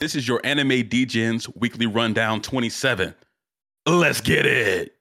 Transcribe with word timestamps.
This 0.00 0.14
is 0.14 0.26
your 0.26 0.40
Anime 0.44 0.70
Degens 0.70 1.54
Weekly 1.54 1.84
Rundown 1.84 2.40
27. 2.40 3.14
Let's 3.84 4.22
get 4.22 4.46
it. 4.46 4.96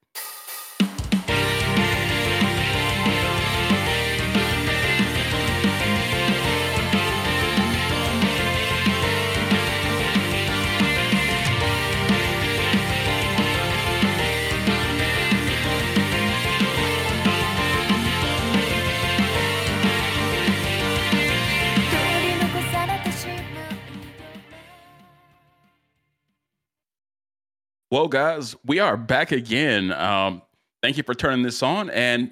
Well, 27.91 28.07
guys, 28.07 28.55
we 28.63 28.77
are 28.79 28.95
back 28.95 29.31
again. 29.31 29.91
Um, 29.91 30.43
thank 30.84 30.97
you 30.97 31.03
for 31.03 31.16
turning 31.16 31.41
this 31.41 31.63
on. 31.63 31.89
And 31.89 32.31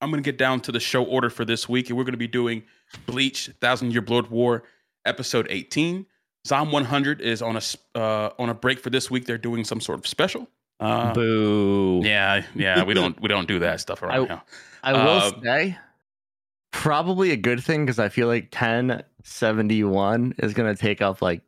I'm 0.00 0.10
going 0.10 0.22
to 0.22 0.26
get 0.26 0.38
down 0.38 0.60
to 0.62 0.72
the 0.72 0.80
show 0.80 1.04
order 1.04 1.28
for 1.28 1.44
this 1.44 1.68
week. 1.68 1.90
And 1.90 1.98
we're 1.98 2.04
going 2.04 2.14
to 2.14 2.18
be 2.18 2.26
doing 2.26 2.62
Bleach 3.04 3.50
Thousand 3.60 3.92
Year 3.92 4.00
Blood 4.00 4.28
War, 4.28 4.64
episode 5.04 5.48
18. 5.50 6.06
Zom 6.46 6.72
100 6.72 7.20
is 7.20 7.42
on 7.42 7.58
a 7.58 7.98
uh, 7.98 8.30
on 8.38 8.48
a 8.48 8.54
break 8.54 8.78
for 8.80 8.88
this 8.88 9.10
week. 9.10 9.26
They're 9.26 9.36
doing 9.36 9.64
some 9.64 9.82
sort 9.82 9.98
of 9.98 10.06
special. 10.06 10.48
Uh, 10.80 11.12
Boo. 11.12 12.00
Yeah, 12.02 12.44
yeah, 12.54 12.82
we 12.84 12.94
don't 12.94 13.20
we 13.20 13.28
don't 13.28 13.48
do 13.48 13.58
that 13.58 13.80
stuff 13.80 14.02
around 14.02 14.30
I, 14.30 14.34
now. 14.34 14.42
I 14.82 14.92
will 14.92 15.08
uh, 15.08 15.32
say, 15.42 15.78
probably 16.70 17.32
a 17.32 17.36
good 17.36 17.62
thing 17.62 17.84
because 17.84 17.98
I 17.98 18.08
feel 18.08 18.28
like 18.28 18.44
1071 18.44 20.34
is 20.38 20.54
going 20.54 20.74
to 20.74 20.80
take 20.80 21.02
up 21.02 21.20
like 21.20 21.42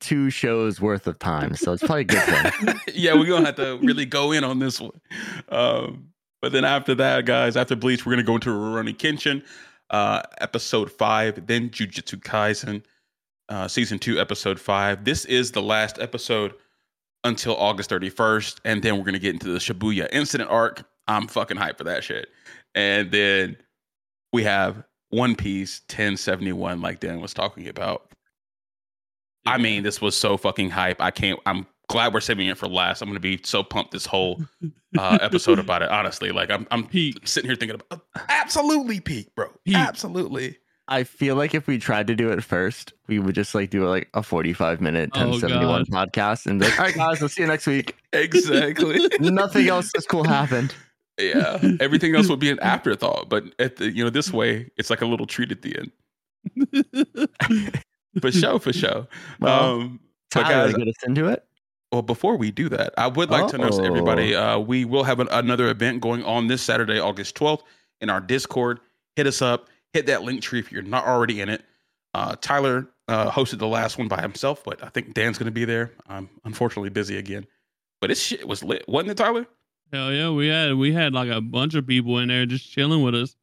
two 0.00 0.30
shows 0.30 0.80
worth 0.80 1.06
of 1.06 1.18
time. 1.18 1.54
So 1.54 1.72
it's 1.72 1.82
probably 1.82 2.02
a 2.02 2.04
good 2.04 2.22
thing. 2.22 2.74
yeah, 2.94 3.14
we're 3.14 3.26
gonna 3.26 3.46
have 3.46 3.56
to 3.56 3.78
really 3.82 4.06
go 4.06 4.32
in 4.32 4.44
on 4.44 4.58
this 4.58 4.80
one. 4.80 5.00
Um, 5.48 6.08
but 6.42 6.52
then 6.52 6.64
after 6.64 6.94
that, 6.96 7.26
guys, 7.26 7.56
after 7.56 7.76
Bleach, 7.76 8.04
we're 8.04 8.12
gonna 8.12 8.22
go 8.22 8.34
into 8.34 8.50
Rurouni 8.50 8.96
Kenshin, 8.96 9.44
uh, 9.90 10.22
episode 10.38 10.90
five, 10.90 11.46
then 11.46 11.70
Jujutsu 11.70 12.20
Kaisen, 12.22 12.82
uh, 13.48 13.68
season 13.68 13.98
two, 13.98 14.18
episode 14.18 14.58
five. 14.58 15.04
This 15.04 15.24
is 15.26 15.52
the 15.52 15.62
last 15.62 15.98
episode 15.98 16.54
until 17.24 17.54
August 17.56 17.90
31st, 17.90 18.60
and 18.64 18.82
then 18.82 18.96
we're 18.96 19.04
gonna 19.04 19.18
get 19.18 19.34
into 19.34 19.52
the 19.52 19.58
Shibuya 19.58 20.08
incident 20.12 20.50
arc. 20.50 20.82
I'm 21.06 21.28
fucking 21.28 21.56
hyped 21.56 21.78
for 21.78 21.84
that 21.84 22.04
shit. 22.04 22.28
And 22.74 23.10
then 23.10 23.56
we 24.32 24.44
have 24.44 24.84
One 25.10 25.34
Piece 25.34 25.82
1071, 25.88 26.80
like 26.80 27.00
Dan 27.00 27.20
was 27.20 27.34
talking 27.34 27.68
about. 27.68 28.09
I 29.46 29.58
mean, 29.58 29.82
this 29.82 30.00
was 30.00 30.16
so 30.16 30.36
fucking 30.36 30.70
hype. 30.70 31.00
I 31.00 31.10
can't. 31.10 31.40
I'm 31.46 31.66
glad 31.88 32.14
we're 32.14 32.20
saving 32.20 32.46
it 32.46 32.56
for 32.56 32.68
last. 32.68 33.02
I'm 33.02 33.08
going 33.08 33.14
to 33.14 33.20
be 33.20 33.40
so 33.42 33.62
pumped 33.62 33.92
this 33.92 34.06
whole 34.06 34.40
uh, 34.98 35.18
episode 35.22 35.58
about 35.58 35.82
it. 35.82 35.90
Honestly, 35.90 36.30
like 36.30 36.50
I'm, 36.50 36.66
I'm 36.70 36.86
peak. 36.86 37.26
sitting 37.26 37.48
here 37.48 37.56
thinking 37.56 37.80
about 37.80 38.02
absolutely 38.28 39.00
peak, 39.00 39.34
bro. 39.34 39.48
Peak. 39.64 39.76
Absolutely. 39.76 40.58
I 40.88 41.04
feel 41.04 41.36
like 41.36 41.54
if 41.54 41.68
we 41.68 41.78
tried 41.78 42.08
to 42.08 42.16
do 42.16 42.30
it 42.30 42.42
first, 42.42 42.92
we 43.06 43.20
would 43.20 43.34
just 43.36 43.54
like 43.54 43.70
do 43.70 43.88
like 43.88 44.08
a 44.12 44.24
45 44.24 44.80
minute 44.80 45.14
1071 45.14 45.80
oh, 45.80 45.84
podcast 45.84 46.46
and 46.46 46.58
be 46.58 46.66
like, 46.66 46.78
all 46.78 46.86
right, 46.86 46.94
guys, 46.94 47.20
we'll 47.20 47.28
see 47.28 47.42
you 47.42 47.48
next 47.48 47.66
week. 47.66 47.96
Exactly. 48.12 49.08
Nothing 49.20 49.68
else 49.68 49.92
this 49.92 50.04
cool 50.04 50.24
happened. 50.24 50.74
Yeah. 51.16 51.60
Everything 51.78 52.16
else 52.16 52.28
would 52.28 52.40
be 52.40 52.50
an 52.50 52.58
afterthought. 52.58 53.28
But 53.28 53.44
at 53.60 53.76
the, 53.76 53.88
you 53.88 54.02
know, 54.02 54.10
this 54.10 54.32
way, 54.32 54.68
it's 54.76 54.90
like 54.90 55.00
a 55.00 55.06
little 55.06 55.26
treat 55.26 55.52
at 55.52 55.62
the 55.62 55.78
end 55.78 55.92
for 58.20 58.32
show, 58.32 58.58
for 58.58 58.72
show. 58.72 59.06
Well, 59.40 59.80
um, 59.80 60.00
Tyler, 60.30 60.66
guys, 60.68 60.74
get 60.74 60.88
us 60.88 61.02
into 61.06 61.28
it. 61.28 61.44
Well, 61.92 62.02
before 62.02 62.36
we 62.36 62.50
do 62.50 62.68
that, 62.68 62.94
I 62.96 63.08
would 63.08 63.30
like 63.30 63.44
oh. 63.44 63.48
to 63.48 63.56
announce 63.56 63.76
to 63.76 63.84
everybody 63.84 64.34
uh, 64.34 64.58
we 64.58 64.84
will 64.84 65.02
have 65.02 65.18
an, 65.18 65.28
another 65.30 65.68
event 65.68 66.00
going 66.00 66.24
on 66.24 66.46
this 66.46 66.62
Saturday, 66.62 67.00
August 67.00 67.34
12th, 67.36 67.62
in 68.00 68.08
our 68.08 68.20
Discord. 68.20 68.80
Hit 69.16 69.26
us 69.26 69.42
up, 69.42 69.68
hit 69.92 70.06
that 70.06 70.22
link 70.22 70.40
tree 70.40 70.60
if 70.60 70.70
you're 70.70 70.82
not 70.82 71.06
already 71.06 71.40
in 71.40 71.48
it. 71.48 71.64
Uh, 72.14 72.36
Tyler 72.40 72.88
uh, 73.08 73.30
hosted 73.30 73.58
the 73.58 73.66
last 73.66 73.98
one 73.98 74.06
by 74.06 74.20
himself, 74.20 74.62
but 74.64 74.82
I 74.84 74.88
think 74.88 75.14
Dan's 75.14 75.36
going 75.36 75.46
to 75.46 75.52
be 75.52 75.64
there. 75.64 75.92
I'm 76.08 76.28
unfortunately 76.44 76.90
busy 76.90 77.16
again, 77.16 77.46
but 78.00 78.08
this 78.08 78.22
shit 78.22 78.46
was 78.46 78.62
lit, 78.62 78.84
wasn't 78.88 79.12
it, 79.12 79.16
Tyler? 79.16 79.46
Hell 79.92 80.12
yeah, 80.12 80.30
we 80.30 80.46
had 80.46 80.74
we 80.74 80.92
had 80.92 81.12
like 81.12 81.28
a 81.28 81.40
bunch 81.40 81.74
of 81.74 81.86
people 81.88 82.18
in 82.18 82.28
there 82.28 82.46
just 82.46 82.70
chilling 82.70 83.02
with 83.02 83.16
us, 83.16 83.34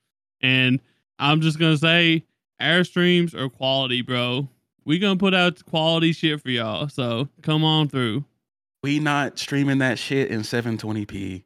and 0.42 0.80
I'm 1.20 1.42
just 1.42 1.60
gonna 1.60 1.78
say 1.78 2.24
our 2.62 2.86
streams 2.86 3.36
are 3.36 3.50
quality, 3.50 4.02
bro 4.02 4.48
we 4.88 4.98
gonna 5.00 5.18
put 5.18 5.34
out 5.34 5.64
quality 5.66 6.14
shit 6.14 6.42
for 6.42 6.50
y'all. 6.50 6.88
So 6.88 7.28
come 7.42 7.64
on 7.66 7.90
through. 7.90 8.24
We 8.82 9.00
not 9.00 9.38
streaming 9.38 9.80
that 9.80 10.00
shit 10.00 10.32
in 10.32 10.40
720p. 10.42 11.44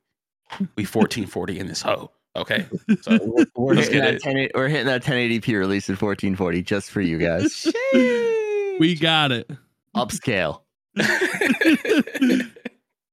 We 0.75 0.83
1440 0.85 1.59
in 1.59 1.67
this 1.67 1.81
hoe. 1.81 2.11
Okay, 2.35 2.65
so 3.01 3.17
we're, 3.55 3.75
hitting 3.75 3.99
that 3.99 4.21
10, 4.21 4.49
we're 4.53 4.69
hitting 4.69 4.85
that 4.85 5.03
1080p 5.03 5.57
release 5.57 5.89
in 5.89 5.93
1440 5.93 6.61
just 6.61 6.91
for 6.91 7.01
you 7.01 7.17
guys. 7.17 7.67
we 7.93 8.95
got 8.97 9.31
it. 9.33 9.49
Upscale. 9.95 10.61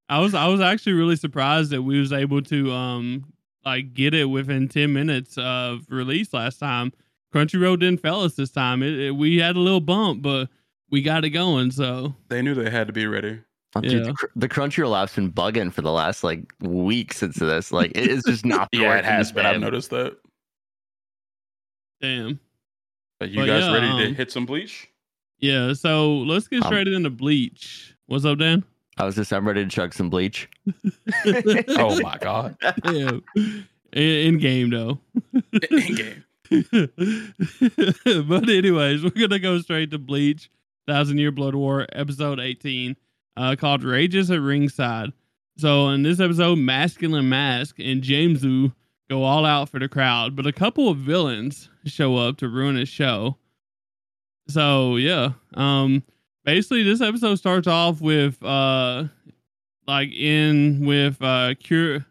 I 0.09 0.19
was 0.19 0.33
I 0.35 0.47
was 0.47 0.61
actually 0.61 0.93
really 0.93 1.15
surprised 1.15 1.71
that 1.71 1.81
we 1.81 1.99
was 1.99 2.13
able 2.13 2.41
to 2.43 2.71
um 2.71 3.25
like 3.65 3.93
get 3.93 4.13
it 4.13 4.25
within 4.25 4.67
10 4.67 4.93
minutes 4.93 5.37
of 5.37 5.85
release 5.89 6.33
last 6.33 6.59
time 6.59 6.93
Crunchyroll 7.33 7.79
didn't 7.79 8.01
fail 8.01 8.21
us 8.21 8.35
this 8.35 8.49
time. 8.49 8.81
It, 8.81 8.99
it, 8.99 9.11
we 9.11 9.37
had 9.37 9.55
a 9.55 9.59
little 9.59 9.81
bump, 9.81 10.21
but 10.21 10.49
we 10.89 11.01
got 11.01 11.25
it 11.25 11.29
going. 11.29 11.71
So 11.71 12.15
they 12.29 12.41
knew 12.41 12.55
they 12.55 12.69
had 12.69 12.87
to 12.87 12.93
be 12.93 13.07
ready. 13.07 13.39
Oh, 13.75 13.81
dude, 13.81 14.05
the, 14.05 14.15
the 14.35 14.49
Crunchyroll 14.49 14.99
app's 14.99 15.15
been 15.15 15.31
bugging 15.31 15.71
for 15.71 15.81
the 15.81 15.91
last 15.91 16.23
like 16.23 16.43
week 16.59 17.13
since 17.13 17.35
this. 17.35 17.71
Like 17.71 17.91
it 17.91 18.07
is 18.07 18.23
just 18.23 18.45
not. 18.45 18.69
yeah, 18.71 18.97
it 18.97 19.05
has 19.05 19.31
been. 19.31 19.45
I've 19.45 19.59
noticed 19.59 19.91
that. 19.91 20.17
Damn. 22.01 22.39
Are 23.21 23.27
you 23.27 23.41
but 23.41 23.47
guys 23.47 23.65
yeah, 23.65 23.73
ready 23.73 23.87
um, 23.87 23.97
to 23.99 24.13
hit 24.13 24.31
some 24.31 24.45
bleach? 24.45 24.89
Yeah. 25.39 25.73
So 25.73 26.13
let's 26.19 26.47
get 26.47 26.63
um, 26.63 26.67
straight 26.67 26.87
um, 26.87 26.93
into 26.93 27.09
bleach. 27.09 27.95
What's 28.07 28.25
up, 28.25 28.39
Dan? 28.39 28.63
I 28.97 29.05
was 29.05 29.15
just 29.15 29.31
I'm 29.31 29.47
ready 29.47 29.63
to 29.63 29.69
chug 29.69 29.93
some 29.93 30.09
bleach. 30.09 30.49
oh 31.25 31.99
my 32.01 32.17
god. 32.19 32.57
Yeah. 32.85 33.11
In, 33.91 34.03
in 34.03 34.37
game 34.37 34.69
though. 34.69 34.99
in 35.33 35.95
game. 35.95 36.23
but 38.27 38.49
anyways, 38.49 39.03
we're 39.03 39.09
gonna 39.11 39.39
go 39.39 39.59
straight 39.59 39.91
to 39.91 39.99
Bleach, 39.99 40.49
Thousand 40.87 41.19
Year 41.19 41.31
Blood 41.31 41.55
War, 41.55 41.85
episode 41.93 42.39
18, 42.39 42.95
uh, 43.37 43.55
called 43.55 43.83
Rages 43.83 44.31
at 44.31 44.41
Ringside. 44.41 45.13
So 45.57 45.89
in 45.89 46.03
this 46.03 46.19
episode, 46.19 46.57
Masculine 46.57 47.29
Mask 47.29 47.77
and 47.79 48.01
Jamesu 48.01 48.73
go 49.09 49.23
all 49.23 49.45
out 49.45 49.69
for 49.69 49.79
the 49.79 49.89
crowd, 49.89 50.35
but 50.35 50.47
a 50.47 50.53
couple 50.53 50.89
of 50.89 50.97
villains 50.97 51.69
show 51.85 52.15
up 52.15 52.37
to 52.37 52.47
ruin 52.47 52.75
his 52.75 52.89
show. 52.89 53.37
So 54.47 54.95
yeah, 54.95 55.33
um, 55.53 56.03
basically 56.45 56.83
this 56.83 57.01
episode 57.01 57.35
starts 57.35 57.67
off 57.67 58.01
with 58.01 58.41
uh, 58.43 59.05
like 59.87 60.11
in 60.11 60.85
with 60.85 61.21
uh, 61.21 61.55
Cure, 61.59 62.05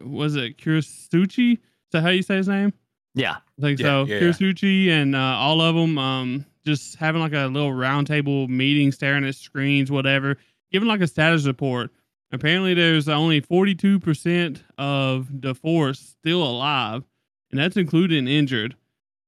was 0.00 0.36
it 0.36 0.58
Kurisuchi? 0.58 1.54
Is 1.54 1.58
that 1.92 2.02
how 2.02 2.10
you 2.10 2.22
say 2.22 2.36
his 2.36 2.48
name? 2.48 2.72
Yeah, 3.14 3.36
think 3.62 3.80
yeah, 3.80 3.86
so. 3.86 4.04
Yeah, 4.04 4.20
Kurisuchi 4.20 4.88
and 4.88 5.16
uh, 5.16 5.18
all 5.18 5.60
of 5.60 5.74
them, 5.74 5.96
um, 5.96 6.46
just 6.66 6.96
having 6.96 7.20
like 7.22 7.32
a 7.32 7.46
little 7.46 7.72
roundtable 7.72 8.48
meeting, 8.48 8.92
staring 8.92 9.24
at 9.24 9.34
screens, 9.34 9.90
whatever, 9.90 10.36
giving 10.70 10.88
like 10.88 11.00
a 11.00 11.06
status 11.06 11.46
report. 11.46 11.90
Apparently, 12.32 12.74
there's 12.74 13.08
only 13.08 13.42
42% 13.42 14.62
of 14.78 15.28
the 15.42 15.54
force 15.54 15.98
still 16.00 16.42
alive, 16.42 17.04
and 17.50 17.60
that's 17.60 17.76
including 17.76 18.26
injured. 18.26 18.74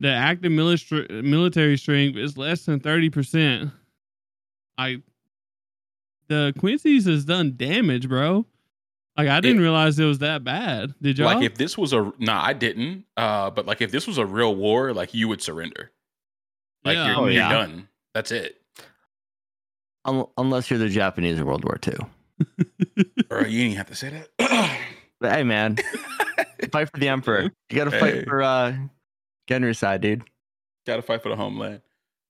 The 0.01 0.11
active 0.11 0.53
military 0.53 1.77
strength 1.77 2.19
is 2.19 2.37
less 2.37 2.65
than 2.65 2.81
30%. 2.81 3.73
I 4.77 5.03
the 6.29 6.55
Quincy's 6.59 7.05
has 7.05 7.25
done 7.25 7.55
damage, 7.57 8.09
bro. 8.09 8.47
Like 9.17 9.29
I 9.29 9.41
didn't 9.41 9.59
it, 9.59 9.63
realize 9.63 9.99
it 9.99 10.05
was 10.05 10.19
that 10.19 10.43
bad. 10.43 10.95
Did 11.01 11.19
you? 11.19 11.25
Like 11.25 11.43
if 11.43 11.55
this 11.55 11.79
was 11.79 11.93
a 11.93 12.13
nah, 12.19 12.43
I 12.43 12.53
didn't. 12.53 13.05
Uh, 13.17 13.51
but 13.51 13.67
like 13.67 13.81
if 13.81 13.93
this 13.93 14.07
was 14.07 14.19
a 14.19 14.27
real 14.27 14.55
war, 14.55 14.93
like 14.93 15.15
you 15.15 15.29
would 15.29 15.41
surrender. 15.41 15.93
Like 16.85 16.97
yeah. 16.97 17.07
you're, 17.07 17.21
oh, 17.21 17.27
you're 17.27 17.49
done. 17.49 17.89
That's 18.13 18.31
it. 18.31 18.61
Um, 20.05 20.27
unless 20.37 20.69
you're 20.69 20.79
the 20.79 20.89
Japanese 20.89 21.39
in 21.39 21.47
World 21.47 21.65
War 21.65 21.79
II. 21.87 21.95
or 23.31 23.43
you 23.47 23.63
didn't 23.63 23.77
have 23.77 23.89
to 23.89 23.95
say 23.95 24.11
that. 24.11 24.79
but 25.21 25.33
hey, 25.33 25.45
man, 25.45 25.77
fight 26.73 26.91
for 26.91 26.99
the 26.99 27.09
emperor. 27.09 27.51
You 27.71 27.77
got 27.77 27.85
to 27.85 27.99
fight 27.99 28.15
hey. 28.15 28.25
for 28.25 28.43
uh, 28.43 28.77
Genryusai, 29.49 30.01
dude. 30.01 30.25
Got 30.87 30.97
to 30.97 31.03
fight 31.03 31.23
for 31.23 31.31
the 31.31 31.37
homeland. 31.37 31.81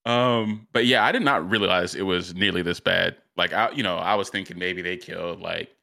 Um, 0.06 0.68
but 0.72 0.86
yeah, 0.86 1.04
I 1.04 1.12
did 1.12 1.22
not 1.22 1.50
realize 1.50 1.94
it 1.94 2.02
was 2.02 2.34
nearly 2.34 2.62
this 2.62 2.78
bad. 2.78 3.16
Like 3.36 3.52
I, 3.52 3.70
you 3.72 3.82
know, 3.82 3.96
I 3.96 4.14
was 4.14 4.28
thinking 4.28 4.58
maybe 4.58 4.82
they 4.82 4.96
killed 4.96 5.40
like 5.40 5.74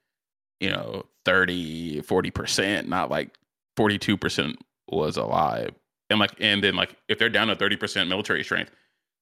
you 0.62 0.70
know 0.70 1.04
30 1.26 2.02
40% 2.02 2.88
not 2.88 3.12
like 3.12 3.38
42% 3.78 4.56
was 4.88 5.18
alive 5.18 5.72
and 6.10 6.20
like 6.20 6.32
and 6.40 6.64
then 6.64 6.76
like 6.76 6.96
if 7.10 7.20
they're 7.20 7.30
down 7.30 7.48
to 7.48 7.56
30% 7.56 8.08
military 8.08 8.44
strength 8.44 8.72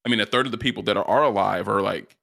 i 0.06 0.10
mean 0.10 0.20
a 0.20 0.26
third 0.26 0.46
of 0.46 0.52
the 0.52 0.58
people 0.58 0.84
that 0.84 0.98
are, 0.98 1.06
are 1.06 1.24
alive 1.24 1.68
are 1.68 1.82
like 1.82 2.16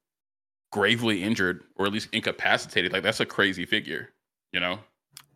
gravely 0.71 1.23
injured 1.23 1.63
or 1.75 1.85
at 1.85 1.93
least 1.93 2.09
incapacitated, 2.11 2.93
like 2.93 3.03
that's 3.03 3.19
a 3.19 3.25
crazy 3.25 3.65
figure, 3.65 4.09
you 4.51 4.59
know? 4.59 4.79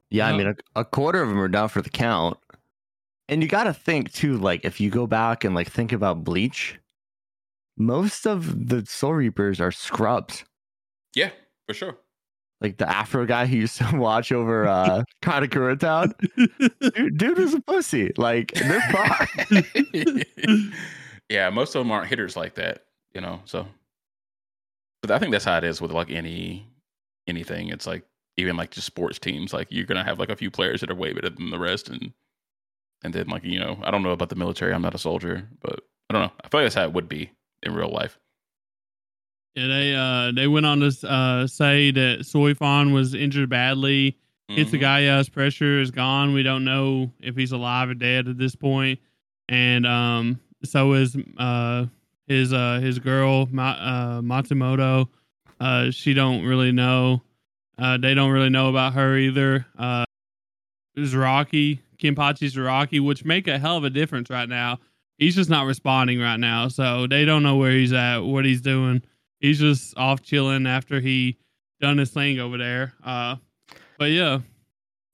Yeah, 0.09 0.27
I 0.27 0.37
mean, 0.37 0.47
a, 0.47 0.81
a 0.81 0.85
quarter 0.85 1.21
of 1.21 1.29
them 1.29 1.39
are 1.39 1.47
down 1.47 1.69
for 1.69 1.81
the 1.81 1.89
count. 1.89 2.37
And 3.29 3.41
you 3.41 3.47
got 3.47 3.63
to 3.63 3.73
think 3.73 4.11
too, 4.11 4.37
like 4.37 4.65
if 4.65 4.81
you 4.81 4.89
go 4.89 5.07
back 5.07 5.45
and 5.45 5.55
like 5.55 5.71
think 5.71 5.93
about 5.93 6.23
Bleach, 6.23 6.79
most 7.77 8.27
of 8.27 8.67
the 8.67 8.85
Soul 8.85 9.13
Reapers 9.13 9.61
are 9.61 9.71
scrubs. 9.71 10.43
Yeah, 11.15 11.29
for 11.65 11.73
sure. 11.73 11.97
Like 12.61 12.77
the 12.77 12.87
Afro 12.87 13.25
guy 13.25 13.47
who 13.47 13.57
used 13.57 13.77
to 13.77 13.89
watch 13.97 14.31
over 14.31 14.67
uh 14.67 15.03
Karakura 15.23 15.79
Town. 15.79 16.13
Dude, 16.37 17.17
dude 17.17 17.37
was 17.37 17.53
a 17.55 17.61
pussy. 17.61 18.11
Like 18.17 18.51
they're 18.53 18.81
fine. 18.91 19.65
yeah, 21.29 21.49
most 21.49 21.75
of 21.75 21.79
them 21.79 21.91
aren't 21.91 22.07
hitters 22.07 22.37
like 22.37 22.55
that, 22.55 22.85
you 23.13 23.21
know. 23.21 23.41
So, 23.45 23.67
but 25.01 25.11
I 25.11 25.17
think 25.19 25.31
that's 25.31 25.45
how 25.45 25.57
it 25.57 25.63
is 25.63 25.81
with 25.81 25.91
like 25.91 26.11
any 26.11 26.67
anything. 27.27 27.69
It's 27.69 27.87
like 27.87 28.03
even 28.37 28.55
like 28.57 28.71
just 28.71 28.87
sports 28.87 29.17
teams. 29.17 29.53
Like 29.53 29.67
you're 29.71 29.85
gonna 29.85 30.03
have 30.03 30.19
like 30.19 30.29
a 30.29 30.35
few 30.35 30.51
players 30.51 30.81
that 30.81 30.91
are 30.91 30.95
way 30.95 31.13
better 31.13 31.29
than 31.31 31.49
the 31.49 31.59
rest, 31.59 31.89
and 31.89 32.13
and 33.03 33.13
then 33.13 33.27
like 33.27 33.43
you 33.43 33.59
know, 33.59 33.79
I 33.83 33.89
don't 33.89 34.03
know 34.03 34.11
about 34.11 34.29
the 34.29 34.35
military. 34.35 34.73
I'm 34.73 34.83
not 34.83 34.95
a 34.95 34.99
soldier, 34.99 35.47
but 35.61 35.81
I 36.09 36.13
don't 36.13 36.21
know. 36.23 36.31
I 36.43 36.47
feel 36.49 36.59
like 36.61 36.65
that's 36.65 36.75
how 36.75 36.83
it 36.83 36.93
would 36.93 37.09
be 37.09 37.31
in 37.63 37.73
real 37.73 37.89
life. 37.91 38.19
Yeah, 39.55 39.67
they 39.67 39.95
uh 39.95 40.31
they 40.33 40.47
went 40.47 40.65
on 40.65 40.79
to 40.79 41.07
uh 41.09 41.45
say 41.47 41.91
that 41.91 42.19
Soifon 42.21 42.93
was 42.93 43.13
injured 43.13 43.49
badly. 43.49 44.17
Hits 44.47 44.71
the 44.71 44.77
Mhm. 44.77 44.81
guy 44.81 45.05
guy's 45.05 45.29
pressure 45.29 45.79
is 45.79 45.91
gone. 45.91 46.33
We 46.33 46.43
don't 46.43 46.63
know 46.65 47.11
if 47.21 47.35
he's 47.35 47.51
alive 47.51 47.89
or 47.89 47.93
dead 47.93 48.27
at 48.27 48.37
this 48.37 48.55
point. 48.55 48.99
And 49.49 49.85
um 49.85 50.39
so 50.63 50.93
is 50.93 51.17
uh 51.37 51.85
his 52.27 52.53
uh 52.53 52.79
his 52.81 52.99
girl 52.99 53.47
Ma- 53.51 53.71
uh 53.71 54.21
Matsumoto. 54.21 55.07
Uh 55.59 55.91
she 55.91 56.13
don't 56.13 56.43
really 56.45 56.71
know. 56.71 57.21
Uh 57.77 57.97
they 57.97 58.13
don't 58.13 58.31
really 58.31 58.49
know 58.49 58.69
about 58.69 58.93
her 58.93 59.17
either. 59.17 59.65
Uh 59.77 60.05
Zaraki, 60.97 61.79
Kenpachi 61.97 62.51
Zaraki, 62.51 62.99
which 62.99 63.23
make 63.25 63.47
a 63.47 63.57
hell 63.59 63.77
of 63.77 63.83
a 63.83 63.89
difference 63.89 64.29
right 64.29 64.47
now. 64.49 64.79
He's 65.17 65.35
just 65.35 65.49
not 65.49 65.65
responding 65.65 66.19
right 66.19 66.39
now. 66.39 66.67
So 66.67 67.07
they 67.07 67.25
don't 67.25 67.43
know 67.43 67.55
where 67.57 67.71
he's 67.71 67.93
at, 67.93 68.19
what 68.19 68.43
he's 68.45 68.61
doing. 68.61 69.01
He's 69.41 69.59
just 69.59 69.97
off 69.97 70.21
chilling 70.21 70.65
after 70.67 71.01
he 71.01 71.37
done 71.81 71.97
his 71.97 72.11
thing 72.11 72.39
over 72.39 72.57
there. 72.57 72.93
Uh 73.03 73.35
but 73.97 74.11
yeah, 74.11 74.39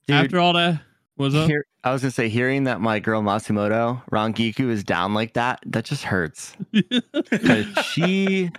Dude, 0.06 0.16
after 0.16 0.38
all 0.38 0.52
that 0.52 0.80
was 1.16 1.34
up. 1.34 1.48
hear- 1.48 1.64
I 1.84 1.92
was 1.92 2.02
gonna 2.02 2.10
say, 2.10 2.28
hearing 2.28 2.64
that 2.64 2.80
my 2.80 2.98
girl 2.98 3.22
Matsumoto 3.22 4.02
Rangiku 4.10 4.68
is 4.68 4.82
down 4.84 5.14
like 5.14 5.34
that, 5.34 5.60
that 5.66 5.84
just 5.84 6.02
hurts. 6.04 6.54
she, 7.92 8.50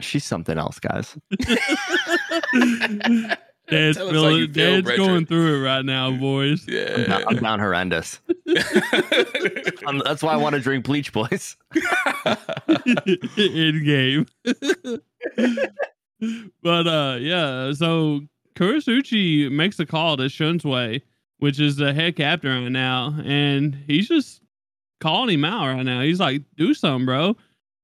she's 0.00 0.24
something 0.24 0.58
else, 0.58 0.78
guys. 0.78 1.16
Dad's, 3.70 3.96
Tell 3.96 4.10
feeling, 4.10 4.36
you 4.36 4.52
feel, 4.52 4.80
Dad's 4.82 4.96
going 4.96 5.26
through 5.26 5.56
it 5.56 5.64
right 5.64 5.84
now, 5.84 6.10
boys. 6.12 6.66
I'm, 6.68 6.74
Yeah. 6.74 7.06
down, 7.06 7.24
I'm 7.28 7.36
down 7.36 7.58
horrendous. 7.60 8.20
Um, 9.86 10.02
that's 10.04 10.20
why 10.22 10.32
I 10.32 10.36
want 10.36 10.54
to 10.54 10.60
drink 10.60 10.84
bleach, 10.84 11.12
boys. 11.12 11.56
in 13.36 13.84
game. 13.84 14.26
but 16.62 16.86
uh 16.86 17.16
yeah, 17.20 17.72
so 17.72 18.20
Kurisuchi 18.56 19.50
makes 19.50 19.78
a 19.78 19.86
call 19.86 20.16
to 20.16 20.24
Shunsui, 20.24 21.02
which 21.38 21.60
is 21.60 21.76
the 21.76 21.92
head 21.92 22.16
captain 22.16 22.64
right 22.64 22.72
now, 22.72 23.14
and 23.24 23.76
he's 23.86 24.08
just 24.08 24.40
calling 25.00 25.34
him 25.34 25.44
out 25.44 25.66
right 25.74 25.82
now. 25.84 26.00
He's 26.00 26.18
like, 26.20 26.42
do 26.56 26.74
something, 26.74 27.06
bro. 27.06 27.36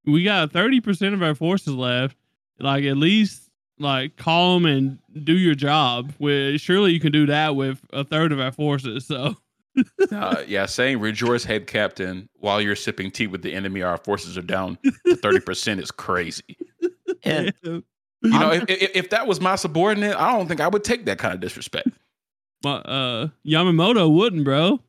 We 0.07 0.25
got 0.25 0.51
30% 0.53 1.15
of 1.15 1.23
our 1.23 1.35
forces 1.37 1.75
left. 1.75 2.17
Like 2.59 2.85
at 2.85 2.97
least 2.97 3.51
like 3.83 4.17
call 4.17 4.55
them 4.55 4.67
and 4.67 4.99
do 5.25 5.37
your 5.37 5.55
job. 5.55 6.13
With 6.19 6.61
surely 6.61 6.93
you 6.93 7.01
can 7.01 7.13
do 7.13 7.27
that 7.27 7.57
with 7.57 7.81
a 7.93 8.05
third 8.05 8.33
of 8.33 8.41
our 8.41 8.53
forces. 8.53 9.07
So 9.07 9.37
Uh, 10.11 10.43
yeah, 10.47 10.67
saying 10.67 11.01
rejoice 11.01 11.45
head 11.45 11.67
captain 11.67 12.29
while 12.41 12.61
you're 12.61 12.77
sipping 12.77 13.11
tea 13.11 13.27
with 13.27 13.41
the 13.43 13.55
enemy, 13.55 13.81
our 13.83 13.97
forces 13.97 14.37
are 14.37 14.43
down 14.43 14.77
to 15.07 15.17
thirty 15.17 15.41
percent 15.41 15.81
is 15.81 15.91
crazy. 15.91 16.57
And 17.25 17.53
You 17.63 17.83
know, 18.23 18.51
if, 18.53 18.65
if 18.69 18.91
if 18.95 19.11
that 19.11 19.27
was 19.27 19.41
my 19.41 19.57
subordinate, 19.57 20.17
I 20.17 20.37
don't 20.37 20.47
think 20.49 20.61
I 20.61 20.69
would 20.69 20.85
take 20.85 21.07
that 21.07 21.19
kind 21.19 21.33
of 21.35 21.41
disrespect. 21.41 21.89
but 22.61 22.87
uh 22.89 23.29
Yamamoto 23.47 24.13
wouldn't, 24.13 24.45
bro. 24.45 24.81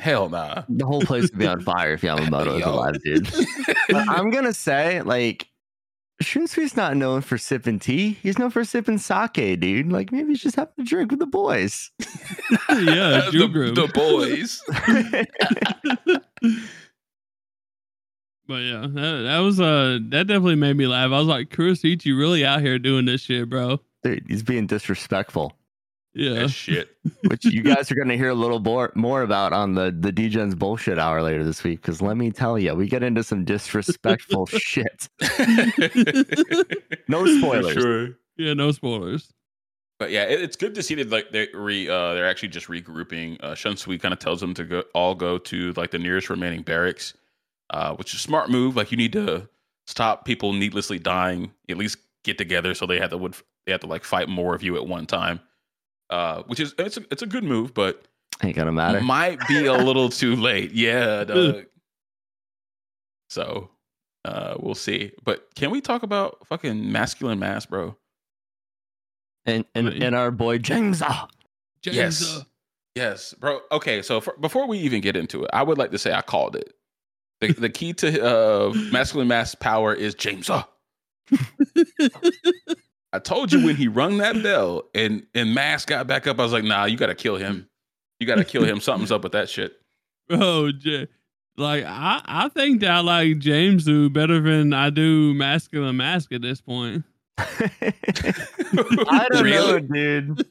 Hell 0.00 0.28
nah. 0.28 0.62
the 0.68 0.86
whole 0.86 1.00
place 1.02 1.22
would 1.30 1.38
be 1.38 1.46
on 1.46 1.60
fire 1.60 1.92
if 1.92 2.02
Yamamoto 2.02 2.54
was 2.54 2.62
alive, 2.64 3.02
dude. 3.02 3.28
But 3.88 4.08
I'm 4.08 4.30
gonna 4.30 4.52
say, 4.52 5.02
like, 5.02 5.48
Shunsui's 6.22 6.76
not 6.76 6.96
known 6.96 7.20
for 7.20 7.38
sipping 7.38 7.78
tea. 7.78 8.18
He's 8.22 8.38
known 8.38 8.50
for 8.50 8.64
sipping 8.64 8.98
sake, 8.98 9.60
dude. 9.60 9.92
Like, 9.92 10.10
maybe 10.10 10.30
he's 10.30 10.40
just 10.40 10.56
having 10.56 10.74
a 10.80 10.82
drink 10.84 11.12
with 11.12 11.20
the 11.20 11.26
boys. 11.26 11.92
yeah, 12.70 13.28
the, 13.30 13.72
the 13.74 13.90
boys. 13.94 14.60
But 18.46 18.62
yeah, 18.62 18.86
that, 18.88 19.22
that 19.24 19.38
was 19.40 19.60
uh 19.60 19.98
that 20.08 20.26
definitely 20.26 20.54
made 20.54 20.74
me 20.78 20.86
laugh. 20.86 21.12
I 21.12 21.18
was 21.18 21.26
like, 21.26 21.50
Kurisuchi 21.50 22.16
really 22.16 22.46
out 22.46 22.62
here 22.62 22.78
doing 22.78 23.04
this 23.04 23.20
shit, 23.20 23.50
bro. 23.50 23.80
dude, 24.02 24.24
he's 24.26 24.42
being 24.42 24.66
disrespectful, 24.66 25.52
Yeah. 26.18 26.34
That 26.40 26.48
shit. 26.50 26.96
which 27.28 27.44
you 27.44 27.62
guys 27.62 27.92
are 27.92 27.94
gonna 27.94 28.16
hear 28.16 28.30
a 28.30 28.34
little 28.34 28.58
more 28.58 28.90
more 28.96 29.22
about 29.22 29.52
on 29.52 29.74
the 29.74 29.94
the 29.96 30.12
Degens 30.12 30.58
bullshit 30.58 30.98
hour 30.98 31.22
later 31.22 31.44
this 31.44 31.62
week. 31.62 31.80
Because 31.80 32.02
let 32.02 32.16
me 32.16 32.32
tell 32.32 32.58
you, 32.58 32.74
we 32.74 32.88
get 32.88 33.04
into 33.04 33.22
some 33.22 33.44
disrespectful 33.44 34.46
shit. 34.46 35.08
No 37.10 37.24
spoilers. 37.24 37.72
Sure. 37.72 38.08
yeah, 38.36 38.52
no 38.52 38.70
spoilers. 38.72 39.32
But 39.98 40.10
yeah, 40.10 40.24
it, 40.24 40.42
it's 40.42 40.56
good 40.56 40.74
to 40.74 40.82
see 40.82 40.94
that 40.96 41.08
like 41.08 41.30
they're 41.30 41.46
re, 41.54 41.88
uh, 41.88 42.14
they're 42.14 42.26
actually 42.28 42.48
just 42.48 42.66
regrouping. 42.66 43.38
Uh, 43.42 43.52
Shunsui 43.54 44.00
kind 44.00 44.12
of 44.12 44.18
tells 44.18 44.40
them 44.40 44.52
to 44.54 44.64
go 44.64 44.82
all 44.94 45.14
go 45.14 45.38
to 45.38 45.72
like 45.74 45.92
the 45.92 45.98
nearest 45.98 46.28
remaining 46.30 46.62
barracks, 46.62 47.14
uh, 47.70 47.94
which 47.94 48.12
is 48.12 48.20
a 48.20 48.22
smart 48.22 48.50
move. 48.50 48.76
Like 48.76 48.90
you 48.90 48.96
need 48.96 49.12
to 49.12 49.48
stop 49.86 50.24
people 50.24 50.52
needlessly 50.52 50.98
dying. 50.98 51.52
At 51.70 51.78
least 51.78 51.98
get 52.24 52.36
together 52.38 52.74
so 52.74 52.86
they 52.86 52.98
have 52.98 53.10
to 53.10 53.18
would 53.18 53.36
they 53.66 53.72
have 53.72 53.80
to 53.82 53.86
like 53.86 54.04
fight 54.04 54.28
more 54.28 54.54
of 54.54 54.62
you 54.64 54.76
at 54.76 54.86
one 54.86 55.06
time. 55.06 55.40
Uh, 56.10 56.42
which 56.44 56.58
is 56.60 56.74
it's 56.78 56.96
a, 56.96 57.02
it's 57.10 57.22
a 57.22 57.26
good 57.26 57.44
move, 57.44 57.74
but 57.74 58.02
Ain't 58.42 58.56
gonna 58.56 58.72
matter. 58.72 59.00
might 59.00 59.38
be 59.48 59.66
a 59.66 59.74
little 59.74 60.08
too 60.08 60.36
late. 60.36 60.72
Yeah, 60.72 61.24
Doug. 61.24 61.66
so 63.28 63.70
uh, 64.24 64.54
we'll 64.58 64.74
see. 64.74 65.12
But 65.24 65.54
can 65.54 65.70
we 65.70 65.80
talk 65.80 66.02
about 66.02 66.46
fucking 66.46 66.90
masculine 66.90 67.38
mask, 67.38 67.68
bro? 67.68 67.96
And 69.44 69.64
and, 69.74 69.88
and 69.88 70.14
our 70.14 70.30
boy 70.30 70.58
James. 70.58 71.02
ah, 71.02 71.28
James, 71.82 71.96
Yes. 71.96 72.44
Yes, 72.94 73.34
bro. 73.34 73.60
Okay, 73.70 74.02
so 74.02 74.20
for, 74.20 74.34
before 74.40 74.66
we 74.66 74.78
even 74.78 75.00
get 75.00 75.14
into 75.14 75.44
it, 75.44 75.50
I 75.52 75.62
would 75.62 75.78
like 75.78 75.92
to 75.92 75.98
say 75.98 76.12
I 76.12 76.20
called 76.22 76.56
it. 76.56 76.74
The, 77.40 77.52
the 77.52 77.68
key 77.68 77.92
to 77.92 78.20
uh, 78.26 78.72
masculine 78.90 79.28
mask 79.28 79.60
power 79.60 79.94
is 79.94 80.14
James. 80.16 80.50
I 83.12 83.18
told 83.18 83.52
you 83.52 83.64
when 83.64 83.76
he 83.76 83.88
rung 83.88 84.18
that 84.18 84.42
bell 84.42 84.84
and 84.94 85.26
and 85.34 85.54
Mass 85.54 85.84
got 85.84 86.06
back 86.06 86.26
up, 86.26 86.38
I 86.38 86.42
was 86.42 86.52
like, 86.52 86.64
nah, 86.64 86.84
you 86.84 86.96
gotta 86.96 87.14
kill 87.14 87.36
him. 87.36 87.68
You 88.20 88.26
gotta 88.26 88.44
kill 88.44 88.64
him. 88.64 88.80
Something's 88.80 89.12
up 89.12 89.22
with 89.22 89.32
that 89.32 89.48
shit. 89.48 89.76
bro, 90.28 90.38
oh, 90.42 90.72
J- 90.72 91.08
like 91.56 91.84
I, 91.84 92.22
I 92.24 92.48
think 92.48 92.80
that 92.80 92.90
I 92.90 93.00
like 93.00 93.38
James 93.38 93.84
do 93.84 94.08
better 94.10 94.40
than 94.40 94.72
I 94.72 94.90
do 94.90 95.34
masculine 95.34 95.96
mask 95.96 96.32
at 96.32 96.42
this 96.42 96.60
point. 96.60 97.04
I 97.38 99.26
don't 99.30 99.48
know, 99.48 99.78
dude. 99.78 100.44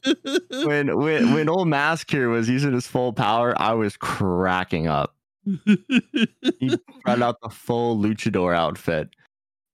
When 0.64 0.96
when 0.96 1.34
when 1.34 1.48
old 1.48 1.68
Mask 1.68 2.10
here 2.10 2.30
was 2.30 2.48
using 2.48 2.72
his 2.72 2.86
full 2.86 3.12
power, 3.12 3.54
I 3.60 3.74
was 3.74 3.96
cracking 3.98 4.86
up. 4.86 5.14
He 5.44 6.78
brought 7.04 7.20
out 7.22 7.40
the 7.42 7.50
full 7.50 7.98
luchador 7.98 8.54
outfit, 8.56 9.10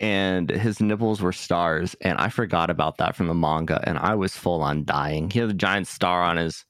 and 0.00 0.50
his 0.50 0.80
nipples 0.80 1.20
were 1.20 1.32
stars. 1.32 1.94
And 2.00 2.18
I 2.18 2.28
forgot 2.28 2.70
about 2.70 2.98
that 2.98 3.16
from 3.16 3.26
the 3.28 3.34
manga, 3.34 3.82
and 3.86 3.98
I 3.98 4.14
was 4.14 4.36
full 4.36 4.62
on 4.62 4.84
dying. 4.84 5.30
He 5.30 5.38
had 5.40 5.50
a 5.50 5.54
giant 5.54 5.86
star 5.86 6.22
on 6.22 6.36
his 6.36 6.64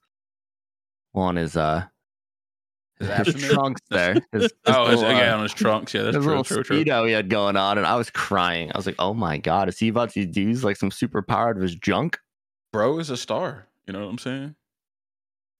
on 1.14 1.37
his 1.37 1.57
uh 1.57 1.85
His 3.00 3.35
his 3.35 3.37
trunks 3.37 3.81
there. 3.90 4.14
His, 4.33 4.52
his 4.66 4.75
Oh, 4.75 4.87
his, 4.88 5.02
little, 5.02 5.16
uh, 5.16 5.19
yeah, 5.19 5.35
on 5.35 5.43
his 5.43 5.52
trunks. 5.52 5.93
Yeah, 5.95 6.02
that's 6.02 6.16
his 6.16 6.25
true, 6.25 6.38
little 6.38 6.45
true, 6.45 6.62
true. 6.62 6.85
speedo 6.85 7.07
he 7.07 7.12
had 7.12 7.28
going 7.28 7.57
on, 7.57 7.76
and 7.78 7.87
I 7.87 7.97
was 7.97 8.11
crying. 8.11 8.71
I 8.73 8.78
was 8.78 8.87
like, 8.87 8.97
"Oh 8.99 9.14
my 9.14 9.38
god, 9.38 9.69
is 9.69 9.78
he 9.78 9.88
about 9.88 10.11
to 10.11 10.21
use 10.23 10.64
like 10.64 10.76
some 10.76 10.90
super 10.90 11.23
power 11.23 11.50
of 11.50 11.61
his 11.61 11.75
junk?" 11.75 12.19
Bro 12.73 12.99
is 13.00 13.11
a 13.11 13.16
star. 13.16 13.66
You 13.87 13.93
know 13.93 14.00
what 14.00 14.11
I'm 14.11 14.19
saying? 14.19 14.54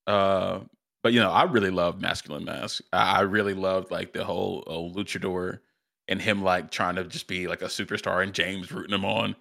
Uh, 0.07 0.61
but 1.03 1.13
you 1.13 1.21
know, 1.21 1.31
I 1.31 1.45
really 1.45 1.71
love 1.71 2.01
masculine 2.01 2.45
mask. 2.45 2.83
I, 2.93 3.19
I 3.19 3.21
really 3.23 3.55
loved 3.55 3.91
like 3.91 4.13
the 4.13 4.25
whole 4.25 4.65
uh, 4.67 4.73
luchador 4.97 5.61
and 6.09 6.21
him 6.21 6.43
like 6.43 6.71
trying 6.71 6.97
to 6.97 7.05
just 7.05 7.27
be 7.27 7.47
like 7.47 7.63
a 7.63 7.67
superstar 7.67 8.23
and 8.23 8.33
James 8.33 8.71
rooting 8.71 8.95
him 8.95 9.05
on. 9.05 9.37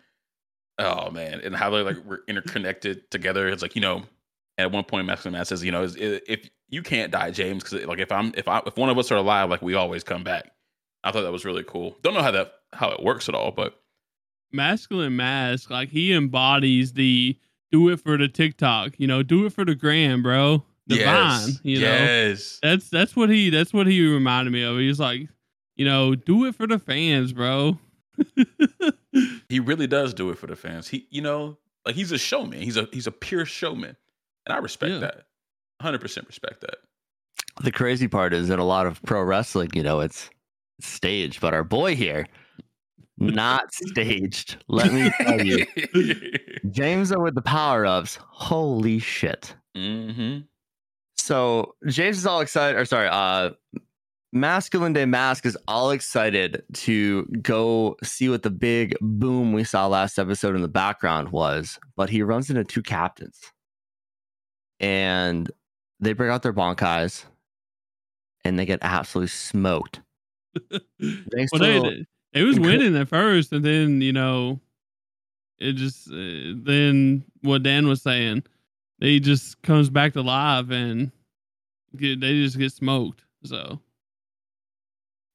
Oh 0.79 1.11
man, 1.11 1.41
and 1.43 1.55
how 1.55 1.69
they 1.69 1.81
like 1.81 2.03
were 2.05 2.23
interconnected 2.27 3.09
together. 3.11 3.47
It's 3.47 3.61
like 3.61 3.75
you 3.75 3.81
know, 3.81 4.03
at 4.57 4.71
one 4.71 4.83
point, 4.83 5.05
masculine 5.05 5.37
mask 5.37 5.49
says, 5.49 5.63
you 5.63 5.71
know, 5.71 5.87
if 5.95 6.49
you 6.69 6.81
can't 6.81 7.11
die, 7.11 7.31
James, 7.31 7.63
because 7.63 7.85
like 7.85 7.99
if 7.99 8.11
I'm 8.11 8.33
if 8.35 8.47
I 8.47 8.61
if 8.65 8.75
one 8.77 8.89
of 8.89 8.97
us 8.97 9.11
are 9.11 9.17
alive, 9.17 9.49
like 9.49 9.61
we 9.61 9.75
always 9.75 10.03
come 10.03 10.23
back. 10.23 10.51
I 11.03 11.11
thought 11.11 11.23
that 11.23 11.31
was 11.31 11.45
really 11.45 11.63
cool. 11.63 11.97
Don't 12.01 12.13
know 12.13 12.23
how 12.23 12.31
that 12.31 12.53
how 12.71 12.89
it 12.91 13.03
works 13.03 13.29
at 13.29 13.35
all, 13.35 13.51
but 13.51 13.79
masculine 14.51 15.15
mask, 15.15 15.69
like 15.69 15.89
he 15.89 16.13
embodies 16.13 16.93
the 16.93 17.37
do 17.71 17.89
it 17.89 17.99
for 17.99 18.17
the 18.17 18.27
TikTok, 18.27 18.93
you 18.97 19.07
know, 19.07 19.23
do 19.23 19.45
it 19.45 19.53
for 19.53 19.65
the 19.65 19.75
gram, 19.75 20.23
bro. 20.23 20.63
The 20.87 20.97
yes. 20.97 21.45
vine, 21.45 21.59
you 21.63 21.79
know. 21.79 21.87
yes. 21.87 22.59
That's 22.61 22.89
that's 22.89 23.15
what 23.15 23.29
he 23.29 23.49
that's 23.49 23.73
what 23.73 23.87
he 23.87 24.05
reminded 24.05 24.51
me 24.51 24.63
of. 24.63 24.77
He's 24.77 24.99
like, 24.99 25.29
you 25.75 25.85
know, 25.85 26.15
do 26.15 26.45
it 26.45 26.55
for 26.55 26.67
the 26.67 26.79
fans, 26.79 27.33
bro. 27.33 27.79
he 29.49 29.59
really 29.59 29.87
does 29.87 30.13
do 30.13 30.29
it 30.29 30.37
for 30.37 30.47
the 30.47 30.55
fans. 30.55 30.87
He, 30.87 31.07
you 31.09 31.21
know, 31.21 31.57
like 31.85 31.95
he's 31.95 32.11
a 32.11 32.17
showman. 32.17 32.61
He's 32.61 32.77
a 32.77 32.87
he's 32.91 33.07
a 33.07 33.11
pure 33.11 33.45
showman, 33.45 33.95
and 34.45 34.55
I 34.55 34.57
respect 34.59 34.93
Yeah. 34.93 34.99
that. 34.99 35.23
Hundred 35.81 36.01
percent 36.01 36.27
respect 36.27 36.61
that. 36.61 36.75
The 37.63 37.71
crazy 37.71 38.07
part 38.07 38.33
is 38.33 38.47
that 38.47 38.59
a 38.59 38.63
lot 38.63 38.85
of 38.87 39.01
pro 39.03 39.21
wrestling, 39.21 39.69
you 39.73 39.83
know, 39.83 39.99
it's 39.99 40.29
staged, 40.79 41.39
but 41.41 41.53
our 41.53 41.63
boy 41.63 41.95
here, 41.95 42.25
not 43.17 43.73
staged. 43.73 44.57
Let 44.67 44.91
me 44.93 45.09
tell 45.21 45.41
you, 45.43 45.65
James 46.71 47.13
with 47.15 47.35
the 47.35 47.41
power 47.41 47.85
ups. 47.85 48.17
Holy 48.21 48.99
shit! 48.99 49.55
hmm 49.75 50.39
So 51.17 51.75
James 51.87 52.17
is 52.17 52.25
all 52.25 52.41
excited, 52.41 52.79
or 52.79 52.85
sorry, 52.85 53.07
uh, 53.11 53.51
Masculine 54.35 54.93
Day 54.93 55.05
Mask 55.05 55.45
is 55.45 55.55
all 55.67 55.91
excited 55.91 56.63
to 56.73 57.25
go 57.43 57.95
see 58.03 58.29
what 58.29 58.41
the 58.41 58.49
big 58.49 58.95
boom 58.99 59.53
we 59.53 59.63
saw 59.63 59.85
last 59.85 60.17
episode 60.17 60.55
in 60.55 60.63
the 60.63 60.67
background 60.67 61.29
was, 61.29 61.77
but 61.95 62.09
he 62.09 62.23
runs 62.23 62.49
into 62.49 62.63
two 62.63 62.81
captains, 62.81 63.39
and 64.79 65.51
they 65.99 66.13
bring 66.13 66.31
out 66.31 66.41
their 66.41 66.51
bankais, 66.51 67.25
and 68.43 68.57
they 68.57 68.65
get 68.65 68.79
absolutely 68.81 69.29
smoked. 69.29 70.01
Well, 70.99 71.59
they, 71.59 72.05
it 72.33 72.43
was 72.43 72.59
winning 72.59 72.95
at 72.95 73.09
first, 73.09 73.51
and 73.51 73.63
then 73.63 74.01
you 74.01 74.13
know, 74.13 74.59
it 75.59 75.73
just 75.73 76.07
uh, 76.07 76.55
then 76.63 77.23
what 77.41 77.61
Dan 77.61 77.87
was 77.87 78.01
saying, 78.01 78.43
he 78.99 79.19
just 79.19 79.61
comes 79.61 79.89
back 79.91 80.13
to 80.13 80.21
life 80.21 80.71
and 80.71 81.11
get, 81.95 82.19
they 82.19 82.33
just 82.33 82.57
get 82.57 82.71
smoked. 82.71 83.23
So 83.43 83.79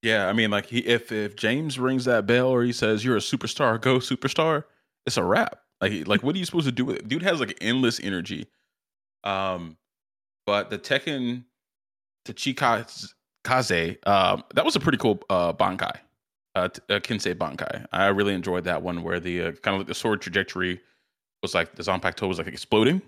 Yeah, 0.02 0.28
I 0.28 0.32
mean, 0.32 0.50
like 0.50 0.66
he 0.66 0.78
if 0.80 1.10
if 1.10 1.34
James 1.36 1.78
rings 1.78 2.04
that 2.04 2.26
bell 2.26 2.48
or 2.48 2.62
he 2.62 2.72
says 2.72 3.04
you're 3.04 3.16
a 3.16 3.20
superstar, 3.20 3.80
go 3.80 3.98
superstar, 3.98 4.64
it's 5.06 5.16
a 5.16 5.24
wrap. 5.24 5.60
Like 5.80 6.06
like 6.06 6.22
what 6.22 6.36
are 6.36 6.38
you 6.38 6.44
supposed 6.44 6.66
to 6.66 6.72
do 6.72 6.84
with 6.84 6.96
it? 6.96 7.08
Dude 7.08 7.22
has 7.22 7.40
like 7.40 7.58
endless 7.60 7.98
energy. 8.00 8.46
Um, 9.24 9.76
but 10.46 10.70
the 10.70 10.78
Tekken 10.78 11.44
Tachikaze, 12.24 14.06
um, 14.06 14.44
that 14.54 14.64
was 14.64 14.76
a 14.76 14.80
pretty 14.80 14.98
cool 14.98 15.20
uh 15.28 15.52
bankai, 15.52 15.96
uh, 16.54 16.68
uh 16.88 17.00
Kensei 17.00 17.34
bankai. 17.34 17.86
I 17.92 18.06
really 18.08 18.34
enjoyed 18.34 18.64
that 18.64 18.82
one 18.82 19.02
where 19.02 19.18
the 19.18 19.42
uh, 19.42 19.52
kind 19.52 19.74
of 19.74 19.80
like 19.80 19.88
the 19.88 19.94
sword 19.94 20.20
trajectory 20.20 20.80
was 21.42 21.54
like 21.54 21.74
the 21.74 21.82
Zanpakuto 21.82 22.28
was 22.28 22.38
like 22.38 22.46
exploding. 22.46 23.02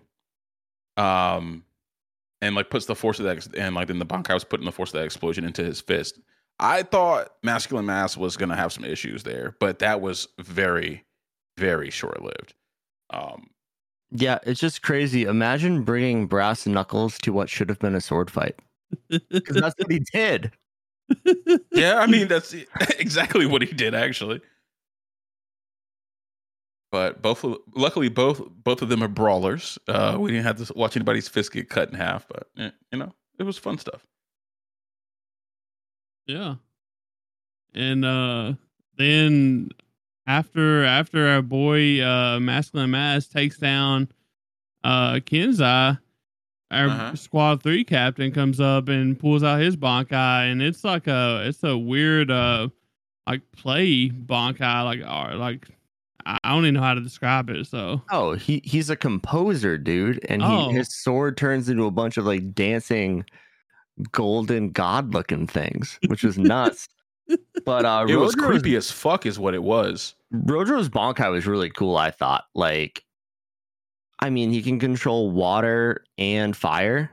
Um, 0.96 1.64
and 2.42 2.54
like 2.54 2.70
puts 2.70 2.86
the 2.86 2.94
force 2.94 3.18
of 3.20 3.26
that, 3.26 3.54
and 3.56 3.74
like 3.74 3.88
then 3.88 3.98
the 3.98 4.06
bankai 4.06 4.34
was 4.34 4.44
putting 4.44 4.66
the 4.66 4.72
force 4.72 4.90
of 4.90 4.94
that 4.94 5.04
explosion 5.04 5.44
into 5.44 5.62
his 5.62 5.80
fist. 5.80 6.18
I 6.60 6.82
thought 6.82 7.30
masculine 7.42 7.86
mask 7.86 8.18
was 8.18 8.36
gonna 8.36 8.56
have 8.56 8.72
some 8.72 8.84
issues 8.84 9.22
there, 9.22 9.56
but 9.60 9.78
that 9.80 10.00
was 10.00 10.28
very, 10.38 11.04
very 11.58 11.90
short 11.90 12.22
lived. 12.22 12.54
Um, 13.10 13.48
yeah, 14.12 14.38
it's 14.44 14.60
just 14.60 14.82
crazy. 14.82 15.24
Imagine 15.24 15.82
bringing 15.84 16.26
brass 16.26 16.66
knuckles 16.66 17.18
to 17.20 17.32
what 17.32 17.48
should 17.48 17.68
have 17.70 17.78
been 17.78 17.94
a 17.94 18.00
sword 18.00 18.30
fight, 18.30 18.56
because 19.08 19.56
that's 19.56 19.74
what 19.78 19.90
he 19.90 20.00
did. 20.12 20.52
yeah, 21.72 21.98
I 21.98 22.06
mean 22.06 22.28
that's 22.28 22.54
exactly 22.98 23.46
what 23.46 23.62
he 23.62 23.72
did 23.72 23.94
actually. 23.94 24.40
But 26.92 27.22
both, 27.22 27.44
luckily, 27.74 28.08
both 28.08 28.42
both 28.64 28.82
of 28.82 28.88
them 28.88 29.02
are 29.02 29.08
brawlers. 29.08 29.78
Uh, 29.86 30.16
we 30.18 30.32
didn't 30.32 30.44
have 30.44 30.64
to 30.66 30.72
watch 30.74 30.96
anybody's 30.96 31.28
fist 31.28 31.52
get 31.52 31.68
cut 31.68 31.88
in 31.88 31.94
half, 31.94 32.26
but 32.28 32.48
eh, 32.58 32.70
you 32.92 32.98
know, 32.98 33.14
it 33.38 33.44
was 33.44 33.56
fun 33.58 33.78
stuff. 33.78 34.04
Yeah, 36.32 36.54
and 37.74 38.04
uh 38.04 38.52
then 38.96 39.70
after 40.26 40.84
after 40.84 41.26
our 41.28 41.42
boy 41.42 42.00
uh 42.04 42.38
masculine 42.40 42.90
mask 42.90 43.30
takes 43.32 43.58
down 43.58 44.08
uh 44.84 45.14
Kensei, 45.14 45.98
our 46.70 46.86
Uh-huh. 46.88 47.14
squad 47.16 47.62
three 47.62 47.84
captain 47.84 48.32
comes 48.32 48.60
up 48.60 48.88
and 48.88 49.18
pulls 49.18 49.42
out 49.42 49.60
his 49.60 49.76
bankai, 49.76 50.50
and 50.52 50.62
it's 50.62 50.84
like 50.84 51.06
a 51.06 51.42
it's 51.46 51.62
a 51.64 51.76
weird 51.76 52.30
uh 52.30 52.68
like 53.26 53.42
play 53.52 54.08
bankai 54.10 54.84
like 54.84 55.00
or 55.00 55.36
like 55.36 55.68
I 56.26 56.38
don't 56.44 56.64
even 56.64 56.74
know 56.74 56.82
how 56.82 56.94
to 56.94 57.00
describe 57.00 57.48
it. 57.50 57.66
So 57.66 58.02
Oh, 58.12 58.34
he 58.34 58.60
he's 58.64 58.90
a 58.90 58.96
composer, 58.96 59.78
dude, 59.78 60.24
and 60.28 60.42
he, 60.42 60.48
Oh. 60.48 60.70
his 60.70 60.94
sword 60.94 61.36
turns 61.36 61.68
into 61.68 61.84
a 61.84 61.90
bunch 61.90 62.16
of 62.18 62.26
like 62.26 62.54
dancing 62.54 63.24
golden 64.12 64.70
god 64.70 65.12
looking 65.14 65.46
things, 65.46 65.98
which 66.08 66.24
is 66.24 66.38
nuts. 66.38 66.88
but 67.64 67.84
uh 67.84 68.06
It 68.08 68.16
was 68.16 68.34
Rojo's- 68.34 68.46
creepy 68.46 68.76
as 68.76 68.90
fuck, 68.90 69.26
is 69.26 69.38
what 69.38 69.54
it 69.54 69.62
was. 69.62 70.14
Rojo's 70.32 70.88
Bankai 70.88 71.30
was 71.30 71.46
really 71.46 71.70
cool, 71.70 71.96
I 71.96 72.10
thought. 72.10 72.44
Like 72.54 73.04
I 74.18 74.30
mean, 74.30 74.50
he 74.50 74.62
can 74.62 74.78
control 74.78 75.30
water 75.30 76.04
and 76.18 76.54
fire 76.56 77.10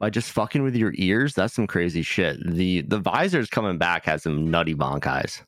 by 0.00 0.10
just 0.10 0.30
fucking 0.30 0.62
with 0.62 0.74
your 0.76 0.92
ears. 0.96 1.34
That's 1.34 1.54
some 1.54 1.66
crazy 1.66 2.02
shit. 2.02 2.38
The 2.46 2.82
the 2.82 2.98
visors 2.98 3.48
coming 3.50 3.78
back 3.78 4.04
has 4.06 4.22
some 4.22 4.50
nutty 4.50 4.74
bankais. 4.74 5.42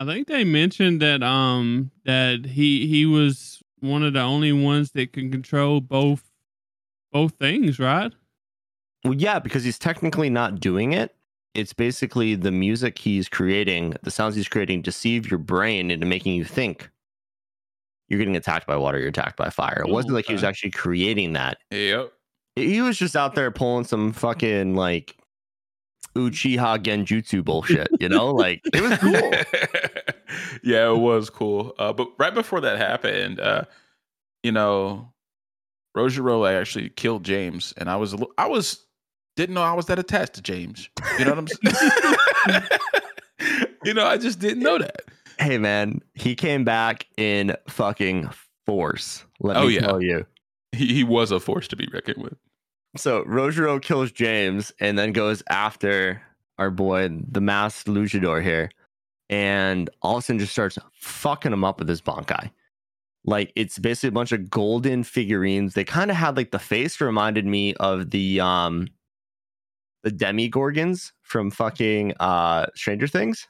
I 0.00 0.06
think 0.06 0.28
they 0.28 0.44
mentioned 0.44 1.00
that 1.02 1.22
um 1.22 1.90
that 2.04 2.46
he 2.46 2.86
he 2.86 3.04
was 3.06 3.62
one 3.80 4.02
of 4.02 4.12
the 4.14 4.20
only 4.20 4.52
ones 4.52 4.92
that 4.92 5.12
can 5.12 5.30
control 5.30 5.80
both 5.80 6.22
both 7.12 7.32
things, 7.34 7.78
right? 7.78 8.12
Well, 9.04 9.14
yeah, 9.14 9.38
because 9.38 9.64
he's 9.64 9.78
technically 9.78 10.30
not 10.30 10.60
doing 10.60 10.92
it. 10.92 11.14
It's 11.54 11.72
basically 11.72 12.34
the 12.34 12.52
music 12.52 12.98
he's 12.98 13.28
creating, 13.28 13.94
the 14.02 14.10
sounds 14.10 14.36
he's 14.36 14.48
creating, 14.48 14.82
deceive 14.82 15.30
your 15.30 15.38
brain 15.38 15.90
into 15.90 16.06
making 16.06 16.34
you 16.34 16.44
think 16.44 16.90
you're 18.10 18.18
getting 18.18 18.36
attacked 18.36 18.66
by 18.66 18.76
water, 18.76 18.98
you're 18.98 19.08
attacked 19.08 19.36
by 19.36 19.50
fire. 19.50 19.82
It 19.86 19.90
wasn't 19.90 20.14
like 20.14 20.26
he 20.26 20.32
was 20.32 20.44
actually 20.44 20.72
creating 20.72 21.32
that. 21.34 21.58
Yep. 21.70 22.12
He 22.56 22.82
was 22.82 22.98
just 22.98 23.16
out 23.16 23.36
there 23.36 23.50
pulling 23.52 23.84
some 23.84 24.12
fucking 24.12 24.74
like 24.74 25.16
Uchiha 26.16 26.78
Genjutsu 26.82 27.44
bullshit, 27.44 27.88
you 28.00 28.08
know? 28.08 28.32
Like 28.34 28.62
it 28.74 28.82
was 28.82 28.98
cool. 28.98 29.12
yeah, 30.64 30.90
it 30.90 30.98
was 30.98 31.30
cool. 31.30 31.72
Uh, 31.78 31.92
but 31.92 32.08
right 32.18 32.34
before 32.34 32.60
that 32.60 32.78
happened, 32.78 33.38
uh, 33.38 33.64
you 34.42 34.50
know, 34.52 35.12
Rojiro 35.96 36.52
actually 36.52 36.90
killed 36.90 37.24
James, 37.24 37.74
and 37.76 37.88
I 37.88 37.96
was 37.96 38.14
I 38.38 38.46
was 38.46 38.86
didn't 39.36 39.54
know 39.54 39.62
I 39.62 39.72
was 39.72 39.86
that 39.86 39.98
attached 39.98 40.34
to 40.34 40.42
James. 40.42 40.88
You 41.18 41.24
know 41.24 41.34
what 41.34 41.38
I'm 41.38 41.46
saying? 42.48 42.62
you 43.84 43.94
know, 43.94 44.06
I 44.06 44.16
just 44.18 44.38
didn't 44.38 44.62
know 44.62 44.78
that. 44.78 45.02
hey 45.38 45.58
man, 45.58 46.00
he 46.14 46.34
came 46.34 46.64
back 46.64 47.06
in 47.16 47.56
fucking 47.68 48.28
force. 48.66 49.24
Let 49.40 49.56
Oh, 49.56 49.66
me 49.66 49.74
yeah. 49.74 49.80
tell 49.80 50.02
you. 50.02 50.26
He, 50.72 50.94
he 50.94 51.04
was 51.04 51.30
a 51.32 51.40
force 51.40 51.66
to 51.68 51.76
be 51.76 51.88
reckoned 51.92 52.22
with. 52.22 52.34
So 52.96 53.24
Rojiro 53.24 53.80
kills 53.80 54.12
James 54.12 54.72
and 54.80 54.98
then 54.98 55.12
goes 55.12 55.42
after 55.48 56.22
our 56.58 56.70
boy, 56.70 57.08
the 57.28 57.40
masked 57.40 57.86
luchador 57.88 58.42
here, 58.42 58.70
and 59.28 59.88
all 60.02 60.16
of 60.16 60.22
a 60.22 60.26
sudden 60.26 60.38
just 60.40 60.52
starts 60.52 60.78
fucking 60.92 61.52
him 61.52 61.64
up 61.64 61.78
with 61.78 61.88
his 61.88 62.02
bankai. 62.02 62.50
Like 63.24 63.52
it's 63.56 63.78
basically 63.78 64.08
a 64.08 64.12
bunch 64.12 64.32
of 64.32 64.50
golden 64.50 65.04
figurines. 65.04 65.74
They 65.74 65.84
kind 65.84 66.10
of 66.10 66.16
had 66.16 66.36
like 66.36 66.50
the 66.50 66.58
face 66.58 67.00
reminded 67.00 67.46
me 67.46 67.74
of 67.74 68.10
the 68.10 68.40
um 68.40 68.88
the 70.02 70.10
demi 70.10 70.48
gorgons 70.48 71.12
from 71.22 71.50
fucking 71.50 72.14
uh 72.20 72.66
Stranger 72.74 73.06
Things. 73.06 73.46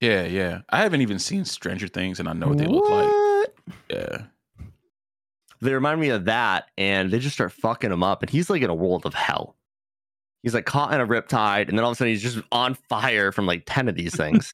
Yeah, 0.00 0.24
yeah. 0.24 0.62
I 0.70 0.82
haven't 0.82 1.00
even 1.02 1.18
seen 1.18 1.44
Stranger 1.44 1.86
Things, 1.86 2.18
and 2.18 2.28
I 2.28 2.32
know 2.32 2.48
what 2.48 2.58
they 2.58 2.66
look 2.66 2.90
like. 2.90 3.48
Yeah. 3.88 4.22
They 5.60 5.72
remind 5.72 6.00
me 6.00 6.08
of 6.08 6.24
that, 6.24 6.70
and 6.76 7.10
they 7.12 7.20
just 7.20 7.36
start 7.36 7.52
fucking 7.52 7.92
him 7.92 8.02
up, 8.02 8.22
and 8.22 8.28
he's 8.28 8.50
like 8.50 8.62
in 8.62 8.70
a 8.70 8.74
world 8.74 9.06
of 9.06 9.14
hell. 9.14 9.56
He's 10.42 10.54
like 10.54 10.66
caught 10.66 10.92
in 10.92 11.00
a 11.00 11.06
riptide, 11.06 11.68
and 11.68 11.78
then 11.78 11.84
all 11.84 11.92
of 11.92 11.94
a 11.94 11.98
sudden 11.98 12.12
he's 12.12 12.22
just 12.22 12.40
on 12.50 12.74
fire 12.88 13.30
from 13.30 13.46
like 13.46 13.62
10 13.66 13.88
of 13.88 13.94
these 13.94 14.16
things. 14.16 14.52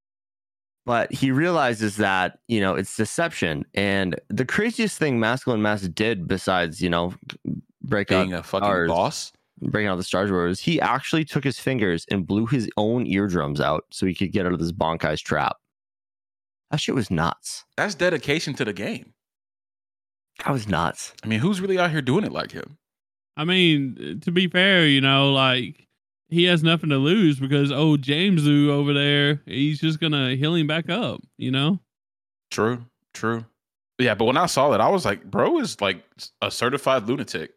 but 0.86 1.12
he 1.12 1.30
realizes 1.30 1.98
that, 1.98 2.38
you 2.48 2.62
know, 2.62 2.74
it's 2.74 2.96
deception. 2.96 3.66
And 3.74 4.18
the 4.28 4.46
craziest 4.46 4.98
thing 4.98 5.20
Masculine 5.20 5.60
Mask 5.60 5.92
did, 5.92 6.26
besides, 6.26 6.80
you 6.80 6.88
know, 6.88 7.12
break 7.82 8.08
Being 8.08 8.32
a 8.32 8.42
fucking 8.42 8.66
ours. 8.66 8.88
boss. 8.88 9.32
Breaking 9.64 9.88
out 9.88 9.96
the 9.96 10.02
Star 10.02 10.26
Wars, 10.28 10.58
he 10.58 10.80
actually 10.80 11.24
took 11.24 11.44
his 11.44 11.58
fingers 11.58 12.04
and 12.10 12.26
blew 12.26 12.46
his 12.46 12.68
own 12.76 13.06
eardrums 13.06 13.60
out 13.60 13.84
so 13.90 14.06
he 14.06 14.14
could 14.14 14.32
get 14.32 14.44
out 14.44 14.52
of 14.52 14.58
this 14.58 14.72
Bankai's 14.72 15.20
trap. 15.20 15.56
That 16.70 16.80
shit 16.80 16.94
was 16.94 17.10
nuts. 17.10 17.64
That's 17.76 17.94
dedication 17.94 18.54
to 18.54 18.64
the 18.64 18.72
game. 18.72 19.12
That 20.44 20.52
was 20.52 20.66
nuts. 20.66 21.12
I 21.22 21.28
mean, 21.28 21.38
who's 21.38 21.60
really 21.60 21.78
out 21.78 21.90
here 21.90 22.02
doing 22.02 22.24
it 22.24 22.32
like 22.32 22.50
him? 22.50 22.78
I 23.36 23.44
mean, 23.44 24.20
to 24.22 24.32
be 24.32 24.48
fair, 24.48 24.86
you 24.86 25.00
know, 25.00 25.32
like 25.32 25.86
he 26.28 26.44
has 26.44 26.62
nothing 26.62 26.90
to 26.90 26.96
lose 26.96 27.38
because 27.38 27.70
old 27.70 28.02
James 28.02 28.40
Zoo 28.40 28.72
over 28.72 28.92
there, 28.92 29.42
he's 29.46 29.80
just 29.80 30.00
gonna 30.00 30.34
heal 30.34 30.54
him 30.54 30.66
back 30.66 30.90
up, 30.90 31.20
you 31.38 31.50
know? 31.50 31.78
True, 32.50 32.84
true. 33.14 33.44
Yeah, 33.98 34.14
but 34.14 34.24
when 34.24 34.36
I 34.36 34.46
saw 34.46 34.70
that, 34.70 34.80
I 34.80 34.88
was 34.88 35.04
like, 35.04 35.24
bro 35.30 35.58
is 35.60 35.80
like 35.80 36.02
a 36.40 36.50
certified 36.50 37.06
lunatic. 37.06 37.52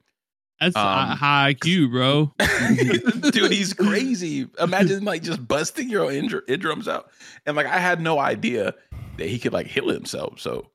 That's 0.62 0.76
Um, 0.76 0.84
high 1.18 1.54
IQ, 1.54 1.92
bro. 1.92 2.34
Dude, 3.32 3.52
he's 3.52 3.74
crazy. 3.74 4.48
Imagine 4.60 5.04
like 5.04 5.22
just 5.24 5.46
busting 5.48 5.90
your 5.90 6.06
own 6.06 6.14
ear- 6.14 6.44
eardrums 6.48 6.88
out. 6.88 7.10
And 7.46 7.56
like 7.58 7.66
I 7.68 7.78
had 7.80 8.00
no 8.02 8.20
idea 8.20 8.74
that 9.18 9.28
he 9.28 9.38
could 9.40 9.54
like 9.54 9.68
heal 9.68 9.90
himself. 9.90 10.40
So 10.40 10.70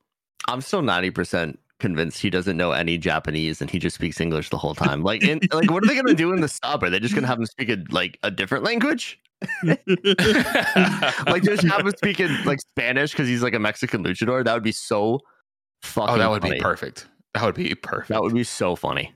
I'm 0.47 0.61
still 0.61 0.81
90% 0.81 1.57
convinced 1.79 2.21
he 2.21 2.29
doesn't 2.29 2.57
know 2.57 2.71
any 2.73 2.97
Japanese 2.99 3.59
and 3.59 3.69
he 3.71 3.79
just 3.79 3.95
speaks 3.95 4.21
English 4.21 4.49
the 4.49 4.57
whole 4.57 4.75
time. 4.75 5.01
Like, 5.03 5.23
in, 5.23 5.39
like 5.51 5.71
what 5.71 5.83
are 5.83 5.87
they 5.87 5.95
going 5.95 6.05
to 6.07 6.13
do 6.13 6.31
in 6.31 6.41
the 6.41 6.47
sub? 6.47 6.83
Are 6.83 6.89
they 6.91 6.99
just 6.99 7.15
going 7.15 7.23
to 7.23 7.27
have 7.27 7.39
him 7.39 7.45
speak 7.47 7.69
a, 7.69 7.77
like 7.89 8.19
a 8.23 8.29
different 8.29 8.63
language? 8.63 9.19
Like, 11.25 11.43
just 11.43 11.63
have 11.63 11.81
him 11.85 11.91
speak 11.97 12.19
in 12.19 12.43
like 12.45 12.59
Spanish 12.61 13.11
because 13.11 13.27
he's 13.27 13.41
like 13.43 13.53
a 13.53 13.59
Mexican 13.59 14.03
luchador? 14.03 14.43
That 14.43 14.53
would 14.53 14.63
be 14.63 14.71
so 14.71 15.19
fucking 15.81 16.15
Oh, 16.15 16.17
that 16.17 16.29
would 16.29 16.41
funny. 16.41 16.55
be 16.55 16.61
perfect. 16.61 17.07
That 17.33 17.43
would 17.45 17.55
be 17.55 17.73
perfect. 17.75 18.09
That 18.09 18.21
would 18.21 18.33
be 18.33 18.43
so 18.43 18.75
funny. 18.75 19.13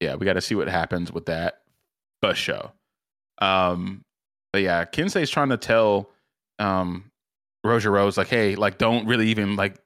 Yeah, 0.00 0.14
we 0.16 0.26
got 0.26 0.34
to 0.34 0.40
see 0.40 0.54
what 0.54 0.68
happens 0.68 1.12
with 1.12 1.26
that 1.26 1.62
bus 2.20 2.36
show. 2.36 2.72
Um, 3.38 4.02
but 4.52 4.62
yeah, 4.62 4.84
Kensei's 4.84 5.30
trying 5.30 5.50
to 5.50 5.56
tell 5.56 6.10
um 6.58 7.10
Roger 7.64 7.90
Rose 7.90 8.16
like, 8.16 8.28
hey, 8.28 8.54
like, 8.56 8.78
don't 8.78 9.06
really 9.06 9.28
even 9.28 9.56
like. 9.56 9.76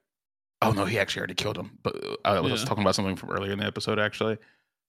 Oh 0.63 0.73
no, 0.73 0.85
he 0.85 0.99
actually 0.99 1.21
already 1.21 1.35
killed 1.35 1.57
him. 1.57 1.79
But 1.83 1.97
uh, 2.05 2.17
I 2.25 2.41
was 2.41 2.61
Yeah. 2.63 2.69
talking 2.69 2.83
about 2.83 2.95
something 2.95 3.17
from 3.17 3.31
earlier 3.31 3.53
in 3.53 3.59
the 3.59 3.65
episode, 3.65 3.99
actually. 3.99 4.37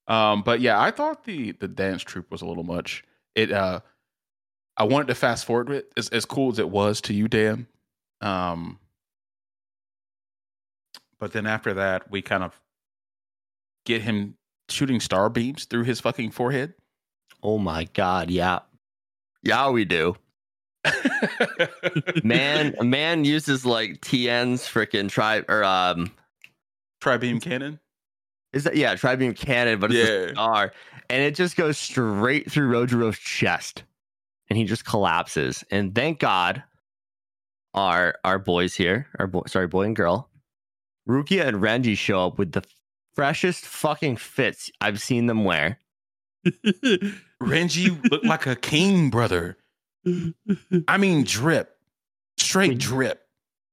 Um, 0.06 0.42
but 0.42 0.60
yeah, 0.60 0.80
I 0.80 0.90
thought 0.90 1.24
the 1.24 1.52
the 1.52 1.68
dance 1.68 2.02
troupe 2.02 2.30
was 2.30 2.42
a 2.42 2.46
little 2.46 2.64
much. 2.64 3.04
It 3.34 3.50
uh, 3.50 3.80
I 4.76 4.84
wanted 4.84 5.08
to 5.08 5.14
fast 5.14 5.44
forward 5.46 5.70
it 5.70 5.90
as 5.96 6.08
as 6.10 6.24
cool 6.26 6.52
as 6.52 6.58
it 6.58 6.68
was 6.68 7.00
to 7.02 7.14
you, 7.14 7.26
Dan. 7.28 7.66
Um, 8.20 8.78
but 11.18 11.32
then 11.32 11.46
after 11.46 11.72
that, 11.74 12.10
we 12.10 12.20
kind 12.20 12.42
of 12.42 12.60
get 13.86 14.02
him 14.02 14.36
shooting 14.72 15.00
star 15.00 15.28
beams 15.28 15.64
through 15.66 15.84
his 15.84 16.00
fucking 16.00 16.30
forehead. 16.32 16.74
Oh 17.42 17.58
my 17.58 17.84
God. 17.94 18.30
Yeah. 18.30 18.60
Yeah, 19.42 19.70
we 19.70 19.84
do. 19.84 20.16
Man, 22.24 22.74
a 22.78 22.84
man 22.84 23.24
uses 23.24 23.64
like 23.64 24.00
Tien's 24.00 24.62
freaking 24.62 25.08
tri 25.08 25.42
or 25.48 25.62
um 25.64 26.10
Tri 27.00 27.16
beam 27.16 27.40
cannon. 27.40 27.78
is 28.52 28.64
that 28.64 28.76
yeah, 28.76 28.94
tri-beam 28.94 29.34
cannon, 29.34 29.80
but 29.80 29.90
it's 29.92 30.08
a 30.08 30.26
Yeah. 30.28 30.32
star. 30.32 30.72
And 31.10 31.22
it 31.22 31.34
just 31.34 31.56
goes 31.56 31.78
straight 31.78 32.50
through 32.50 32.70
Rojiro's 32.72 33.18
chest. 33.18 33.82
And 34.48 34.56
he 34.56 34.64
just 34.64 34.84
collapses. 34.84 35.64
And 35.70 35.94
thank 35.94 36.18
God 36.20 36.62
our 37.74 38.14
our 38.24 38.38
boys 38.38 38.74
here, 38.74 39.06
our 39.18 39.26
boy 39.26 39.42
sorry, 39.46 39.66
boy 39.66 39.82
and 39.84 39.96
girl, 39.96 40.28
Rukia 41.08 41.46
and 41.46 41.56
Renji 41.62 41.96
show 41.96 42.26
up 42.26 42.38
with 42.38 42.52
the 42.52 42.62
freshest 43.14 43.64
fucking 43.64 44.16
fits 44.16 44.70
I've 44.80 45.00
seen 45.00 45.26
them 45.26 45.44
wear. 45.44 45.78
Renji 47.42 48.10
looked 48.10 48.24
like 48.24 48.46
a 48.46 48.56
king, 48.56 49.10
brother. 49.10 49.56
I 50.88 50.98
mean, 50.98 51.24
drip, 51.24 51.76
straight 52.36 52.78
drip. 52.78 53.20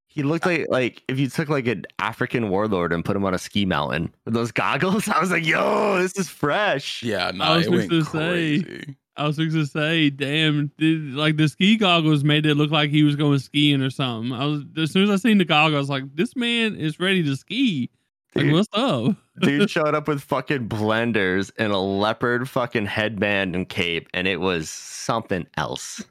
He 0.08 0.24
looked 0.24 0.46
like 0.46 0.65
like 0.69 1.03
if 1.08 1.19
you 1.19 1.29
took 1.29 1.50
like 1.50 1.67
an 1.67 1.86
African 2.00 2.50
warlord 2.50 2.91
and 2.91 3.05
put 3.05 3.15
him 3.15 3.25
on 3.25 3.34
a 3.34 3.38
ski 3.38 3.65
mountain 3.65 4.13
with 4.25 4.34
those 4.34 4.51
goggles. 4.51 5.08
I 5.08 5.19
was 5.19 5.31
like, 5.31 5.46
yo, 5.46 6.00
this 6.01 6.17
is 6.17 6.29
fresh. 6.29 7.03
Yeah, 7.03 7.31
no, 7.34 7.55
was 7.55 7.67
it 7.67 7.69
went 7.69 7.89
fixing 7.89 8.19
to 8.19 8.63
say. 8.63 8.96
I 9.15 9.27
was 9.27 9.38
fixing 9.38 9.62
to 9.62 9.67
say, 9.67 10.10
damn, 10.10 10.72
dude, 10.77 11.13
like 11.15 11.38
the 11.38 11.48
ski 11.48 11.77
goggles 11.77 12.24
made 12.24 12.46
it 12.46 12.55
look 12.55 12.72
like 12.72 12.89
he 12.89 13.03
was 13.03 13.15
going 13.15 13.39
skiing 13.39 13.81
or 13.81 13.89
something. 13.89 14.34
I 14.34 14.46
was 14.46 14.63
as 14.77 14.91
soon 14.91 15.03
as 15.03 15.10
I 15.10 15.15
seen 15.17 15.38
the 15.38 15.46
goggles, 15.46 15.75
I 15.75 15.79
was 15.79 15.89
like, 15.89 16.15
this 16.15 16.36
man 16.36 16.75
is 16.75 17.00
ready 17.00 17.24
to 17.24 17.35
ski. 17.35 17.90
Like, 18.35 18.46
Dude. 18.46 18.53
what's 18.53 18.70
up? 18.74 19.15
Dude 19.42 19.70
showed 19.72 19.96
up 19.96 20.07
with 20.07 20.22
fucking 20.22 20.70
blenders 20.70 21.51
and 21.57 21.72
a 21.72 21.77
leopard 21.77 22.50
fucking 22.50 22.85
headband 22.85 23.55
and 23.55 23.68
cape, 23.68 24.07
and 24.13 24.27
it 24.27 24.39
was 24.39 24.70
something 24.70 25.48
else. 25.57 26.03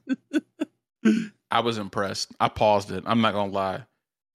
I 1.50 1.60
was 1.60 1.78
impressed. 1.78 2.34
I 2.40 2.48
paused 2.48 2.90
it. 2.90 3.04
I'm 3.06 3.20
not 3.20 3.34
gonna 3.34 3.52
lie. 3.52 3.84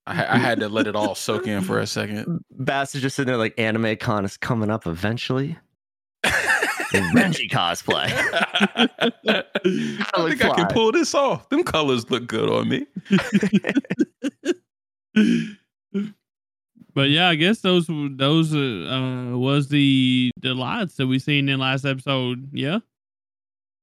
I, 0.06 0.36
I 0.36 0.38
had 0.38 0.60
to 0.60 0.70
let 0.70 0.88
it 0.88 0.96
all 0.96 1.16
soak 1.16 1.48
in 1.48 1.62
for 1.62 1.80
a 1.80 1.88
second. 1.88 2.44
Bass 2.52 2.96
is 2.96 3.02
just 3.02 3.16
sitting 3.16 3.28
there 3.28 3.38
like 3.38 3.58
anime 3.58 3.96
con 3.98 4.26
is 4.26 4.36
coming 4.38 4.70
up 4.70 4.86
eventually. 4.88 5.58
And 6.96 7.06
Renji 7.18 7.50
cosplay. 7.50 8.12
I 9.26 10.22
look 10.22 10.30
think 10.30 10.46
I 10.46 10.56
can 10.56 10.68
pull 10.68 10.92
this 10.92 11.16
off. 11.16 11.50
Them 11.50 11.64
colors 11.64 12.12
look 12.12 12.28
good 12.28 12.50
on 12.50 12.70
me. 12.70 12.86
But 16.94 17.10
yeah, 17.10 17.30
I 17.30 17.36
guess 17.36 17.60
those 17.62 17.88
those 17.90 18.54
uh, 18.54 18.58
uh, 18.58 19.38
was 19.38 19.70
the 19.70 20.32
the 20.42 20.54
lights 20.54 20.96
that 20.98 21.08
we 21.08 21.20
seen 21.20 21.50
in 21.50 21.60
last 21.60 21.86
episode. 21.86 22.50
Yeah. 22.54 22.80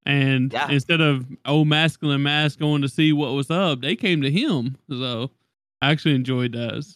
And 0.06 0.52
Yeah. 0.52 0.70
instead 0.70 1.00
of 1.00 1.26
old 1.44 1.68
masculine 1.68 2.22
mask 2.22 2.58
going 2.58 2.82
to 2.82 2.88
see 2.88 3.12
what 3.12 3.32
was 3.32 3.50
up, 3.50 3.80
they 3.80 3.96
came 3.96 4.22
to 4.22 4.30
him. 4.30 4.76
So 4.88 5.30
I 5.82 5.90
actually 5.90 6.14
enjoyed 6.14 6.52
that. 6.52 6.86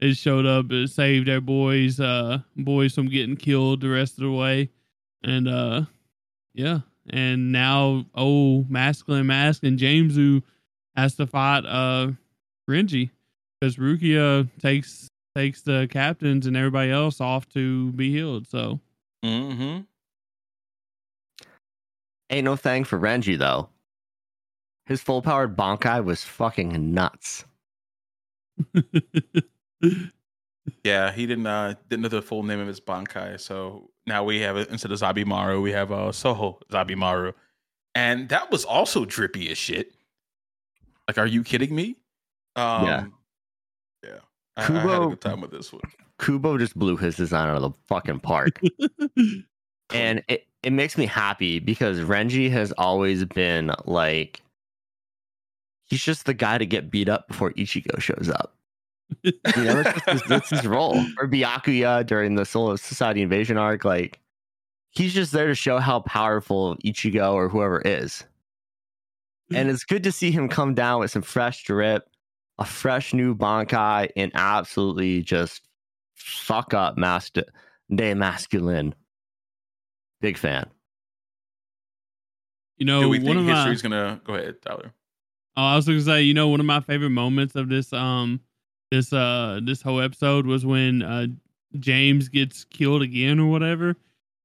It 0.00 0.16
showed 0.16 0.46
up, 0.46 0.70
it 0.70 0.88
saved 0.90 1.26
their 1.28 1.40
boys, 1.40 1.98
uh, 2.00 2.38
boys 2.56 2.94
from 2.94 3.08
getting 3.08 3.36
killed 3.36 3.80
the 3.80 3.88
rest 3.88 4.14
of 4.14 4.22
the 4.24 4.30
way. 4.30 4.70
And 5.22 5.48
uh 5.48 5.82
yeah. 6.54 6.80
And 7.10 7.52
now 7.52 8.06
old 8.14 8.70
masculine 8.70 9.26
mask 9.26 9.64
and 9.64 9.78
James 9.78 10.14
who 10.14 10.42
has 10.96 11.14
to 11.16 11.26
fight 11.26 11.64
uh 11.66 12.12
Renji. 12.68 13.10
Because 13.60 13.76
Rukia 13.76 14.48
takes 14.60 15.08
takes 15.38 15.62
the 15.62 15.86
captains 15.90 16.46
and 16.46 16.56
everybody 16.56 16.90
else 16.90 17.20
off 17.20 17.48
to 17.50 17.92
be 17.92 18.10
healed. 18.10 18.48
So 18.48 18.80
Mm-hmm. 19.24 19.80
Ain't 22.30 22.44
no 22.44 22.56
thing 22.56 22.84
for 22.84 22.98
Renji 22.98 23.38
though. 23.38 23.68
His 24.86 25.00
full 25.00 25.22
powered 25.22 25.56
Bankai 25.56 26.04
was 26.04 26.24
fucking 26.24 26.92
nuts. 26.92 27.44
Yeah, 30.84 31.12
he 31.12 31.26
didn't 31.26 31.46
uh 31.46 31.74
didn't 31.88 32.02
know 32.02 32.08
the 32.08 32.20
full 32.20 32.42
name 32.42 32.60
of 32.60 32.66
his 32.66 32.80
Bankai, 32.80 33.40
So 33.40 33.90
now 34.06 34.22
we 34.22 34.40
have 34.40 34.56
instead 34.56 34.92
of 34.92 34.98
Zabimaru, 35.00 35.62
we 35.62 35.72
have 35.72 35.90
uh 35.90 36.12
Soho 36.12 36.60
Zabimaru. 36.70 37.32
And 37.94 38.28
that 38.28 38.50
was 38.50 38.64
also 38.66 39.04
drippy 39.06 39.50
as 39.50 39.56
shit. 39.56 39.92
Like, 41.06 41.16
are 41.16 41.26
you 41.26 41.42
kidding 41.42 41.74
me? 41.74 41.96
Um 42.54 42.84
Yeah. 42.84 43.06
Yeah. 44.58 44.64
I, 44.64 44.66
I 44.66 44.66
had 44.66 44.76
a 44.76 44.82
Kubo- 44.82 45.08
good 45.10 45.20
time 45.20 45.40
with 45.40 45.50
this 45.50 45.72
one. 45.72 45.82
Kubo 46.20 46.58
just 46.58 46.76
blew 46.76 46.96
his 46.96 47.16
design 47.16 47.48
out 47.48 47.56
of 47.56 47.62
the 47.62 47.78
fucking 47.86 48.20
park. 48.20 48.60
and 49.94 50.22
it, 50.28 50.46
it 50.62 50.72
makes 50.72 50.98
me 50.98 51.06
happy 51.06 51.60
because 51.60 52.00
Renji 52.00 52.50
has 52.50 52.72
always 52.72 53.24
been 53.24 53.72
like 53.84 54.42
he's 55.84 56.02
just 56.02 56.26
the 56.26 56.34
guy 56.34 56.58
to 56.58 56.66
get 56.66 56.90
beat 56.90 57.08
up 57.08 57.28
before 57.28 57.52
Ichigo 57.52 58.00
shows 58.00 58.28
up. 58.28 58.54
You 59.22 59.32
know, 59.56 59.82
that's, 59.82 59.94
just 59.94 60.08
his, 60.08 60.22
that's 60.28 60.50
his 60.50 60.66
role. 60.66 60.96
Or 61.18 61.26
Byakuya 61.26 62.04
during 62.06 62.34
the 62.34 62.44
Soul 62.44 62.76
Society 62.76 63.22
invasion 63.22 63.56
arc, 63.56 63.84
like 63.84 64.20
he's 64.90 65.14
just 65.14 65.32
there 65.32 65.46
to 65.46 65.54
show 65.54 65.78
how 65.78 66.00
powerful 66.00 66.76
Ichigo 66.84 67.32
or 67.32 67.48
whoever 67.48 67.80
is. 67.80 68.24
And 69.50 69.70
it's 69.70 69.84
good 69.84 70.02
to 70.04 70.12
see 70.12 70.30
him 70.30 70.48
come 70.50 70.74
down 70.74 71.00
with 71.00 71.10
some 71.10 71.22
fresh 71.22 71.64
drip, 71.64 72.06
a 72.58 72.64
fresh 72.64 73.14
new 73.14 73.34
Bankai, 73.34 74.10
and 74.16 74.32
absolutely 74.34 75.22
just 75.22 75.68
fuck 76.14 76.74
up 76.74 76.96
Mask 76.98 77.34
De 77.94 78.14
Masculine. 78.14 78.94
Big 80.20 80.36
fan. 80.36 80.68
you 82.76 82.86
know, 82.86 83.02
Do 83.02 83.08
we 83.08 83.18
one 83.18 83.26
think 83.26 83.38
of 83.38 83.44
my 83.46 83.54
history's 83.56 83.82
gonna 83.82 84.20
go 84.24 84.34
ahead, 84.34 84.60
Tyler? 84.62 84.92
Oh, 85.56 85.62
I 85.62 85.76
was 85.76 85.86
gonna 85.86 86.00
say, 86.00 86.22
you 86.22 86.34
know, 86.34 86.48
one 86.48 86.60
of 86.60 86.66
my 86.66 86.80
favorite 86.80 87.10
moments 87.10 87.54
of 87.54 87.68
this 87.68 87.92
um 87.92 88.40
this 88.90 89.12
uh 89.12 89.60
this 89.62 89.82
whole 89.82 90.00
episode 90.00 90.46
was 90.46 90.64
when 90.64 91.02
uh 91.02 91.26
James 91.78 92.28
gets 92.28 92.64
killed 92.64 93.02
again 93.02 93.38
or 93.38 93.50
whatever, 93.50 93.96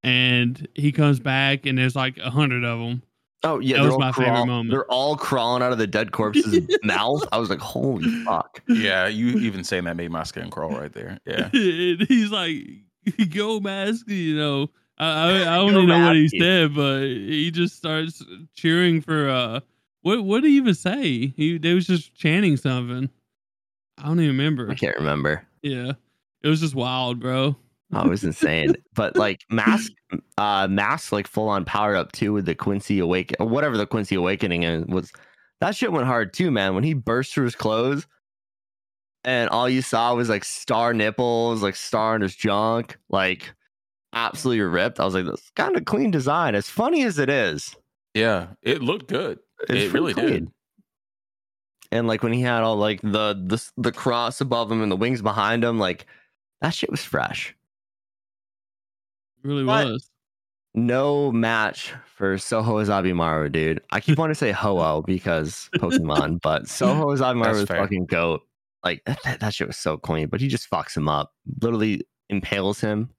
and 0.04 0.68
he 0.76 0.92
comes 0.92 1.20
back 1.20 1.66
and 1.66 1.78
there's 1.78 1.96
like 1.96 2.18
a 2.18 2.30
hundred 2.30 2.64
of 2.64 2.80
them. 2.80 3.02
Oh 3.46 3.60
yeah, 3.60 3.76
That 3.78 3.82
they're 3.82 3.86
was 3.86 3.94
all 3.94 4.00
my 4.00 4.12
favorite 4.14 4.46
moment. 4.46 4.72
They're 4.72 4.86
all 4.92 5.18
crawling 5.18 5.62
out 5.62 5.72
of 5.72 5.78
the 5.78 5.88
dead 5.88 6.12
corpse's 6.14 6.66
mouth. 6.84 7.24
I 7.32 7.38
was 7.38 7.50
like, 7.50 7.60
holy 7.60 8.10
fuck. 8.24 8.62
Yeah, 8.70 9.08
you 9.08 9.38
even 9.40 9.64
saying 9.64 9.84
that 9.84 9.98
made 9.98 10.12
my 10.12 10.24
skin 10.24 10.50
crawl 10.50 10.72
right 10.72 10.94
there. 10.94 11.20
Yeah. 11.26 11.50
He's 11.52 12.32
like, 12.32 12.56
"Go 13.34 13.60
mask," 13.60 14.08
you 14.10 14.38
know. 14.38 14.70
I 14.98 15.08
I, 15.08 15.42
I 15.42 15.56
don't 15.58 15.72
even 15.72 15.88
know 15.88 16.06
what 16.08 16.16
he 16.16 16.30
said, 16.30 16.74
but 16.74 17.02
he 17.04 17.52
just 17.52 17.76
starts 17.76 18.24
cheering 18.56 19.02
for 19.02 19.28
uh 19.30 19.60
what 20.04 20.24
what 20.24 20.42
did 20.44 20.50
he 20.50 20.58
even 20.58 20.74
say? 20.76 21.34
He 21.36 21.58
they 21.58 21.74
was 21.74 21.88
just 21.88 22.16
chanting 22.16 22.56
something. 22.58 23.10
I 23.98 24.04
don't 24.06 24.20
even 24.20 24.38
remember. 24.38 24.70
I 24.72 24.76
can't 24.76 24.98
remember. 24.98 25.46
Yeah. 25.62 25.94
It 26.44 26.48
was 26.48 26.62
just 26.62 26.76
wild, 26.76 27.20
bro. 27.20 27.56
Oh, 27.94 28.02
it 28.06 28.10
was 28.10 28.24
insane. 28.24 28.76
but 28.96 29.16
like 29.16 29.42
mask 29.50 29.92
uh 30.38 30.68
mask 30.70 31.12
like 31.12 31.28
full 31.28 31.48
on 31.50 31.66
power 31.66 31.96
up 31.96 32.12
too 32.12 32.34
with 32.34 32.46
the 32.46 32.56
Quincy 32.56 33.00
Awaken 33.00 33.48
whatever 33.50 33.78
the 33.78 33.88
Quincy 33.88 34.16
Awakening 34.16 34.64
is 34.64 34.86
was 34.86 35.12
that 35.62 35.76
shit 35.76 35.92
went 35.94 36.08
hard 36.08 36.34
too, 36.34 36.52
man. 36.52 36.76
When 36.76 36.84
he 36.84 36.94
burst 36.94 37.34
through 37.34 37.46
his 37.46 37.56
clothes 37.56 38.06
and 39.24 39.50
all 39.50 39.70
you 39.70 39.82
saw 39.82 40.14
was 40.14 40.28
like 40.28 40.44
star 40.44 40.94
nipples, 40.94 41.64
like 41.64 41.76
star 41.78 42.16
in 42.16 42.22
his 42.22 42.36
junk, 42.36 42.98
like 43.10 43.54
absolutely 44.12 44.62
ripped. 44.62 45.00
I 45.00 45.06
was 45.06 45.14
like, 45.14 45.26
that's 45.26 45.50
kind 45.52 45.78
of 45.78 45.86
clean 45.86 46.12
design. 46.12 46.56
As 46.56 46.68
funny 46.68 47.04
as 47.04 47.18
it 47.18 47.30
is, 47.30 47.76
Yeah, 48.14 48.48
it 48.62 48.82
looked 48.82 49.08
good. 49.08 49.40
it's 49.70 49.86
it 49.86 49.94
really 49.94 50.14
did. 50.14 50.50
And 51.94 52.08
like 52.08 52.24
when 52.24 52.34
he 52.34 52.42
had 52.42 52.64
all 52.64 52.76
like 52.76 53.02
the 53.02 53.34
the 53.46 53.64
the 53.78 53.92
cross 53.92 54.42
above 54.42 54.72
him 54.72 54.82
and 54.82 54.92
the 54.92 54.98
wings 54.98 55.22
behind 55.22 55.64
him, 55.64 55.80
like 55.80 56.06
that 56.62 56.72
shit 56.74 56.92
was 56.92 57.04
fresh. 57.04 57.56
It 59.44 59.48
really 59.48 59.64
But- 59.66 59.86
was. 59.88 60.10
No 60.76 61.32
match 61.32 61.94
for 62.16 62.36
Soho 62.40 62.84
Azabimaru, 62.84 63.52
dude. 63.52 63.80
I 63.92 64.00
keep 64.00 64.18
wanting 64.18 64.34
to 64.34 64.40
say 64.40 64.52
Ho-Oh 64.52 65.02
because 65.06 65.70
Pokemon, 65.76 66.42
but 66.42 66.68
Soho 66.68 67.08
Azabimaru 67.16 67.44
That's 67.44 67.60
was 67.60 67.68
fair. 67.68 67.78
fucking 67.78 68.08
goat. 68.08 68.42
Like 68.84 69.04
that, 69.24 69.40
that 69.40 69.54
shit 69.54 69.68
was 69.68 69.78
so 69.78 69.98
clean, 69.98 70.30
but 70.30 70.42
he 70.42 70.48
just 70.48 70.68
fucks 70.70 70.98
him 70.98 71.08
up. 71.08 71.32
Literally 71.62 72.02
impales 72.30 72.82
him, 72.82 73.12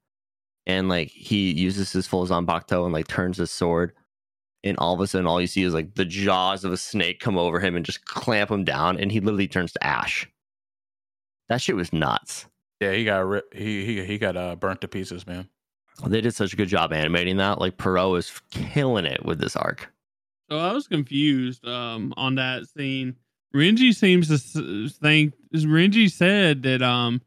and 0.67 0.89
like 0.89 1.09
he 1.11 1.53
uses 1.53 1.93
his 1.93 2.09
full 2.09 2.27
Zanpakuto 2.27 2.85
and 2.85 2.93
like 2.93 3.07
turns 3.07 3.37
his 3.39 3.53
sword, 3.53 3.93
and 4.65 4.77
all 4.79 4.93
of 4.95 5.01
a 5.01 5.07
sudden, 5.07 5.29
all 5.29 5.41
you 5.41 5.47
see 5.47 5.63
is 5.63 5.75
like 5.75 5.95
the 5.95 6.05
jaws 6.05 6.65
of 6.65 6.73
a 6.73 6.77
snake 6.77 7.21
come 7.21 7.39
over 7.39 7.61
him 7.61 7.77
and 7.77 7.87
just 7.87 8.05
clamp 8.05 8.51
him 8.51 8.65
down, 8.65 8.99
and 8.99 9.13
he 9.13 9.21
literally 9.21 9.47
turns 9.47 9.71
to 9.75 9.85
ash. 9.87 10.29
That 11.49 11.63
shit 11.63 11.77
was 11.77 11.93
nuts. 11.93 12.47
Yeah, 12.81 12.93
he 12.95 13.05
got 13.05 13.19
ri- 13.21 13.43
he 13.53 13.85
he 13.87 14.05
he 14.05 14.19
got 14.19 14.37
uh, 14.37 14.57
burnt 14.57 14.81
to 14.81 14.89
pieces, 14.89 15.25
man. 15.25 15.49
They 16.07 16.21
did 16.21 16.35
such 16.35 16.53
a 16.53 16.57
good 16.57 16.69
job 16.69 16.93
animating 16.93 17.37
that. 17.39 17.61
Like 17.61 17.77
Pierrot 17.77 18.19
is 18.19 18.41
killing 18.51 19.05
it 19.05 19.25
with 19.25 19.39
this 19.39 19.57
arc. 19.57 19.91
So 20.51 20.59
I 20.59 20.73
was 20.73 20.89
confused 20.89 21.67
um, 21.67 22.13
on 22.17 22.35
that 22.35 22.69
scene. 22.69 23.17
Renji 23.55 23.95
seems 23.95 24.29
to 24.29 24.89
think 24.89 25.35
Renji 25.55 26.11
said 26.11 26.65
that 26.65 26.83
um 26.83 27.23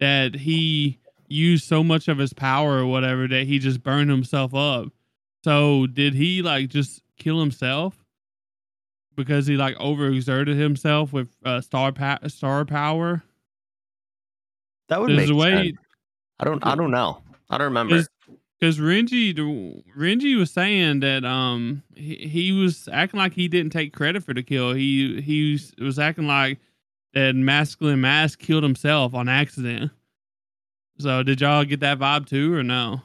that 0.00 0.34
he 0.34 0.98
used 1.28 1.64
so 1.64 1.84
much 1.84 2.08
of 2.08 2.18
his 2.18 2.32
power 2.32 2.78
or 2.78 2.86
whatever 2.86 3.28
that 3.28 3.46
he 3.46 3.58
just 3.58 3.82
burned 3.82 4.10
himself 4.10 4.54
up. 4.54 4.88
So 5.44 5.86
did 5.86 6.14
he 6.14 6.42
like 6.42 6.68
just 6.68 7.02
kill 7.18 7.40
himself 7.40 8.04
because 9.16 9.46
he 9.46 9.56
like 9.56 9.76
overexerted 9.76 10.58
himself 10.58 11.12
with 11.12 11.28
uh, 11.44 11.60
star 11.60 11.92
pa- 11.92 12.18
star 12.28 12.64
power? 12.64 13.22
That 14.88 15.00
would 15.00 15.10
There's 15.10 15.30
make 15.30 15.38
way 15.38 15.50
sense. 15.50 15.76
I 16.38 16.44
don't. 16.44 16.64
I 16.66 16.74
don't 16.74 16.90
know. 16.90 17.22
I 17.50 17.58
don't 17.58 17.66
remember. 17.66 18.06
because 18.58 18.78
Renji 18.78 19.34
Renji 19.96 20.36
was 20.36 20.50
saying 20.50 21.00
that 21.00 21.24
um 21.24 21.82
he, 21.94 22.16
he 22.28 22.52
was 22.52 22.88
acting 22.92 23.18
like 23.18 23.34
he 23.34 23.48
didn't 23.48 23.72
take 23.72 23.92
credit 23.92 24.24
for 24.24 24.34
the 24.34 24.42
kill. 24.42 24.72
He 24.72 25.20
he 25.20 25.52
was, 25.52 25.72
was 25.78 25.98
acting 25.98 26.26
like 26.26 26.58
that 27.14 27.34
masculine 27.34 28.00
mask 28.00 28.38
killed 28.40 28.62
himself 28.62 29.14
on 29.14 29.28
accident. 29.28 29.90
So 30.98 31.22
did 31.22 31.40
y'all 31.40 31.64
get 31.64 31.80
that 31.80 31.98
vibe 31.98 32.26
too 32.26 32.54
or 32.54 32.62
no? 32.62 33.02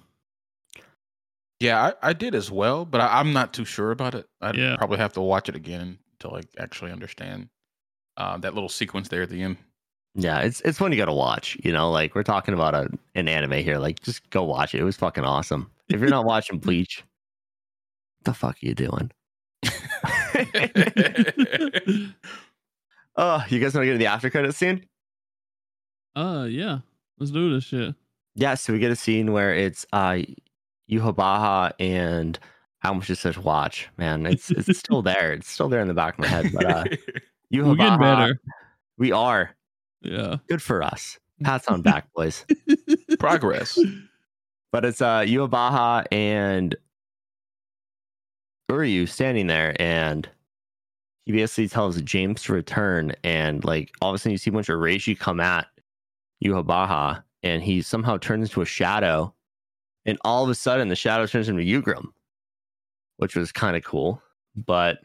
Yeah, 1.60 1.94
I, 2.02 2.10
I 2.10 2.14
did 2.14 2.34
as 2.34 2.50
well, 2.50 2.86
but 2.86 3.02
I, 3.02 3.20
I'm 3.20 3.34
not 3.34 3.54
too 3.54 3.66
sure 3.66 3.92
about 3.92 4.16
it. 4.16 4.28
I'd 4.42 4.56
Yeah. 4.56 4.76
probably 4.78 4.98
have 4.98 5.14
to 5.14 5.22
watch 5.22 5.48
it 5.48 5.56
again 5.56 6.00
to 6.20 6.30
like 6.30 6.48
actually 6.58 6.92
understand 6.92 7.50
uh, 8.18 8.38
that 8.38 8.54
little 8.56 8.70
sequence 8.70 9.10
there 9.10 9.22
at 9.22 9.30
the 9.30 9.44
end. 9.44 9.58
Yeah, 10.16 10.40
it's 10.40 10.62
it's 10.62 10.80
one 10.80 10.92
you 10.92 10.98
got 10.98 11.06
to 11.06 11.14
watch. 11.14 11.58
You 11.64 11.72
know, 11.72 11.90
like 11.92 12.16
we're 12.16 12.24
talking 12.24 12.54
about 12.54 12.76
a, 12.76 12.90
an 13.16 13.28
anime 13.28 13.64
here. 13.64 13.78
Like, 13.78 14.02
just 14.02 14.30
go 14.30 14.44
watch 14.44 14.76
it. 14.76 14.82
It 14.82 14.84
was 14.84 14.98
fucking 14.98 15.24
awesome. 15.24 15.72
If 15.90 16.00
you're 16.02 16.10
not 16.10 16.26
watching 16.26 16.60
Bleach, 16.60 17.04
what 18.20 18.26
the 18.26 18.34
fuck 18.34 18.56
are 18.56 18.66
you 18.66 18.76
doing? 18.76 19.12
Oh, 23.18 23.44
you 23.50 23.60
guys 23.60 23.74
want 23.74 23.84
to 23.84 23.88
get 23.88 23.92
to 23.92 23.98
the 23.98 24.06
after 24.08 24.30
credit 24.30 24.56
scene? 24.56 24.86
uh 26.16 26.48
yeah. 26.50 26.80
Let's 27.20 27.32
do 27.32 27.54
this 27.54 27.66
shit. 27.66 27.94
Yeah, 28.36 28.56
so 28.56 28.72
we 28.74 28.80
get 28.80 28.92
a 28.92 28.96
scene 28.96 29.32
where 29.34 29.54
it's 29.54 29.86
uh 29.94 30.20
Yuhabaha 30.90 31.74
and 31.80 32.40
how 32.80 32.94
much 32.94 33.08
just 33.08 33.22
said 33.22 33.36
watch. 33.38 33.90
Man, 33.98 34.26
it's 34.26 34.50
it's 34.52 34.78
still 34.80 35.02
there. 35.12 35.34
It's 35.34 35.50
still 35.50 35.68
there 35.70 35.82
in 35.82 35.88
the 35.90 35.94
back 35.94 36.14
of 36.16 36.20
my 36.20 36.28
head. 36.28 36.52
But 36.54 36.66
uh 36.66 36.84
We're 37.52 37.64
Yuhabaha, 37.64 37.78
getting 37.78 38.00
better. 38.00 38.40
we 38.98 39.12
are. 39.12 39.52
Yeah. 40.02 40.38
Good 40.48 40.62
for 40.62 40.84
us. 40.84 41.20
Pats 41.44 41.68
on 41.68 41.82
back, 41.82 42.12
boys. 42.14 42.46
Progress. 43.20 43.80
But 44.72 44.86
it's 44.86 45.02
uh 45.02 45.22
Yuabaha 45.22 46.06
and 46.12 46.76
Uryu 48.70 49.08
standing 49.08 49.48
there 49.48 49.76
and 49.82 50.30
he 51.26 51.32
basically 51.34 51.68
tells 51.68 52.02
James 52.02 52.44
to 52.44 52.54
return 52.54 53.14
and 53.24 53.64
like 53.66 53.92
all 54.02 54.10
of 54.10 54.16
a 54.16 54.18
sudden 54.18 54.32
you 54.32 54.38
see 54.38 54.50
a 54.50 54.54
bunch 54.54 54.70
of 54.70 54.80
Reishi 54.80 55.18
come 55.18 55.40
at 55.40 55.68
Yuhabaha 56.44 57.24
and 57.44 57.62
he 57.62 57.82
somehow 57.82 58.18
turns 58.18 58.50
into 58.50 58.62
a 58.62 58.66
shadow 58.66 59.34
and 60.06 60.18
all 60.24 60.44
of 60.44 60.50
a 60.50 60.56
sudden 60.56 60.88
the 60.88 60.96
shadow 60.96 61.26
turns 61.26 61.50
into 61.50 61.64
Ugrim, 61.64 62.06
which 63.18 63.36
was 63.36 63.52
kind 63.52 63.76
of 63.76 63.84
cool. 63.84 64.22
But 64.56 65.00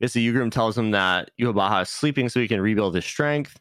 basically 0.00 0.26
Ugrim 0.26 0.50
tells 0.50 0.76
him 0.76 0.90
that 0.90 1.30
Yuhabaha 1.40 1.82
is 1.82 1.88
sleeping 1.88 2.28
so 2.28 2.40
he 2.40 2.48
can 2.48 2.60
rebuild 2.60 2.94
his 2.94 3.04
strength, 3.04 3.58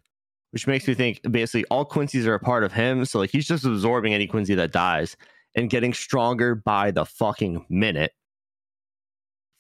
which 0.52 0.68
makes 0.68 0.88
me 0.88 0.94
think 0.94 1.22
basically 1.32 1.66
all 1.66 1.86
Quincy's 1.86 2.28
are 2.28 2.34
a 2.36 2.40
part 2.40 2.64
of 2.64 2.72
him. 2.72 3.04
So 3.06 3.20
like 3.20 3.32
he's 3.32 3.48
just 3.48 3.66
absorbing 3.66 4.14
any 4.14 4.28
Quincy 4.28 4.56
that 4.56 4.72
dies 4.72 5.16
and 5.56 5.70
getting 5.70 5.94
stronger 5.94 6.56
by 6.56 6.92
the 6.92 7.06
fucking 7.06 7.66
minute. 7.70 8.12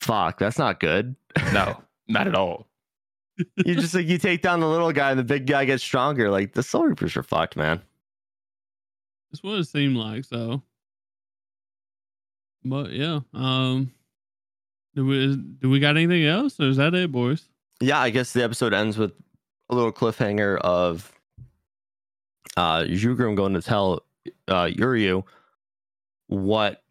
Fuck, 0.01 0.39
that's 0.39 0.57
not 0.59 0.79
good. 0.79 1.15
No, 1.53 1.81
not 2.09 2.27
at 2.27 2.35
all. 2.35 2.67
you 3.37 3.75
just 3.75 3.95
like 3.95 4.05
you 4.05 4.17
take 4.17 4.41
down 4.41 4.59
the 4.59 4.67
little 4.67 4.91
guy 4.91 5.11
and 5.11 5.19
the 5.19 5.23
big 5.23 5.47
guy 5.47 5.63
gets 5.63 5.81
stronger. 5.81 6.29
Like 6.29 6.53
the 6.53 6.61
Soul 6.63 6.87
Reapers 6.87 7.15
are 7.15 7.23
fucked, 7.23 7.55
man. 7.55 7.81
That's 9.31 9.41
what 9.41 9.59
it 9.59 9.65
seemed 9.65 9.95
like, 9.95 10.25
so 10.25 10.61
but 12.65 12.91
yeah. 12.91 13.21
Um 13.33 13.91
do 14.93 15.05
we 15.05 15.37
do 15.37 15.69
we 15.69 15.79
got 15.79 15.95
anything 15.95 16.25
else 16.25 16.59
or 16.59 16.67
is 16.67 16.77
that 16.77 16.93
it, 16.93 17.11
boys? 17.13 17.47
Yeah, 17.79 17.99
I 17.99 18.09
guess 18.09 18.33
the 18.33 18.43
episode 18.43 18.73
ends 18.73 18.97
with 18.97 19.13
a 19.71 19.75
little 19.75 19.91
cliffhanger 19.91 20.57
of 20.59 21.11
uh 22.57 22.81
Jugrim 22.81 23.35
going 23.35 23.53
to 23.53 23.61
tell 23.61 24.03
uh 24.47 24.65
Uryu 24.65 25.23
what 26.27 26.83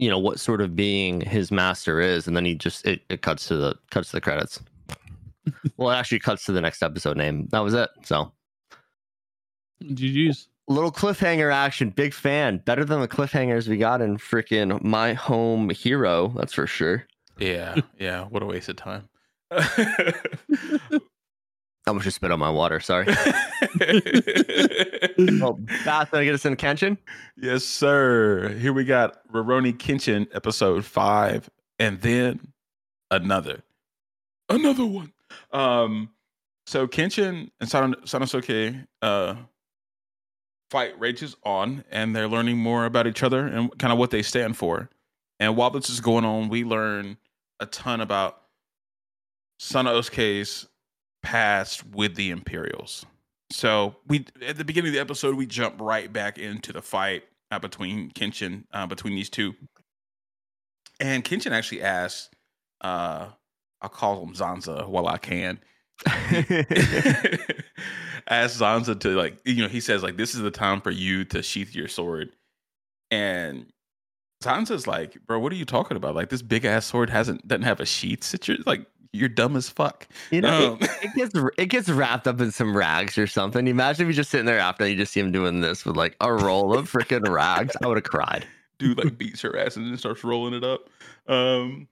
you 0.00 0.08
know 0.08 0.18
what 0.18 0.40
sort 0.40 0.62
of 0.62 0.74
being 0.74 1.20
his 1.20 1.52
master 1.52 2.00
is, 2.00 2.26
and 2.26 2.34
then 2.34 2.46
he 2.46 2.54
just 2.54 2.86
it, 2.86 3.02
it 3.10 3.20
cuts 3.20 3.46
to 3.48 3.56
the 3.56 3.74
cuts 3.90 4.10
to 4.10 4.16
the 4.16 4.20
credits. 4.20 4.60
well, 5.76 5.90
it 5.90 5.96
actually 5.96 6.20
cuts 6.20 6.44
to 6.46 6.52
the 6.52 6.60
next 6.60 6.82
episode 6.82 7.18
name. 7.18 7.48
That 7.50 7.60
was 7.60 7.74
it. 7.74 7.90
So 8.04 8.32
GG's. 9.82 10.48
little 10.68 10.90
cliffhanger 10.90 11.52
action. 11.52 11.90
Big 11.90 12.14
fan. 12.14 12.62
Better 12.64 12.84
than 12.84 13.00
the 13.02 13.08
cliffhangers 13.08 13.68
we 13.68 13.76
got 13.76 14.00
in 14.00 14.16
freaking 14.16 14.82
My 14.82 15.12
Home 15.12 15.68
Hero. 15.68 16.32
That's 16.34 16.54
for 16.54 16.66
sure. 16.66 17.06
Yeah, 17.38 17.76
yeah. 17.98 18.24
What 18.24 18.42
a 18.42 18.46
waste 18.46 18.70
of 18.70 18.76
time. 18.76 19.06
I 21.90 21.92
almost 21.92 22.04
just 22.04 22.14
spit 22.14 22.30
on 22.30 22.38
my 22.38 22.50
water. 22.50 22.78
Sorry. 22.78 23.04
well, 25.40 25.54
Bath, 25.84 26.12
gonna 26.12 26.24
get 26.24 26.34
us 26.34 26.44
in 26.46 26.54
Kenshin. 26.54 26.96
yes, 27.36 27.64
sir. 27.64 28.50
Here 28.60 28.72
we 28.72 28.84
got 28.84 29.26
Rurouni 29.32 29.76
Kenshin 29.76 30.28
episode 30.32 30.84
five, 30.84 31.50
and 31.80 32.00
then 32.00 32.52
another, 33.10 33.64
another 34.48 34.86
one. 34.86 35.12
Um, 35.50 36.10
so 36.64 36.86
Kenshin 36.86 37.50
and 37.60 37.68
San- 37.68 37.94
Sanosuke 38.04 38.86
uh 39.02 39.34
fight 40.70 40.96
rages 41.00 41.34
on, 41.42 41.82
and 41.90 42.14
they're 42.14 42.28
learning 42.28 42.56
more 42.58 42.84
about 42.84 43.08
each 43.08 43.24
other 43.24 43.48
and 43.48 43.76
kind 43.80 43.92
of 43.92 43.98
what 43.98 44.12
they 44.12 44.22
stand 44.22 44.56
for. 44.56 44.88
And 45.40 45.56
while 45.56 45.70
this 45.70 45.90
is 45.90 45.98
going 46.00 46.24
on, 46.24 46.50
we 46.50 46.62
learn 46.62 47.16
a 47.58 47.66
ton 47.66 48.00
about 48.00 48.42
Sanosuke's 49.60 50.68
past 51.22 51.86
with 51.86 52.14
the 52.14 52.30
Imperials. 52.30 53.04
So 53.52 53.96
we 54.06 54.26
at 54.46 54.56
the 54.56 54.64
beginning 54.64 54.90
of 54.90 54.94
the 54.94 55.00
episode 55.00 55.34
we 55.34 55.46
jump 55.46 55.80
right 55.80 56.12
back 56.12 56.38
into 56.38 56.72
the 56.72 56.82
fight 56.82 57.24
uh, 57.50 57.58
between 57.58 58.10
Kenshin 58.12 58.64
uh, 58.72 58.86
between 58.86 59.14
these 59.14 59.28
two, 59.28 59.54
and 61.00 61.24
Kenshin 61.24 61.50
actually 61.50 61.82
asks, 61.82 62.30
uh, 62.80 63.30
"I'll 63.82 63.88
call 63.88 64.22
him 64.22 64.34
Zanza 64.34 64.88
while 64.88 65.08
I 65.08 65.18
can." 65.18 65.58
Ask 68.28 68.60
Zanza 68.60 68.98
to 69.00 69.16
like 69.16 69.38
you 69.44 69.62
know 69.62 69.68
he 69.68 69.80
says 69.80 70.02
like 70.04 70.16
this 70.16 70.34
is 70.34 70.42
the 70.42 70.52
time 70.52 70.80
for 70.80 70.92
you 70.92 71.24
to 71.26 71.42
sheath 71.42 71.74
your 71.74 71.88
sword, 71.88 72.30
and 73.10 73.66
Zanza's 74.44 74.86
like, 74.86 75.18
"Bro, 75.26 75.40
what 75.40 75.52
are 75.52 75.56
you 75.56 75.64
talking 75.64 75.96
about? 75.96 76.14
Like 76.14 76.28
this 76.28 76.42
big 76.42 76.64
ass 76.64 76.86
sword 76.86 77.10
hasn't 77.10 77.48
doesn't 77.48 77.64
have 77.64 77.80
a 77.80 77.86
sheath. 77.86 78.22
Sit 78.22 78.46
your 78.46 78.58
like 78.64 78.86
you're 79.12 79.28
dumb 79.28 79.56
as 79.56 79.68
fuck." 79.68 80.06
you 80.30 80.40
know, 80.40 80.72
Um, 80.72 80.78
it, 80.80 80.90
it 81.02 81.14
gets 81.14 81.34
it 81.58 81.66
gets 81.66 81.88
wrapped 81.88 82.26
up 82.26 82.40
in 82.40 82.50
some 82.52 82.76
rags 82.76 83.16
or 83.18 83.26
something. 83.26 83.66
Imagine 83.66 84.02
if 84.02 84.08
you're 84.08 84.20
just 84.20 84.30
sitting 84.30 84.46
there 84.46 84.58
after 84.58 84.86
you 84.86 84.96
just 84.96 85.12
see 85.12 85.20
him 85.20 85.32
doing 85.32 85.60
this 85.60 85.84
with 85.84 85.96
like 85.96 86.16
a 86.20 86.32
roll 86.32 86.76
of 86.76 86.90
freaking 86.90 87.28
rags. 87.28 87.76
I 87.82 87.86
would 87.86 87.96
have 87.96 88.04
cried. 88.04 88.46
dude 88.78 88.96
like 88.96 89.18
beats 89.18 89.42
her 89.42 89.58
ass 89.58 89.76
and 89.76 89.86
then 89.86 89.98
starts 89.98 90.24
rolling 90.24 90.54
it 90.54 90.64
up. 90.64 90.88
Um 91.28 91.86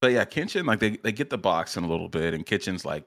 but 0.00 0.12
yeah, 0.12 0.24
Kenshin 0.24 0.66
like 0.66 0.80
they 0.80 0.96
they 0.98 1.12
get 1.12 1.30
the 1.30 1.38
box 1.38 1.76
in 1.76 1.84
a 1.84 1.88
little 1.88 2.08
bit, 2.08 2.32
and 2.34 2.46
Kitchen's 2.46 2.84
like 2.84 3.04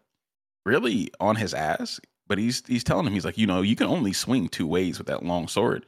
really 0.65 1.11
on 1.19 1.35
his 1.35 1.53
ass. 1.53 1.99
But 2.27 2.37
he's 2.37 2.63
he's 2.67 2.83
telling 2.83 3.05
him 3.05 3.13
he's 3.13 3.25
like, 3.25 3.37
you 3.37 3.47
know, 3.47 3.61
you 3.61 3.75
can 3.75 3.87
only 3.87 4.13
swing 4.13 4.47
two 4.47 4.67
ways 4.67 4.97
with 4.97 5.07
that 5.07 5.23
long 5.23 5.47
sword. 5.47 5.85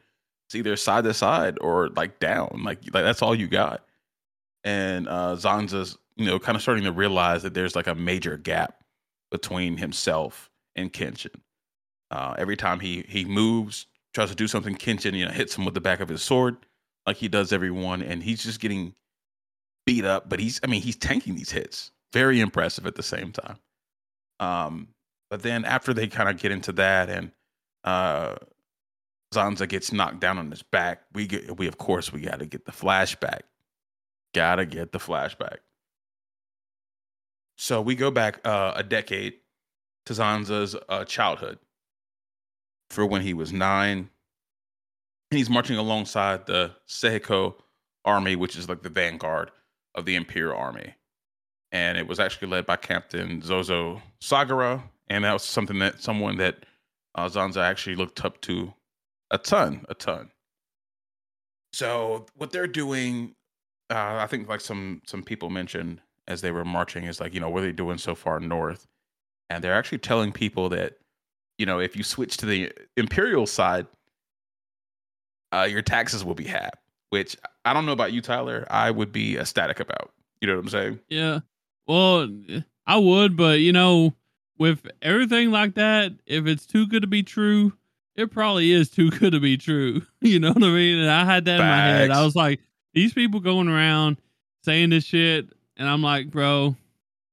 It's 0.47 0.55
either 0.55 0.75
side 0.75 1.03
to 1.05 1.13
side 1.13 1.57
or 1.61 1.89
like 1.89 2.19
down. 2.19 2.61
Like 2.63 2.79
like 2.93 3.03
that's 3.03 3.21
all 3.21 3.33
you 3.35 3.47
got. 3.47 3.85
And 4.63 5.07
uh 5.07 5.35
Zanza's, 5.35 5.97
you 6.15 6.25
know, 6.25 6.39
kind 6.39 6.55
of 6.55 6.61
starting 6.61 6.83
to 6.85 6.91
realize 6.91 7.43
that 7.43 7.53
there's 7.53 7.75
like 7.75 7.87
a 7.87 7.95
major 7.95 8.37
gap 8.37 8.83
between 9.31 9.77
himself 9.77 10.49
and 10.75 10.91
Kenshin. 10.91 11.35
Uh, 12.11 12.35
every 12.37 12.55
time 12.55 12.79
he 12.79 13.03
he 13.07 13.25
moves, 13.25 13.87
tries 14.13 14.29
to 14.29 14.35
do 14.35 14.47
something, 14.47 14.75
Kenshin, 14.75 15.13
you 15.13 15.25
know, 15.25 15.31
hits 15.31 15.57
him 15.57 15.65
with 15.65 15.73
the 15.73 15.81
back 15.81 15.99
of 15.99 16.09
his 16.09 16.21
sword, 16.21 16.57
like 17.05 17.17
he 17.17 17.27
does 17.27 17.51
everyone, 17.51 18.01
and 18.01 18.23
he's 18.23 18.43
just 18.43 18.59
getting 18.59 18.93
beat 19.85 20.05
up. 20.05 20.29
But 20.29 20.39
he's, 20.39 20.59
I 20.63 20.67
mean, 20.67 20.81
he's 20.81 20.95
tanking 20.95 21.35
these 21.35 21.51
hits. 21.51 21.91
Very 22.13 22.39
impressive 22.39 22.85
at 22.85 22.95
the 22.95 23.03
same 23.03 23.31
time. 23.31 23.57
Um, 24.39 24.87
but 25.29 25.41
then 25.41 25.65
after 25.65 25.93
they 25.93 26.07
kind 26.07 26.29
of 26.29 26.37
get 26.37 26.51
into 26.51 26.71
that, 26.73 27.09
and 27.09 27.31
uh, 27.83 28.35
Zanza 29.33 29.67
gets 29.67 29.91
knocked 29.91 30.21
down 30.21 30.37
on 30.37 30.49
his 30.49 30.63
back, 30.63 31.01
we 31.13 31.27
get, 31.27 31.57
we 31.57 31.67
of 31.67 31.77
course 31.77 32.13
we 32.13 32.21
got 32.21 32.39
to 32.39 32.45
get 32.45 32.65
the 32.65 32.71
flashback. 32.71 33.41
Gotta 34.33 34.65
get 34.65 34.91
the 34.91 34.99
flashback. 34.99 35.57
So 37.57 37.81
we 37.81 37.95
go 37.95 38.11
back 38.11 38.45
uh, 38.45 38.73
a 38.75 38.83
decade 38.83 39.35
to 40.05 40.13
Zanza's 40.13 40.75
uh, 40.89 41.05
childhood 41.05 41.59
for 42.89 43.05
when 43.05 43.21
he 43.21 43.33
was 43.33 43.51
nine. 43.51 44.09
And 45.31 45.37
he's 45.37 45.49
marching 45.49 45.77
alongside 45.77 46.45
the 46.45 46.75
Seihiko 46.87 47.55
army, 48.03 48.35
which 48.35 48.55
is 48.55 48.69
like 48.69 48.83
the 48.83 48.89
vanguard 48.89 49.51
of 49.95 50.05
the 50.05 50.15
Imperial 50.15 50.57
Army. 50.57 50.93
And 51.71 51.97
it 51.97 52.07
was 52.07 52.19
actually 52.19 52.49
led 52.49 52.65
by 52.65 52.75
Captain 52.75 53.41
Sozo 53.41 54.01
Sagara. 54.21 54.83
And 55.09 55.23
that 55.23 55.33
was 55.33 55.43
something 55.43 55.79
that 55.79 56.01
someone 56.01 56.37
that 56.37 56.65
uh, 57.15 57.27
Zanza 57.27 57.61
actually 57.61 57.95
looked 57.95 58.23
up 58.23 58.41
to 58.41 58.73
a 59.31 59.37
ton, 59.37 59.85
a 59.89 59.95
ton. 59.95 60.29
So 61.73 62.27
what 62.35 62.51
they're 62.51 62.67
doing, 62.67 63.35
uh, 63.89 64.17
I 64.19 64.27
think 64.27 64.47
like 64.47 64.61
some 64.61 65.01
some 65.05 65.23
people 65.23 65.49
mentioned 65.49 66.01
as 66.27 66.41
they 66.41 66.51
were 66.51 66.65
marching 66.65 67.05
is 67.05 67.19
like, 67.19 67.33
you 67.33 67.39
know, 67.39 67.49
what 67.49 67.63
are 67.63 67.67
they 67.67 67.71
doing 67.71 67.97
so 67.97 68.15
far 68.15 68.39
north? 68.39 68.87
And 69.49 69.63
they're 69.63 69.75
actually 69.75 69.99
telling 69.99 70.31
people 70.31 70.69
that 70.69 70.97
you 71.57 71.65
know, 71.65 71.79
if 71.79 71.95
you 71.95 72.03
switch 72.03 72.37
to 72.37 72.45
the 72.45 72.71
imperial 72.97 73.45
side, 73.45 73.87
uh, 75.53 75.67
your 75.69 75.81
taxes 75.81 76.23
will 76.23 76.35
be 76.35 76.45
half. 76.45 76.71
Which 77.09 77.37
I 77.63 77.73
don't 77.73 77.85
know 77.85 77.93
about 77.93 78.11
you, 78.11 78.21
Tyler. 78.21 78.67
I 78.69 78.91
would 78.91 79.11
be 79.11 79.37
ecstatic 79.37 79.79
about. 79.79 80.11
You 80.41 80.47
know 80.47 80.55
what 80.55 80.63
I'm 80.63 80.69
saying? 80.69 80.99
Yeah. 81.07 81.39
Well, 81.87 82.27
I 82.85 82.97
would, 82.97 83.37
but 83.37 83.59
you 83.59 83.71
know, 83.71 84.13
with 84.57 84.85
everything 85.01 85.51
like 85.51 85.75
that, 85.75 86.13
if 86.25 86.45
it's 86.45 86.65
too 86.65 86.87
good 86.87 87.03
to 87.03 87.07
be 87.07 87.23
true, 87.23 87.73
it 88.15 88.31
probably 88.31 88.71
is 88.71 88.89
too 88.89 89.09
good 89.19 89.31
to 89.31 89.39
be 89.39 89.57
true. 89.57 90.01
You 90.21 90.39
know 90.39 90.53
what 90.53 90.63
I 90.63 90.69
mean? 90.69 90.97
And 90.97 91.11
I 91.11 91.23
had 91.23 91.45
that 91.45 91.59
Facts. 91.59 91.63
in 91.63 91.67
my 91.69 91.99
head. 91.99 92.11
I 92.11 92.25
was 92.25 92.35
like, 92.35 92.59
these 92.93 93.13
people 93.13 93.39
going 93.39 93.67
around 93.67 94.17
saying 94.63 94.89
this 94.89 95.03
shit, 95.03 95.49
and 95.77 95.87
I'm 95.87 96.01
like, 96.01 96.29
bro, 96.29 96.75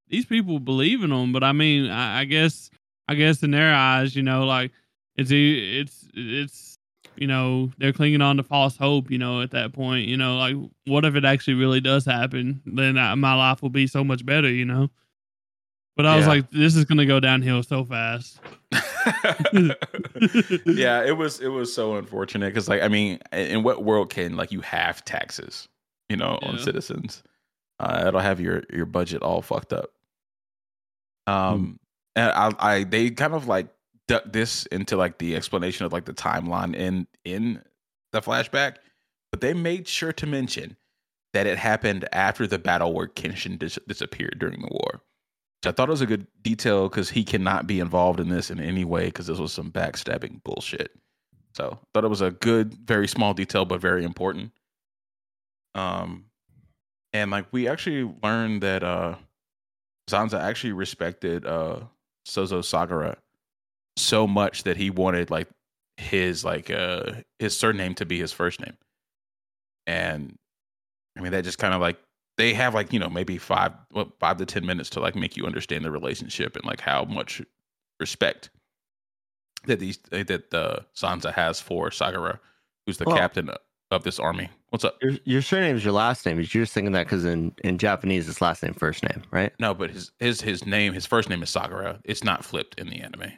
these 0.09 0.25
people 0.25 0.59
believe 0.59 1.03
in 1.03 1.09
them. 1.09 1.31
But 1.31 1.43
I 1.43 1.51
mean, 1.51 1.89
I, 1.89 2.21
I 2.21 2.25
guess 2.25 2.69
I 3.07 3.15
guess 3.15 3.43
in 3.43 3.51
their 3.51 3.73
eyes, 3.73 4.15
you 4.15 4.23
know, 4.23 4.45
like 4.45 4.71
it's 5.15 5.31
it's 5.31 6.09
it's 6.13 6.77
you 7.15 7.27
know 7.27 7.71
they're 7.77 7.93
clinging 7.93 8.21
on 8.21 8.37
to 8.37 8.43
false 8.43 8.77
hope. 8.77 9.11
You 9.11 9.17
know, 9.17 9.41
at 9.41 9.51
that 9.51 9.73
point, 9.73 10.07
you 10.07 10.17
know, 10.17 10.37
like 10.37 10.55
what 10.85 11.05
if 11.05 11.15
it 11.15 11.25
actually 11.25 11.55
really 11.55 11.81
does 11.81 12.05
happen? 12.05 12.61
Then 12.65 12.97
I, 12.97 13.15
my 13.15 13.33
life 13.33 13.61
will 13.61 13.69
be 13.69 13.87
so 13.87 14.03
much 14.03 14.25
better. 14.25 14.49
You 14.49 14.65
know. 14.65 14.89
But 15.95 16.07
I 16.07 16.13
yeah. 16.13 16.17
was 16.17 16.27
like, 16.27 16.51
this 16.51 16.75
is 16.75 16.85
gonna 16.85 17.05
go 17.05 17.19
downhill 17.19 17.61
so 17.61 17.85
fast. 17.85 18.39
yeah, 20.65 21.03
it 21.03 21.15
was 21.15 21.39
it 21.39 21.49
was 21.49 21.73
so 21.73 21.95
unfortunate 21.97 22.47
because 22.47 22.67
like 22.67 22.81
I 22.81 22.87
mean, 22.87 23.19
in 23.31 23.61
what 23.63 23.83
world 23.83 24.09
can 24.09 24.35
like 24.35 24.51
you 24.51 24.61
have 24.61 25.05
taxes, 25.05 25.67
you 26.09 26.17
know, 26.17 26.39
yeah. 26.41 26.49
on 26.49 26.59
citizens? 26.59 27.21
Uh, 27.83 28.07
it'll 28.07 28.21
have 28.21 28.39
your 28.39 28.63
your 28.71 28.85
budget 28.85 29.21
all 29.21 29.41
fucked 29.41 29.73
up. 29.73 29.89
Um, 31.27 31.79
and 32.15 32.31
I, 32.31 32.53
I 32.59 32.83
they 32.83 33.09
kind 33.09 33.33
of 33.33 33.47
like 33.47 33.67
duck 34.07 34.23
this 34.25 34.65
into 34.67 34.95
like 34.95 35.17
the 35.17 35.35
explanation 35.35 35.85
of 35.85 35.91
like 35.91 36.05
the 36.05 36.13
timeline 36.13 36.75
in 36.75 37.07
in 37.25 37.61
the 38.13 38.21
flashback, 38.21 38.77
but 39.31 39.41
they 39.41 39.53
made 39.53 39.87
sure 39.87 40.13
to 40.13 40.25
mention 40.25 40.77
that 41.33 41.45
it 41.45 41.57
happened 41.57 42.07
after 42.13 42.47
the 42.47 42.59
battle 42.59 42.93
where 42.93 43.07
Kenshin 43.07 43.59
dis- 43.59 43.79
disappeared 43.87 44.37
during 44.39 44.61
the 44.61 44.69
war. 44.69 45.01
Which 45.61 45.69
I 45.69 45.71
thought 45.71 45.89
it 45.89 45.91
was 45.91 46.01
a 46.01 46.05
good 46.05 46.27
detail 46.41 46.87
because 46.87 47.09
he 47.09 47.23
cannot 47.23 47.67
be 47.67 47.79
involved 47.79 48.19
in 48.19 48.29
this 48.29 48.49
in 48.49 48.59
any 48.59 48.85
way 48.85 49.05
because 49.05 49.27
this 49.27 49.39
was 49.39 49.51
some 49.51 49.71
backstabbing 49.71 50.43
bullshit. 50.43 50.91
So 51.53 51.79
I 51.81 51.85
thought 51.93 52.05
it 52.05 52.09
was 52.09 52.21
a 52.21 52.31
good, 52.31 52.73
very 52.73 53.07
small 53.07 53.33
detail, 53.33 53.65
but 53.65 53.81
very 53.81 54.03
important. 54.03 54.51
Um, 55.75 56.25
and 57.13 57.31
like 57.31 57.45
we 57.51 57.67
actually 57.67 58.11
learned 58.23 58.63
that 58.63 58.83
uh 58.83 59.15
Zanza 60.09 60.39
actually 60.39 60.73
respected 60.73 61.45
uh 61.45 61.81
Sozo 62.27 62.59
Sagara 62.59 63.17
so 63.95 64.27
much 64.27 64.63
that 64.63 64.77
he 64.77 64.89
wanted 64.89 65.29
like 65.29 65.47
his 65.97 66.43
like 66.43 66.69
uh 66.69 67.13
his 67.39 67.57
surname 67.57 67.93
to 67.95 68.05
be 68.05 68.19
his 68.19 68.31
first 68.31 68.59
name. 68.59 68.77
And 69.85 70.37
I 71.17 71.21
mean 71.21 71.31
that 71.31 71.43
just 71.43 71.59
kind 71.59 71.73
of 71.73 71.81
like 71.81 71.99
they 72.37 72.53
have 72.55 72.73
like, 72.73 72.91
you 72.91 72.99
know, 72.99 73.09
maybe 73.09 73.37
five 73.37 73.73
well, 73.93 74.11
five 74.19 74.37
to 74.37 74.45
ten 74.45 74.65
minutes 74.65 74.89
to 74.91 74.99
like 74.99 75.15
make 75.15 75.37
you 75.37 75.45
understand 75.45 75.85
the 75.85 75.91
relationship 75.91 76.55
and 76.55 76.65
like 76.65 76.81
how 76.81 77.05
much 77.05 77.41
respect 77.99 78.49
that 79.65 79.79
these 79.79 79.99
that 80.09 80.53
uh 80.53 80.79
Zanza 80.95 81.31
has 81.31 81.61
for 81.61 81.89
Sagara, 81.89 82.39
who's 82.85 82.97
the 82.97 83.05
well, 83.05 83.15
captain 83.15 83.49
of 83.93 84.03
this 84.03 84.19
army. 84.19 84.49
What's 84.69 84.83
up? 84.83 84.97
Your, 85.01 85.13
your 85.23 85.41
surname 85.41 85.75
is 85.75 85.83
your 85.83 85.93
last 85.93 86.25
name. 86.25 86.37
You're 86.37 86.45
just 86.45 86.73
thinking 86.73 86.93
that 86.93 87.05
because 87.05 87.25
in, 87.25 87.53
in 87.63 87.77
Japanese 87.77 88.27
it's 88.27 88.41
last 88.41 88.63
name 88.63 88.73
first 88.73 89.03
name, 89.03 89.21
right? 89.31 89.53
No, 89.59 89.73
but 89.73 89.91
his 89.91 90.11
his 90.19 90.41
his 90.41 90.65
name, 90.65 90.93
his 90.93 91.05
first 91.05 91.29
name 91.29 91.43
is 91.43 91.49
Sagara. 91.49 91.99
It's 92.03 92.23
not 92.23 92.43
flipped 92.43 92.79
in 92.79 92.89
the 92.89 92.99
anime. 93.01 93.31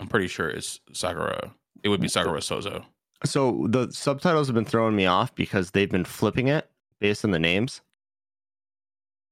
I'm 0.00 0.06
pretty 0.06 0.28
sure 0.28 0.48
it's 0.48 0.80
Sagara. 0.92 1.52
It 1.82 1.88
would 1.88 2.00
be 2.00 2.08
Sagara 2.08 2.38
Sozo. 2.38 2.84
So 3.24 3.66
the 3.68 3.90
subtitles 3.90 4.48
have 4.48 4.54
been 4.54 4.64
throwing 4.64 4.96
me 4.96 5.06
off 5.06 5.34
because 5.34 5.70
they've 5.70 5.90
been 5.90 6.04
flipping 6.04 6.48
it 6.48 6.68
based 7.00 7.24
on 7.24 7.30
the 7.30 7.38
names. 7.38 7.80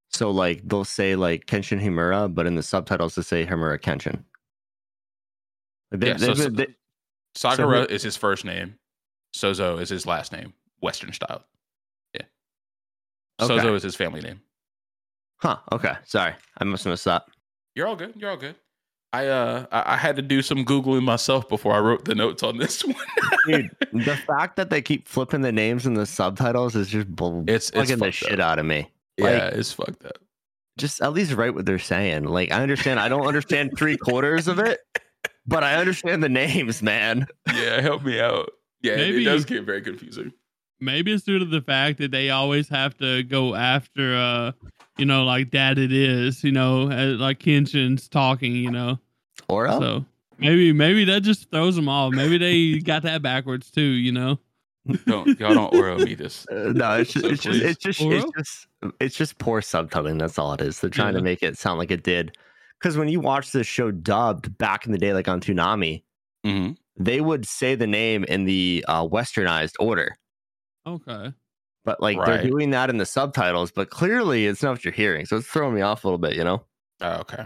So 0.08 0.30
like 0.30 0.60
they'll 0.64 0.84
say 0.84 1.16
like 1.16 1.46
Kenshin 1.46 1.80
Himura, 1.80 2.32
but 2.34 2.46
in 2.46 2.54
the 2.54 2.62
subtitles 2.62 3.14
they 3.14 3.22
say 3.22 3.46
Himura 3.46 3.78
Kenshin. 3.78 4.24
They, 5.90 6.08
yeah, 6.08 6.16
so, 6.16 6.34
they, 6.48 6.68
Sagara 7.36 7.86
so, 7.86 7.94
is 7.94 8.02
his 8.02 8.16
first 8.16 8.44
name. 8.44 8.76
Sozo 9.34 9.80
is 9.80 9.88
his 9.88 10.06
last 10.06 10.32
name, 10.32 10.52
Western 10.80 11.12
style. 11.12 11.44
Yeah. 12.14 12.22
Okay. 13.40 13.54
Sozo 13.54 13.74
is 13.74 13.82
his 13.82 13.96
family 13.96 14.20
name. 14.20 14.40
Huh. 15.38 15.58
Okay. 15.72 15.94
Sorry, 16.04 16.34
I 16.58 16.64
must 16.64 16.84
have 16.84 16.92
missed 16.92 17.04
that. 17.06 17.24
You're 17.74 17.86
all 17.86 17.96
good. 17.96 18.14
You're 18.16 18.30
all 18.30 18.36
good. 18.36 18.56
I 19.12 19.26
uh 19.26 19.66
I, 19.70 19.96
had 19.96 20.16
to 20.16 20.22
do 20.22 20.40
some 20.40 20.64
googling 20.64 21.02
myself 21.02 21.46
before 21.46 21.74
I 21.74 21.80
wrote 21.80 22.06
the 22.06 22.14
notes 22.14 22.42
on 22.42 22.56
this 22.56 22.82
one. 22.84 22.94
Dude, 23.46 23.70
the 23.92 24.16
fact 24.16 24.56
that 24.56 24.70
they 24.70 24.80
keep 24.80 25.06
flipping 25.06 25.42
the 25.42 25.52
names 25.52 25.84
in 25.84 25.94
the 25.94 26.06
subtitles 26.06 26.74
is 26.74 26.88
just 26.88 27.14
bull- 27.14 27.44
it's 27.46 27.70
it's 27.74 27.94
the 27.94 28.10
shit 28.10 28.40
out 28.40 28.58
of 28.58 28.64
me. 28.64 28.90
Yeah, 29.18 29.24
like, 29.24 29.54
it's 29.54 29.72
fucked 29.72 30.06
up. 30.06 30.18
Just 30.78 31.02
at 31.02 31.12
least 31.12 31.32
write 31.32 31.54
what 31.54 31.66
they're 31.66 31.78
saying. 31.78 32.24
Like 32.24 32.52
I 32.52 32.62
understand. 32.62 33.00
I 33.00 33.08
don't 33.08 33.26
understand 33.26 33.72
three 33.76 33.98
quarters 33.98 34.48
of 34.48 34.58
it, 34.58 34.80
but 35.46 35.62
I 35.62 35.74
understand 35.74 36.22
the 36.22 36.30
names, 36.30 36.82
man. 36.82 37.26
Yeah, 37.54 37.82
help 37.82 38.02
me 38.02 38.18
out. 38.18 38.50
Yeah, 38.82 38.96
maybe, 38.96 39.22
it 39.22 39.24
does 39.24 39.44
get 39.44 39.64
very 39.64 39.82
confusing. 39.82 40.32
Maybe 40.80 41.12
it's 41.12 41.22
due 41.22 41.38
to 41.38 41.44
the 41.44 41.60
fact 41.60 41.98
that 41.98 42.10
they 42.10 42.30
always 42.30 42.68
have 42.68 42.96
to 42.98 43.22
go 43.22 43.54
after, 43.54 44.16
uh, 44.16 44.52
you 44.98 45.06
know, 45.06 45.24
like 45.24 45.52
that 45.52 45.78
it 45.78 45.92
is, 45.92 46.42
you 46.42 46.50
know, 46.50 46.84
like 47.18 47.38
Kenshin's 47.38 48.08
talking, 48.08 48.56
you 48.56 48.70
know. 48.70 48.98
Or 49.48 49.68
so 49.68 50.04
maybe 50.42 50.72
maybe 50.72 51.04
that 51.04 51.22
just 51.22 51.50
throws 51.50 51.76
them 51.76 51.88
off. 51.88 52.12
Maybe 52.12 52.38
they 52.38 52.78
got 52.84 53.02
that 53.04 53.22
backwards 53.22 53.70
too, 53.70 53.80
you 53.80 54.12
know. 54.12 54.38
don't 55.06 55.38
y'all 55.38 55.54
don't 55.54 55.74
Oro 55.74 55.98
me 55.98 56.14
this. 56.14 56.44
Uh, 56.52 56.72
no, 56.72 56.98
it's 56.98 57.12
just, 57.12 57.24
so 57.24 57.30
it's, 57.30 57.42
just, 57.42 57.62
it's 57.62 57.82
just 57.82 58.00
it's 58.00 58.32
just 58.36 58.66
it's 59.00 59.16
just 59.16 59.38
poor 59.38 59.60
subtitling. 59.60 60.18
That's 60.18 60.38
all 60.38 60.52
it 60.54 60.60
is. 60.60 60.80
They're 60.80 60.90
trying 60.90 61.14
yeah. 61.14 61.20
to 61.20 61.24
make 61.24 61.42
it 61.42 61.56
sound 61.56 61.78
like 61.78 61.90
it 61.90 62.02
did. 62.02 62.36
Because 62.78 62.96
when 62.96 63.08
you 63.08 63.20
watch 63.20 63.52
this 63.52 63.66
show 63.66 63.92
dubbed 63.92 64.58
back 64.58 64.86
in 64.86 64.92
the 64.92 64.98
day, 64.98 65.12
like 65.12 65.28
on 65.28 65.40
Toonami, 65.40 66.02
mm-hmm 66.44 66.72
they 66.96 67.20
would 67.20 67.46
say 67.46 67.74
the 67.74 67.86
name 67.86 68.24
in 68.24 68.44
the 68.44 68.84
uh, 68.88 69.06
westernized 69.06 69.74
order. 69.80 70.16
Okay. 70.86 71.32
But 71.84 72.00
like 72.00 72.18
right. 72.18 72.26
they're 72.26 72.50
doing 72.50 72.70
that 72.70 72.90
in 72.90 72.98
the 72.98 73.06
subtitles, 73.06 73.72
but 73.72 73.90
clearly 73.90 74.46
it's 74.46 74.62
not 74.62 74.70
what 74.72 74.84
you're 74.84 74.92
hearing. 74.92 75.26
So 75.26 75.36
it's 75.36 75.46
throwing 75.46 75.74
me 75.74 75.80
off 75.80 76.04
a 76.04 76.06
little 76.06 76.18
bit, 76.18 76.34
you 76.34 76.44
know? 76.44 76.64
Oh, 77.00 77.20
okay. 77.20 77.44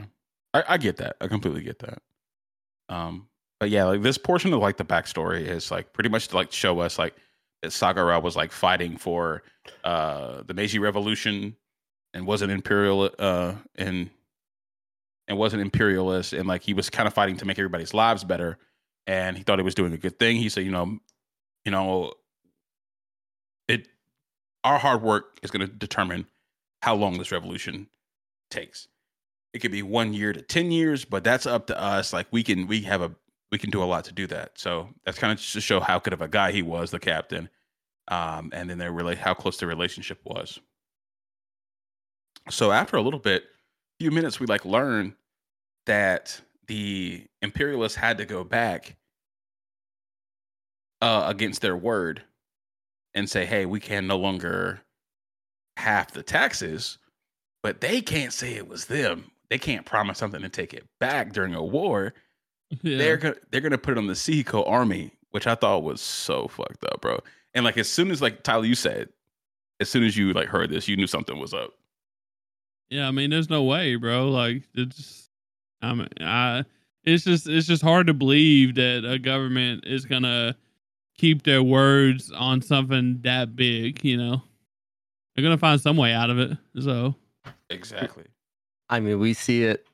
I, 0.52 0.64
I 0.68 0.76
get 0.76 0.96
that. 0.98 1.16
I 1.20 1.28
completely 1.28 1.62
get 1.62 1.78
that. 1.78 2.02
Um, 2.88 3.28
but 3.58 3.70
yeah, 3.70 3.84
like 3.84 4.02
this 4.02 4.18
portion 4.18 4.52
of 4.52 4.60
like 4.60 4.76
the 4.76 4.84
backstory 4.84 5.46
is 5.46 5.70
like 5.70 5.92
pretty 5.92 6.10
much 6.10 6.28
to 6.28 6.36
like 6.36 6.52
show 6.52 6.80
us 6.80 6.98
like 6.98 7.14
that 7.62 7.70
Sagara 7.70 8.22
was 8.22 8.36
like 8.36 8.52
fighting 8.52 8.96
for 8.96 9.42
uh 9.82 10.42
the 10.46 10.54
Meiji 10.54 10.78
Revolution 10.78 11.56
and 12.12 12.26
wasn't 12.26 12.52
imperial 12.52 13.10
uh 13.18 13.54
and 13.76 14.10
and 15.26 15.38
wasn't 15.38 15.62
imperialist 15.62 16.32
and 16.32 16.46
like 16.46 16.62
he 16.62 16.74
was 16.74 16.90
kind 16.90 17.06
of 17.06 17.14
fighting 17.14 17.36
to 17.38 17.44
make 17.44 17.58
everybody's 17.58 17.94
lives 17.94 18.22
better 18.24 18.58
and 19.06 19.36
he 19.36 19.42
thought 19.42 19.58
he 19.58 19.64
was 19.64 19.74
doing 19.74 19.92
a 19.92 19.98
good 19.98 20.18
thing. 20.18 20.36
He 20.36 20.48
said, 20.48 20.64
you 20.64 20.70
know, 20.70 20.98
you 21.64 21.70
know, 21.70 22.14
it 23.68 23.88
our 24.64 24.78
hard 24.78 25.02
work 25.02 25.38
is 25.42 25.50
going 25.50 25.66
to 25.66 25.72
determine 25.72 26.26
how 26.82 26.94
long 26.94 27.18
this 27.18 27.32
revolution 27.32 27.88
takes. 28.50 28.88
It 29.52 29.60
could 29.60 29.72
be 29.72 29.82
one 29.82 30.12
year 30.12 30.32
to 30.32 30.42
ten 30.42 30.70
years, 30.70 31.04
but 31.04 31.24
that's 31.24 31.46
up 31.46 31.66
to 31.68 31.80
us. 31.80 32.12
Like 32.12 32.26
we 32.30 32.42
can 32.42 32.66
we 32.66 32.82
have 32.82 33.02
a 33.02 33.12
we 33.50 33.58
can 33.58 33.70
do 33.70 33.82
a 33.82 33.84
lot 33.84 34.04
to 34.04 34.12
do 34.12 34.26
that. 34.26 34.58
So 34.58 34.88
that's 35.04 35.18
kind 35.18 35.32
of 35.32 35.38
just 35.38 35.52
to 35.54 35.60
show 35.60 35.80
how 35.80 35.98
good 35.98 36.12
of 36.12 36.20
a 36.20 36.28
guy 36.28 36.52
he 36.52 36.62
was, 36.62 36.90
the 36.90 36.98
captain, 36.98 37.48
um, 38.08 38.50
and 38.52 38.68
then 38.68 38.78
they 38.78 38.90
really 38.90 39.14
how 39.14 39.34
close 39.34 39.56
the 39.56 39.66
relationship 39.66 40.20
was. 40.24 40.58
So 42.50 42.70
after 42.70 42.96
a 42.96 43.02
little 43.02 43.20
bit, 43.20 43.44
few 43.98 44.10
minutes, 44.10 44.38
we 44.38 44.46
like 44.46 44.64
learn 44.64 45.16
that 45.86 46.40
the 46.66 47.26
imperialists 47.42 47.96
had 47.96 48.18
to 48.18 48.24
go 48.24 48.44
back 48.44 48.96
uh, 51.00 51.24
against 51.26 51.60
their 51.60 51.76
word 51.76 52.22
and 53.14 53.28
say, 53.28 53.44
"Hey, 53.44 53.66
we 53.66 53.80
can 53.80 54.06
no 54.06 54.16
longer 54.16 54.80
half 55.76 56.12
the 56.12 56.22
taxes," 56.22 56.98
but 57.62 57.80
they 57.80 58.00
can't 58.00 58.32
say 58.32 58.54
it 58.54 58.68
was 58.68 58.86
them. 58.86 59.30
They 59.50 59.58
can't 59.58 59.86
promise 59.86 60.18
something 60.18 60.42
and 60.42 60.52
take 60.52 60.74
it 60.74 60.84
back 60.98 61.32
during 61.32 61.54
a 61.54 61.64
war. 61.64 62.14
Yeah. 62.82 62.98
They're 62.98 63.16
gonna 63.16 63.36
they're 63.50 63.60
gonna 63.60 63.78
put 63.78 63.92
it 63.92 63.98
on 63.98 64.06
the 64.06 64.14
Sekiho 64.14 64.68
army, 64.68 65.12
which 65.30 65.46
I 65.46 65.54
thought 65.54 65.82
was 65.82 66.00
so 66.00 66.48
fucked 66.48 66.84
up, 66.84 67.00
bro. 67.00 67.20
And 67.54 67.64
like 67.64 67.78
as 67.78 67.88
soon 67.88 68.10
as 68.10 68.20
like 68.20 68.42
Tyler, 68.42 68.64
you 68.64 68.74
said, 68.74 69.08
as 69.80 69.88
soon 69.88 70.04
as 70.04 70.16
you 70.16 70.32
like 70.32 70.48
heard 70.48 70.70
this, 70.70 70.88
you 70.88 70.96
knew 70.96 71.06
something 71.06 71.38
was 71.38 71.54
up. 71.54 71.70
Yeah, 72.88 73.08
I 73.08 73.10
mean, 73.10 73.30
there's 73.30 73.50
no 73.50 73.64
way, 73.64 73.96
bro. 73.96 74.28
Like, 74.28 74.62
it's, 74.74 75.25
I 75.82 75.94
mean, 75.94 76.08
I, 76.20 76.64
it's 77.04 77.24
just, 77.24 77.48
it's 77.48 77.66
just 77.66 77.82
hard 77.82 78.06
to 78.08 78.14
believe 78.14 78.74
that 78.76 79.04
a 79.08 79.18
government 79.18 79.84
is 79.86 80.04
gonna 80.06 80.56
keep 81.18 81.42
their 81.44 81.62
words 81.62 82.30
on 82.32 82.62
something 82.62 83.20
that 83.22 83.54
big. 83.56 84.04
You 84.04 84.16
know, 84.16 84.42
they're 85.34 85.42
gonna 85.42 85.58
find 85.58 85.80
some 85.80 85.96
way 85.96 86.12
out 86.12 86.30
of 86.30 86.38
it. 86.38 86.56
So, 86.80 87.14
Exactly. 87.70 88.24
I 88.88 89.00
mean, 89.00 89.18
we 89.18 89.34
see 89.34 89.64
it 89.64 89.86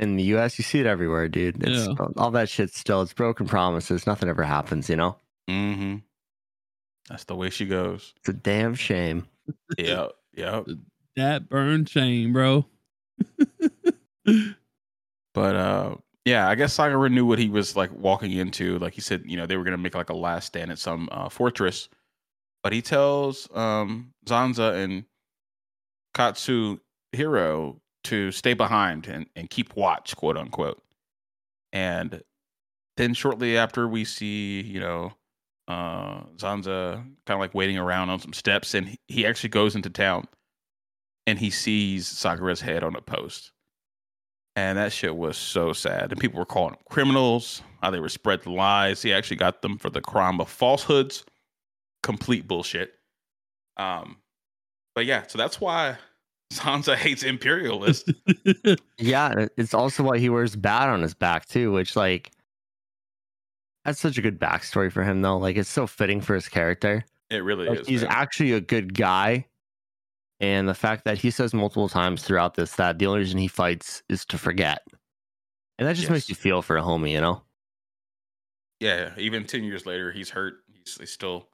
in 0.00 0.16
the 0.16 0.22
U.S. 0.24 0.58
You 0.58 0.62
see 0.64 0.78
it 0.80 0.86
everywhere, 0.86 1.28
dude. 1.28 1.62
It's 1.62 1.86
Yeah. 1.88 1.94
all 2.16 2.30
that 2.32 2.48
shit. 2.48 2.72
Still, 2.72 3.02
it's 3.02 3.12
broken 3.12 3.46
promises. 3.46 4.06
Nothing 4.06 4.28
ever 4.28 4.44
happens. 4.44 4.88
You 4.88 4.96
know, 4.96 5.16
Mm-hmm. 5.50 5.96
That's 7.08 7.24
the 7.24 7.34
way 7.34 7.48
she 7.50 7.64
goes. 7.66 8.12
it's 8.18 8.28
a 8.28 8.32
damn 8.34 8.74
shame. 8.74 9.26
Yep. 9.78 10.12
Yep. 10.36 10.66
that 11.16 11.48
burn 11.48 11.86
shame, 11.86 12.32
bro. 12.32 12.66
But 15.38 15.54
uh 15.54 15.94
yeah, 16.24 16.48
I 16.48 16.56
guess 16.56 16.76
Sagara 16.76 17.12
knew 17.12 17.24
what 17.24 17.38
he 17.38 17.48
was 17.48 17.76
like 17.76 17.92
walking 17.92 18.32
into. 18.32 18.76
Like 18.80 18.94
he 18.94 19.00
said, 19.00 19.22
you 19.24 19.36
know, 19.36 19.46
they 19.46 19.56
were 19.56 19.62
gonna 19.62 19.76
make 19.78 19.94
like 19.94 20.10
a 20.10 20.16
last 20.16 20.46
stand 20.46 20.72
at 20.72 20.80
some 20.80 21.08
uh, 21.12 21.28
fortress. 21.28 21.88
But 22.64 22.72
he 22.72 22.82
tells 22.82 23.48
um 23.54 24.12
Zanza 24.26 24.74
and 24.82 25.04
Katsuhiro 26.12 27.78
to 28.02 28.32
stay 28.32 28.54
behind 28.54 29.06
and, 29.06 29.26
and 29.36 29.48
keep 29.48 29.76
watch, 29.76 30.16
quote 30.16 30.36
unquote. 30.36 30.82
And 31.72 32.20
then 32.96 33.14
shortly 33.14 33.56
after 33.56 33.86
we 33.86 34.04
see, 34.04 34.60
you 34.62 34.80
know, 34.80 35.12
uh 35.68 36.22
Zanza 36.36 36.96
kind 37.26 37.36
of 37.36 37.38
like 37.38 37.54
waiting 37.54 37.78
around 37.78 38.10
on 38.10 38.18
some 38.18 38.32
steps 38.32 38.74
and 38.74 38.98
he, 39.06 39.24
actually 39.24 39.50
goes 39.50 39.76
into 39.76 39.88
town 39.88 40.26
and 41.28 41.38
he 41.38 41.50
sees 41.50 42.12
Sagara's 42.12 42.60
head 42.60 42.82
on 42.82 42.96
a 42.96 43.00
post. 43.00 43.52
And 44.58 44.76
that 44.76 44.92
shit 44.92 45.16
was 45.16 45.36
so 45.36 45.72
sad. 45.72 46.10
And 46.10 46.20
people 46.20 46.38
were 46.40 46.44
calling 46.44 46.72
them 46.72 46.80
criminals, 46.90 47.62
how 47.80 47.90
they 47.92 48.00
were 48.00 48.08
spreading 48.08 48.54
lies. 48.56 49.00
He 49.00 49.12
actually 49.12 49.36
got 49.36 49.62
them 49.62 49.78
for 49.78 49.88
the 49.88 50.00
crime 50.00 50.40
of 50.40 50.48
falsehoods. 50.48 51.24
Complete 52.02 52.48
bullshit. 52.48 52.94
Um, 53.76 54.16
but 54.96 55.06
yeah, 55.06 55.24
so 55.28 55.38
that's 55.38 55.60
why 55.60 55.96
Zanza 56.52 56.96
hates 56.96 57.22
imperialists. 57.22 58.10
Yeah, 58.98 59.46
it's 59.56 59.74
also 59.74 60.02
why 60.02 60.18
he 60.18 60.28
wears 60.28 60.56
bat 60.56 60.88
on 60.88 61.02
his 61.02 61.14
back 61.14 61.46
too, 61.46 61.70
which 61.70 61.94
like 61.94 62.32
that's 63.84 64.00
such 64.00 64.18
a 64.18 64.22
good 64.22 64.40
backstory 64.40 64.90
for 64.90 65.04
him 65.04 65.22
though. 65.22 65.38
Like 65.38 65.56
it's 65.56 65.70
so 65.70 65.86
fitting 65.86 66.20
for 66.20 66.34
his 66.34 66.48
character. 66.48 67.04
it 67.30 67.44
really 67.44 67.68
Like, 67.68 67.80
is. 67.80 67.86
he's 67.86 68.02
man. 68.02 68.10
actually 68.10 68.52
a 68.52 68.60
good 68.60 68.94
guy. 68.94 69.46
And 70.40 70.68
the 70.68 70.74
fact 70.74 71.04
that 71.04 71.18
he 71.18 71.30
says 71.30 71.52
multiple 71.52 71.88
times 71.88 72.22
throughout 72.22 72.54
this 72.54 72.76
that 72.76 72.98
the 72.98 73.06
only 73.06 73.20
reason 73.20 73.38
he 73.38 73.48
fights 73.48 74.02
is 74.08 74.24
to 74.26 74.38
forget. 74.38 74.82
And 75.78 75.86
that 75.88 75.96
just 75.96 76.10
makes 76.10 76.28
you 76.28 76.34
feel 76.34 76.62
for 76.62 76.76
a 76.76 76.82
homie, 76.82 77.10
you 77.12 77.20
know? 77.20 77.42
yeah, 78.80 79.12
even 79.18 79.44
10 79.44 79.64
years 79.64 79.86
later, 79.86 80.12
he's 80.12 80.30
hurt. 80.30 80.58
He's, 80.72 80.96
he's 80.98 81.10
still 81.10 81.48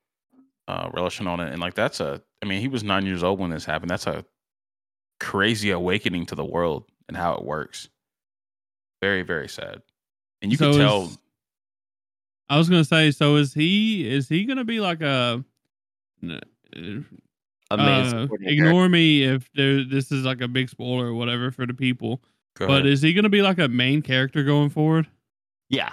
uh, 0.69 0.91
relishing 0.93 1.27
on 1.27 1.41
it. 1.41 1.51
And 1.53 1.61
like, 1.61 1.73
that's 1.75 2.01
a, 2.01 2.23
I 2.43 2.47
mean, 2.47 2.61
he 2.61 2.69
was 2.69 2.85
nine 2.85 3.07
years 3.07 3.23
old 3.23 3.39
when 3.41 3.49
this 3.51 3.65
happened. 3.65 3.91
That's 3.91 4.07
a 4.07 4.25
crazy 5.21 5.71
awakening 5.71 6.27
to 6.27 6.35
the 6.35 6.45
world 6.45 6.85
and 7.09 7.17
how 7.17 7.35
it 7.35 7.45
works. 7.45 7.89
Very, 9.01 9.23
very 9.23 9.49
sad. 9.49 9.81
And 10.43 10.53
you 10.53 10.59
So 10.59 10.73
can 10.73 10.81
tell. 10.81 11.03
is- 11.05 11.19
I 12.51 12.59
was 12.59 12.69
gonna 12.69 12.85
say, 12.85 13.11
so 13.11 13.37
is 13.37 13.55
he? 13.55 14.07
Is 14.07 14.29
he 14.29 14.45
gonna 14.45 14.65
be 14.65 14.79
like 14.81 15.01
a? 15.01 15.43
N- 17.71 17.81
A 17.81 17.85
main 17.85 18.15
Uh, 18.15 18.27
ignore 18.43 18.89
me 18.89 19.23
if 19.25 19.51
there, 19.55 19.85
this 19.85 20.11
is 20.13 20.25
like 20.25 20.41
a 20.41 20.49
big 20.49 20.69
spoiler 20.69 21.07
or 21.07 21.15
whatever 21.15 21.51
for 21.51 21.67
the 21.67 21.75
people. 21.75 22.23
Go 22.57 22.67
But 22.67 22.73
ahead. 22.83 22.87
is 22.87 23.03
he 23.03 23.13
gonna 23.13 23.29
be 23.29 23.43
like 23.43 23.59
a 23.59 23.69
main 23.69 24.03
character 24.03 24.43
going 24.45 24.71
forward? 24.71 25.07
Yeah. 25.69 25.91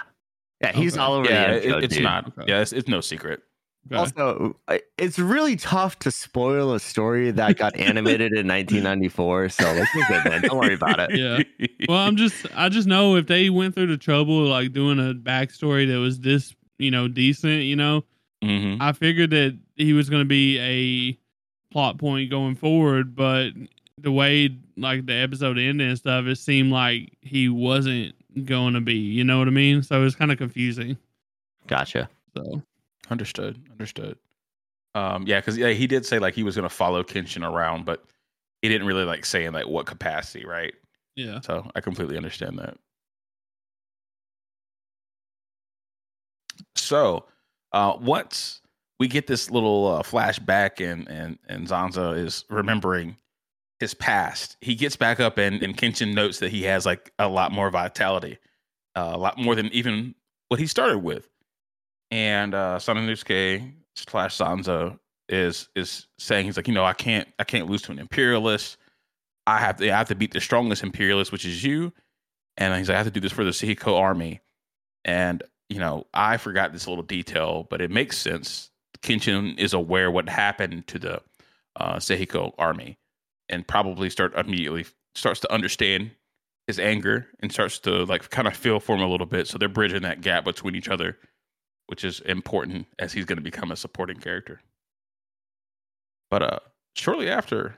Yeah, 0.60 0.72
he's 0.72 0.92
Okay. 0.94 1.02
all 1.02 1.14
over 1.14 1.28
yeah, 1.28 1.52
the 1.54 1.78
it- 1.78 1.84
it's 1.84 1.94
dude. 1.94 2.04
not. 2.04 2.28
Okay. 2.38 2.44
Yeah, 2.52 2.60
it's, 2.60 2.72
it's 2.72 2.88
no 2.88 3.00
secret. 3.00 3.42
Okay. 3.88 3.96
Also, 3.96 4.56
it's 4.96 5.18
really 5.18 5.56
tough 5.56 5.98
to 6.00 6.12
spoil 6.12 6.72
a 6.72 6.78
story 6.78 7.32
that 7.32 7.56
got 7.56 7.74
animated 7.76 8.32
in 8.32 8.46
1994. 8.46 9.48
So 9.48 9.64
let's 9.72 9.92
be 9.92 10.02
good, 10.06 10.24
man. 10.24 10.42
Don't 10.42 10.56
worry 10.56 10.74
about 10.74 11.00
it. 11.00 11.10
Yeah. 11.58 11.66
well, 11.88 11.98
I'm 11.98 12.16
just, 12.16 12.46
I 12.54 12.68
just 12.68 12.86
know 12.86 13.16
if 13.16 13.26
they 13.26 13.50
went 13.50 13.74
through 13.74 13.88
the 13.88 13.96
trouble 13.96 14.42
of 14.44 14.48
like 14.50 14.72
doing 14.72 15.00
a 15.00 15.14
backstory 15.14 15.88
that 15.88 15.98
was 15.98 16.20
this, 16.20 16.54
you 16.78 16.92
know, 16.92 17.08
decent, 17.08 17.62
you 17.62 17.74
know, 17.74 18.04
hmm 18.40 18.76
I 18.80 18.92
figured 18.92 19.30
that 19.30 19.58
he 19.74 19.92
was 19.94 20.08
going 20.08 20.20
to 20.22 20.28
be 20.28 20.58
a 20.60 21.18
plot 21.72 21.98
point 21.98 22.30
going 22.30 22.54
forward, 22.54 23.14
but 23.16 23.50
the 23.98 24.12
way 24.12 24.50
like 24.76 25.06
the 25.06 25.14
episode 25.14 25.58
ended 25.58 25.88
and 25.88 25.98
stuff, 25.98 26.26
it 26.26 26.36
seemed 26.36 26.72
like 26.72 27.12
he 27.20 27.48
wasn't 27.48 28.14
going 28.44 28.74
to 28.74 28.80
be. 28.80 28.94
You 28.94 29.24
know 29.24 29.38
what 29.38 29.48
I 29.48 29.52
mean? 29.52 29.82
So 29.82 30.00
it 30.00 30.04
was 30.04 30.14
kind 30.14 30.32
of 30.32 30.38
confusing. 30.38 30.96
Gotcha. 31.66 32.08
So 32.36 32.62
Understood. 33.10 33.60
Understood. 33.70 34.16
Um, 34.94 35.26
yeah, 35.26 35.40
because 35.40 35.58
yeah, 35.58 35.70
he 35.70 35.86
did 35.86 36.06
say 36.06 36.18
like 36.18 36.34
he 36.34 36.42
was 36.42 36.56
gonna 36.56 36.68
follow 36.68 37.02
Kenshin 37.02 37.46
around, 37.46 37.84
but 37.84 38.04
he 38.62 38.68
didn't 38.68 38.86
really 38.86 39.04
like 39.04 39.24
say 39.24 39.44
in 39.44 39.52
like 39.52 39.66
what 39.66 39.86
capacity, 39.86 40.46
right? 40.46 40.72
yeah, 41.14 41.40
So 41.40 41.70
I 41.74 41.80
completely 41.82 42.16
understand 42.16 42.58
that. 42.58 42.76
So 46.74 47.26
uh, 47.72 47.96
once 48.00 48.61
we 49.02 49.08
get 49.08 49.26
this 49.26 49.50
little 49.50 49.88
uh, 49.88 50.02
flashback 50.04 50.80
and 50.80 51.08
and 51.08 51.36
and 51.48 51.66
Zanza 51.66 52.16
is 52.16 52.44
remembering 52.48 53.16
his 53.80 53.94
past, 53.94 54.56
he 54.60 54.76
gets 54.76 54.94
back 54.94 55.18
up 55.18 55.38
and 55.38 55.60
and 55.60 55.76
Kenshin 55.76 56.14
notes 56.14 56.38
that 56.38 56.52
he 56.52 56.62
has 56.62 56.86
like 56.86 57.12
a 57.18 57.26
lot 57.26 57.50
more 57.50 57.68
vitality, 57.68 58.38
uh, 58.94 59.10
a 59.12 59.18
lot 59.18 59.38
more 59.38 59.56
than 59.56 59.66
even 59.72 60.14
what 60.50 60.60
he 60.60 60.68
started 60.68 60.98
with. 60.98 61.28
And 62.12 62.54
uh, 62.54 62.78
Sananosuke 62.78 63.72
slash 63.96 64.38
Zanza 64.38 65.00
is 65.28 65.68
is 65.74 66.06
saying 66.20 66.46
he's 66.46 66.56
like 66.56 66.68
you 66.68 66.74
know 66.74 66.84
I 66.84 66.92
can't 66.92 67.26
I 67.40 67.42
can't 67.42 67.68
lose 67.68 67.82
to 67.82 67.90
an 67.90 67.98
imperialist. 67.98 68.76
I 69.48 69.58
have 69.58 69.78
to 69.78 69.92
I 69.92 69.98
have 69.98 70.08
to 70.08 70.14
beat 70.14 70.32
the 70.32 70.40
strongest 70.40 70.84
imperialist, 70.84 71.32
which 71.32 71.44
is 71.44 71.64
you. 71.64 71.92
And 72.56 72.72
he's 72.76 72.88
like, 72.88 72.94
I 72.94 72.98
have 72.98 73.08
to 73.08 73.10
do 73.10 73.18
this 73.18 73.32
for 73.32 73.42
the 73.42 73.50
Sekiho 73.50 73.98
army. 73.98 74.42
And, 75.04 75.42
you 75.68 75.80
know, 75.80 76.06
I 76.14 76.36
forgot 76.36 76.72
this 76.72 76.86
little 76.86 77.02
detail, 77.02 77.66
but 77.68 77.80
it 77.80 77.90
makes 77.90 78.16
sense. 78.16 78.70
Kenshin 79.02 79.58
is 79.58 79.72
aware 79.72 80.10
what 80.10 80.28
happened 80.28 80.86
to 80.88 80.98
the 80.98 81.22
uh, 81.76 81.96
Sekiho 81.96 82.52
army 82.58 82.98
and 83.48 83.66
probably 83.66 84.10
start 84.10 84.34
immediately 84.34 84.86
starts 85.14 85.40
to 85.40 85.52
understand 85.52 86.12
his 86.66 86.78
anger 86.78 87.26
and 87.40 87.52
starts 87.52 87.78
to 87.80 88.04
like 88.04 88.30
kind 88.30 88.46
of 88.46 88.56
feel 88.56 88.80
for 88.80 88.94
him 88.94 89.02
a 89.02 89.08
little 89.08 89.26
bit. 89.26 89.48
So 89.48 89.58
they're 89.58 89.68
bridging 89.68 90.02
that 90.02 90.20
gap 90.20 90.44
between 90.44 90.74
each 90.74 90.88
other, 90.88 91.18
which 91.88 92.04
is 92.04 92.20
important 92.20 92.86
as 92.98 93.12
he's 93.12 93.24
going 93.24 93.36
to 93.38 93.42
become 93.42 93.72
a 93.72 93.76
supporting 93.76 94.18
character. 94.18 94.60
But 96.30 96.42
uh 96.42 96.58
shortly 96.94 97.28
after, 97.28 97.76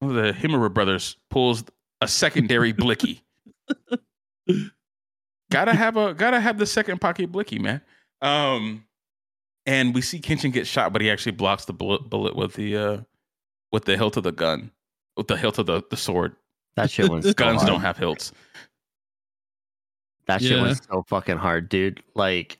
one 0.00 0.16
of 0.16 0.22
the 0.22 0.32
Hiruma 0.32 0.72
brothers 0.72 1.16
pulls 1.30 1.64
a 2.00 2.08
secondary 2.08 2.72
blicky. 2.72 3.22
gotta 5.50 5.72
have 5.72 5.96
a 5.96 6.14
gotta 6.14 6.40
have 6.40 6.58
the 6.58 6.66
second 6.66 7.00
pocket 7.00 7.32
blicky, 7.32 7.58
man. 7.58 7.80
Um, 8.22 8.84
and 9.66 9.94
we 9.94 10.00
see 10.00 10.18
Kenshin 10.20 10.52
get 10.52 10.66
shot, 10.66 10.92
but 10.92 11.02
he 11.02 11.10
actually 11.10 11.32
blocks 11.32 11.64
the 11.66 11.72
bullet 11.72 12.08
bullet 12.10 12.34
with 12.36 12.54
the 12.54 12.76
uh 12.76 12.98
with 13.72 13.84
the 13.84 13.96
hilt 13.96 14.16
of 14.16 14.22
the 14.24 14.32
gun. 14.32 14.70
with 15.16 15.28
the 15.28 15.36
hilt 15.36 15.58
of 15.58 15.66
the, 15.66 15.82
the 15.90 15.96
sword. 15.96 16.34
That 16.76 16.90
shit 16.90 17.08
went 17.10 17.24
so 17.26 17.32
Guns 17.34 17.56
hard. 17.58 17.66
don't 17.68 17.80
have 17.80 17.96
hilts. 17.98 18.32
That 20.26 20.40
shit 20.42 20.52
Yeah. 20.52 20.62
was 20.62 20.80
so 20.90 21.04
fucking 21.08 21.38
hard, 21.38 21.68
dude. 21.68 22.02
Like, 22.14 22.58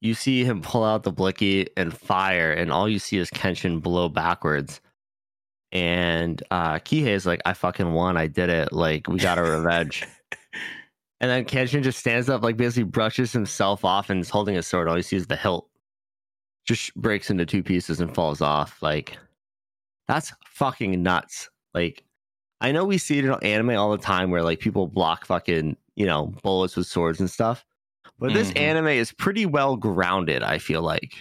you 0.00 0.14
see 0.14 0.44
him 0.44 0.60
pull 0.60 0.84
out 0.84 1.02
the 1.02 1.12
blicky 1.12 1.68
and 1.76 1.96
fire, 1.96 2.52
and 2.52 2.70
all 2.70 2.88
you 2.88 2.98
see 2.98 3.16
is 3.16 3.30
Kenshin 3.30 3.80
blow 3.82 4.08
backwards. 4.08 4.80
And 5.72 6.42
uh 6.50 6.74
Kihei's 6.74 7.26
like, 7.26 7.40
I 7.44 7.52
fucking 7.54 7.92
won. 7.92 8.16
I 8.16 8.26
did 8.28 8.48
it. 8.50 8.72
Like, 8.72 9.08
we 9.08 9.18
got 9.18 9.38
a 9.38 9.42
revenge. 9.42 10.04
and 11.20 11.30
then 11.30 11.44
Kenshin 11.44 11.82
just 11.82 11.98
stands 11.98 12.28
up, 12.28 12.42
like, 12.44 12.56
basically 12.56 12.84
brushes 12.84 13.32
himself 13.32 13.84
off 13.84 14.10
and 14.10 14.20
is 14.20 14.30
holding 14.30 14.54
his 14.54 14.66
sword. 14.66 14.88
All 14.88 14.96
you 14.96 15.02
see 15.02 15.16
is 15.16 15.26
the 15.26 15.36
hilt. 15.36 15.68
Just 16.64 16.94
breaks 16.94 17.30
into 17.30 17.44
two 17.46 17.62
pieces 17.62 18.00
and 18.00 18.14
falls 18.14 18.40
off. 18.40 18.80
Like, 18.82 19.18
that's 20.08 20.32
fucking 20.46 21.02
nuts. 21.02 21.50
Like, 21.74 22.04
I 22.60 22.72
know 22.72 22.84
we 22.84 22.98
see 22.98 23.18
it 23.18 23.24
in 23.24 23.32
anime 23.42 23.70
all 23.76 23.90
the 23.90 23.98
time 23.98 24.30
where 24.30 24.42
like 24.42 24.60
people 24.60 24.86
block 24.86 25.26
fucking, 25.26 25.76
you 25.96 26.06
know, 26.06 26.32
bullets 26.42 26.76
with 26.76 26.86
swords 26.86 27.20
and 27.20 27.28
stuff. 27.30 27.64
But 28.18 28.32
this 28.32 28.50
Mhm. 28.52 28.60
anime 28.60 28.86
is 28.88 29.12
pretty 29.12 29.44
well 29.44 29.76
grounded, 29.76 30.42
I 30.42 30.58
feel 30.58 30.80
like. 30.82 31.12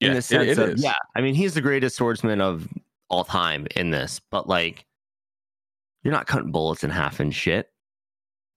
In 0.00 0.08
Yeah, 0.08 0.12
the 0.14 0.18
it- 0.18 0.22
sense 0.22 0.48
it 0.50 0.58
of, 0.58 0.68
is. 0.70 0.82
yeah, 0.82 0.94
I 1.14 1.20
mean, 1.22 1.34
he's 1.34 1.54
the 1.54 1.60
greatest 1.62 1.96
swordsman 1.96 2.40
of 2.42 2.68
all 3.08 3.24
time 3.24 3.66
in 3.76 3.90
this, 3.90 4.20
but 4.30 4.48
like, 4.48 4.84
you're 6.02 6.12
not 6.12 6.26
cutting 6.26 6.52
bullets 6.52 6.84
in 6.84 6.90
half 6.90 7.20
and 7.20 7.34
shit. 7.34 7.72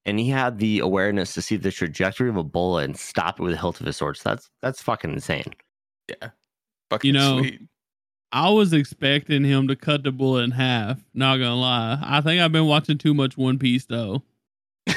And 0.06 0.20
he 0.20 0.30
had 0.30 0.60
the 0.60 0.80
awareness 0.80 1.34
to 1.34 1.41
see 1.41 1.56
the 1.58 1.72
trajectory 1.72 2.30
of 2.30 2.38
a 2.38 2.43
bullet 2.43 2.86
and 2.86 2.97
stop 2.97 3.39
it 3.39 3.43
with 3.43 3.52
the 3.52 3.58
hilt 3.60 3.80
of 3.80 3.86
his 3.86 3.97
sword. 3.97 4.18
So 4.18 4.30
that's 4.30 4.50
that's 4.62 4.82
fucking 4.82 5.12
insane. 5.12 5.54
Yeah. 6.08 6.30
Fucking 6.89 7.08
You 7.08 7.14
know, 7.14 7.39
sweet. 7.39 7.62
I 8.32 8.50
was 8.50 8.74
expecting 8.74 9.43
him 9.43 9.68
to 9.68 9.76
cut 9.76 10.04
the 10.04 10.12
bullet 10.12 10.43
in 10.43 10.52
half. 10.52 11.00
Not 11.14 11.38
gonna 11.38 11.56
lie. 11.56 12.00
I 12.02 12.22
think 12.22 12.41
I've 12.41 12.52
been 12.52 12.66
watching 12.68 12.97
too 12.97 13.14
much 13.14 13.38
One 13.38 13.60
Piece 13.60 13.86
though. 13.86 14.24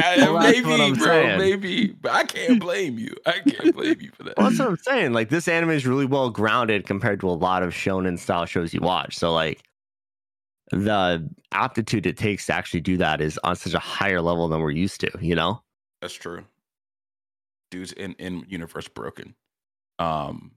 Well, 0.00 0.38
maybe, 0.40 0.72
I'm 0.72 0.94
bro, 0.94 1.06
saying. 1.06 1.38
maybe. 1.38 1.88
But 1.88 2.12
I 2.12 2.24
can't 2.24 2.60
blame 2.60 2.98
you. 2.98 3.14
I 3.26 3.40
can't 3.40 3.74
blame 3.74 4.00
you 4.00 4.10
for 4.14 4.22
that. 4.24 4.36
Well, 4.36 4.46
that's 4.48 4.58
what 4.58 4.68
I'm 4.68 4.76
saying. 4.78 5.12
Like 5.12 5.28
this 5.28 5.48
anime 5.48 5.70
is 5.70 5.86
really 5.86 6.06
well 6.06 6.30
grounded 6.30 6.86
compared 6.86 7.20
to 7.20 7.28
a 7.28 7.32
lot 7.32 7.62
of 7.62 7.70
shonen 7.72 8.18
style 8.18 8.46
shows 8.46 8.72
you 8.74 8.80
watch. 8.80 9.16
So 9.16 9.32
like 9.32 9.62
the 10.70 11.28
aptitude 11.52 12.06
it 12.06 12.16
takes 12.16 12.46
to 12.46 12.54
actually 12.54 12.80
do 12.80 12.96
that 12.98 13.20
is 13.20 13.38
on 13.44 13.56
such 13.56 13.74
a 13.74 13.78
higher 13.78 14.20
level 14.20 14.48
than 14.48 14.60
we're 14.60 14.70
used 14.70 15.00
to, 15.00 15.10
you 15.20 15.34
know? 15.34 15.62
That's 16.00 16.14
true. 16.14 16.44
Dude's 17.70 17.92
in 17.92 18.14
in 18.14 18.44
universe 18.48 18.88
broken. 18.88 19.34
Um, 19.98 20.52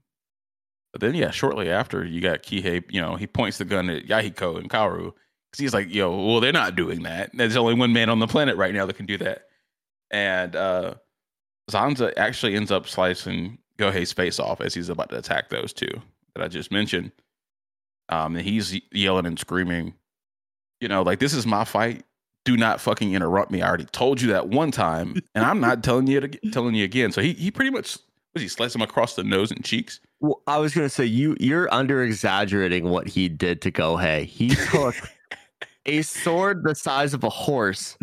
but 0.92 1.00
then 1.00 1.14
yeah, 1.14 1.30
shortly 1.30 1.70
after 1.70 2.04
you 2.04 2.20
got 2.20 2.42
Kihei. 2.42 2.84
You 2.90 3.00
know, 3.00 3.16
he 3.16 3.26
points 3.26 3.58
the 3.58 3.64
gun 3.64 3.90
at 3.90 4.06
Yahiko 4.06 4.58
and 4.58 4.70
Kaoru 4.70 5.12
because 5.50 5.58
he's 5.58 5.74
like, 5.74 5.92
"Yo, 5.92 6.10
well, 6.10 6.40
they're 6.40 6.52
not 6.52 6.76
doing 6.76 7.02
that. 7.02 7.30
There's 7.34 7.56
only 7.56 7.74
one 7.74 7.92
man 7.92 8.08
on 8.08 8.18
the 8.18 8.26
planet 8.26 8.56
right 8.56 8.74
now 8.74 8.86
that 8.86 8.96
can 8.96 9.06
do 9.06 9.18
that." 9.18 9.46
And 10.10 10.56
uh 10.56 10.94
Zanza 11.70 12.12
actually 12.16 12.54
ends 12.54 12.70
up 12.70 12.88
slicing 12.88 13.58
Gohei's 13.78 14.12
face 14.12 14.38
off 14.38 14.60
as 14.60 14.74
he's 14.74 14.88
about 14.88 15.10
to 15.10 15.18
attack 15.18 15.48
those 15.48 15.72
two 15.72 16.00
that 16.34 16.42
I 16.42 16.48
just 16.48 16.70
mentioned. 16.70 17.12
Um, 18.08 18.36
and 18.36 18.44
he's 18.44 18.78
yelling 18.92 19.26
and 19.26 19.38
screaming, 19.38 19.94
you 20.82 20.88
know, 20.88 21.02
like 21.02 21.20
this 21.20 21.32
is 21.32 21.46
my 21.46 21.64
fight 21.64 22.04
do 22.44 22.56
not 22.56 22.80
fucking 22.80 23.14
interrupt 23.14 23.50
me. 23.52 23.62
I 23.62 23.68
already 23.68 23.84
told 23.84 24.20
you 24.20 24.28
that 24.32 24.48
one 24.48 24.72
time, 24.72 25.14
and 25.34 25.44
I'm 25.44 25.60
not 25.60 25.84
telling 25.84 26.08
you 26.08 26.20
to, 26.20 26.50
telling 26.50 26.74
you 26.74 26.84
again. 26.84 27.12
So 27.12 27.22
he 27.22 27.34
he 27.34 27.50
pretty 27.50 27.70
much 27.70 27.98
was 28.34 28.42
he 28.42 28.48
sliced 28.48 28.74
him 28.74 28.82
across 28.82 29.14
the 29.14 29.22
nose 29.22 29.50
and 29.50 29.64
cheeks. 29.64 30.00
Well, 30.20 30.42
I 30.46 30.58
was 30.58 30.74
gonna 30.74 30.88
say 30.88 31.04
you 31.04 31.36
you're 31.38 31.72
under 31.72 32.02
exaggerating 32.02 32.88
what 32.88 33.06
he 33.06 33.28
did 33.28 33.62
to 33.62 33.70
Gohei. 33.70 34.24
He 34.24 34.48
took 34.72 34.96
a 35.86 36.02
sword 36.02 36.62
the 36.64 36.74
size 36.74 37.14
of 37.14 37.24
a 37.24 37.28
horse 37.28 37.96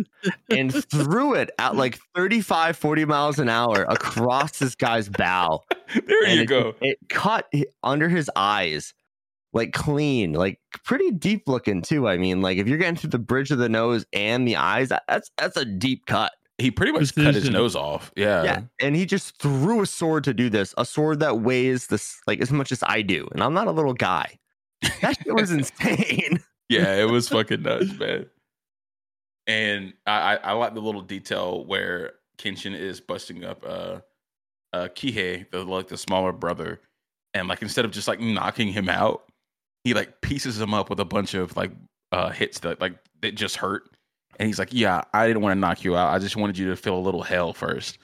and 0.50 0.74
threw 0.86 1.34
it 1.34 1.50
at 1.60 1.76
like 1.76 2.00
35, 2.16 2.78
40 2.78 3.06
miles 3.06 3.40
an 3.40 3.50
hour 3.50 3.86
across 3.88 4.60
this 4.60 4.76
guy's 4.76 5.10
bow. 5.10 5.62
There 6.06 6.26
and 6.26 6.36
you 6.36 6.42
it, 6.42 6.46
go. 6.48 6.76
It 6.82 6.98
cut 7.10 7.52
under 7.84 8.10
his 8.10 8.30
eyes, 8.36 8.94
like 9.54 9.74
clean, 9.74 10.34
like 10.34 10.60
pretty 10.84 11.12
deep 11.12 11.48
looking 11.48 11.82
too. 11.82 12.08
I 12.08 12.18
mean, 12.18 12.42
like 12.42 12.58
if 12.58 12.68
you're 12.68 12.78
getting 12.78 12.96
through 12.96 13.12
the 13.12 13.20
bridge 13.20 13.52
of 13.52 13.58
the 13.58 13.70
nose 13.70 14.06
and 14.14 14.48
the 14.48 14.56
eyes, 14.56 14.90
that, 14.90 15.04
that's 15.08 15.32
that's 15.38 15.58
a 15.58 15.66
deep 15.66 16.06
cut. 16.06 16.32
He 16.58 16.72
pretty 16.72 16.92
much 16.92 17.16
cut 17.16 17.36
his 17.36 17.50
nose 17.50 17.76
off. 17.76 18.12
Yeah. 18.18 18.44
yeah, 18.44 18.62
and 18.82 18.96
he 18.96 19.06
just 19.06 19.42
threw 19.42 19.82
a 19.82 19.86
sword 19.86 20.26
to 20.26 20.34
do 20.34 20.50
this, 20.50 20.74
a 20.78 20.86
sword 20.86 21.22
that 21.22 21.40
weighs 21.40 21.88
this 21.88 22.20
like 22.28 22.42
as 22.42 22.52
much 22.52 22.72
as 22.72 22.84
I 22.86 23.02
do, 23.02 23.28
and 23.32 23.42
I'm 23.42 23.54
not 23.54 23.68
a 23.68 23.72
little 23.72 23.94
guy. 23.94 24.38
That 25.02 25.18
shit 25.18 25.34
was 25.34 25.52
insane. 25.52 26.40
Yeah, 26.68 26.96
it 26.96 27.10
was 27.10 27.30
fucking 27.30 27.62
nuts, 27.64 27.98
man. 27.98 28.26
And 29.48 29.94
I, 30.06 30.12
I, 30.12 30.36
I 30.36 30.52
like 30.52 30.76
the 30.76 30.82
little 30.82 31.02
detail 31.02 31.66
where 31.66 32.14
Kenshin 32.38 32.78
is 32.78 33.02
busting 33.02 33.44
up 33.44 33.64
uh 33.66 34.00
uh 34.74 34.90
Kihei, 34.90 35.50
the 35.50 35.64
like 35.64 35.88
the 35.88 35.98
smaller 35.98 36.32
brother, 36.32 36.82
and 37.34 37.48
like 37.48 37.62
instead 37.62 37.86
of 37.86 37.92
just 37.92 38.08
like 38.08 38.20
knocking 38.20 38.72
him 38.72 38.90
out, 38.90 39.29
he 39.84 39.94
like 39.94 40.22
pieces 40.22 40.60
him 40.60 40.74
up 40.74 40.90
with 40.90 41.00
a 41.00 41.06
bunch 41.06 41.34
of 41.34 41.56
like 41.56 41.72
uh 42.12 42.30
hits 42.30 42.60
that 42.60 42.80
like 42.82 42.94
that 43.22 43.36
just 43.36 43.56
hurt. 43.58 43.84
And 44.40 44.48
he's 44.48 44.60
like, 44.60 44.74
Yeah, 44.74 45.04
I 45.14 45.28
didn't 45.28 45.42
want 45.42 45.56
to 45.56 45.60
knock 45.60 45.84
you 45.84 45.96
out. 45.96 46.14
I 46.14 46.20
just 46.20 46.36
wanted 46.38 46.58
you 46.58 46.70
to 46.70 46.76
feel 46.76 46.96
a 46.96 47.00
little 47.00 47.24
hell 47.24 47.54
first. 47.54 47.98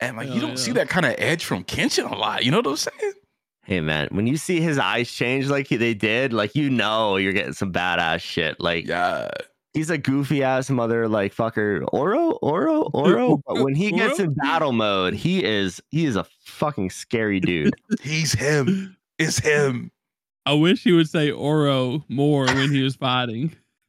And 0.00 0.16
like 0.16 0.28
you 0.30 0.40
don't 0.40 0.58
see 0.58 0.72
that 0.72 0.88
kind 0.88 1.06
of 1.06 1.14
edge 1.18 1.44
from 1.44 1.64
Kenshin 1.64 2.10
a 2.10 2.14
lot. 2.16 2.44
You 2.44 2.50
know 2.50 2.58
what 2.58 2.66
I'm 2.66 2.76
saying? 2.76 3.12
Hey 3.64 3.80
man, 3.80 4.08
when 4.10 4.26
you 4.26 4.36
see 4.36 4.60
his 4.60 4.76
eyes 4.78 5.10
change 5.10 5.46
like 5.46 5.68
they 5.68 5.94
did, 5.94 6.32
like 6.32 6.54
you 6.56 6.68
know 6.70 7.16
you're 7.16 7.32
getting 7.32 7.52
some 7.52 7.72
badass 7.72 8.20
shit. 8.20 8.58
Like 8.60 8.86
Yeah. 8.86 9.30
he's 9.74 9.90
a 9.90 9.98
goofy 9.98 10.42
ass 10.42 10.68
mother 10.70 11.06
like 11.08 11.32
fucker 11.34 11.84
oro 11.92 12.32
oro 12.42 12.90
oro 12.92 13.40
but 13.46 13.62
when 13.62 13.74
he 13.76 13.90
gets 13.92 14.18
in 14.18 14.34
battle 14.34 14.72
mode 14.72 15.14
he 15.14 15.42
is 15.44 15.80
he 15.90 16.04
is 16.04 16.14
a 16.16 16.24
fucking 16.44 16.90
scary 16.90 17.38
dude 17.40 17.72
He's 18.02 18.32
him. 18.32 18.96
It's 19.18 19.38
him. 19.38 19.90
I 20.46 20.54
wish 20.54 20.82
he 20.84 20.92
would 20.92 21.08
say 21.08 21.30
Oro 21.30 22.04
more 22.08 22.46
when 22.46 22.70
he 22.72 22.82
was 22.82 22.96
fighting. 22.96 23.54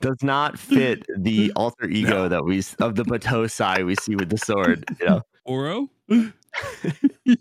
Does 0.00 0.22
not 0.22 0.58
fit 0.58 1.04
the 1.18 1.52
alter 1.56 1.86
ego 1.88 2.10
No. 2.24 2.28
that 2.28 2.44
we 2.44 2.58
of 2.80 2.94
the 2.96 3.04
Battousai 3.04 3.84
we 3.86 3.94
see 3.96 4.16
with 4.16 4.30
the 4.30 4.38
sword 4.38 4.84
you 5.00 5.06
know 5.06 5.22
Oro? 5.44 5.88
I 6.10 6.32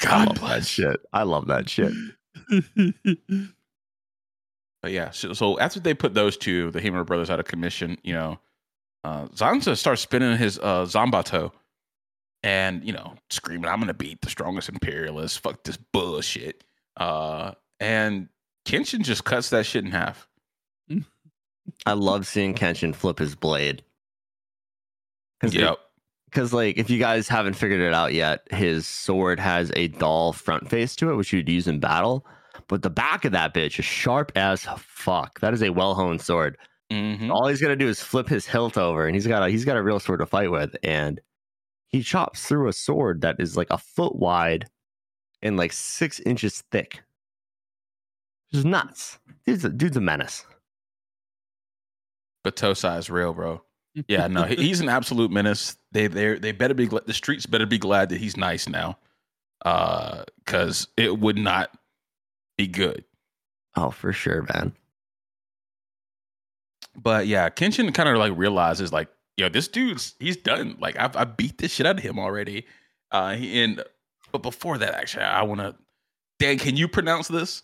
God 0.00 0.28
love 0.28 0.34
that 0.34 0.40
bless. 0.40 0.66
shit 0.66 1.00
i 1.12 1.22
love 1.22 1.46
that 1.46 1.68
shit 1.68 1.92
But 4.82 4.92
yeah, 4.92 5.10
so, 5.10 5.34
so 5.34 5.58
after 5.60 5.78
they 5.78 5.92
put 5.92 6.14
those 6.14 6.38
two, 6.38 6.70
the 6.70 6.80
Hiruma 6.80 7.04
brothers, 7.04 7.28
out 7.28 7.38
of 7.38 7.44
commission, 7.44 7.98
you 8.02 8.14
know, 8.14 8.38
uh, 9.04 9.26
Zanza 9.28 9.76
starts 9.76 10.00
spinning 10.00 10.38
his 10.38 10.58
uh, 10.58 10.84
Zambato 10.86 11.52
and, 12.42 12.84
you 12.84 12.92
know, 12.92 13.14
screaming, 13.30 13.70
I'm 13.70 13.80
to 13.86 13.94
beat 13.94 14.20
the 14.22 14.30
strongest 14.30 14.68
imperialist. 14.68 15.40
Fuck 15.40 15.64
this 15.64 15.76
bullshit. 15.76 16.64
Uh, 16.96 17.52
and 17.78 18.28
Kenshin 18.66 19.02
just 19.02 19.24
cuts 19.24 19.50
that 19.50 19.66
shit 19.66 19.84
in 19.84 19.90
half. 19.90 20.26
i 21.86 21.92
love 21.92 22.26
seeing 22.26 22.52
kenshin 22.54 22.92
flip 22.94 23.18
his 23.18 23.34
blade 23.36 23.82
because 25.40 25.54
Yep. 25.54 25.78
because 26.26 26.52
like 26.52 26.76
if 26.78 26.90
you 26.90 26.98
guys 26.98 27.28
haven't 27.28 27.54
figured 27.54 27.80
it 27.80 27.94
out 27.94 28.12
yet 28.12 28.40
his 28.50 28.86
sword 28.86 29.38
has 29.38 29.70
a 29.76 29.88
dull 29.88 30.32
front 30.32 30.68
face 30.68 30.96
to 30.96 31.10
it 31.10 31.14
which 31.16 31.32
you'd 31.32 31.48
use 31.48 31.68
in 31.68 31.78
battle 31.78 32.26
but 32.66 32.82
the 32.82 32.90
back 32.90 33.24
of 33.24 33.32
that 33.32 33.54
bitch 33.54 33.78
is 33.78 33.84
sharp 33.84 34.32
as 34.36 34.64
fuck 34.78 35.38
that 35.40 35.54
is 35.54 35.62
a 35.62 35.70
well-honed 35.70 36.20
sword 36.20 36.56
Mhm. 36.90 37.30
all 37.30 37.46
he's 37.46 37.60
gonna 37.60 37.76
do 37.76 37.88
is 37.88 38.00
flip 38.00 38.28
his 38.28 38.46
hilt 38.46 38.76
over 38.76 39.06
and 39.06 39.14
he's 39.14 39.26
got 39.28 39.46
a 39.46 39.48
he's 39.50 39.64
got 39.64 39.76
a 39.76 39.82
real 39.82 40.00
sword 40.00 40.18
to 40.20 40.26
fight 40.26 40.50
with 40.50 40.74
and 40.82 41.20
he 41.90 42.02
chops 42.02 42.46
through 42.46 42.68
a 42.68 42.72
sword 42.72 43.20
that 43.22 43.36
is 43.38 43.56
like 43.56 43.70
a 43.70 43.78
foot 43.78 44.16
wide 44.16 44.68
and 45.42 45.56
like 45.56 45.72
six 45.72 46.20
inches 46.20 46.62
thick 46.70 47.02
just 48.52 48.64
nuts 48.66 49.18
dude's 49.46 49.64
a, 49.64 49.68
dude's 49.70 49.96
a 49.96 50.00
menace 50.00 50.44
Battousai 52.44 52.98
is 52.98 53.10
real, 53.10 53.32
bro. 53.32 53.62
Yeah, 54.06 54.28
no, 54.28 54.44
he's 54.44 54.80
an 54.80 54.88
absolute 54.88 55.32
menace. 55.32 55.76
They 55.90 56.06
they 56.06 56.38
they 56.38 56.52
better 56.52 56.74
be 56.74 56.86
gl- 56.86 57.04
the 57.04 57.12
streets 57.12 57.44
better 57.44 57.66
be 57.66 57.76
glad 57.76 58.08
that 58.10 58.18
he's 58.18 58.36
nice 58.36 58.68
now, 58.68 58.96
uh, 59.64 60.22
because 60.44 60.86
it 60.96 61.18
would 61.18 61.36
not 61.36 61.76
be 62.56 62.68
good. 62.68 63.04
oh 63.76 63.90
for 63.90 64.12
sure 64.12 64.46
man 64.54 64.72
But 66.94 67.26
yeah, 67.26 67.50
Kenshin 67.50 67.92
kind 67.92 68.08
of 68.08 68.16
like 68.16 68.32
realizes 68.36 68.92
like, 68.92 69.08
yo, 69.36 69.48
this 69.48 69.68
dude's 69.68 70.14
he's 70.18 70.36
done. 70.36 70.76
Like 70.80 70.98
I've 70.98 71.16
I 71.16 71.24
beat 71.24 71.58
this 71.58 71.72
shit 71.72 71.86
out 71.86 71.98
of 71.98 72.02
him 72.02 72.18
already. 72.18 72.66
Uh, 73.10 73.34
he, 73.34 73.62
and 73.62 73.82
but 74.32 74.42
before 74.42 74.78
that, 74.78 74.94
actually, 74.94 75.24
I 75.24 75.42
want 75.42 75.60
to. 75.60 75.74
Dan, 76.38 76.58
can 76.58 76.76
you 76.76 76.88
pronounce 76.88 77.28
this? 77.28 77.62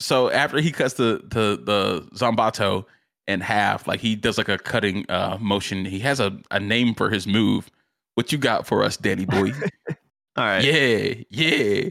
So 0.00 0.30
after 0.30 0.60
he 0.60 0.72
cuts 0.72 0.94
the 0.94 1.22
the 1.24 1.60
the 1.62 2.08
Zambato 2.14 2.84
in 3.26 3.40
half, 3.40 3.86
like 3.86 4.00
he 4.00 4.16
does 4.16 4.38
like 4.38 4.48
a 4.48 4.58
cutting 4.58 5.06
uh 5.08 5.38
motion. 5.40 5.84
He 5.84 5.98
has 6.00 6.20
a 6.20 6.38
a 6.50 6.60
name 6.60 6.94
for 6.94 7.10
his 7.10 7.26
move. 7.26 7.70
What 8.14 8.32
you 8.32 8.38
got 8.38 8.66
for 8.66 8.84
us, 8.84 8.96
Danny 8.96 9.24
boy? 9.24 9.52
all 10.36 10.44
right 10.44 10.64
yeah, 10.64 11.14
yeah. 11.30 11.90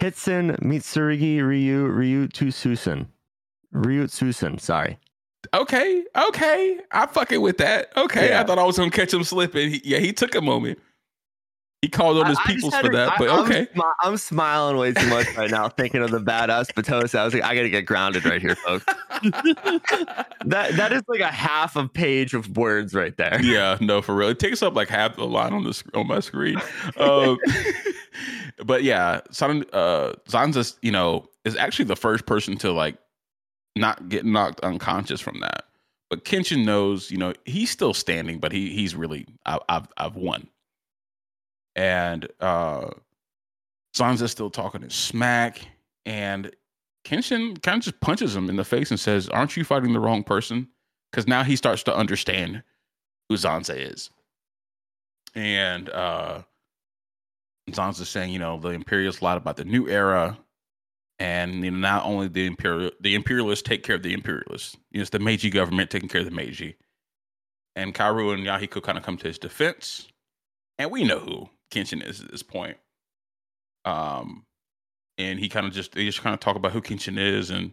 Hiten 0.00 0.58
Mitsurugi 0.60 1.40
Ryu 1.42 1.86
Ryu 1.86 2.28
Tsusen. 2.28 3.06
Ryu 3.72 4.06
Tsusen, 4.06 4.60
sorry. 4.60 4.98
Okay, 5.52 6.04
okay, 6.28 6.78
I'm 6.92 7.08
fucking 7.08 7.40
with 7.40 7.58
that. 7.58 7.92
Okay, 7.96 8.30
Yeah. 8.30 8.40
I 8.40 8.44
thought 8.44 8.58
I 8.58 8.64
was 8.64 8.78
gonna 8.78 8.90
catch 8.90 9.12
him 9.12 9.24
slipping. 9.24 9.70
He, 9.70 9.82
yeah, 9.84 9.98
he 9.98 10.12
took 10.12 10.34
a 10.34 10.40
moment. 10.40 10.78
He 11.82 11.90
called 11.90 12.16
on 12.16 12.24
his 12.26 12.38
I- 12.38 12.42
I 12.44 12.46
peoples 12.46 12.74
for 12.76 12.82
to- 12.88 12.96
that, 12.96 13.12
I- 13.12 13.16
but 13.18 13.28
I'm 13.28 13.40
okay. 13.40 13.66
smi- 13.74 13.92
I'm, 14.02 14.16
smiling 14.16 14.78
way 14.78 14.92
too 14.94 15.06
much 15.08 15.26
right 15.36 15.50
now, 15.50 15.68
thinking 15.68 16.02
of 16.02 16.10
the 16.10 16.18
badass 16.18 16.72
Battousai. 16.72 17.18
I 17.18 17.24
was 17.26 17.34
like, 17.34 17.42
I 17.44 17.54
gotta 17.54 17.68
get 17.68 17.82
grounded 17.84 18.24
right 18.24 18.40
here, 18.40 18.54
folks. 18.56 18.86
That 20.46 20.72
that 20.76 20.92
is 20.92 21.02
like 21.08 21.20
a 21.20 21.26
half 21.30 21.74
a 21.76 21.88
page 21.88 22.34
of 22.34 22.56
words 22.56 22.94
right 22.94 23.16
there. 23.16 23.40
yeah, 23.42 23.76
no, 23.80 24.02
for 24.02 24.14
real. 24.14 24.28
It 24.28 24.38
takes 24.38 24.62
up 24.62 24.74
like 24.74 24.88
half 24.88 25.16
the 25.16 25.26
line 25.26 25.52
on 25.52 25.64
the 25.64 25.74
sc- 25.74 25.94
on 25.94 26.06
my 26.06 26.20
screen. 26.20 26.60
Um, 26.98 27.38
but 28.64 28.82
yeah, 28.82 29.20
San, 29.30 29.64
uh, 29.72 30.12
Zanza, 30.28 30.76
you 30.82 30.92
know, 30.92 31.26
is 31.44 31.56
actually 31.56 31.86
the 31.86 31.96
first 31.96 32.26
person 32.26 32.56
to 32.58 32.72
like 32.72 32.96
not 33.76 34.08
get 34.08 34.24
knocked 34.24 34.60
unconscious 34.60 35.20
from 35.20 35.40
that. 35.40 35.66
But 36.10 36.24
Kenshin 36.24 36.64
knows, 36.64 37.10
you 37.10 37.16
know, 37.16 37.32
he's 37.44 37.70
still 37.70 37.94
standing, 37.94 38.38
but 38.38 38.52
he 38.52 38.70
he's 38.70 38.94
really 38.94 39.26
I, 39.46 39.58
I've 39.68 39.88
I've 39.96 40.16
won. 40.16 40.48
And 41.74 42.28
uh 42.40 42.90
Zanza's 43.96 44.30
still 44.32 44.50
talking 44.50 44.82
his 44.82 44.94
smack, 44.94 45.60
and 46.04 46.50
Kenshin 47.04 47.60
kind 47.62 47.78
of 47.78 47.84
just 47.84 48.00
punches 48.00 48.34
him 48.34 48.48
in 48.48 48.56
the 48.56 48.64
face 48.64 48.90
and 48.90 48.98
says, 49.00 49.28
"Aren't 49.28 49.56
you 49.56 49.64
fighting 49.64 49.92
the 49.92 50.00
wrong 50.00 50.22
person?" 50.22 50.68
Because 51.10 51.26
now 51.26 51.42
he 51.44 51.56
starts 51.56 51.82
to 51.84 51.96
understand 51.96 52.62
who 53.28 53.36
Zanza 53.36 53.76
is. 53.76 54.10
And 55.34 55.88
uh 55.90 56.42
Zanza's 57.70 58.08
saying, 58.10 58.32
you 58.32 58.38
know, 58.38 58.58
the 58.58 58.70
Imperials 58.70 59.22
lied 59.22 59.38
about 59.38 59.56
the 59.56 59.64
new 59.64 59.88
era. 59.88 60.38
And 61.18 61.64
you 61.64 61.70
know, 61.70 61.78
not 61.78 62.04
only 62.04 62.28
the 62.28 62.46
imperial 62.46 62.90
the 63.00 63.14
imperialists 63.14 63.66
take 63.66 63.82
care 63.82 63.96
of 63.96 64.02
the 64.02 64.12
imperialists. 64.12 64.76
You 64.90 64.98
know, 64.98 65.02
it's 65.02 65.10
the 65.10 65.18
Meiji 65.18 65.50
government 65.50 65.90
taking 65.90 66.08
care 66.08 66.20
of 66.20 66.26
the 66.26 66.32
Meiji. 66.32 66.76
And 67.76 67.94
Kaoru 67.94 68.34
and 68.34 68.44
Yahiko 68.44 68.82
kind 68.82 68.98
of 68.98 69.04
come 69.04 69.16
to 69.18 69.28
his 69.28 69.38
defense. 69.38 70.08
And 70.78 70.90
we 70.90 71.04
know 71.04 71.18
who 71.18 71.48
Kenshin 71.70 72.04
is 72.04 72.20
at 72.20 72.30
this 72.30 72.42
point. 72.42 72.76
Um 73.84 74.44
and 75.16 75.38
he 75.38 75.48
kind 75.48 75.66
of 75.66 75.72
just 75.72 75.92
they 75.92 76.04
just 76.04 76.22
kind 76.22 76.34
of 76.34 76.40
talk 76.40 76.56
about 76.56 76.72
who 76.72 76.80
Kenshin 76.80 77.18
is. 77.18 77.50
And 77.50 77.72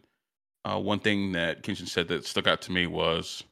uh, 0.64 0.80
one 0.80 1.00
thing 1.00 1.32
that 1.32 1.64
Kenshin 1.64 1.88
said 1.88 2.08
that 2.10 2.26
stuck 2.26 2.46
out 2.46 2.62
to 2.64 2.72
me 2.72 2.86
was 2.86 3.44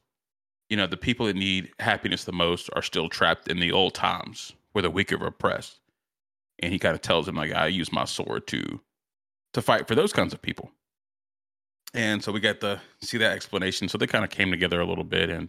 you 0.70 0.76
know, 0.76 0.86
the 0.86 0.96
people 0.96 1.26
that 1.26 1.36
need 1.36 1.72
happiness 1.80 2.24
the 2.24 2.32
most 2.32 2.70
are 2.74 2.82
still 2.82 3.08
trapped 3.08 3.48
in 3.48 3.58
the 3.58 3.72
old 3.72 3.92
times 3.92 4.52
where 4.72 4.82
the 4.82 4.90
weak 4.90 5.12
are 5.12 5.26
oppressed. 5.26 5.80
And 6.60 6.72
he 6.72 6.78
kind 6.78 6.94
of 6.94 7.00
tells 7.02 7.26
him, 7.26 7.34
like, 7.34 7.52
I 7.52 7.66
use 7.66 7.92
my 7.92 8.04
sword 8.04 8.46
to 8.48 8.80
to 9.52 9.62
fight 9.62 9.88
for 9.88 9.94
those 9.94 10.12
kinds 10.12 10.32
of 10.32 10.40
people. 10.40 10.70
And 11.92 12.22
so 12.22 12.30
we 12.30 12.40
got 12.40 12.60
to 12.60 12.80
see 13.02 13.18
that 13.18 13.32
explanation. 13.32 13.88
So 13.88 13.98
they 13.98 14.06
kind 14.06 14.24
of 14.24 14.30
came 14.30 14.50
together 14.50 14.80
a 14.80 14.86
little 14.86 15.04
bit 15.04 15.30
and 15.30 15.48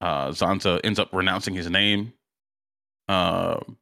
uh 0.00 0.28
Zanza 0.28 0.80
ends 0.84 0.98
up 0.98 1.10
renouncing 1.12 1.54
his 1.54 1.70
name. 1.70 2.12
Um 3.08 3.76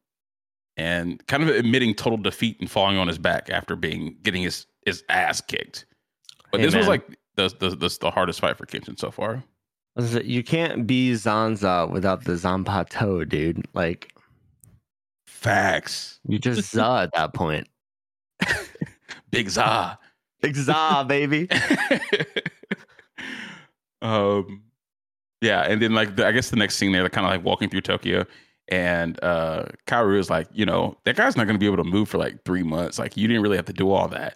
and 0.75 1.25
kind 1.27 1.43
of 1.43 1.49
admitting 1.49 1.93
total 1.93 2.17
defeat 2.17 2.59
and 2.59 2.69
falling 2.69 2.97
on 2.97 3.07
his 3.07 3.17
back 3.17 3.49
after 3.49 3.75
being 3.75 4.17
getting 4.23 4.41
his 4.41 4.65
his 4.85 5.03
ass 5.09 5.41
kicked. 5.41 5.85
But 6.51 6.59
Hey, 6.59 6.65
this 6.67 6.75
was 6.75 6.87
like 6.87 7.07
the, 7.35 7.49
the 7.59 7.69
the 7.75 7.97
the 7.99 8.11
hardest 8.11 8.39
fight 8.39 8.57
for 8.57 8.65
Kenshin 8.65 8.97
so 8.97 9.11
far. 9.11 9.43
You 9.95 10.43
can't 10.43 10.87
be 10.87 11.11
Zanza 11.11 11.89
without 11.91 12.23
the 12.23 12.33
Zanpato, 12.33 13.27
dude. 13.29 13.63
Like 13.75 14.11
Facts. 15.27 16.19
you 16.27 16.39
just 16.39 16.71
za 16.73 17.01
at 17.03 17.11
that 17.13 17.33
point. 17.33 17.67
Big 19.33 19.49
za. 19.49 19.97
Big 20.41 20.55
za, 20.55 21.03
baby. 21.07 21.49
um 24.01 24.63
yeah, 25.41 25.63
and 25.63 25.81
then 25.81 25.93
like 25.93 26.15
the, 26.15 26.25
I 26.25 26.31
guess 26.31 26.51
the 26.51 26.55
next 26.55 26.75
scene 26.75 26.93
there, 26.93 27.01
they're 27.01 27.09
kind 27.09 27.25
of 27.25 27.31
like 27.31 27.43
walking 27.43 27.69
through 27.69 27.81
Tokyo 27.81 28.25
and 28.69 29.21
uh 29.23 29.65
Kaoru 29.87 30.19
is 30.19 30.29
like, 30.29 30.47
you 30.53 30.65
know, 30.65 30.97
that 31.05 31.15
guy's 31.15 31.35
not 31.35 31.47
gonna 31.47 31.59
be 31.59 31.65
able 31.65 31.77
to 31.77 31.83
move 31.83 32.09
for 32.09 32.19
like 32.19 32.43
three 32.45 32.63
months. 32.63 32.99
Like 32.99 33.17
you 33.17 33.27
didn't 33.27 33.41
really 33.41 33.57
have 33.57 33.65
to 33.65 33.73
do 33.73 33.91
all 33.91 34.07
that. 34.09 34.35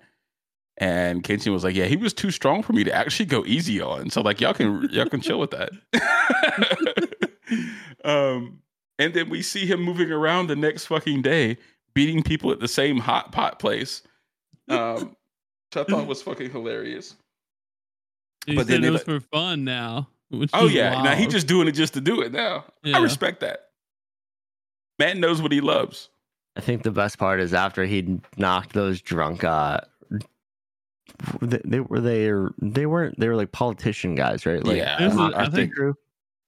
And 0.80 1.24
Kenshin 1.24 1.54
was 1.54 1.64
like, 1.64 1.76
Yeah, 1.76 1.86
he 1.86 1.95
was 1.95 2.14
too 2.14 2.32
strong 2.32 2.64
for 2.64 2.74
me 2.74 2.84
to 2.84 2.93
actually 2.93 3.28
go 3.28 3.45
easy 3.45 3.80
on. 3.80 4.10
So 4.10 4.22
like 4.22 4.41
y'all 4.41 4.54
can 4.54 4.89
y'all 4.91 5.10
can 5.10 5.22
chill 5.22 5.39
with 5.39 5.52
that. 5.52 5.70
um 8.04 8.62
and 9.00 9.14
then 9.14 9.30
we 9.30 9.43
see 9.43 9.68
him 9.68 9.82
moving 9.82 10.12
around 10.12 10.48
the 10.48 10.56
next 10.56 10.88
fucking 10.88 11.22
day, 11.22 11.58
beating 11.93 12.24
people 12.24 12.52
at 12.52 12.60
the 12.60 12.68
same 12.68 12.98
hot 12.98 13.32
pot 13.32 13.60
place. 13.60 14.02
Um 14.70 15.15
which 15.76 15.86
I 15.88 15.89
thought 15.89 16.07
was 16.07 16.22
fucking 16.24 16.51
hilarious. 16.51 17.15
He 18.45 18.55
But 18.55 18.68
said 18.68 18.76
then 18.76 18.84
it 18.86 18.89
was 18.91 19.07
let- 19.07 19.22
for 19.22 19.28
fun 19.28 19.63
now. 19.63 20.07
which 20.30 20.49
Oh 20.53 20.68
is 20.68 20.74
yeah, 20.74 21.01
now 21.03 21.15
he 21.15 21.22
wild. 21.24 21.32
just 21.32 21.47
doing 21.47 21.68
it 21.68 21.74
just 21.74 21.93
to 21.95 22.01
do 22.01 22.22
it 22.22 22.32
now. 22.32 22.65
I 22.86 22.99
respect 22.99 23.41
that. 23.41 23.70
Man 24.99 25.20
knows 25.20 25.41
what 25.41 25.51
he 25.51 25.61
loves. 25.61 26.09
I 26.55 26.61
think 26.61 26.84
the 26.84 26.91
best 26.91 27.18
part 27.20 27.39
is 27.39 27.53
after 27.53 27.86
he 27.86 28.20
knocked 28.38 28.74
those 28.74 29.01
drunk 29.01 29.43
uh 29.43 29.82
they, 31.41 31.61
they 31.65 31.80
were 31.80 31.99
they 32.01 32.32
they 32.61 32.86
weren't 32.86 33.20
they 33.20 33.28
were 33.28 33.36
like 33.36 33.51
politician 33.51 34.15
guys, 34.15 34.45
right? 34.45 34.63
Like 34.63 34.78
yeah, 34.78 34.97
This 34.99 35.13
is- 35.13 35.20
I 35.20 35.49
think- 35.49 35.74
crew. 35.74 35.95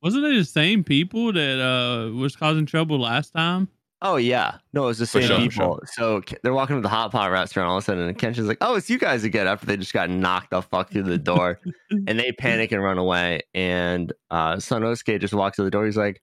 Wasn't 0.02 0.24
it 0.24 0.34
the 0.38 0.46
same 0.46 0.84
people 0.86 1.34
that 1.34 1.60
uh 1.62 2.16
was 2.16 2.36
causing 2.38 2.66
trouble 2.66 3.00
last 3.00 3.34
time? 3.34 3.68
Oh 4.02 4.16
yeah, 4.16 4.60
no, 4.72 4.84
it 4.84 4.88
was 4.88 4.98
the 4.98 5.06
same 5.06 5.24
sure, 5.24 5.38
people. 5.38 5.80
So 5.94 6.22
they're 6.42 6.54
walking 6.54 6.78
to 6.78 6.82
the 6.82 6.88
hot 6.88 7.12
pot 7.12 7.32
restaurant 7.32 7.68
all 7.68 7.78
of 7.78 7.84
a 7.84 7.86
sudden, 7.86 8.08
and 8.08 8.18
Kenshin's 8.18 8.48
like, 8.48 8.60
"Oh, 8.62 8.76
it's 8.76 8.90
you 8.90 8.98
guys 8.98 9.26
again." 9.26 9.46
After 9.46 9.66
they 9.66 9.76
just 9.76 9.92
got 9.92 10.10
knocked 10.10 10.52
the 10.52 10.62
fuck 10.62 10.90
through 10.90 11.04
the 11.04 11.18
door, 11.18 11.60
and 11.92 12.18
they 12.18 12.32
panic 12.32 12.72
and 12.72 12.82
run 12.82 12.98
away. 12.98 13.42
And 13.54 14.14
uh, 14.32 14.56
Sanosuke 14.56 15.20
just 15.20 15.34
walks 15.34 15.58
to 15.58 15.64
the 15.64 15.72
door. 15.72 15.86
He's 15.86 15.98
like, 15.98 16.22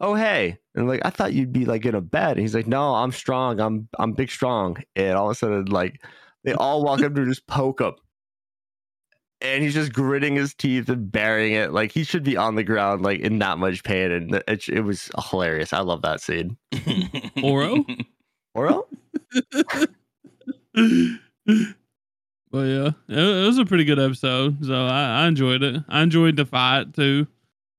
"Oh 0.00 0.14
hey," 0.14 0.58
and 0.74 0.86
like 0.86 1.00
I 1.06 1.10
thought 1.10 1.32
you'd 1.32 1.52
be 1.52 1.64
like 1.64 1.86
in 1.86 1.94
a 1.94 2.02
bed. 2.02 2.32
And 2.32 2.40
he's 2.40 2.54
like, 2.54 2.66
"No, 2.66 2.94
I'm 2.94 3.12
strong. 3.12 3.60
I'm 3.60 3.88
I'm 3.98 4.12
big 4.12 4.30
strong." 4.30 4.76
And 4.94 5.16
all 5.16 5.26
of 5.30 5.32
a 5.32 5.34
sudden, 5.36 5.64
like 5.66 6.02
they 6.44 6.52
all 6.52 6.84
walk 6.84 7.00
up 7.00 7.14
to 7.14 7.24
just 7.24 7.46
poke 7.46 7.80
him. 7.80 7.94
And 9.44 9.62
he's 9.62 9.74
just 9.74 9.92
gritting 9.92 10.36
his 10.36 10.54
teeth 10.54 10.88
and 10.88 11.12
burying 11.12 11.52
it. 11.52 11.72
Like 11.72 11.92
he 11.92 12.02
should 12.02 12.24
be 12.24 12.36
on 12.36 12.54
the 12.54 12.64
ground, 12.64 13.02
like 13.02 13.20
in 13.20 13.38
that 13.40 13.58
much 13.58 13.84
pain. 13.84 14.10
And 14.10 14.34
it, 14.48 14.68
it 14.68 14.80
was 14.80 15.10
hilarious. 15.30 15.74
I 15.74 15.80
love 15.80 16.00
that 16.02 16.22
scene. 16.22 16.56
Oro? 17.42 17.84
Oro? 18.54 18.86
but 22.54 22.62
yeah, 22.62 22.90
it, 23.08 23.18
it 23.18 23.46
was 23.46 23.58
a 23.58 23.66
pretty 23.66 23.84
good 23.84 23.98
episode. 23.98 24.64
So 24.64 24.86
I, 24.86 25.24
I 25.24 25.26
enjoyed 25.26 25.62
it. 25.62 25.82
I 25.88 26.02
enjoyed 26.02 26.36
the 26.36 26.46
fight 26.46 26.94
too. 26.94 27.26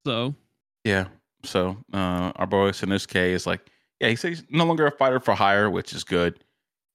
So 0.05 0.35
Yeah. 0.83 1.07
So 1.43 1.77
uh, 1.93 2.31
our 2.35 2.47
boy 2.47 2.71
Sanosuke 2.71 3.29
is 3.29 3.47
like, 3.47 3.69
yeah, 3.99 4.09
he 4.09 4.15
says 4.15 4.39
he's 4.39 4.43
no 4.49 4.65
longer 4.65 4.85
a 4.85 4.91
fighter 4.91 5.19
for 5.19 5.33
hire, 5.33 5.69
which 5.69 5.93
is 5.93 6.03
good. 6.03 6.43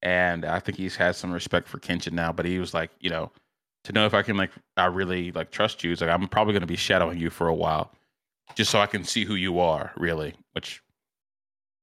And 0.03 0.45
I 0.45 0.61
think 0.61 0.79
he's 0.79 0.97
had 0.97 1.17
some 1.17 1.33
respect 1.33 1.69
for 1.69 1.79
Kenshin 1.79 2.13
now. 2.13 2.33
But 2.33 2.47
he 2.47 2.59
was 2.59 2.73
like, 2.73 2.91
you 3.01 3.11
know, 3.11 3.33
to 3.85 3.93
know 3.93 4.07
if 4.07 4.15
I 4.15 4.23
can 4.23 4.37
like, 4.37 4.51
I 4.77 4.87
really 4.87 5.33
like 5.33 5.51
trust 5.51 5.83
you. 5.85 5.91
He's 5.91 6.01
like, 6.01 6.11
I'm 6.11 6.27
probably 6.29 6.53
going 6.53 6.61
to 6.63 6.67
be 6.67 6.77
shadowing 6.77 7.19
you 7.19 7.31
for 7.31 7.49
a 7.49 7.55
while, 7.55 7.93
just 8.55 8.71
so 8.71 8.81
I 8.81 8.87
can 8.87 9.05
see 9.05 9.25
who 9.25 9.35
you 9.35 9.59
are, 9.61 9.93
really. 9.97 10.35
Which, 10.53 10.83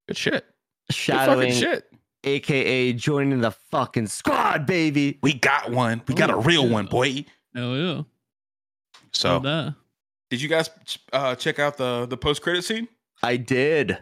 good 0.07 0.17
shit. 0.17 0.45
Shadowing, 0.91 1.49
fucking 1.51 1.53
shit. 1.61 1.91
aka 2.23 2.93
joining 2.93 3.41
the 3.41 3.51
fucking 3.51 4.07
squad, 4.07 4.65
baby. 4.65 5.19
We 5.21 5.33
got 5.33 5.71
one. 5.71 6.01
We 6.07 6.13
got 6.15 6.29
a 6.29 6.35
Oh, 6.35 6.41
real 6.41 6.65
yeah. 6.67 6.73
one, 6.73 6.85
boy. 6.85 7.25
hell 7.55 7.75
yeah. 7.75 8.01
So, 9.11 9.37
Love 9.39 9.73
did 10.29 10.41
you 10.41 10.49
guys 10.49 10.69
uh, 11.13 11.35
check 11.35 11.57
out 11.59 11.77
the 11.77 12.05
the 12.05 12.17
post 12.17 12.41
credit 12.41 12.63
scene? 12.63 12.87
I 13.23 13.37
did. 13.37 13.97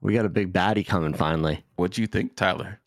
We 0.00 0.12
got 0.14 0.24
a 0.26 0.28
big 0.28 0.52
baddie 0.52 0.86
coming 0.86 1.14
finally. 1.14 1.64
What'd 1.76 1.98
you 1.98 2.06
think, 2.06 2.36
Tyler? 2.36 2.80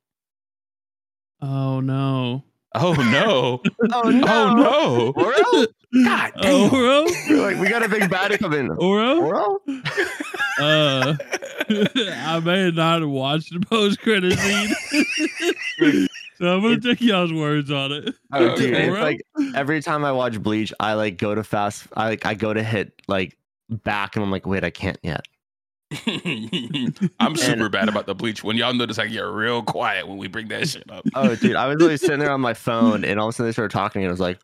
Oh 1.41 1.79
no. 1.81 2.43
Oh 2.75 2.93
no! 2.93 3.61
Oh 3.93 4.09
no! 4.09 4.25
oh 4.27 4.53
no! 4.55 5.23
Oro? 5.23 5.67
God 6.05 6.31
damn. 6.41 6.73
Oro? 6.73 7.05
We're 7.29 7.41
like, 7.41 7.57
we 7.59 7.67
got 7.67 7.83
a 7.83 7.89
big 7.89 8.03
baddie 8.03 8.39
coming. 8.39 8.71
Oro? 8.71 9.19
Oro? 9.19 9.59
Uh, 10.59 11.15
I 11.69 12.39
may 12.43 12.71
not 12.71 13.01
have 13.01 13.09
watched 13.09 13.51
the 13.51 13.59
post 13.59 13.99
credit 13.99 14.39
scene. 14.39 14.69
so 16.37 16.55
I'm 16.55 16.61
gonna 16.61 16.79
take 16.79 17.01
y'all's 17.01 17.33
words 17.33 17.69
on 17.71 17.91
it. 17.91 18.15
Oh, 18.31 18.55
dude, 18.55 18.73
it's 18.73 18.97
like 18.97 19.21
every 19.53 19.81
time 19.81 20.05
I 20.05 20.13
watch 20.13 20.41
Bleach, 20.41 20.71
I 20.79 20.93
like 20.93 21.17
go 21.17 21.35
to 21.35 21.43
fast. 21.43 21.87
I 21.97 22.07
like 22.09 22.25
I 22.25 22.35
go 22.35 22.53
to 22.53 22.63
hit 22.63 22.93
like 23.07 23.37
back, 23.69 24.15
and 24.15 24.23
I'm 24.23 24.31
like, 24.31 24.45
wait, 24.45 24.63
I 24.63 24.69
can't 24.69 24.99
yet. 25.03 25.27
I'm 27.19 27.35
super 27.35 27.69
bad 27.69 27.89
about 27.89 28.05
the 28.05 28.15
bleach. 28.15 28.43
When 28.43 28.55
y'all 28.57 28.73
notice 28.73 28.97
I 28.97 29.07
get 29.07 29.21
real 29.21 29.61
quiet 29.63 30.07
when 30.07 30.17
we 30.17 30.27
bring 30.27 30.47
that 30.49 30.67
shit 30.69 30.89
up. 30.89 31.05
Oh, 31.15 31.35
dude, 31.35 31.55
I 31.55 31.67
was 31.67 31.75
literally 31.75 31.97
sitting 31.97 32.19
there 32.19 32.31
on 32.31 32.41
my 32.41 32.53
phone, 32.55 33.03
and 33.03 33.19
all 33.19 33.27
of 33.27 33.33
a 33.33 33.35
sudden 33.35 33.47
they 33.47 33.51
started 33.53 33.71
talking, 33.71 34.01
and 34.01 34.09
I 34.09 34.11
was 34.11 34.19
like, 34.19 34.39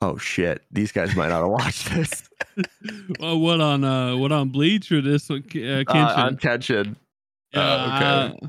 oh 0.00 0.18
shit, 0.18 0.62
these 0.70 0.90
guys 0.92 1.14
might 1.14 1.28
not 1.28 1.40
have 1.42 1.48
watched 1.50 1.90
this. 1.90 2.28
well, 3.20 3.38
what 3.38 3.60
on 3.60 3.84
uh, 3.84 4.16
what 4.16 4.32
on 4.32 4.48
Bleach 4.48 4.90
or 4.90 5.00
this 5.00 5.28
one? 5.28 5.44
Uh, 5.54 5.58
Uh, 5.58 5.84
Kenshin? 5.84 6.16
I'm 6.18 6.36
catching. 6.36 6.96
Yeah, 7.54 8.30
Oh, 8.32 8.32
okay. 8.34 8.48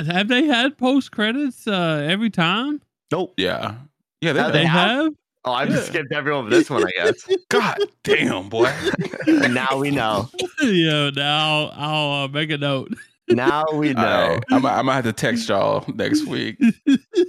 I, 0.00 0.12
Have 0.14 0.28
they 0.28 0.44
had 0.44 0.76
post 0.76 1.12
credits 1.12 1.66
uh, 1.66 2.06
every 2.08 2.30
time? 2.30 2.82
Nope. 3.10 3.34
Yeah. 3.36 3.76
Yeah, 4.20 4.32
they, 4.34 4.42
They 4.42 4.50
They 4.52 4.64
have? 4.66 5.14
Have. 5.44 5.50
Oh, 5.50 5.52
I've 5.54 5.70
Yeah. 5.70 5.82
skipped 5.82 6.12
everyone 6.12 6.44
but 6.44 6.50
this 6.50 6.68
one, 6.70 6.84
I 6.84 6.90
guess. 6.96 7.26
God 7.48 7.78
damn, 8.04 8.48
boy. 8.48 8.72
Now 9.26 9.76
we 9.78 9.90
know. 9.90 10.28
yeah. 10.62 11.10
Now 11.10 11.70
I'll 11.74 12.24
uh, 12.24 12.28
make 12.28 12.50
a 12.50 12.58
note. 12.58 12.92
Now 13.28 13.64
we 13.72 13.92
know. 13.94 14.02
right. 14.02 14.40
I'm, 14.50 14.64
I'm 14.66 14.86
gonna 14.86 14.92
have 14.92 15.04
to 15.04 15.12
text 15.12 15.48
y'all 15.48 15.84
next 15.94 16.26
week. 16.26 16.56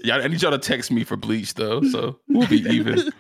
Yeah, 0.03 0.18
I 0.18 0.28
need 0.28 0.41
y'all 0.41 0.51
to 0.51 0.57
text 0.57 0.91
me 0.91 1.03
for 1.03 1.16
Bleach 1.18 1.53
though, 1.53 1.82
so 1.84 2.20
we'll 2.28 2.47
be 2.47 2.62
even. 2.62 3.12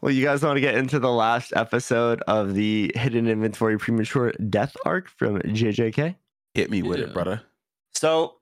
Well, 0.00 0.12
you 0.12 0.24
guys 0.24 0.42
want 0.44 0.56
to 0.56 0.60
get 0.60 0.74
into 0.76 0.98
the 1.00 1.10
last 1.10 1.52
episode 1.56 2.22
of 2.28 2.54
the 2.54 2.92
Hidden 2.94 3.26
Inventory 3.26 3.78
Premature 3.78 4.32
Death 4.48 4.76
arc 4.84 5.08
from 5.08 5.40
JJK? 5.40 6.14
Hit 6.54 6.70
me 6.70 6.82
with 6.82 6.98
Yeah. 7.00 7.06
it, 7.06 7.14
brother. 7.14 7.42
So, 7.92 8.36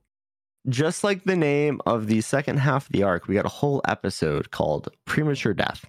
just 0.68 1.04
like 1.04 1.24
the 1.24 1.36
name 1.36 1.80
of 1.86 2.06
the 2.06 2.20
second 2.20 2.58
half 2.58 2.86
of 2.86 2.92
the 2.92 3.02
arc, 3.02 3.28
we 3.28 3.34
got 3.34 3.46
a 3.46 3.50
whole 3.50 3.80
episode 3.86 4.50
called 4.50 4.88
Premature 5.04 5.54
Death. 5.54 5.84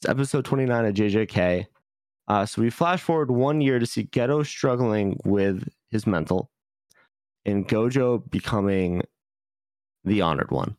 It's 0.00 0.08
episode 0.08 0.44
29 0.44 0.84
of 0.84 0.94
JJK. 0.94 1.66
Uh, 2.28 2.46
so, 2.46 2.62
we 2.62 2.70
flash 2.70 3.02
forward 3.02 3.30
one 3.30 3.60
year 3.60 3.78
to 3.78 3.86
see 3.86 4.04
Geto 4.04 4.46
struggling 4.46 5.18
with 5.24 5.68
his 5.90 6.06
mental 6.06 6.50
and 7.44 7.66
Gojo 7.66 8.28
becoming 8.30 9.02
the 10.04 10.20
honored 10.20 10.50
one. 10.50 10.76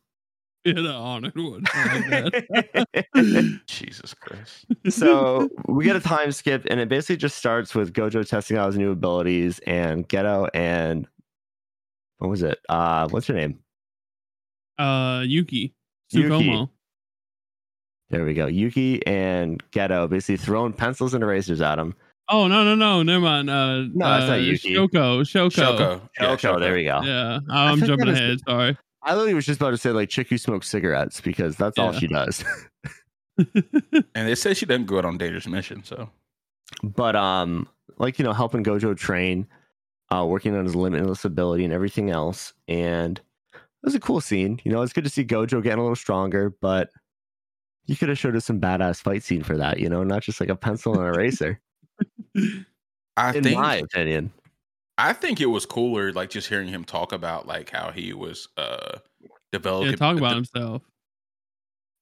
Yeah, 0.64 0.72
the 0.76 0.92
honored 0.92 1.36
one. 1.36 1.64
I. 1.74 3.60
Jesus 3.66 4.14
Christ. 4.14 4.66
so 4.88 5.48
we 5.68 5.84
get 5.84 5.96
a 5.96 6.00
time 6.00 6.32
skip, 6.32 6.66
and 6.70 6.80
it 6.80 6.88
basically 6.88 7.18
just 7.18 7.36
starts 7.36 7.74
with 7.74 7.92
Gojo 7.92 8.26
testing 8.26 8.56
out 8.56 8.68
his 8.68 8.78
new 8.78 8.90
abilities, 8.90 9.58
and 9.66 10.08
Geto 10.08 10.48
and 10.54 11.06
what 12.18 12.28
was 12.30 12.42
it? 12.42 12.58
Uh, 12.68 13.08
what's 13.08 13.26
her 13.26 13.34
name? 13.34 13.58
uh, 14.78 15.22
Yuki. 15.26 15.74
Yuki. 16.10 16.68
There 18.10 18.24
we 18.24 18.34
go. 18.34 18.46
Yuki 18.46 19.04
and 19.06 19.62
Geto 19.72 20.08
basically 20.08 20.36
throwing 20.36 20.72
pencils 20.72 21.14
and 21.14 21.22
erasers 21.24 21.60
at 21.60 21.78
him. 21.78 21.94
Oh 22.28 22.46
no 22.48 22.64
no 22.64 22.74
no 22.74 23.02
never 23.02 23.20
mind. 23.24 23.50
Uh, 23.50 23.82
No, 23.92 24.06
uh, 24.06 24.18
it's 24.18 24.28
not 24.28 24.40
Yuki. 24.40 24.74
Shoko 24.74 25.20
Shoko. 25.22 25.50
Shoko. 25.50 26.00
Yeah, 26.20 26.36
Shoko, 26.36 26.60
there 26.60 26.74
we 26.74 26.84
go. 26.84 27.00
Yeah, 27.02 27.40
I'm 27.50 27.78
forget 27.78 27.88
jumping 27.88 28.06
his- 28.08 28.18
ahead. 28.18 28.38
Sorry. 28.46 28.78
I 29.02 29.12
literally 29.12 29.34
was 29.34 29.44
just 29.44 29.60
about 29.60 29.70
to 29.70 29.76
say 29.76 29.90
like 29.90 30.08
chick 30.08 30.28
who 30.30 30.38
smokes 30.38 30.68
cigarettes 30.68 31.20
because 31.20 31.56
that's 31.56 31.78
all 31.78 31.92
she 31.92 32.06
does. 32.06 32.42
And 33.36 34.28
they 34.28 34.36
say 34.36 34.54
she 34.54 34.64
doesn't 34.64 34.86
go 34.86 34.98
out 34.98 35.04
on 35.04 35.18
dangerous 35.18 35.46
mission, 35.48 35.82
so 35.82 36.08
but 36.82 37.16
um, 37.16 37.68
like 37.98 38.18
you 38.20 38.24
know, 38.24 38.32
helping 38.32 38.62
Gojo 38.62 38.96
train, 38.96 39.48
uh, 40.10 40.24
working 40.26 40.56
on 40.56 40.64
his 40.64 40.76
limitless 40.76 41.24
ability 41.24 41.64
and 41.64 41.72
everything 41.72 42.10
else, 42.10 42.52
and 42.68 43.18
it 43.52 43.86
was 43.86 43.94
a 43.94 44.00
cool 44.00 44.20
scene. 44.20 44.60
You 44.64 44.72
know, 44.72 44.82
it's 44.82 44.92
good 44.92 45.04
to 45.04 45.10
see 45.10 45.24
Gojo 45.24 45.62
getting 45.62 45.78
a 45.78 45.82
little 45.82 45.96
stronger, 45.96 46.54
but 46.60 46.90
you 47.86 47.96
could 47.96 48.08
have 48.08 48.18
showed 48.18 48.36
us 48.36 48.44
some 48.44 48.60
badass 48.60 49.00
fight 49.00 49.22
scene 49.22 49.42
for 49.42 49.56
that. 49.56 49.78
You 49.78 49.88
know, 49.88 50.04
not 50.04 50.22
just 50.22 50.40
like 50.40 50.48
a 50.48 50.56
pencil 50.56 50.98
and 50.98 51.14
eraser. 51.14 51.60
I 53.16 53.34
in 53.34 53.44
think 53.44 53.58
my 53.58 53.76
opinion, 53.76 54.32
I 54.98 55.12
think 55.12 55.40
it 55.40 55.46
was 55.46 55.66
cooler, 55.66 56.12
like 56.12 56.30
just 56.30 56.48
hearing 56.48 56.68
him 56.68 56.84
talk 56.84 57.12
about 57.12 57.46
like 57.46 57.70
how 57.70 57.90
he 57.90 58.12
was 58.12 58.48
uh 58.56 58.98
developing. 59.52 59.90
yeah, 59.90 59.96
talk 59.96 60.16
about 60.16 60.30
de- 60.30 60.34
himself. 60.36 60.82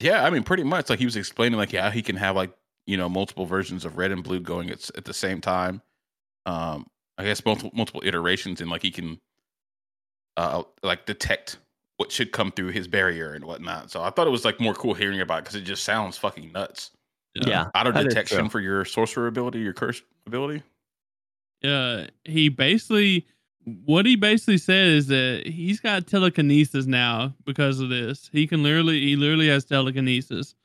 Yeah, 0.01 0.25
I 0.25 0.31
mean, 0.31 0.43
pretty 0.43 0.65
much 0.65 0.91
like 0.91 0.99
he 0.99 1.05
was 1.05 1.17
explaining 1.17 1.59
like 1.59 1.73
how 1.73 1.91
he 1.91 2.03
can 2.03 2.17
have 2.17 2.37
like 2.37 2.53
you 2.87 2.97
know 2.97 3.09
multiple 3.09 3.47
versions 3.47 3.85
of 3.85 3.97
red 3.97 4.13
and 4.13 4.25
blue 4.25 4.41
going 4.41 4.71
at, 4.71 4.91
at 4.97 5.05
the 5.05 5.15
same 5.15 5.41
time. 5.41 5.83
Um, 6.47 6.87
I 7.23 7.27
guess 7.27 7.45
multiple 7.45 7.71
multiple 7.73 8.03
iterations 8.05 8.61
and 8.61 8.69
like 8.71 8.83
he 8.83 8.91
can 8.91 9.19
uh 10.37 10.63
like 10.83 11.07
detect 11.07 11.59
what 11.99 12.11
should 12.11 12.33
come 12.33 12.51
through 12.51 12.69
his 12.69 12.89
barrier 12.89 13.33
and 13.33 13.45
whatnot. 13.45 13.91
So 13.91 14.03
I 14.03 14.11
thought 14.11 14.27
it 14.27 14.31
was 14.31 14.45
like 14.45 14.59
more 14.61 14.75
cool 14.75 14.95
hearing 14.95 15.21
about 15.21 15.45
because 15.45 15.55
it 15.55 15.61
just 15.63 15.85
sounds 15.85 16.19
fucking 16.19 16.51
nuts. 16.51 16.91
yeah, 17.35 17.69
Auto 17.77 17.93
detection 17.93 18.49
for 18.49 18.59
your 18.61 18.85
sorcerer 18.85 19.29
ability, 19.29 19.61
your 19.61 19.73
curse 19.73 20.03
ability. 20.27 20.63
uh 21.65 22.07
he 22.25 22.49
basically 22.49 23.27
what 23.85 24.05
he 24.05 24.17
basically 24.17 24.59
said 24.59 24.89
is 24.89 25.07
that 25.07 25.47
he's 25.47 25.79
got 25.79 26.09
telekinesis 26.09 26.87
now 26.87 27.35
because 27.45 27.79
of 27.79 27.89
this. 27.89 28.29
He 28.33 28.49
can 28.49 28.65
literally 28.65 29.01
he 29.01 29.15
literally 29.15 29.49
has 29.49 29.65
telekinesis 29.65 30.57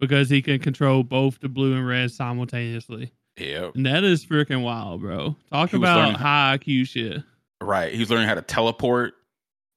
because 0.00 0.28
he 0.28 0.42
can 0.42 0.58
control 0.58 1.04
both 1.04 1.38
the 1.38 1.48
blue 1.48 1.76
and 1.76 1.86
red 1.86 2.10
simultaneously. 2.10 3.12
Yeah, 3.36 3.70
And 3.74 3.86
that 3.86 4.04
is 4.04 4.24
freaking 4.26 4.62
wild, 4.62 5.00
bro. 5.00 5.36
Talk 5.50 5.70
He 5.70 5.76
about 5.76 6.16
high 6.16 6.58
IQ 6.58 6.86
shit. 6.88 7.22
right. 7.62 7.92
He's 7.92 8.10
learning 8.10 8.28
how 8.28 8.34
to 8.34 8.42
teleport, 8.42 9.14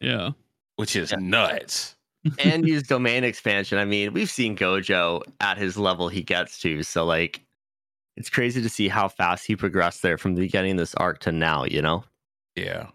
Yeah. 0.01 0.31
which 0.75 0.95
is 0.95 1.11
Yeah. 1.11 1.17
nuts. 1.21 1.95
and 2.39 2.67
use 2.67 2.83
domain 2.83 3.23
expansion. 3.23 3.77
I 3.77 3.85
mean, 3.85 4.13
we've 4.13 4.29
seen 4.29 4.55
Gojo 4.57 5.21
at 5.41 5.57
his 5.57 5.77
level 5.77 6.07
he 6.09 6.23
gets 6.23 6.59
to, 6.59 6.81
so 6.83 7.05
like, 7.05 7.41
it's 8.15 8.29
crazy 8.29 8.61
to 8.61 8.69
see 8.69 8.87
how 8.87 9.07
fast 9.07 9.45
he 9.45 9.55
progressed 9.55 10.01
there 10.01 10.17
from 10.17 10.35
the 10.35 10.41
beginning 10.41 10.71
of 10.73 10.77
this 10.77 10.93
arc 10.95 11.19
to 11.21 11.31
now. 11.31 11.63
You 11.65 11.81
know. 11.81 12.03
Yeah. 12.55 12.87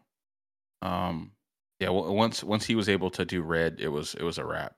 Um. 0.83 1.33
Yeah. 1.81 1.89
w- 1.89 2.13
Once 2.13 2.45
once 2.45 2.65
he 2.65 2.75
was 2.75 2.89
able 2.89 3.11
to 3.11 3.25
do 3.25 3.43
red, 3.43 3.79
it 3.81 3.89
was 3.89 4.15
it 4.15 4.23
was 4.23 4.39
a 4.39 4.45
wrap. 4.45 4.77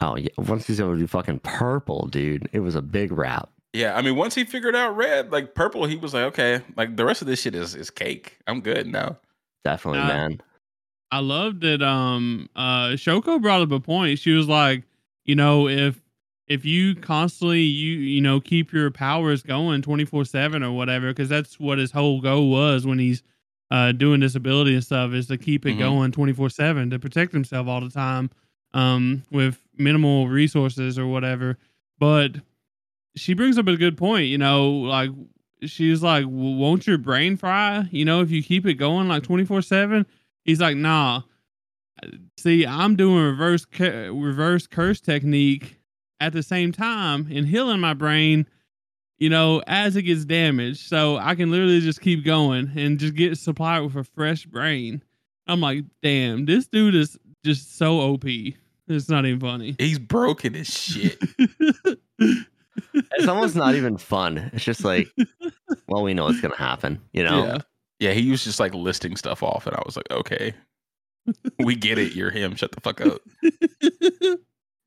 Oh 0.00 0.16
yeah, 0.16 0.28
once 0.36 0.66
he's 0.66 0.78
able 0.80 0.92
to 0.92 0.98
do 0.98 1.06
fucking 1.06 1.40
purple, 1.40 2.06
dude, 2.06 2.48
it 2.52 2.60
was 2.60 2.74
a 2.76 2.82
big 2.82 3.10
wrap. 3.12 3.50
Yeah. 3.72 3.96
I 3.96 4.02
mean, 4.02 4.16
once 4.16 4.34
he 4.34 4.44
figured 4.44 4.74
out 4.74 4.96
red, 4.96 5.30
like 5.30 5.54
purple, 5.54 5.84
he 5.86 5.96
was 5.96 6.14
like, 6.14 6.24
okay, 6.24 6.62
like 6.76 6.96
the 6.96 7.04
rest 7.04 7.20
of 7.22 7.28
this 7.28 7.40
shit 7.42 7.54
is 7.54 7.74
is 7.74 7.90
cake. 7.90 8.38
I'm 8.46 8.60
good 8.60 8.86
now. 8.86 9.18
Definitely, 9.64 10.00
Uh, 10.00 10.06
man. 10.08 10.40
I 11.10 11.20
loved 11.20 11.62
that 11.62 11.80
um 11.82 12.48
uh 12.54 12.88
Shoko 12.90 13.40
brought 13.40 13.62
up 13.62 13.72
a 13.72 13.80
point. 13.80 14.18
She 14.18 14.32
was 14.32 14.46
like, 14.48 14.84
you 15.24 15.34
know, 15.34 15.68
if 15.68 16.00
if 16.46 16.64
you 16.64 16.94
constantly 16.94 17.62
you 17.62 17.96
you 17.98 18.20
know 18.20 18.40
keep 18.40 18.72
your 18.72 18.90
powers 18.90 19.42
going 19.42 19.82
24/7 19.82 20.62
or 20.64 20.72
whatever 20.72 21.12
cuz 21.14 21.28
that's 21.28 21.58
what 21.60 21.78
his 21.78 21.92
whole 21.92 22.20
goal 22.20 22.50
was 22.50 22.86
when 22.86 22.98
he's 22.98 23.22
uh 23.70 23.92
doing 23.92 24.20
this 24.20 24.34
ability 24.34 24.74
and 24.74 24.84
stuff 24.84 25.12
is 25.12 25.26
to 25.28 25.36
keep 25.38 25.64
it 25.66 25.74
Mhm. 25.76 25.78
going 25.78 26.12
24/7 26.12 26.90
to 26.90 26.98
protect 26.98 27.32
himself 27.32 27.66
all 27.68 27.80
the 27.80 27.90
time 27.90 28.30
um 28.74 29.22
with 29.30 29.58
minimal 29.76 30.28
resources 30.28 30.98
or 30.98 31.06
whatever. 31.06 31.56
But 31.98 32.36
she 33.18 33.34
brings 33.34 33.58
up 33.58 33.66
a 33.66 33.76
good 33.76 33.96
point, 33.96 34.26
you 34.26 34.38
know, 34.38 34.70
like 34.70 35.10
she's 35.64 36.02
like, 36.02 36.24
won't 36.28 36.86
your 36.86 36.98
brain 36.98 37.36
fry? 37.36 37.88
You 37.90 38.04
know, 38.04 38.20
if 38.22 38.30
you 38.30 38.42
keep 38.42 38.66
it 38.66 38.74
going 38.74 39.08
like 39.08 39.22
24 39.22 39.62
7? 39.62 40.06
He's 40.44 40.60
like, 40.60 40.76
nah. 40.76 41.22
See, 42.38 42.64
I'm 42.64 42.94
doing 42.94 43.24
reverse 43.24 43.64
cu- 43.64 44.18
reverse 44.18 44.66
curse 44.66 45.00
technique 45.00 45.80
at 46.20 46.32
the 46.32 46.42
same 46.42 46.72
time 46.72 47.28
and 47.30 47.46
healing 47.46 47.80
my 47.80 47.94
brain, 47.94 48.46
you 49.18 49.28
know, 49.28 49.62
as 49.66 49.96
it 49.96 50.02
gets 50.02 50.24
damaged. 50.24 50.88
So 50.88 51.16
I 51.16 51.34
can 51.34 51.50
literally 51.50 51.80
just 51.80 52.00
keep 52.00 52.24
going 52.24 52.70
and 52.76 52.98
just 52.98 53.14
get 53.14 53.36
supplied 53.36 53.80
with 53.80 53.96
a 53.96 54.04
fresh 54.04 54.46
brain. 54.46 55.02
I'm 55.46 55.60
like, 55.60 55.84
damn, 56.02 56.44
this 56.44 56.68
dude 56.68 56.94
is 56.94 57.18
just 57.44 57.76
so 57.76 58.00
OP. 58.00 58.24
It's 58.88 59.08
not 59.08 59.26
even 59.26 59.40
funny. 59.40 59.74
He's 59.78 59.98
broken 59.98 60.54
as 60.54 60.68
shit. 60.68 61.18
It's 62.94 63.28
almost 63.28 63.56
not 63.56 63.74
even 63.74 63.96
fun. 63.96 64.50
It's 64.52 64.64
just 64.64 64.84
like, 64.84 65.08
well, 65.88 66.02
we 66.02 66.14
know 66.14 66.28
it's 66.28 66.40
gonna 66.40 66.56
happen. 66.56 67.00
You 67.12 67.24
know. 67.24 67.44
Yeah. 67.44 67.58
yeah. 67.98 68.12
He 68.12 68.30
was 68.30 68.44
just 68.44 68.60
like 68.60 68.74
listing 68.74 69.16
stuff 69.16 69.42
off, 69.42 69.66
and 69.66 69.76
I 69.76 69.82
was 69.84 69.96
like, 69.96 70.10
okay, 70.10 70.54
we 71.58 71.74
get 71.74 71.98
it. 71.98 72.14
You're 72.14 72.30
him. 72.30 72.54
Shut 72.54 72.72
the 72.72 72.80
fuck 72.80 73.00
up. 73.00 73.20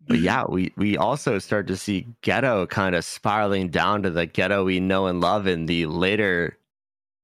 But 0.07 0.19
yeah, 0.19 0.43
we 0.47 0.73
we 0.77 0.97
also 0.97 1.39
start 1.39 1.67
to 1.67 1.77
see 1.77 2.07
Geto 2.23 2.67
kind 2.67 2.95
of 2.95 3.05
spiraling 3.05 3.69
down 3.69 4.03
to 4.03 4.09
the 4.09 4.27
Geto 4.27 4.65
we 4.65 4.79
know 4.79 5.07
and 5.07 5.21
love 5.21 5.47
in 5.47 5.67
the 5.67 5.85
later 5.85 6.57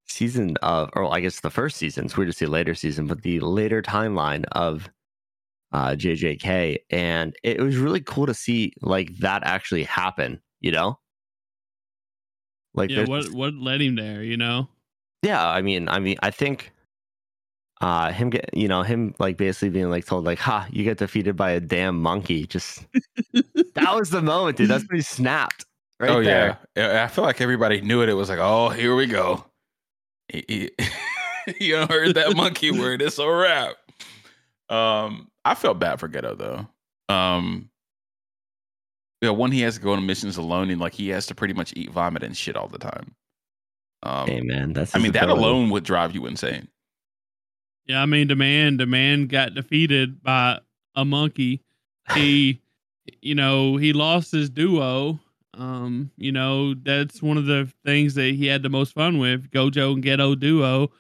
season 0.06 0.56
of, 0.62 0.90
or 0.94 1.14
I 1.14 1.20
guess 1.20 1.42
the 1.42 1.50
first 1.50 1.78
season. 1.78 2.06
It's 2.06 2.16
weird 2.16 2.30
to 2.30 2.38
see 2.38 2.46
later 2.46 2.76
season, 2.76 3.08
but 3.08 3.24
the 3.24 3.40
later 3.40 3.82
timeline 3.82 4.46
of 4.54 4.90
uh, 5.74 5.92
JJK, 5.92 6.78
and 6.90 7.36
it 7.44 7.60
was 7.60 7.78
really 7.78 8.00
cool 8.00 8.26
to 8.26 8.34
see 8.34 8.74
like 8.82 9.16
that 9.18 9.44
actually 9.44 9.84
happen. 9.84 10.40
You 10.62 10.72
know, 10.72 11.00
like 12.74 12.90
yeah, 12.90 13.06
what 13.06 13.32
what 13.32 13.54
led 13.54 13.82
him 13.82 13.96
there, 13.96 14.24
you 14.24 14.38
know? 14.38 14.68
yeah 15.24 15.48
i 15.48 15.62
mean 15.62 15.90
i 15.90 16.00
mean 16.00 16.18
i 16.22 16.32
think 16.32 16.72
uh 17.82 18.12
him 18.12 18.30
get 18.30 18.50
you 18.54 18.68
know 18.68 18.84
him 18.84 19.14
like 19.20 19.38
basically 19.38 19.70
being 19.70 19.90
like 19.90 20.06
told 20.06 20.24
like 20.26 20.40
ha 20.40 20.68
you 20.72 20.84
get 20.84 20.98
defeated 20.98 21.36
by 21.36 21.52
a 21.52 21.60
damn 21.60 22.02
monkey 22.02 22.46
just 22.46 22.86
that 23.76 23.96
was 23.96 24.10
the 24.10 24.22
moment 24.22 24.58
dude 24.58 24.70
that's 24.70 24.88
when 24.88 24.98
he 24.98 25.02
snapped 25.02 25.66
right 26.00 26.10
oh 26.10 26.24
there 26.24 26.58
yeah. 26.76 26.94
yeah. 26.94 27.04
I 27.04 27.08
feel 27.08 27.24
like 27.24 27.42
everybody 27.42 27.82
knew 27.82 28.02
it. 28.02 28.10
It 28.10 28.14
was 28.14 28.30
like, 28.30 28.40
oh, 28.40 28.70
here 28.70 28.96
we 28.96 29.08
go. 29.08 29.44
He, 30.28 30.44
he, 30.48 30.72
you 31.66 31.76
done 31.76 31.88
heard 31.88 32.16
that 32.16 32.36
monkey 32.36 32.70
word. 32.72 33.02
It's 33.02 33.18
a 33.18 33.28
wrap. 33.28 33.76
Um, 34.70 35.30
I 35.44 35.56
felt 35.56 35.80
bad 35.80 36.00
for 36.00 36.08
Geto 36.08 36.38
though. 36.38 37.14
Um, 37.14 37.70
yeah, 39.22 39.30
one 39.32 39.52
he 39.52 39.62
has 39.62 39.76
to 39.76 39.82
go 39.82 39.94
on 39.94 40.06
missions 40.06 40.38
alone, 40.38 40.70
and 40.70 40.80
like 40.80 40.94
he 40.94 41.10
has 41.10 41.26
to 41.28 41.36
pretty 41.36 41.54
much 41.54 41.74
eat 41.76 41.92
vomit 41.92 42.24
and 42.24 42.36
shit 42.38 42.56
all 42.56 42.68
the 42.68 42.78
time. 42.78 43.16
Um, 44.04 44.28
hey 44.28 44.42
man 44.42 44.74
that's 44.74 44.96
I 44.96 45.00
mean 45.00 45.12
that 45.14 45.24
ability. 45.24 45.44
alone 45.44 45.70
would 45.72 45.84
drive 45.84 46.14
you 46.14 46.28
insane. 46.28 46.68
Yeah, 47.88 48.02
I 48.02 48.06
mean, 48.06 48.28
the 48.28 48.36
man, 48.36 48.78
the 48.78 48.86
man 48.86 49.28
got 49.28 49.54
defeated 49.54 50.22
by 50.22 50.60
a 50.96 51.06
monkey. 51.06 51.62
He, 52.14 52.60
you 53.22 53.34
know, 53.34 53.78
he 53.78 53.94
lost 53.94 54.32
his 54.32 54.50
duo. 54.50 55.20
Um, 55.54 56.12
you 56.18 56.32
know, 56.34 56.74
that's 56.76 57.22
one 57.24 57.38
of 57.38 57.46
the 57.46 57.72
things 57.86 58.14
that 58.16 58.36
he 58.36 58.46
had 58.46 58.62
the 58.62 58.70
most 58.70 58.94
fun 58.94 59.18
with. 59.20 59.50
Gojo 59.52 59.94
and 59.94 60.04
Geto 60.04 60.38
duo. 60.38 60.92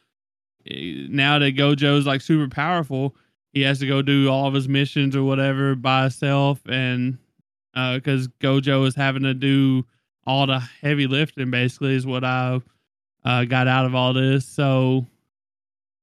Eh, 0.66 1.08
Now 1.10 1.38
that 1.40 1.56
Gojo's 1.56 2.08
like 2.08 2.22
super 2.22 2.48
powerful, 2.50 3.16
he 3.52 3.62
has 3.62 3.80
to 3.80 3.88
go 3.88 4.02
do 4.02 4.30
all 4.30 4.48
of 4.48 4.54
his 4.54 4.68
missions 4.70 5.16
or 5.16 5.24
whatever 5.24 5.76
by 5.76 6.04
himself, 6.04 6.62
and 6.68 7.18
because 7.96 8.28
Gojo 8.40 8.86
is 8.88 8.96
having 8.96 9.24
to 9.24 9.34
do 9.34 9.86
all 10.26 10.48
the 10.48 10.60
heavy 10.60 11.08
lifting, 11.08 11.52
basically, 11.52 11.96
is 11.96 12.06
what 12.06 12.24
I 12.24 12.60
uh, 13.24 13.44
got 13.46 13.68
out 13.68 13.86
of 13.86 13.94
all 13.96 14.14
this. 14.14 14.46
So 14.46 15.06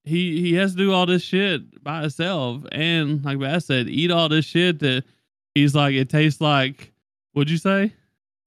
he 0.04 0.40
he 0.40 0.54
has 0.54 0.72
to 0.72 0.78
do 0.78 0.92
all 0.92 1.06
this 1.06 1.22
shit 1.22 1.82
by 1.82 2.02
himself, 2.02 2.62
and 2.72 3.24
like 3.24 3.40
I 3.42 3.58
said, 3.58 3.88
eat 3.88 4.10
all 4.10 4.28
this 4.28 4.44
shit 4.44 4.78
that 4.80 5.04
he's 5.54 5.74
like 5.74 5.94
it 5.94 6.08
tastes 6.08 6.40
like. 6.40 6.92
What'd 7.32 7.50
you 7.50 7.58
say? 7.58 7.92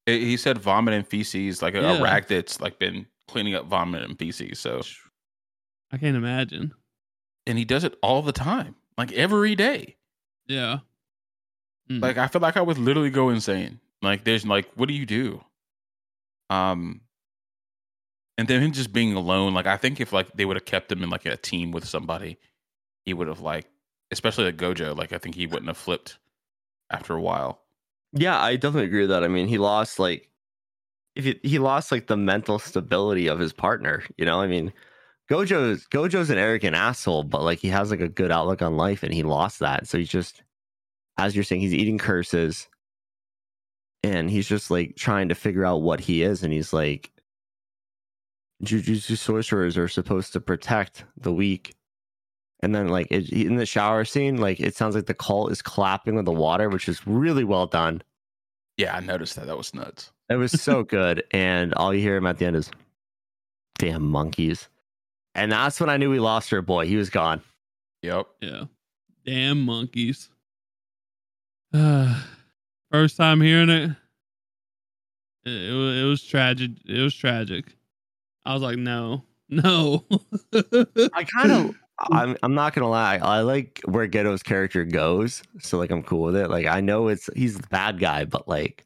He 0.06 0.26
he 0.26 0.38
said 0.38 0.58
vomit 0.60 0.94
and 0.94 1.06
feces, 1.06 1.62
like 1.62 1.76
a, 1.76 1.82
Yeah. 1.82 1.98
a 1.98 2.02
rat 2.02 2.28
that's 2.30 2.62
like 2.62 2.80
been 2.80 3.06
cleaning 3.28 3.56
up 3.56 3.66
vomit 3.66 4.04
and 4.04 4.18
feces. 4.18 4.60
So, 4.60 4.82
I 5.92 5.98
can't 5.98 6.16
imagine. 6.16 6.74
and 7.46 7.58
he 7.58 7.66
does 7.66 7.84
it 7.84 7.98
all 8.02 8.22
the 8.22 8.32
time, 8.32 8.76
like 8.98 9.12
every 9.12 9.56
day. 9.56 9.98
Yeah. 10.48 10.80
Mm. 11.90 12.02
Like 12.02 12.18
I 12.18 12.28
feel 12.28 12.42
like 12.42 12.58
I 12.58 12.62
would 12.62 12.78
literally 12.78 13.10
go 13.10 13.30
insane. 13.30 13.80
Like 14.02 14.24
there's 14.24 14.46
like, 14.46 14.70
what 14.76 14.88
do 14.88 14.94
you 14.94 15.06
do? 15.06 15.44
Um, 16.50 17.02
and 18.38 18.48
then 18.48 18.62
him 18.62 18.72
just 18.72 18.94
being 18.94 19.14
alone. 19.14 19.54
Like 19.54 19.68
I 19.68 19.78
think 19.78 20.00
if 20.00 20.14
like 20.14 20.32
they 20.34 20.46
would 20.46 20.58
have 20.58 20.66
kept 20.66 20.92
him 20.92 21.04
in 21.04 21.10
like 21.10 21.26
a 21.26 21.38
team 21.38 21.72
with 21.72 21.86
somebody, 21.86 22.38
he 23.06 23.14
would 23.14 23.28
have 23.28 23.42
like, 23.42 23.66
especially 24.12 24.46
like 24.46 24.58
Gojo. 24.58 24.96
Like 24.96 25.14
I 25.14 25.18
think 25.18 25.36
he 25.36 25.48
wouldn't 25.48 25.68
have 25.68 25.78
flipped 25.78 26.18
after 26.90 27.14
a 27.14 27.22
while. 27.22 27.62
Yeah, 28.14 28.40
I 28.40 28.56
definitely 28.56 28.86
agree 28.86 29.02
with 29.02 29.10
that. 29.10 29.24
I 29.24 29.28
mean, 29.28 29.48
he 29.48 29.58
lost 29.58 30.00
like 30.00 30.30
if 31.16 31.26
he, 31.26 31.40
he 31.44 31.60
lost 31.60 31.92
like 31.92 32.08
the 32.08 32.16
mental 32.16 32.60
stability 32.60 33.28
of 33.28 33.40
his 33.40 33.52
partner. 33.54 34.04
You 34.18 34.26
know, 34.26 34.40
I 34.40 34.48
mean, 34.48 34.72
Gojo's 35.30 35.88
Gojo's 35.88 36.30
an 36.30 36.38
arrogant 36.38 36.76
asshole, 36.76 37.24
but 37.24 37.44
like 37.44 37.60
he 37.60 37.70
has 37.70 37.92
like 37.92 38.02
a 38.02 38.08
good 38.08 38.32
outlook 38.32 38.62
on 38.62 38.78
life, 38.78 39.04
and 39.04 39.14
he 39.14 39.24
lost 39.24 39.60
that. 39.60 39.88
So 39.88 39.98
he's 39.98 40.10
just, 40.10 40.44
as 41.18 41.36
you're 41.36 41.44
saying, 41.44 41.62
he's 41.62 41.74
eating 41.74 41.98
curses, 41.98 42.68
and 44.04 44.30
he's 44.30 44.48
just 44.48 44.70
like 44.70 44.96
trying 44.96 45.30
to 45.30 45.36
figure 45.36 45.66
out 45.66 45.82
what 45.82 46.00
he 46.00 46.24
is, 46.24 46.44
and 46.44 46.54
he's 46.54 46.74
like, 46.74 47.12
Jujutsu 48.64 49.18
sorcerers 49.18 49.78
are 49.78 49.88
supposed 49.88 50.34
to 50.34 50.40
protect 50.42 51.06
the 51.16 51.34
weak. 51.34 51.76
And 52.62 52.74
then, 52.74 52.88
like 52.88 53.08
it, 53.12 53.30
in 53.30 53.58
the 53.58 53.66
shower 53.66 54.04
scene, 54.04 54.38
like 54.38 54.60
it 54.60 54.76
sounds 54.76 54.96
like 54.96 55.06
the 55.06 55.14
cult 55.14 55.52
is 55.52 55.62
clapping 55.62 56.16
with 56.16 56.26
the 56.26 56.32
water, 56.32 56.70
which 56.70 56.90
is 56.90 57.06
really 57.06 57.44
well 57.44 57.68
done. 57.68 58.02
Yeah, 58.78 58.96
I 58.96 59.00
noticed 59.00 59.36
that. 59.36 59.46
That 59.46 59.58
was 59.58 59.74
nuts. 59.74 60.12
It 60.30 60.36
was 60.36 60.52
so 60.52 60.84
good. 60.84 61.24
And 61.32 61.74
all 61.76 61.94
you 61.94 62.02
hear 62.02 62.16
him 62.16 62.26
at 62.26 62.40
the 62.40 62.46
end 62.46 62.56
is, 62.56 62.72
damn 63.78 64.04
monkeys. 64.04 64.70
And 65.36 65.52
that's 65.52 65.80
when 65.80 65.90
I 65.90 65.98
knew 65.98 66.10
we 66.10 66.20
lost 66.20 66.52
our 66.52 66.64
boy. 66.64 66.88
He 66.88 66.96
was 66.96 67.12
gone. 67.12 67.42
Yep. 68.02 68.28
Yeah. 68.42 68.64
Damn 69.24 69.62
monkeys. 69.62 70.30
First 72.92 73.18
time 73.18 73.42
hearing 73.42 73.70
it, 73.70 73.92
it, 75.46 75.50
it, 75.50 75.74
was, 75.74 75.98
it 75.98 76.04
was 76.04 76.24
tragic. 76.24 76.72
It 76.86 77.02
was 77.02 77.16
tragic. 77.16 77.66
I 78.46 78.54
was 78.54 78.62
like, 78.62 78.78
no, 78.78 79.24
no. 79.50 80.06
I 80.54 81.24
kind 81.24 81.52
of, 81.52 81.76
I'm, 82.12 82.38
I'm 82.44 82.54
not 82.54 82.74
going 82.74 82.84
to 82.84 82.90
lie. 82.90 83.18
I 83.18 83.42
like 83.42 83.82
where 83.86 84.08
Geto's 84.08 84.44
character 84.44 84.86
goes. 84.86 85.42
So, 85.60 85.78
like, 85.78 85.92
I'm 85.92 86.04
cool 86.04 86.24
with 86.24 86.36
it. 86.36 86.50
Like, 86.50 86.66
I 86.66 86.80
know 86.82 87.08
it's, 87.08 87.30
he's 87.36 87.58
the 87.58 87.68
bad 87.68 88.00
guy, 88.00 88.26
but 88.26 88.48
like, 88.48 88.86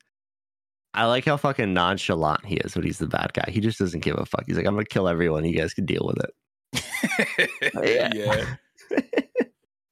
I 0.93 1.05
like 1.05 1.25
how 1.25 1.37
fucking 1.37 1.73
nonchalant 1.73 2.45
he 2.45 2.55
is 2.55 2.75
when 2.75 2.83
he's 2.83 2.99
the 2.99 3.07
bad 3.07 3.33
guy. 3.33 3.49
He 3.49 3.59
just 3.59 3.79
doesn't 3.79 4.01
give 4.01 4.17
a 4.17 4.25
fuck. 4.25 4.43
He's 4.47 4.57
like, 4.57 4.65
I'm 4.65 4.73
going 4.73 4.85
to 4.85 4.89
kill 4.89 5.07
everyone. 5.07 5.45
You 5.45 5.57
guys 5.57 5.73
can 5.73 5.85
deal 5.85 6.05
with 6.05 6.23
it. 6.23 6.33
Yeah. 7.83 8.09
yeah. 8.13 8.45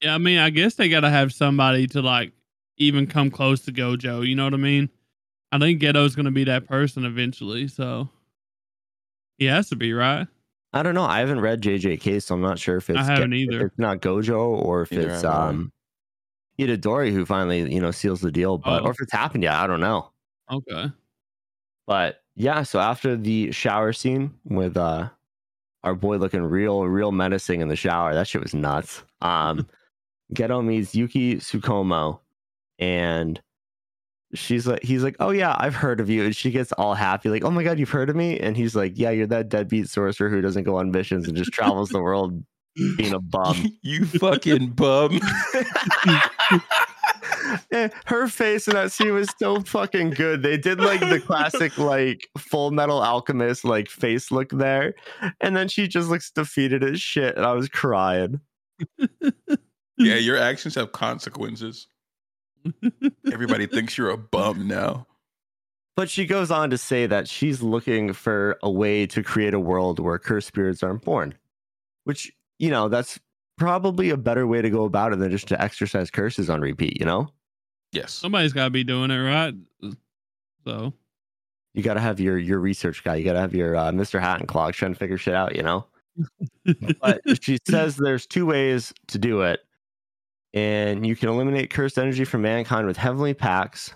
yeah, 0.01 0.15
I 0.15 0.17
mean, 0.17 0.39
I 0.39 0.49
guess 0.49 0.75
they 0.75 0.89
got 0.89 1.01
to 1.01 1.09
have 1.09 1.31
somebody 1.31 1.87
to 1.87 2.01
like 2.01 2.33
even 2.79 3.05
come 3.07 3.29
close 3.29 3.61
to 3.61 3.71
Gojo. 3.71 4.25
You 4.27 4.35
know 4.35 4.45
what 4.45 4.53
I 4.53 4.57
mean? 4.57 4.89
I 5.51 5.59
think 5.59 5.81
Geto's 5.81 6.15
going 6.15 6.25
to 6.25 6.31
be 6.31 6.43
that 6.45 6.67
person 6.67 7.05
eventually. 7.05 7.67
So 7.67 8.09
he 9.37 9.45
has 9.45 9.69
to 9.69 9.75
be, 9.75 9.93
right? 9.93 10.27
I 10.73 10.83
don't 10.83 10.93
know. 10.93 11.03
I 11.03 11.19
haven't 11.19 11.41
read 11.41 11.61
JJK, 11.61 12.21
so 12.21 12.35
I'm 12.35 12.41
not 12.41 12.59
sure 12.59 12.77
if 12.77 12.89
it's 12.89 12.99
I 12.99 13.03
haven't 13.03 13.33
if 13.33 13.39
either. 13.51 13.65
it's 13.67 13.79
not 13.79 14.01
Gojo 14.01 14.39
or 14.63 14.83
if 14.83 14.91
Neither 14.91 15.09
it's 15.09 15.21
have 15.23 15.31
I. 15.33 15.47
um 15.49 15.71
Itadori 16.59 17.11
who 17.11 17.25
finally 17.25 17.73
you 17.73 17.79
know 17.81 17.91
seals 17.91 18.21
the 18.21 18.31
deal, 18.31 18.57
but 18.57 18.81
Oh. 18.83 18.85
or 18.85 18.91
if 18.91 18.97
it's 19.01 19.11
happened 19.13 19.43
yet, 19.43 19.53
I 19.55 19.65
don't 19.65 19.79
know. 19.79 20.11
Okay. 20.51 20.91
But 21.87 22.21
yeah, 22.35 22.61
so 22.63 22.79
after 22.79 23.15
the 23.17 23.51
shower 23.51 23.93
scene 23.93 24.33
with 24.45 24.77
uh 24.77 25.09
our 25.83 25.95
boy 25.95 26.17
looking 26.17 26.43
real, 26.43 26.83
real 26.85 27.11
menacing 27.13 27.61
in 27.61 27.69
the 27.69 27.75
shower, 27.75 28.13
that 28.13 28.27
shit 28.27 28.41
was 28.43 28.53
nuts. 28.53 29.01
Um, 29.21 29.65
Geto 30.35 30.63
meets 30.63 30.93
Yuki 30.93 31.37
Tsukumo, 31.37 32.19
and 32.79 33.39
she's 34.33 34.67
like, 34.67 34.83
he's 34.83 35.03
like, 35.03 35.15
oh 35.19 35.31
yeah, 35.31 35.55
I've 35.57 35.75
heard 35.75 35.99
of 35.99 36.09
you, 36.09 36.25
and 36.25 36.35
she 36.35 36.51
gets 36.51 36.71
all 36.73 36.95
happy, 36.95 37.29
like, 37.29 37.43
oh 37.43 37.51
my 37.51 37.63
god, 37.63 37.79
you've 37.79 37.89
heard 37.89 38.09
of 38.09 38.15
me, 38.15 38.39
and 38.39 38.57
he's 38.57 38.75
like, 38.75 38.93
yeah, 38.95 39.11
you're 39.11 39.27
that 39.27 39.49
deadbeat 39.49 39.89
sorcerer 39.89 40.29
who 40.29 40.41
doesn't 40.41 40.63
go 40.63 40.77
on 40.77 40.91
missions 40.91 41.27
and 41.27 41.37
just 41.37 41.51
travels 41.51 41.89
the 41.89 42.01
world 42.01 42.43
being 42.97 43.13
a 43.13 43.19
bum. 43.19 43.77
you 43.81 44.05
fucking 44.05 44.69
bum. 44.69 45.19
Her 48.05 48.27
face 48.27 48.67
in 48.67 48.73
that 48.73 48.91
scene 48.91 49.13
was 49.13 49.29
so 49.37 49.61
fucking 49.61 50.11
good. 50.11 50.43
They 50.43 50.57
did 50.57 50.79
like 50.79 50.99
the 50.99 51.19
classic 51.19 51.77
like 51.77 52.27
full 52.37 52.71
metal 52.71 53.01
alchemist 53.01 53.65
like 53.65 53.89
face 53.89 54.31
look 54.31 54.49
there. 54.51 54.93
And 55.41 55.55
then 55.55 55.67
she 55.67 55.87
just 55.87 56.09
looks 56.09 56.31
defeated 56.31 56.83
as 56.83 57.01
shit. 57.01 57.35
And 57.35 57.45
I 57.45 57.53
was 57.53 57.69
crying. 57.69 58.39
yeah, 59.97 60.15
your 60.15 60.37
actions 60.37 60.75
have 60.75 60.91
consequences. 60.91 61.87
Everybody 63.31 63.67
thinks 63.67 63.97
you're 63.97 64.09
a 64.09 64.17
bum 64.17 64.67
now. 64.67 65.07
But 65.95 66.09
she 66.09 66.25
goes 66.25 66.49
on 66.49 66.69
to 66.69 66.77
say 66.77 67.07
that 67.07 67.27
she's 67.27 67.61
looking 67.61 68.13
for 68.13 68.57
a 68.63 68.71
way 68.71 69.05
to 69.07 69.21
create 69.21 69.53
a 69.53 69.59
world 69.59 69.99
where 69.99 70.17
cursed 70.17 70.47
spirits 70.47 70.81
aren't 70.81 71.03
born. 71.03 71.33
Which, 72.05 72.31
you 72.57 72.69
know, 72.69 72.87
that's 72.87 73.19
probably 73.57 74.09
a 74.09 74.17
better 74.17 74.47
way 74.47 74.61
to 74.61 74.69
go 74.69 74.85
about 74.85 75.11
it 75.11 75.19
than 75.19 75.29
just 75.29 75.49
to 75.49 75.61
exorcise 75.61 76.09
curses 76.09 76.49
on 76.49 76.61
repeat, 76.61 76.97
you 76.99 77.05
know? 77.05 77.29
Yes. 77.91 78.13
Somebody's 78.13 78.53
got 78.53 78.65
to 78.65 78.69
be 78.69 78.83
doing 78.83 79.11
it, 79.11 79.17
right? 79.17 79.53
So, 80.65 80.93
You 81.73 81.83
gotta 81.83 81.99
have 81.99 82.19
your 82.19 82.37
your 82.37 82.59
research 82.59 83.03
guy. 83.03 83.15
You 83.15 83.25
gotta 83.25 83.39
have 83.39 83.55
your 83.55 83.75
uh, 83.75 83.91
Mr. 83.91 84.19
Hat 84.19 84.39
and 84.39 84.47
Clogs 84.47 84.77
trying 84.77 84.93
to 84.93 84.99
figure 84.99 85.17
shit 85.17 85.33
out, 85.33 85.55
you 85.55 85.63
know? 85.63 85.85
but 87.01 87.21
she 87.41 87.57
says 87.67 87.95
there's 87.95 88.25
two 88.25 88.45
ways 88.45 88.93
to 89.07 89.17
do 89.17 89.41
it 89.41 89.61
and 90.53 91.05
you 91.05 91.15
can 91.15 91.29
eliminate 91.29 91.69
cursed 91.69 91.97
energy 91.97 92.25
from 92.25 92.41
mankind 92.41 92.87
with 92.87 92.97
heavenly 92.97 93.33
pacts. 93.33 93.93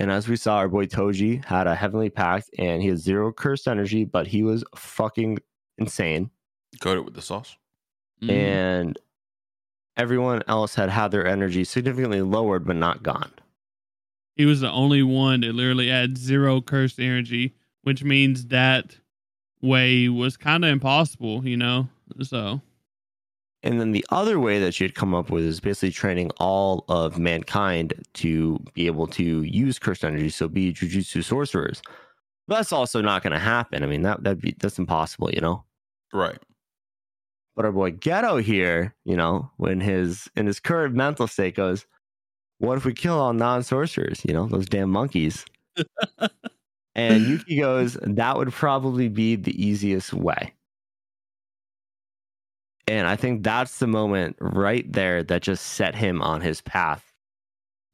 and 0.00 0.10
as 0.10 0.28
we 0.28 0.36
saw 0.36 0.56
our 0.56 0.68
boy 0.68 0.86
toji 0.86 1.44
had 1.44 1.66
a 1.66 1.74
heavenly 1.74 2.10
pact 2.10 2.50
and 2.58 2.82
he 2.82 2.88
had 2.88 2.98
zero 2.98 3.32
cursed 3.32 3.66
energy 3.68 4.04
but 4.04 4.26
he 4.26 4.42
was 4.42 4.64
fucking 4.74 5.38
insane 5.78 6.30
Got 6.80 6.96
it 6.98 7.04
with 7.04 7.14
the 7.14 7.22
sauce. 7.22 7.56
mm. 8.22 8.30
and 8.30 8.98
everyone 9.96 10.42
else 10.48 10.74
had 10.74 10.90
had 10.90 11.10
their 11.10 11.26
energy 11.26 11.64
significantly 11.64 12.20
lowered 12.22 12.66
but 12.66 12.76
not 12.76 13.02
gone 13.02 13.32
he 14.36 14.44
was 14.44 14.60
the 14.60 14.70
only 14.70 15.02
one 15.02 15.40
that 15.40 15.54
literally 15.54 15.88
had 15.88 16.18
zero 16.18 16.60
cursed 16.60 17.00
energy, 17.00 17.54
which 17.84 18.04
means 18.04 18.48
that 18.48 18.98
way 19.62 20.10
was 20.10 20.36
kind 20.36 20.62
of 20.62 20.70
impossible, 20.70 21.48
you 21.48 21.56
know? 21.56 21.88
So, 22.20 22.60
And 23.66 23.80
then 23.80 23.90
the 23.90 24.06
other 24.10 24.38
way 24.38 24.60
that 24.60 24.74
she 24.74 24.84
had 24.84 24.94
come 24.94 25.12
up 25.12 25.28
with 25.28 25.42
is 25.42 25.58
basically 25.58 25.90
training 25.90 26.30
all 26.38 26.84
of 26.88 27.18
mankind 27.18 27.94
to 28.14 28.60
be 28.74 28.86
able 28.86 29.08
to 29.08 29.42
use 29.42 29.80
cursed 29.80 30.04
energy, 30.04 30.28
so 30.28 30.46
be 30.46 30.72
jujutsu 30.72 31.24
sorcerers. 31.24 31.82
But 32.46 32.58
That's 32.58 32.70
also 32.70 33.02
not 33.02 33.24
going 33.24 33.32
to 33.32 33.40
happen. 33.40 33.82
I 33.82 33.86
mean, 33.86 34.02
that 34.02 34.22
that 34.22 34.40
be 34.40 34.54
that's 34.60 34.78
impossible, 34.78 35.32
you 35.32 35.40
know. 35.40 35.64
Right. 36.12 36.38
But 37.56 37.64
our 37.64 37.72
boy 37.72 37.90
Geto 37.90 38.40
here, 38.40 38.94
you 39.04 39.16
know, 39.16 39.50
when 39.56 39.80
his 39.80 40.28
in 40.36 40.46
his 40.46 40.60
current 40.60 40.94
mental 40.94 41.26
state 41.26 41.56
goes, 41.56 41.86
"What 42.58 42.76
if 42.78 42.84
we 42.84 42.94
kill 42.94 43.18
all 43.18 43.32
non 43.32 43.64
sorcerers? 43.64 44.22
You 44.24 44.32
know, 44.32 44.46
those 44.46 44.66
damn 44.66 44.90
monkeys." 44.90 45.44
and 46.94 47.26
Yuki 47.26 47.58
goes, 47.58 47.98
"That 48.00 48.36
would 48.36 48.52
probably 48.52 49.08
be 49.08 49.34
the 49.34 49.60
easiest 49.60 50.12
way." 50.12 50.55
And 52.88 53.06
I 53.06 53.16
think 53.16 53.42
that's 53.42 53.78
the 53.78 53.86
moment 53.86 54.36
right 54.40 54.90
there 54.92 55.22
that 55.24 55.42
just 55.42 55.64
set 55.66 55.94
him 55.94 56.22
on 56.22 56.40
his 56.40 56.60
path 56.60 57.12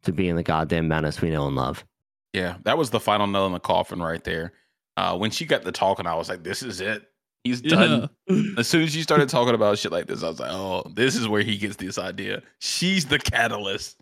to 0.02 0.12
being 0.12 0.36
the 0.36 0.42
goddamn 0.42 0.88
menace 0.88 1.20
we 1.22 1.30
know 1.30 1.46
and 1.46 1.56
love. 1.56 1.84
Yeah, 2.32 2.56
that 2.64 2.76
was 2.78 2.90
the 2.90 3.00
final 3.00 3.26
nail 3.26 3.46
in 3.46 3.52
the 3.52 3.60
coffin 3.60 4.02
right 4.02 4.22
there. 4.24 4.52
Uh, 4.96 5.16
when 5.16 5.30
she 5.30 5.46
got 5.46 5.62
the 5.62 5.72
talking, 5.72 6.06
I 6.06 6.14
was 6.14 6.28
like, 6.28 6.42
"This 6.42 6.62
is 6.62 6.80
it. 6.80 7.08
He's 7.44 7.60
done. 7.60 8.08
Yeah. 8.28 8.42
As 8.58 8.68
soon 8.68 8.82
as 8.82 8.94
you 8.94 9.02
started 9.02 9.28
talking 9.28 9.54
about 9.54 9.78
shit 9.78 9.90
like 9.92 10.06
this, 10.06 10.22
I 10.22 10.28
was 10.28 10.38
like, 10.40 10.52
oh, 10.52 10.84
this 10.94 11.16
is 11.16 11.26
where 11.26 11.42
he 11.42 11.56
gets 11.56 11.76
this 11.76 11.98
idea. 11.98 12.42
She's 12.60 13.06
the 13.06 13.18
catalyst. 13.18 13.98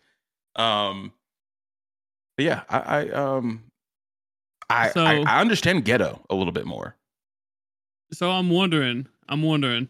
Um, 0.57 1.13
yeah, 2.37 2.63
I, 2.69 2.79
I 2.79 3.09
um, 3.11 3.63
I, 4.69 4.91
So- 4.91 5.05
I 5.05 5.21
I 5.23 5.41
understand 5.41 5.85
Geto 5.85 6.21
a 6.29 6.35
little 6.35 6.53
bit 6.53 6.67
more. 6.67 6.97
So 8.13 8.31
I'm 8.31 8.51
wondering, 8.51 9.07
I'm 9.29 9.43
wondering 9.43 9.89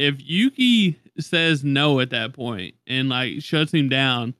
if 0.00 0.16
Yuki 0.18 0.98
says 1.18 1.62
no 1.62 2.00
at 2.00 2.10
that 2.10 2.32
point 2.32 2.74
and 2.86 3.08
like 3.08 3.42
shuts 3.42 3.72
him 3.72 3.88
down. 3.88 4.34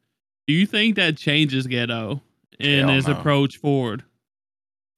Do 0.46 0.54
you 0.54 0.66
think 0.66 0.96
that 0.96 1.16
changes 1.16 1.66
Geto 1.66 2.22
in 2.58 2.86
Hell 2.86 2.96
his 2.96 3.06
no. 3.06 3.12
approach 3.12 3.58
forward? 3.58 4.02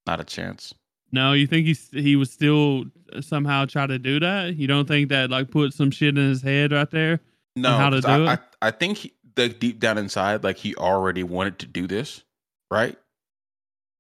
Not 0.07 0.21
a 0.21 0.25
chance. 0.25 0.73
No, 1.11 1.33
you 1.33 1.47
think 1.47 1.67
he 1.67 1.75
he 2.01 2.17
would 2.17 2.29
still 2.29 2.85
somehow 3.21 3.67
try 3.67 3.87
to 3.87 3.99
do 3.99 4.21
that? 4.21 4.57
You 4.57 4.67
don't 4.67 4.89
think 4.89 5.11
that 5.11 5.31
like 5.31 5.51
put 5.51 5.75
some 5.75 5.91
shit 5.91 6.17
in 6.17 6.29
his 6.29 6.43
head 6.43 6.73
right 6.73 6.91
there? 6.91 7.21
No, 7.57 7.77
how 7.77 7.91
to 7.91 7.97
'cause 7.97 8.05
I, 8.07 8.17
do 8.19 8.27
I, 8.27 8.33
it? 8.35 8.41
I 8.63 8.71
think 8.71 8.99
he, 8.99 9.13
the 9.35 9.49
deep 9.49 9.79
down 9.79 9.99
inside, 9.99 10.43
like 10.43 10.57
he 10.57 10.75
already 10.77 11.23
wanted 11.23 11.59
to 11.59 11.67
do 11.67 11.87
this, 11.87 12.23
right? 12.71 12.97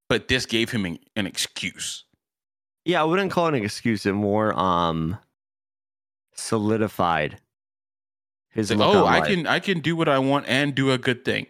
But 0.08 0.28
this 0.28 0.46
gave 0.46 0.70
him 0.70 0.86
an, 0.86 0.98
an 1.16 1.26
excuse. 1.26 2.04
Yeah, 2.84 3.02
I 3.02 3.04
wouldn't 3.04 3.30
call 3.30 3.48
it 3.48 3.54
an 3.54 3.62
excuse. 3.62 4.06
It 4.06 4.12
more 4.12 4.58
um 4.58 5.18
solidified 6.34 7.38
his 8.50 8.70
It's 8.70 8.78
like, 8.78 8.86
look 8.88 8.96
oh, 8.96 9.06
on 9.06 9.12
I 9.12 9.18
life. 9.20 9.28
can 9.28 9.46
I 9.46 9.58
can 9.60 9.80
do 9.80 9.96
what 9.96 10.08
I 10.08 10.18
want 10.18 10.46
and 10.48 10.74
do 10.74 10.90
a 10.90 10.98
good 10.98 11.24
thing. 11.24 11.46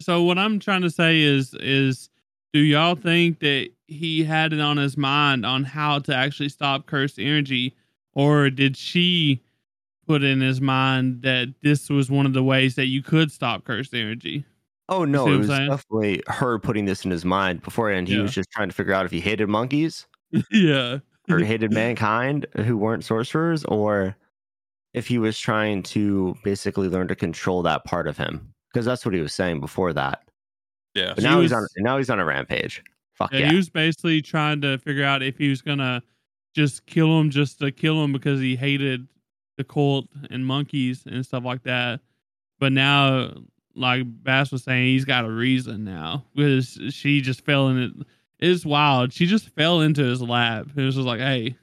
So 0.00 0.22
what 0.22 0.38
I'm 0.38 0.58
trying 0.58 0.82
to 0.82 0.90
say 0.90 1.20
is 1.20 1.54
is 1.60 2.08
do 2.52 2.60
y'all 2.60 2.94
think 2.96 3.40
that 3.40 3.70
he 3.86 4.24
had 4.24 4.52
it 4.52 4.60
on 4.60 4.76
his 4.76 4.96
mind 4.96 5.44
on 5.46 5.64
how 5.64 5.98
to 6.00 6.14
actually 6.14 6.48
stop 6.48 6.86
cursed 6.86 7.18
energy 7.18 7.74
or 8.14 8.50
did 8.50 8.76
she 8.76 9.40
put 10.06 10.22
in 10.22 10.40
his 10.40 10.60
mind 10.60 11.22
that 11.22 11.54
this 11.62 11.88
was 11.88 12.10
one 12.10 12.26
of 12.26 12.32
the 12.32 12.42
ways 12.42 12.74
that 12.74 12.86
you 12.86 13.02
could 13.02 13.30
stop 13.32 13.64
cursed 13.64 13.94
energy? 13.94 14.44
Oh 14.88 15.04
no, 15.04 15.32
it 15.32 15.36
was 15.38 15.46
saying? 15.48 15.70
definitely 15.70 16.22
her 16.26 16.58
putting 16.58 16.84
this 16.84 17.04
in 17.04 17.10
his 17.10 17.24
mind 17.24 17.62
beforehand. 17.62 18.08
He 18.08 18.16
Yeah. 18.16 18.22
was 18.22 18.32
just 18.32 18.50
trying 18.50 18.68
to 18.68 18.74
figure 18.74 18.92
out 18.92 19.06
if 19.06 19.10
he 19.12 19.20
hated 19.20 19.48
monkeys 19.48 20.06
yeah. 20.50 20.98
Or 21.28 21.36
mm-hmm. 21.36 21.46
hated 21.46 21.72
mankind 21.72 22.46
who 22.56 22.76
weren't 22.76 23.04
sorcerers, 23.04 23.64
or 23.64 24.16
if 24.94 25.06
he 25.06 25.18
was 25.18 25.38
trying 25.38 25.82
to 25.82 26.34
basically 26.44 26.88
learn 26.88 27.08
to 27.08 27.16
control 27.16 27.62
that 27.62 27.84
part 27.84 28.06
of 28.06 28.16
him. 28.16 28.52
Because 28.72 28.86
that's 28.86 29.04
what 29.04 29.14
he 29.14 29.20
was 29.20 29.34
saying 29.34 29.60
before 29.60 29.92
that. 29.92 30.22
Yeah. 30.94 31.12
But 31.14 31.24
He 31.24 31.30
now 31.30 31.40
he's 31.40 31.52
on 31.52 31.66
now 31.78 31.98
he's 31.98 32.10
on 32.10 32.20
a 32.20 32.24
rampage. 32.24 32.82
Fuck 33.14 33.32
Yeah, 33.32 33.40
yeah. 33.40 33.50
he 33.50 33.56
was 33.56 33.68
basically 33.68 34.22
trying 34.22 34.60
to 34.62 34.78
figure 34.78 35.04
out 35.04 35.22
if 35.22 35.36
he 35.38 35.48
was 35.48 35.62
gonna 35.62 36.02
just 36.54 36.86
kill 36.86 37.18
him 37.18 37.30
just 37.30 37.58
to 37.60 37.70
kill 37.70 38.02
him 38.02 38.12
because 38.12 38.40
he 38.40 38.56
hated 38.56 39.06
the 39.56 39.64
cult 39.64 40.06
and 40.30 40.46
monkeys 40.46 41.04
and 41.06 41.24
stuff 41.24 41.44
like 41.44 41.62
that. 41.64 42.00
But 42.58 42.72
now, 42.72 43.32
like 43.74 44.04
Bass 44.22 44.52
was 44.52 44.64
saying, 44.64 44.86
he's 44.86 45.04
got 45.04 45.24
a 45.24 45.30
reason 45.30 45.84
now 45.84 46.24
because 46.34 46.78
she 46.90 47.20
just 47.20 47.44
fell 47.44 47.68
in 47.68 47.78
it. 47.78 47.92
It's 48.42 48.66
wild. 48.66 49.12
She 49.12 49.26
just 49.26 49.48
fell 49.50 49.80
into 49.80 50.02
his 50.02 50.20
lap. 50.20 50.66
It 50.76 50.82
was 50.82 50.96
just 50.96 51.06
like, 51.06 51.20
hey, 51.20 51.56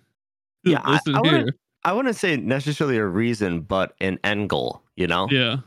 Yeah, 0.64 0.82
I- 0.84 0.92
listen 0.94 1.16
I 1.16 1.22
here. 1.24 1.38
wouldn't- 1.40 1.56
I 1.86 1.94
wouldn't 1.94 2.16
say 2.16 2.36
necessarily 2.36 2.98
a 2.98 3.06
reason, 3.06 3.62
but 3.62 3.96
an 4.02 4.20
end 4.24 4.50
goal, 4.50 4.84
you 4.98 5.08
know? 5.08 5.28
Yeah, 5.32 5.58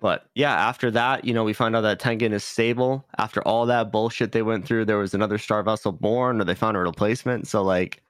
But 0.00 0.26
yeah, 0.34 0.52
after 0.52 0.90
that, 0.92 1.24
you 1.24 1.32
know, 1.34 1.44
we 1.44 1.52
find 1.52 1.76
out 1.76 1.82
that 1.82 2.00
Tengen 2.00 2.32
is 2.32 2.42
stable. 2.42 3.06
After 3.18 3.40
all 3.46 3.66
that 3.66 3.92
bullshit 3.92 4.32
they 4.32 4.42
went 4.42 4.66
through, 4.66 4.86
there 4.86 4.98
was 4.98 5.14
another 5.14 5.38
star 5.38 5.62
vessel 5.62 5.92
born, 5.92 6.40
or 6.40 6.44
they 6.44 6.54
found 6.54 6.76
a 6.76 6.80
replacement. 6.80 7.46
So 7.46 7.62
like, 7.62 8.02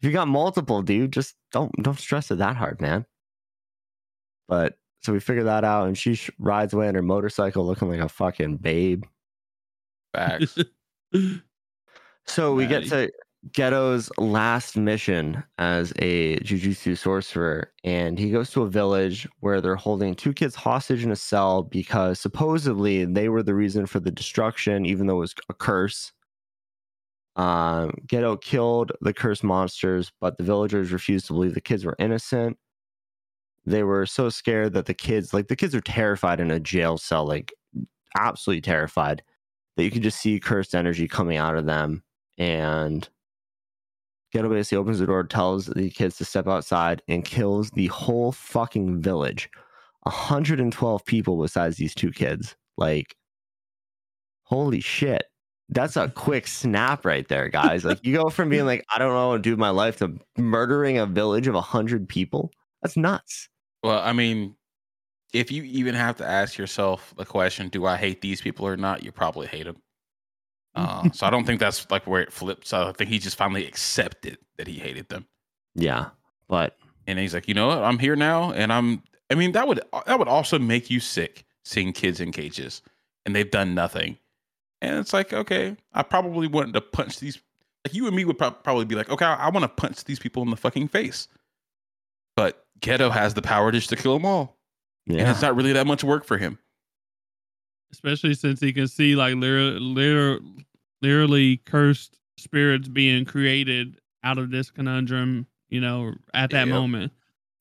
if 0.00 0.06
you 0.06 0.10
got 0.12 0.26
multiple, 0.28 0.82
dude, 0.82 1.12
just 1.12 1.36
don't 1.52 1.70
don't 1.82 1.98
stress 1.98 2.30
it 2.30 2.36
that 2.38 2.56
hard, 2.56 2.80
man. 2.80 3.06
But 4.48 4.78
so 5.02 5.12
we 5.12 5.20
figure 5.20 5.44
that 5.44 5.64
out, 5.64 5.86
and 5.86 5.96
she 5.96 6.14
sh- 6.14 6.30
rides 6.38 6.72
away 6.74 6.88
on 6.88 6.94
her 6.96 7.02
motorcycle, 7.02 7.64
looking 7.66 7.88
like 7.88 8.00
a 8.00 8.08
fucking 8.08 8.56
babe. 8.56 9.04
Facts. 10.16 10.58
So 12.26 12.54
we 12.54 12.66
get 12.66 12.86
to 12.88 13.10
Geto's 13.50 14.10
last 14.18 14.76
mission 14.76 15.44
as 15.58 15.92
a 15.98 16.38
jujutsu 16.38 16.98
sorcerer, 16.98 17.72
and 17.84 18.18
he 18.18 18.30
goes 18.30 18.50
to 18.50 18.62
a 18.62 18.68
village 18.68 19.28
where 19.40 19.60
they're 19.60 19.76
holding 19.76 20.14
two 20.14 20.32
kids 20.32 20.54
hostage 20.54 21.04
in 21.04 21.12
a 21.12 21.16
cell 21.16 21.62
because 21.62 22.18
supposedly 22.18 23.04
they 23.04 23.28
were 23.28 23.42
the 23.42 23.54
reason 23.54 23.86
for 23.86 24.00
the 24.00 24.10
destruction, 24.10 24.84
even 24.84 25.06
though 25.06 25.16
it 25.16 25.20
was 25.20 25.34
a 25.48 25.54
curse. 25.54 26.12
Um, 27.36 27.92
Geto 28.06 28.40
killed 28.40 28.92
the 29.00 29.12
cursed 29.12 29.44
monsters, 29.44 30.10
but 30.20 30.38
the 30.38 30.44
villagers 30.44 30.90
refused 30.90 31.26
to 31.26 31.34
believe 31.34 31.54
the 31.54 31.60
kids 31.60 31.84
were 31.84 31.96
innocent. 31.98 32.58
They 33.66 33.82
were 33.82 34.06
so 34.06 34.30
scared 34.30 34.72
that 34.72 34.86
the 34.86 34.94
kids, 34.94 35.34
like 35.34 35.48
the 35.48 35.56
kids, 35.56 35.74
are 35.74 35.80
terrified 35.80 36.40
in 36.40 36.50
a 36.50 36.58
jail 36.58 36.98
cell, 36.98 37.26
like 37.26 37.52
absolutely 38.18 38.62
terrified 38.62 39.22
that 39.76 39.84
you 39.84 39.90
can 39.90 40.02
just 40.02 40.20
see 40.20 40.40
cursed 40.40 40.74
energy 40.74 41.06
coming 41.06 41.36
out 41.36 41.56
of 41.56 41.66
them. 41.66 42.02
And 42.38 43.08
Geto 44.34 44.50
basically 44.50 44.78
opens 44.78 44.98
the 44.98 45.06
door, 45.06 45.24
tells 45.24 45.66
the 45.66 45.90
kids 45.90 46.16
to 46.18 46.24
step 46.24 46.46
outside, 46.46 47.02
and 47.08 47.24
kills 47.24 47.70
the 47.70 47.86
whole 47.88 48.32
fucking 48.32 49.00
village. 49.00 49.48
112 50.02 51.04
people 51.04 51.40
besides 51.40 51.76
these 51.76 51.94
two 51.94 52.10
kids. 52.10 52.56
Like, 52.76 53.16
holy 54.44 54.80
shit. 54.80 55.24
That's 55.68 55.96
a 55.96 56.08
quick 56.08 56.46
snap 56.46 57.04
right 57.04 57.26
there, 57.26 57.48
guys. 57.48 57.84
Like, 57.84 58.04
you 58.04 58.14
go 58.14 58.28
from 58.30 58.48
being 58.48 58.66
like, 58.66 58.84
I 58.94 58.98
don't 58.98 59.12
know 59.12 59.30
what 59.30 59.36
to 59.36 59.42
do 59.42 59.50
with 59.50 59.58
my 59.58 59.70
life 59.70 59.96
to 59.98 60.16
murdering 60.38 60.98
a 60.98 61.06
village 61.06 61.48
of 61.48 61.54
100 61.54 62.08
people. 62.08 62.52
That's 62.82 62.96
nuts. 62.96 63.48
Well, 63.82 63.98
I 63.98 64.12
mean, 64.12 64.54
if 65.32 65.50
you 65.50 65.62
even 65.64 65.94
have 65.94 66.16
to 66.16 66.26
ask 66.26 66.56
yourself 66.56 67.14
the 67.16 67.24
question, 67.24 67.68
do 67.68 67.86
I 67.86 67.96
hate 67.96 68.20
these 68.20 68.40
people 68.40 68.66
or 68.66 68.76
not? 68.76 69.02
You 69.02 69.12
probably 69.12 69.46
hate 69.46 69.64
them. 69.64 69.76
Uh, 70.74 71.10
so 71.10 71.26
I 71.26 71.30
don't 71.30 71.46
think 71.46 71.58
that's 71.58 71.90
like 71.90 72.06
where 72.06 72.20
it 72.20 72.32
flips. 72.32 72.72
I 72.72 72.92
think 72.92 73.10
he 73.10 73.18
just 73.18 73.36
finally 73.36 73.66
accepted 73.66 74.38
that 74.58 74.66
he 74.66 74.78
hated 74.78 75.08
them. 75.08 75.26
Yeah. 75.74 76.10
But 76.48 76.76
And 77.06 77.18
he's 77.18 77.34
like, 77.34 77.48
you 77.48 77.54
know 77.54 77.68
what? 77.68 77.82
I'm 77.82 77.98
here 77.98 78.16
now. 78.16 78.52
And 78.52 78.72
I'm, 78.72 79.02
I 79.30 79.34
mean, 79.34 79.52
that 79.52 79.66
would, 79.68 79.80
that 80.06 80.18
would 80.18 80.28
also 80.28 80.58
make 80.58 80.90
you 80.90 81.00
sick 81.00 81.44
seeing 81.64 81.92
kids 81.92 82.20
in 82.20 82.30
cages 82.32 82.82
and 83.24 83.34
they've 83.34 83.50
done 83.50 83.74
nothing. 83.74 84.18
And 84.82 84.98
it's 84.98 85.12
like, 85.12 85.32
okay, 85.32 85.76
I 85.94 86.02
probably 86.02 86.46
wanted 86.46 86.74
to 86.74 86.80
punch 86.80 87.18
these, 87.20 87.40
like 87.84 87.94
you 87.94 88.06
and 88.06 88.14
me 88.14 88.24
would 88.24 88.38
prob- 88.38 88.62
probably 88.62 88.84
be 88.84 88.94
like, 88.94 89.08
okay, 89.08 89.24
I, 89.24 89.46
I 89.46 89.50
want 89.50 89.64
to 89.64 89.68
punch 89.68 90.04
these 90.04 90.18
people 90.18 90.42
in 90.42 90.50
the 90.50 90.56
fucking 90.56 90.88
face. 90.88 91.28
But 92.36 92.66
Geto 92.80 93.10
has 93.10 93.34
the 93.34 93.42
power 93.42 93.72
just 93.72 93.88
to 93.88 93.96
kill 93.96 94.14
them 94.14 94.26
all. 94.26 94.55
And 95.08 95.16
yeah. 95.18 95.30
it's 95.30 95.42
not 95.42 95.54
really 95.56 95.72
that 95.72 95.86
much 95.86 96.02
work 96.04 96.24
for 96.24 96.38
him. 96.38 96.58
especially 97.92 98.34
since 98.34 98.60
he 98.60 98.72
can 98.72 98.88
see 98.88 99.14
like 99.16 99.34
literally, 99.36 99.78
literally, 99.78 100.66
literally 101.02 101.56
cursed 101.58 102.18
spirits 102.36 102.88
being 102.88 103.24
created 103.24 104.00
out 104.24 104.36
of 104.38 104.50
this 104.50 104.70
conundrum. 104.70 105.46
You 105.70 105.80
know, 105.80 106.14
at 106.34 106.50
that 106.50 106.66
Yep. 106.66 106.74
moment. 106.74 107.12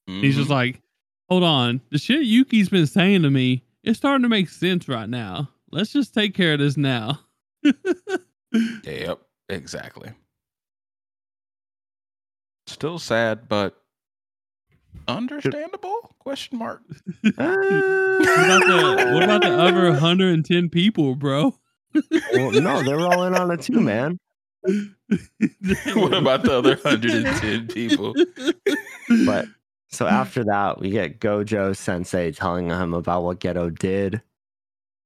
He's 0.07 0.35
just 0.35 0.47
Mhm. 0.49 0.53
like, 0.53 0.81
hold 1.29 1.43
on, 1.43 1.81
the 1.89 1.97
shit 1.97 2.23
Yuki's 2.25 2.69
been 2.69 2.85
saying 2.87 3.21
to 3.23 3.29
me, 3.31 3.63
it's 3.83 3.97
starting 3.97 4.23
to 4.23 4.29
make 4.29 4.49
sense 4.49 4.87
right 4.87 5.07
now. 5.09 5.49
Let's 5.71 5.91
just 5.93 6.13
take 6.13 6.33
care 6.33 6.53
of 6.53 6.59
this 6.59 6.75
now. 6.77 7.21
Yep, 8.83 9.19
exactly. 9.49 10.11
Still 12.67 12.99
sad, 12.99 13.47
but 13.47 13.81
understandable? 15.07 16.15
Question 16.19 16.59
mark. 16.59 16.81
what 17.21 17.33
about 17.35 18.65
the 18.65 19.11
what 19.13 19.23
about 19.23 19.41
the 19.41 19.57
other 19.57 19.89
110 19.91 20.69
people, 20.69 21.15
bro? 21.15 21.55
well, 22.33 22.51
no, 22.51 22.83
they're 22.83 22.99
all 22.99 23.23
in 23.23 23.35
on 23.35 23.51
it 23.51 23.61
too, 23.61 23.79
man. 23.79 24.17
what 24.63 26.13
about 26.13 26.43
the 26.43 26.53
other 26.53 26.75
110 26.75 27.67
people? 27.67 28.13
But 29.25 29.47
so 29.89 30.07
after 30.07 30.43
that, 30.45 30.79
we 30.79 30.89
get 30.89 31.19
Gojo 31.19 31.75
Sensei 31.75 32.31
telling 32.31 32.69
him 32.69 32.93
about 32.93 33.23
what 33.23 33.39
Geto 33.39 33.77
did. 33.77 34.21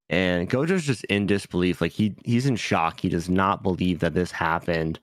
And 0.10 0.50
Gojo's 0.50 0.86
just 0.86 1.04
in 1.06 1.28
disbelief. 1.28 1.82
Like 1.82 1.92
he 1.92 2.16
he's 2.26 2.48
in 2.48 2.56
shock. 2.56 3.02
He 3.02 3.10
does 3.10 3.30
not 3.30 3.62
believe 3.62 4.00
that 4.00 4.16
this 4.16 4.32
happened. 4.32 5.00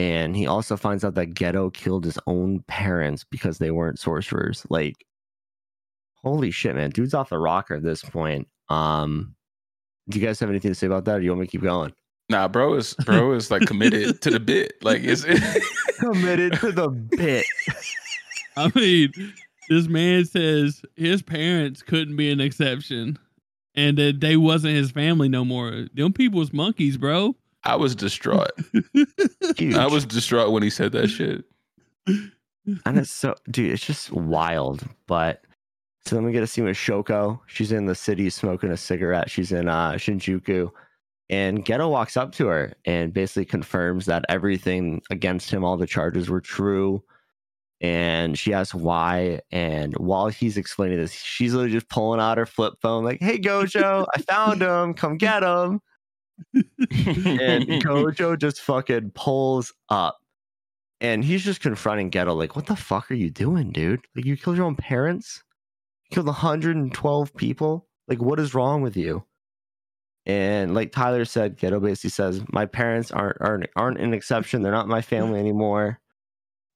And 0.00 0.34
he 0.34 0.46
also 0.46 0.78
finds 0.78 1.04
out 1.04 1.14
that 1.16 1.34
Geto 1.34 1.70
killed 1.70 2.06
his 2.06 2.18
own 2.26 2.60
parents 2.66 3.22
because 3.22 3.58
they 3.58 3.70
weren't 3.70 3.98
sorcerers. 3.98 4.66
Like, 4.70 4.94
holy 6.14 6.50
shit, 6.50 6.74
man. 6.74 6.88
Dude's 6.88 7.12
off 7.12 7.28
the 7.28 7.38
rocker 7.38 7.74
at 7.74 7.82
this 7.82 8.02
point. 8.02 8.48
Um, 8.70 9.34
do 10.08 10.18
you 10.18 10.26
guys 10.26 10.40
have 10.40 10.48
anything 10.48 10.70
to 10.70 10.74
say 10.74 10.86
about 10.86 11.04
that? 11.04 11.16
Or 11.16 11.18
do 11.18 11.24
you 11.26 11.32
want 11.32 11.40
me 11.40 11.46
to 11.48 11.50
keep 11.50 11.60
going? 11.60 11.92
Nah, 12.30 12.48
bro 12.48 12.74
is 12.74 12.94
bro 13.04 13.32
is 13.32 13.50
like 13.50 13.66
committed 13.66 14.22
to 14.22 14.30
the 14.30 14.40
bit. 14.40 14.72
Like 14.82 15.02
it's 15.04 15.24
Committed 15.98 16.54
to 16.60 16.72
the 16.72 16.88
bit. 16.88 17.44
I 18.56 18.72
mean, 18.74 19.12
this 19.68 19.86
man 19.86 20.24
says 20.24 20.80
his 20.96 21.20
parents 21.20 21.82
couldn't 21.82 22.16
be 22.16 22.30
an 22.30 22.40
exception 22.40 23.18
and 23.74 23.98
that 23.98 24.20
they 24.20 24.38
wasn't 24.38 24.76
his 24.76 24.92
family 24.92 25.28
no 25.28 25.44
more. 25.44 25.88
Them 25.92 26.14
people's 26.14 26.54
monkeys, 26.54 26.96
bro. 26.96 27.34
I 27.64 27.76
was 27.76 27.94
distraught. 27.94 28.50
huge. 29.56 29.74
I 29.74 29.86
was 29.86 30.04
distraught 30.04 30.52
when 30.52 30.62
he 30.62 30.70
said 30.70 30.92
that 30.92 31.08
shit. 31.08 31.44
and 32.06 32.98
it's 32.98 33.10
so 33.10 33.34
dude, 33.50 33.72
it's 33.72 33.84
just 33.84 34.12
wild. 34.12 34.82
But 35.06 35.44
so 36.06 36.16
then 36.16 36.24
we 36.24 36.32
get 36.32 36.40
to 36.40 36.46
see 36.46 36.62
with 36.62 36.76
Shoko. 36.76 37.40
She's 37.46 37.72
in 37.72 37.86
the 37.86 37.94
city 37.94 38.30
smoking 38.30 38.70
a 38.70 38.76
cigarette. 38.76 39.30
She's 39.30 39.52
in 39.52 39.68
uh 39.68 39.92
Shinjuku. 39.92 40.70
And 41.28 41.64
Geto 41.64 41.88
walks 41.88 42.16
up 42.16 42.32
to 42.32 42.48
her 42.48 42.72
and 42.84 43.12
basically 43.12 43.44
confirms 43.44 44.06
that 44.06 44.24
everything 44.28 45.00
against 45.10 45.48
him, 45.50 45.62
all 45.62 45.76
the 45.76 45.86
charges 45.86 46.28
were 46.28 46.40
true. 46.40 47.04
And 47.80 48.36
she 48.36 48.52
asks 48.52 48.74
why. 48.74 49.40
And 49.52 49.96
while 49.98 50.26
he's 50.26 50.56
explaining 50.56 50.98
this, 50.98 51.12
she's 51.12 51.54
literally 51.54 51.72
just 51.72 51.88
pulling 51.88 52.20
out 52.20 52.36
her 52.36 52.46
flip 52.46 52.74
phone, 52.82 53.04
like, 53.04 53.20
Hey, 53.20 53.38
Gojo, 53.38 54.06
I 54.14 54.22
found 54.22 54.60
him. 54.62 54.92
Come 54.94 55.18
get 55.18 55.44
him. 55.44 55.80
And 56.54 56.64
Gojo 57.82 58.38
just 58.38 58.60
fucking 58.60 59.12
pulls 59.14 59.72
up. 59.88 60.18
And 61.00 61.24
he's 61.24 61.44
just 61.44 61.60
confronting 61.60 62.10
Geto, 62.10 62.36
like, 62.36 62.56
What 62.56 62.66
the 62.66 62.76
fuck 62.76 63.10
are 63.10 63.14
you 63.14 63.30
doing, 63.30 63.72
dude? 63.72 64.06
Like, 64.14 64.24
you 64.24 64.36
killed 64.36 64.56
your 64.56 64.66
own 64.66 64.76
parents? 64.76 65.42
You 66.04 66.14
killed 66.14 66.26
112 66.26 67.34
people? 67.34 67.86
Like, 68.08 68.20
what 68.20 68.40
is 68.40 68.54
wrong 68.54 68.82
with 68.82 68.96
you? 68.96 69.24
And 70.26 70.74
like 70.74 70.92
Tyler 70.92 71.24
said, 71.24 71.58
Geto 71.58 71.80
basically 71.80 72.10
says, 72.10 72.42
My 72.52 72.66
parents 72.66 73.10
aren't 73.10 73.38
aren't, 73.40 73.66
aren't 73.76 74.00
an 74.00 74.14
exception. 74.14 74.62
They're 74.62 74.72
not 74.72 74.88
my 74.88 75.00
family 75.00 75.40
anymore. 75.40 75.98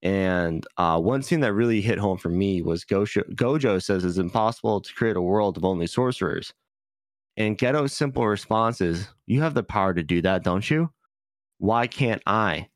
And 0.03 0.67
uh, 0.77 1.01
one 1.01 1.23
scene 1.23 1.41
that 1.41 1.55
really 1.55 1.81
hit 1.81 1.99
home 1.99 2.19
for 2.19 2.29
me 2.29 2.61
was 2.63 2.85
Gojo, 2.85 3.23
Gojo 3.35 3.83
says 3.83 4.05
it's 4.05 4.19
impossible 4.19 4.81
to 4.83 4.95
create 4.95 5.17
a 5.17 5.23
world 5.23 5.57
of 5.57 5.65
only 5.65 5.87
sorcerers. 5.87 6.53
And 7.37 7.59
Geto's 7.59 7.93
simple 7.93 8.27
response 8.27 8.81
is, 8.81 9.09
You 9.27 9.43
have 9.43 9.55
the 9.55 9.63
power 9.65 9.93
to 9.95 10.03
do 10.03 10.23
that, 10.23 10.45
don't 10.45 10.69
you? 10.71 10.91
Why 11.59 11.87
can't 11.87 12.23
I? 12.27 12.69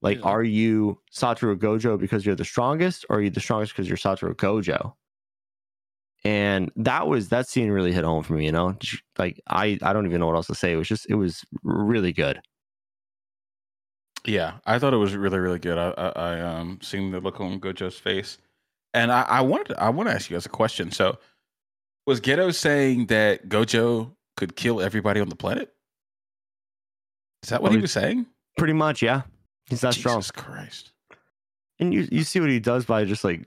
Like, 0.00 0.18
Yeah. 0.18 0.24
are 0.24 0.42
you 0.42 1.00
Satoru 1.14 1.56
Gojo 1.56 1.98
because 1.98 2.24
you're 2.26 2.34
the 2.34 2.44
strongest, 2.44 3.04
or 3.08 3.16
are 3.16 3.22
you 3.22 3.30
the 3.30 3.40
strongest 3.40 3.72
because 3.72 3.88
you're 3.88 3.96
Satoru 3.96 4.34
Gojo? 4.34 4.94
And 6.24 6.70
that 6.76 7.08
was 7.08 7.30
that 7.30 7.48
scene 7.48 7.70
really 7.70 7.92
hit 7.92 8.04
home 8.04 8.22
for 8.22 8.34
me, 8.34 8.46
you 8.46 8.52
know? 8.52 8.76
Like 9.18 9.40
I 9.48 9.78
I 9.82 9.92
don't 9.92 10.06
even 10.06 10.20
know 10.20 10.26
what 10.26 10.36
else 10.36 10.46
to 10.48 10.54
say. 10.54 10.72
It 10.72 10.76
was 10.76 10.88
just 10.88 11.06
it 11.10 11.16
was 11.16 11.44
really 11.64 12.12
good. 12.12 12.40
Yeah, 14.24 14.58
I 14.66 14.78
thought 14.78 14.94
it 14.94 14.98
was 14.98 15.16
really, 15.16 15.38
really 15.40 15.58
good. 15.58 15.78
I, 15.78 15.90
I, 15.90 16.08
I 16.08 16.40
um 16.40 16.78
seeing 16.80 17.10
the 17.10 17.20
look 17.20 17.40
on 17.40 17.60
Gojo's 17.60 17.98
face, 17.98 18.38
and 18.94 19.10
I, 19.10 19.22
I 19.22 19.40
wanted, 19.40 19.76
I 19.78 19.90
want 19.90 20.08
to 20.08 20.14
ask 20.14 20.30
you 20.30 20.36
guys 20.36 20.46
a 20.46 20.50
question. 20.50 20.92
So, 20.92 21.18
was 22.06 22.20
Geto 22.20 22.54
saying 22.54 23.06
that 23.06 23.48
Gojo 23.48 24.10
could 24.36 24.56
kill 24.56 24.80
everybody 24.80 25.20
on 25.20 25.28
the 25.28 25.36
planet? 25.36 25.72
Is 27.42 27.50
that 27.50 27.62
what 27.62 27.68
Oh, 27.70 27.72
he 27.72 27.78
he- 27.78 27.82
was 27.82 27.92
saying? 27.92 28.26
Pretty 28.58 28.72
much, 28.74 29.02
yeah. 29.02 29.22
He's 29.66 29.80
that 29.80 29.94
strong. 29.94 30.18
Jesus 30.18 30.30
Christ! 30.30 30.90
And 31.78 31.94
you 31.94 32.06
you 32.12 32.22
see 32.24 32.38
what 32.40 32.50
he 32.50 32.60
does 32.60 32.84
by 32.84 33.04
just 33.04 33.24
like 33.24 33.46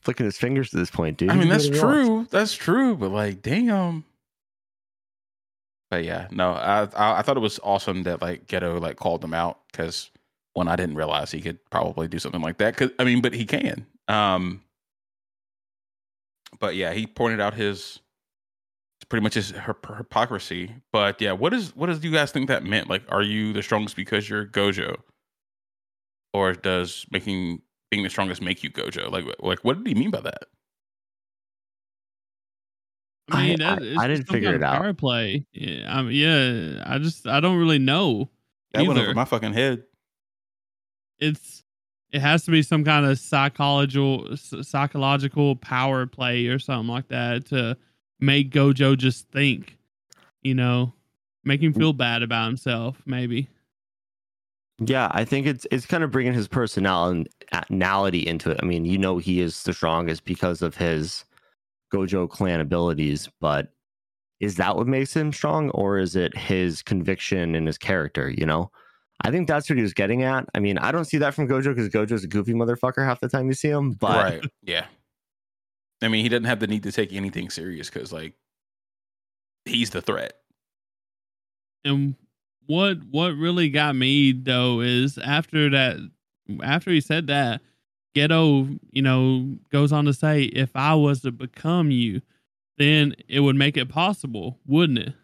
flicking 0.00 0.26
his 0.26 0.36
fingers 0.36 0.70
to 0.70 0.76
this 0.76 0.90
point, 0.90 1.16
dude. 1.16 1.30
I 1.30 1.36
mean, 1.36 1.48
that's 1.48 1.68
whatever 1.68 2.02
he 2.02 2.08
wants. 2.10 2.30
true. 2.30 2.38
That's 2.38 2.54
true. 2.54 2.94
But 2.96 3.10
like, 3.10 3.40
damn. 3.42 4.04
But 5.90 6.04
yeah, 6.04 6.28
no, 6.30 6.52
I, 6.52 6.82
I 6.96 7.18
I 7.18 7.22
thought 7.22 7.36
it 7.36 7.40
was 7.40 7.60
awesome 7.62 8.02
that 8.02 8.20
like 8.20 8.46
Geto 8.46 8.80
like 8.80 8.96
called 8.96 9.20
them 9.20 9.32
out 9.34 9.60
because 9.70 10.10
one, 10.54 10.68
I 10.68 10.76
didn't 10.76 10.96
realize 10.96 11.30
he 11.30 11.40
could 11.40 11.58
probably 11.70 12.08
do 12.08 12.18
something 12.18 12.40
like 12.42 12.58
that. 12.58 12.76
Cause 12.76 12.90
I 12.98 13.04
mean, 13.04 13.22
but 13.22 13.32
he 13.32 13.44
can. 13.44 13.86
Um, 14.08 14.62
but 16.60 16.74
yeah, 16.76 16.92
he 16.92 17.06
pointed 17.06 17.40
out 17.40 17.54
his 17.54 18.00
pretty 19.08 19.22
much 19.22 19.34
his 19.34 19.52
hyp- 19.52 19.96
hypocrisy. 19.98 20.74
But 20.92 21.20
yeah, 21.20 21.32
what 21.32 21.52
is 21.52 21.74
what 21.76 21.86
does 21.86 22.02
you 22.04 22.10
guys 22.12 22.32
think 22.32 22.48
that 22.48 22.64
meant? 22.64 22.88
Like, 22.88 23.02
are 23.10 23.22
you 23.22 23.52
the 23.52 23.62
strongest 23.62 23.96
because 23.96 24.28
you're 24.28 24.46
Gojo, 24.46 24.96
or 26.32 26.52
does 26.54 27.04
making 27.10 27.62
being 27.90 28.02
the 28.02 28.10
strongest 28.10 28.40
make 28.42 28.62
you 28.62 28.70
Gojo? 28.70 29.10
Like, 29.10 29.24
like 29.40 29.58
what 29.64 29.76
did 29.78 29.86
he 29.86 29.94
mean 29.94 30.10
by 30.10 30.20
that? 30.20 30.44
I 33.30 33.42
mean, 33.42 33.62
I- 33.62 33.74
that, 33.76 33.98
I- 33.98 34.04
I 34.04 34.08
didn't 34.08 34.28
figure 34.28 34.50
it 34.50 34.56
of 34.56 34.62
out. 34.62 34.78
Power 34.82 34.92
play. 34.94 35.46
Yeah, 35.52 35.86
I 35.98 36.02
mean, 36.02 36.12
yeah. 36.12 36.82
I 36.86 36.98
just 36.98 37.26
I 37.26 37.40
don't 37.40 37.56
really 37.56 37.78
know. 37.78 38.30
That 38.72 38.86
went 38.86 38.98
over 39.00 39.14
my 39.14 39.24
fucking 39.24 39.52
head. 39.54 39.84
It's 41.18 41.63
it 42.14 42.20
has 42.20 42.44
to 42.44 42.52
be 42.52 42.62
some 42.62 42.84
kind 42.84 43.04
of 43.04 43.18
psychological 43.18 44.36
psychological 44.36 45.56
power 45.56 46.06
play 46.06 46.46
or 46.46 46.60
something 46.60 46.86
like 46.88 47.08
that 47.08 47.44
to 47.46 47.76
make 48.20 48.52
Gojo 48.52 48.96
just 48.96 49.28
think. 49.30 49.76
You 50.42 50.54
know, 50.54 50.92
make 51.42 51.60
him 51.60 51.74
mm. 51.74 51.76
feel 51.76 51.92
bad 51.92 52.22
about 52.22 52.46
himself. 52.46 53.02
Maybe. 53.04 53.48
Yeah, 54.78 55.08
I 55.10 55.24
think 55.24 55.48
it's 55.48 55.66
it's 55.72 55.86
kind 55.86 56.04
of 56.04 56.12
bringing 56.12 56.34
his 56.34 56.46
personality 56.46 57.28
personality 57.50 58.24
into 58.24 58.52
it. 58.52 58.60
I 58.62 58.64
mean, 58.66 58.84
you 58.84 58.96
know, 58.96 59.18
he 59.18 59.40
is 59.40 59.64
the 59.64 59.74
strongest 59.74 60.24
because 60.24 60.62
of 60.62 60.76
his 60.76 61.24
Gojo 61.92 62.30
clan 62.30 62.60
abilities, 62.60 63.28
but 63.40 63.72
is 64.38 64.54
that 64.56 64.76
what 64.76 64.86
makes 64.86 65.16
him 65.16 65.32
strong, 65.32 65.70
or 65.70 65.98
is 65.98 66.14
it 66.14 66.36
his 66.36 66.80
conviction 66.80 67.56
and 67.56 67.66
his 67.66 67.78
character? 67.78 68.30
You 68.30 68.46
know, 68.46 68.70
I 69.24 69.30
think 69.30 69.48
that's 69.48 69.68
what 69.70 69.76
he 69.76 69.82
was 69.82 69.94
getting 69.94 70.22
at. 70.22 70.46
I 70.54 70.60
mean, 70.60 70.76
I 70.76 70.92
don't 70.92 71.06
see 71.06 71.16
that 71.18 71.34
from 71.34 71.48
Gojo 71.48 71.74
because 71.74 71.88
Gojo's 71.88 72.24
a 72.24 72.28
goofy 72.28 72.52
motherfucker 72.52 73.04
half 73.04 73.20
the 73.20 73.28
time 73.28 73.48
you 73.48 73.54
see 73.54 73.70
him, 73.70 73.92
but 73.92 74.24
right. 74.24 74.44
Yeah. 74.62 74.84
I 76.02 76.08
mean, 76.08 76.22
he 76.22 76.28
doesn't 76.28 76.44
have 76.44 76.60
the 76.60 76.66
need 76.66 76.82
to 76.82 76.92
take 76.92 77.12
anything 77.14 77.48
serious 77.48 77.88
because, 77.88 78.12
like, 78.12 78.34
he's 79.64 79.90
the 79.90 80.02
threat. 80.02 80.34
And 81.84 82.16
what 82.66 82.98
what 83.10 83.34
really 83.36 83.68
got 83.70 83.94
me 83.94 84.32
though 84.32 84.80
is 84.80 85.18
after 85.18 85.70
that 85.70 85.98
after 86.62 86.90
he 86.90 87.00
said 87.00 87.26
that, 87.28 87.62
Geto, 88.14 88.78
you 88.90 89.02
know, 89.02 89.56
goes 89.70 89.92
on 89.92 90.04
to 90.04 90.14
say, 90.14 90.42
if 90.42 90.74
I 90.74 90.94
was 90.94 91.22
to 91.22 91.32
become 91.32 91.90
you, 91.90 92.20
then 92.78 93.14
it 93.28 93.40
would 93.40 93.56
make 93.56 93.76
it 93.76 93.88
possible, 93.88 94.58
wouldn't 94.66 94.98
it? 94.98 95.14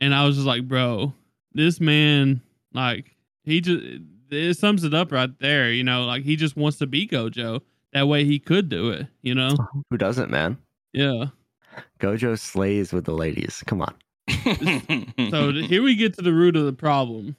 And 0.00 0.14
I 0.14 0.24
was 0.24 0.36
just 0.36 0.46
like, 0.46 0.66
bro, 0.66 1.12
this 1.52 1.80
man, 1.80 2.40
like, 2.72 3.16
he 3.44 3.60
just 3.60 3.82
it 4.30 4.56
sums 4.56 4.84
it 4.84 4.94
up 4.94 5.12
right 5.12 5.30
there, 5.40 5.72
you 5.72 5.84
know, 5.84 6.04
like 6.04 6.22
he 6.22 6.36
just 6.36 6.56
wants 6.56 6.78
to 6.78 6.86
be 6.86 7.06
Gojo. 7.06 7.60
That 7.92 8.06
way 8.06 8.24
he 8.24 8.38
could 8.38 8.68
do 8.68 8.90
it, 8.90 9.06
you 9.22 9.34
know? 9.34 9.56
who 9.90 9.96
doesn't, 9.96 10.30
man? 10.30 10.58
Yeah. 10.92 11.26
Gojo 11.98 12.38
slays 12.38 12.92
with 12.92 13.04
the 13.04 13.14
ladies. 13.14 13.62
Come 13.66 13.82
on. 13.82 13.94
So 15.30 15.52
here 15.52 15.82
we 15.82 15.96
get 15.96 16.14
to 16.14 16.22
the 16.22 16.32
root 16.32 16.56
of 16.56 16.64
the 16.64 16.72
problem. 16.72 17.36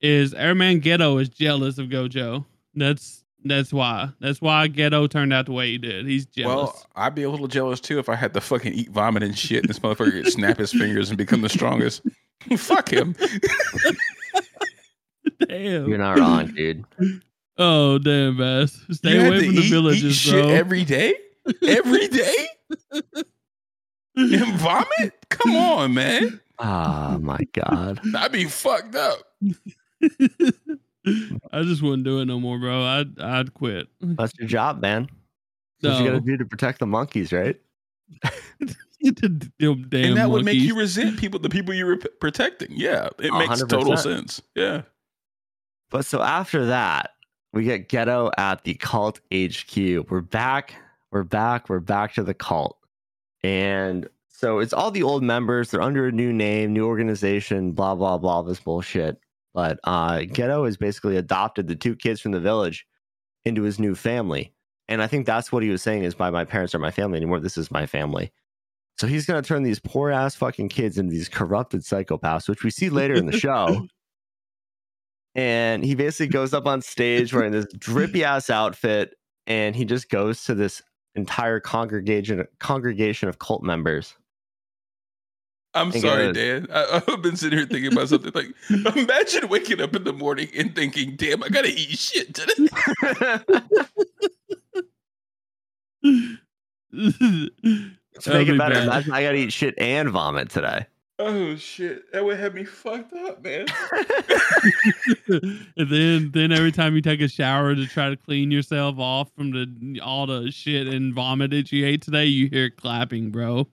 Is 0.00 0.34
Airman 0.34 0.80
Geto 0.80 1.20
is 1.20 1.28
jealous 1.28 1.78
of 1.78 1.88
Gojo. 1.88 2.44
That's 2.74 3.22
that's 3.44 3.72
why. 3.72 4.08
That's 4.20 4.40
why 4.40 4.68
Geto 4.68 5.08
turned 5.10 5.32
out 5.32 5.46
the 5.46 5.52
way 5.52 5.70
he 5.70 5.78
did. 5.78 6.06
He's 6.06 6.26
jealous. 6.26 6.70
well, 6.72 6.86
I'd 6.96 7.14
be 7.14 7.22
a 7.24 7.30
little 7.30 7.48
jealous 7.48 7.80
too 7.80 7.98
if 7.98 8.08
I 8.08 8.14
had 8.14 8.34
to 8.34 8.40
fucking 8.40 8.72
eat 8.72 8.90
vomit 8.90 9.22
and 9.22 9.36
shit 9.36 9.60
and 9.60 9.68
this 9.68 9.78
motherfucker 9.80 10.12
could 10.12 10.32
snap 10.32 10.58
his 10.58 10.72
fingers 10.72 11.10
and 11.10 11.18
become 11.18 11.42
the 11.42 11.48
strongest. 11.48 12.02
Fuck 12.56 12.92
him. 12.92 13.14
Damn. 15.48 15.88
You're 15.88 15.98
not 15.98 16.18
wrong, 16.18 16.46
dude. 16.48 16.84
Oh 17.58 17.98
damn, 17.98 18.36
Bass. 18.38 18.80
Stay 18.90 19.14
You 19.14 19.26
away 19.26 19.40
to 19.40 19.46
from 19.46 19.54
the 19.54 19.60
eat- 19.60 19.66
eat 19.66 19.70
villages, 19.70 20.16
shit 20.16 20.42
bro. 20.44 20.48
every 20.52 20.84
day? 20.84 21.14
Every 21.66 22.08
day? 22.08 22.34
And 24.16 24.46
vomit? 24.58 25.14
Come 25.28 25.56
on, 25.56 25.94
man. 25.94 26.40
Oh 26.58 27.18
my 27.18 27.38
god. 27.52 28.00
I'd 28.16 28.32
be 28.32 28.44
fucked 28.44 28.94
up. 28.94 29.18
I 31.52 31.62
just 31.62 31.82
wouldn't 31.82 32.04
do 32.04 32.20
it 32.20 32.26
no 32.26 32.38
more, 32.40 32.58
bro. 32.58 32.82
I'd 32.84 33.18
I'd 33.20 33.54
quit. 33.54 33.88
That's 34.00 34.32
your 34.38 34.48
job, 34.48 34.80
man. 34.80 35.08
That's 35.80 35.94
what 35.96 36.04
you 36.04 36.10
No. 36.10 36.18
gotta 36.18 36.24
do 36.26 36.36
to 36.38 36.44
protect 36.44 36.78
the 36.78 36.86
monkeys, 36.86 37.32
right? 37.32 37.60
Damn 39.02 39.42
and 39.92 40.16
that 40.16 40.30
would 40.30 40.44
make 40.44 40.58
you 40.60 40.76
resent 40.76 41.18
people, 41.18 41.40
the 41.40 41.48
people 41.48 41.74
you 41.74 41.86
were 41.86 41.96
p- 41.96 42.08
protecting. 42.20 42.68
Yeah, 42.70 43.08
it 43.18 43.32
makes 43.34 43.60
total 43.64 43.96
sense. 43.96 44.40
Yeah. 44.54 44.82
But 45.92 46.06
so 46.06 46.22
after 46.22 46.64
that, 46.66 47.10
we 47.52 47.64
get 47.64 47.90
Geto 47.90 48.30
at 48.38 48.64
the 48.64 48.74
cult 48.74 49.20
HQ. 49.30 49.76
We're 50.10 50.22
back. 50.22 50.74
We're 51.10 51.22
back. 51.22 51.68
We're 51.68 51.80
back 51.80 52.14
to 52.14 52.22
the 52.22 52.32
cult. 52.32 52.78
And 53.44 54.08
so 54.26 54.60
it's 54.60 54.72
all 54.72 54.90
the 54.90 55.02
old 55.02 55.22
members. 55.22 55.70
They're 55.70 55.82
under 55.82 56.06
a 56.06 56.12
new 56.12 56.32
name, 56.32 56.72
new 56.72 56.86
organization, 56.86 57.72
blah, 57.72 57.94
blah, 57.94 58.16
blah, 58.16 58.40
this 58.40 58.58
bullshit. 58.58 59.18
But 59.52 59.80
uh, 59.84 60.20
Geto 60.20 60.64
has 60.64 60.78
basically 60.78 61.18
adopted 61.18 61.68
the 61.68 61.76
two 61.76 61.94
kids 61.94 62.22
from 62.22 62.32
the 62.32 62.40
village 62.40 62.86
into 63.44 63.60
his 63.60 63.78
new 63.78 63.94
family. 63.94 64.54
And 64.88 65.02
I 65.02 65.06
think 65.06 65.26
that's 65.26 65.52
what 65.52 65.62
he 65.62 65.68
was 65.68 65.82
saying 65.82 66.04
is 66.04 66.14
by 66.14 66.30
my 66.30 66.46
parents 66.46 66.74
are 66.74 66.78
my 66.78 66.90
family 66.90 67.18
anymore. 67.18 67.38
This 67.38 67.58
is 67.58 67.70
my 67.70 67.84
family. 67.84 68.32
So 68.98 69.06
he's 69.06 69.26
going 69.26 69.42
to 69.42 69.46
turn 69.46 69.62
these 69.62 69.78
poor 69.78 70.10
ass 70.10 70.36
fucking 70.36 70.70
kids 70.70 70.96
into 70.96 71.12
these 71.12 71.28
corrupted 71.28 71.82
psychopaths, 71.82 72.48
which 72.48 72.64
we 72.64 72.70
see 72.70 72.88
later 72.88 73.12
in 73.12 73.26
the 73.26 73.38
show. 73.38 73.86
and 75.34 75.84
he 75.84 75.94
basically 75.94 76.28
goes 76.28 76.52
up 76.54 76.66
on 76.66 76.82
stage 76.82 77.32
wearing 77.32 77.52
this 77.52 77.66
drippy 77.78 78.24
ass 78.24 78.50
outfit 78.50 79.14
and 79.46 79.74
he 79.74 79.84
just 79.84 80.08
goes 80.10 80.44
to 80.44 80.54
this 80.54 80.82
entire 81.14 81.60
congregation 81.60 82.46
congregation 82.58 83.28
of 83.28 83.38
cult 83.38 83.62
members 83.62 84.14
I'm 85.74 85.90
Think 85.90 86.04
sorry, 86.04 86.26
of- 86.26 86.34
Dan. 86.34 86.66
I, 86.70 87.00
I've 87.08 87.22
been 87.22 87.34
sitting 87.36 87.58
here 87.58 87.66
thinking 87.66 87.92
about 87.94 88.10
something 88.10 88.30
like 88.34 88.48
imagine 88.94 89.48
waking 89.48 89.80
up 89.80 89.96
in 89.96 90.04
the 90.04 90.12
morning 90.12 90.48
and 90.54 90.74
thinking, 90.74 91.16
damn, 91.16 91.42
I 91.42 91.48
gotta 91.48 91.68
eat 91.70 91.98
shit 91.98 92.34
today. 92.34 92.68
Let's 96.92 98.26
make 98.26 98.48
it 98.48 98.58
better. 98.58 98.74
bad. 98.74 98.84
Imagine 98.84 99.12
I 99.12 99.22
gotta 99.22 99.36
eat 99.36 99.52
shit 99.52 99.74
and 99.78 100.10
vomit 100.10 100.50
today. 100.50 100.86
Oh 101.18 101.54
shit. 101.56 102.10
That 102.12 102.24
would 102.24 102.38
have 102.38 102.54
me 102.54 102.64
fucked 102.64 103.12
up, 103.12 103.42
man. 103.42 103.66
and 105.28 105.90
then 105.90 106.30
then 106.32 106.52
every 106.52 106.72
time 106.72 106.94
you 106.94 107.02
take 107.02 107.20
a 107.20 107.28
shower 107.28 107.74
to 107.74 107.86
try 107.86 108.08
to 108.10 108.16
clean 108.16 108.50
yourself 108.50 108.98
off 108.98 109.30
from 109.36 109.50
the 109.52 110.00
all 110.00 110.26
the 110.26 110.50
shit 110.50 110.88
and 110.88 111.14
vomit 111.14 111.50
that 111.50 111.70
you 111.70 111.86
ate 111.86 112.02
today, 112.02 112.26
you 112.26 112.48
hear 112.48 112.70
clapping, 112.70 113.30
bro. 113.30 113.68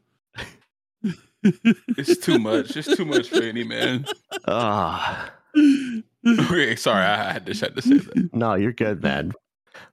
It's 1.44 2.18
too 2.18 2.38
much. 2.38 2.76
It's 2.76 2.96
too 2.96 3.06
much 3.06 3.30
for 3.30 3.42
any 3.42 3.64
man. 3.64 4.06
Ah. 4.48 5.32
Okay, 6.28 6.76
sorry, 6.76 7.06
I 7.06 7.32
had 7.32 7.46
to, 7.46 7.54
shut 7.54 7.78
to 7.78 7.82
say 7.82 7.98
that. 7.98 8.30
No, 8.34 8.54
you're 8.56 8.74
good, 8.74 9.02
man. 9.02 9.32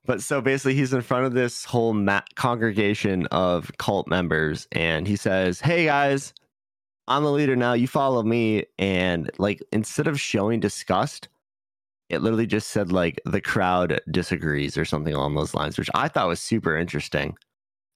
But 0.05 0.20
so 0.20 0.40
basically, 0.40 0.74
he's 0.74 0.92
in 0.92 1.01
front 1.01 1.24
of 1.24 1.34
this 1.34 1.64
whole 1.64 1.92
ma- 1.92 2.22
congregation 2.34 3.26
of 3.26 3.70
cult 3.78 4.09
members, 4.09 4.66
and 4.72 5.07
he 5.07 5.14
says, 5.14 5.61
"Hey 5.61 5.84
guys, 5.84 6.34
I'm 7.09 7.24
the 7.24 7.32
leader 7.32 7.57
now. 7.57 7.72
You 7.74 7.88
follow 7.88 8.22
me." 8.22 8.64
And 8.78 9.30
like, 9.38 9.62
instead 9.72 10.07
of 10.07 10.20
showing 10.20 10.61
disgust, 10.61 11.28
it 12.09 12.20
literally 12.22 12.46
just 12.46 12.68
said 12.70 12.92
like 12.92 13.20
the 13.24 13.40
crowd 13.40 14.00
disagrees 14.11 14.76
or 14.78 14.84
something 14.84 15.14
along 15.14 15.34
those 15.34 15.54
lines, 15.54 15.78
which 15.78 15.90
I 15.94 16.09
thought 16.09 16.28
was 16.28 16.40
super 16.40 16.76
interesting. 16.76 17.36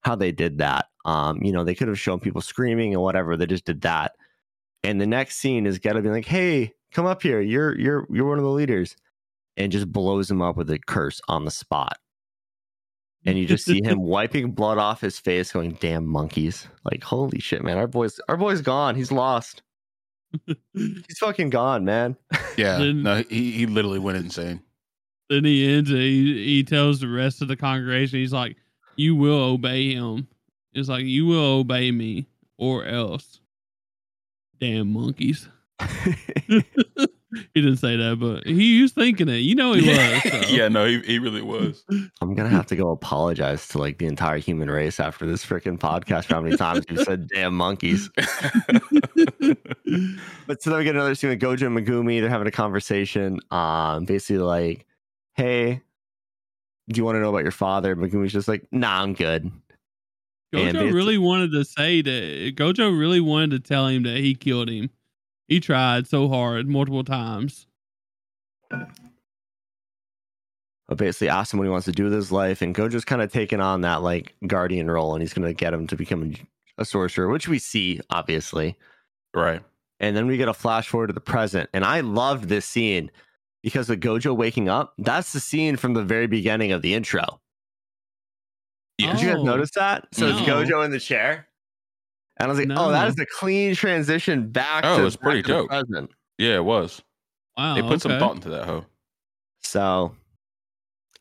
How 0.02 0.14
they 0.16 0.32
did 0.32 0.58
that. 0.58 0.86
Um, 1.04 1.42
you 1.42 1.52
know, 1.52 1.64
they 1.64 1.74
could 1.74 1.88
have 1.88 1.98
shown 1.98 2.20
people 2.20 2.40
screaming 2.40 2.94
and 2.94 3.02
whatever. 3.02 3.36
They 3.36 3.46
just 3.46 3.66
did 3.66 3.82
that. 3.82 4.16
And 4.84 5.00
the 5.00 5.06
next 5.06 5.36
scene 5.38 5.66
is 5.66 5.78
gotta 5.78 6.02
be 6.02 6.10
like, 6.10 6.26
"Hey, 6.26 6.74
come 6.92 7.06
up 7.06 7.22
here. 7.22 7.40
You're 7.40 7.78
you're 7.78 8.06
you're 8.10 8.28
one 8.28 8.38
of 8.38 8.44
the 8.44 8.50
leaders." 8.50 8.96
and 9.56 9.70
just 9.72 9.92
blows 9.92 10.30
him 10.30 10.40
up 10.42 10.56
with 10.56 10.70
a 10.70 10.78
curse 10.78 11.20
on 11.28 11.44
the 11.44 11.50
spot. 11.50 11.98
And 13.26 13.38
you 13.38 13.46
just 13.46 13.64
see 13.66 13.82
him 13.84 14.00
wiping 14.02 14.52
blood 14.52 14.78
off 14.78 15.00
his 15.02 15.18
face, 15.18 15.52
going, 15.52 15.72
"Damn 15.80 16.06
monkeys!" 16.06 16.66
Like, 16.84 17.02
holy 17.04 17.38
shit, 17.38 17.62
man! 17.62 17.76
Our 17.76 17.86
boy's 17.86 18.18
our 18.28 18.36
boy's 18.36 18.62
gone. 18.62 18.94
He's 18.94 19.12
lost. 19.12 19.62
He's 20.74 21.18
fucking 21.18 21.50
gone, 21.50 21.84
man. 21.84 22.16
Yeah, 22.56 22.78
Then- 22.78 23.02
no, 23.02 23.22
he, 23.28 23.50
he 23.50 23.66
literally 23.66 23.98
went 23.98 24.16
insane. 24.18 24.62
Then 25.28 25.44
he 25.44 25.72
ends 25.72 25.90
and 25.90 25.98
he, 26.00 26.44
he 26.44 26.64
tells 26.64 27.00
the 27.00 27.08
rest 27.08 27.40
of 27.42 27.48
the 27.48 27.56
congregation, 27.56 28.18
he's 28.18 28.32
like, 28.32 28.56
You 28.96 29.14
will 29.14 29.42
obey 29.42 29.94
him. 29.94 30.26
It's 30.72 30.88
like, 30.88 31.04
You 31.04 31.26
will 31.26 31.58
obey 31.60 31.90
me 31.92 32.26
or 32.58 32.84
else. 32.84 33.40
Damn 34.60 34.92
monkeys. 34.92 35.48
he 37.54 37.60
didn't 37.60 37.76
say 37.76 37.96
that, 37.96 38.18
but 38.18 38.46
he 38.46 38.82
was 38.82 38.92
thinking 38.92 39.28
it. 39.28 39.38
You 39.38 39.54
know 39.54 39.72
he 39.72 39.88
was. 39.88 40.22
so. 40.22 40.40
yeah, 40.48 40.68
no, 40.68 40.86
he, 40.86 41.00
he 41.00 41.18
really 41.18 41.42
was. 41.42 41.84
I'm 42.20 42.34
gonna 42.34 42.48
have 42.48 42.66
to 42.66 42.76
go 42.76 42.90
apologize 42.90 43.68
to 43.68 43.78
like 43.78 43.98
the 43.98 44.06
entire 44.06 44.38
human 44.38 44.70
race 44.70 44.98
after 44.98 45.26
this 45.26 45.44
freaking 45.44 45.78
podcast 45.78 46.24
for 46.24 46.34
how 46.34 46.40
many 46.40 46.56
times 46.56 46.84
you 46.88 47.04
said 47.04 47.28
"damn 47.28 47.54
monkeys." 47.54 48.10
But 50.46 50.62
so 50.62 50.70
then 50.70 50.78
we 50.80 50.84
get 50.84 50.94
another 50.94 51.14
scene 51.14 51.30
with 51.30 51.40
Gojo 51.40 51.66
and 51.66 51.76
Megumi. 51.76 52.20
They're 52.20 52.28
having 52.28 52.46
a 52.46 52.52
conversation. 52.52 53.40
Um, 53.50 54.04
basically 54.04 54.38
like, 54.38 54.86
"Hey, 55.34 55.82
do 56.88 56.98
you 56.98 57.04
want 57.04 57.16
to 57.16 57.20
know 57.20 57.30
about 57.30 57.42
your 57.42 57.52
father?" 57.52 57.94
Megumi's 57.96 58.32
just 58.32 58.48
like, 58.48 58.66
"Nah, 58.72 59.02
I'm 59.02 59.14
good." 59.14 59.50
And 60.52 60.76
Gojo 60.76 60.92
really 60.92 61.18
wanted 61.18 61.52
to 61.52 61.64
say 61.64 62.02
that 62.02 62.56
Gojo 62.56 62.96
really 62.96 63.20
wanted 63.20 63.50
to 63.50 63.60
tell 63.60 63.86
him 63.86 64.02
that 64.02 64.16
he 64.16 64.34
killed 64.34 64.68
him. 64.68 64.90
He 65.50 65.60
tried 65.60 66.06
so 66.06 66.28
hard 66.28 66.68
multiple 66.68 67.04
times. 67.04 67.66
but 68.70 68.88
basically 70.96 71.28
asked 71.28 71.52
him 71.52 71.58
what 71.58 71.64
he 71.64 71.70
wants 71.70 71.84
to 71.86 71.92
do 71.92 72.04
with 72.04 72.12
his 72.12 72.32
life. 72.32 72.62
And 72.62 72.74
Gojo's 72.74 73.04
kind 73.04 73.20
of 73.20 73.30
taking 73.32 73.60
on 73.60 73.80
that 73.82 74.02
like 74.02 74.34
guardian 74.46 74.90
role, 74.90 75.14
and 75.14 75.22
he's 75.22 75.34
going 75.34 75.46
to 75.46 75.52
get 75.54 75.74
him 75.74 75.86
to 75.88 75.96
become 75.96 76.34
a 76.78 76.84
sorcerer, 76.84 77.28
which 77.28 77.48
we 77.48 77.58
see 77.58 78.00
obviously. 78.10 78.76
right. 79.34 79.62
And 80.02 80.16
then 80.16 80.26
we 80.26 80.38
get 80.38 80.48
a 80.48 80.54
flash 80.54 80.88
forward 80.88 81.08
to 81.08 81.12
the 81.12 81.20
present, 81.20 81.68
and 81.74 81.84
I 81.84 82.00
loved 82.00 82.44
this 82.44 82.64
scene 82.64 83.10
because 83.62 83.90
with 83.90 84.00
Gojo 84.00 84.34
waking 84.34 84.70
up, 84.70 84.94
that's 84.96 85.34
the 85.34 85.40
scene 85.40 85.76
from 85.76 85.92
the 85.92 86.02
very 86.02 86.26
beginning 86.26 86.72
of 86.72 86.80
the 86.80 86.94
intro. 86.94 87.38
Yeah. 88.96 89.12
Did 89.12 89.20
you 89.20 89.28
guys 89.28 89.38
Oh, 89.40 89.44
notice 89.44 89.72
that? 89.72 90.08
So 90.12 90.28
it's. 90.28 90.40
Gojo 90.40 90.84
in 90.84 90.90
the 90.90 91.00
chair. 91.00 91.46
And 92.40 92.46
I 92.46 92.48
was 92.48 92.58
like, 92.58 92.68
oh, 92.78 92.90
that 92.90 93.06
is 93.08 93.18
a 93.18 93.26
clean 93.26 93.74
transition 93.74 94.48
back 94.50 94.84
Oh, 94.84 94.96
to, 94.96 95.02
it 95.02 95.04
was 95.04 95.16
pretty 95.16 95.42
the 95.42 95.48
dope. 95.48 95.68
present. 95.68 96.10
Yeah, 96.38 96.56
it 96.56 96.64
was. 96.64 97.02
Wow. 97.56 97.74
They 97.74 97.82
put 97.82 98.00
some 98.00 98.12
Oh, 98.12 98.18
thought 98.18 98.36
into 98.36 98.48
that 98.50 98.64
hoe. 98.64 98.86
So, 99.62 100.14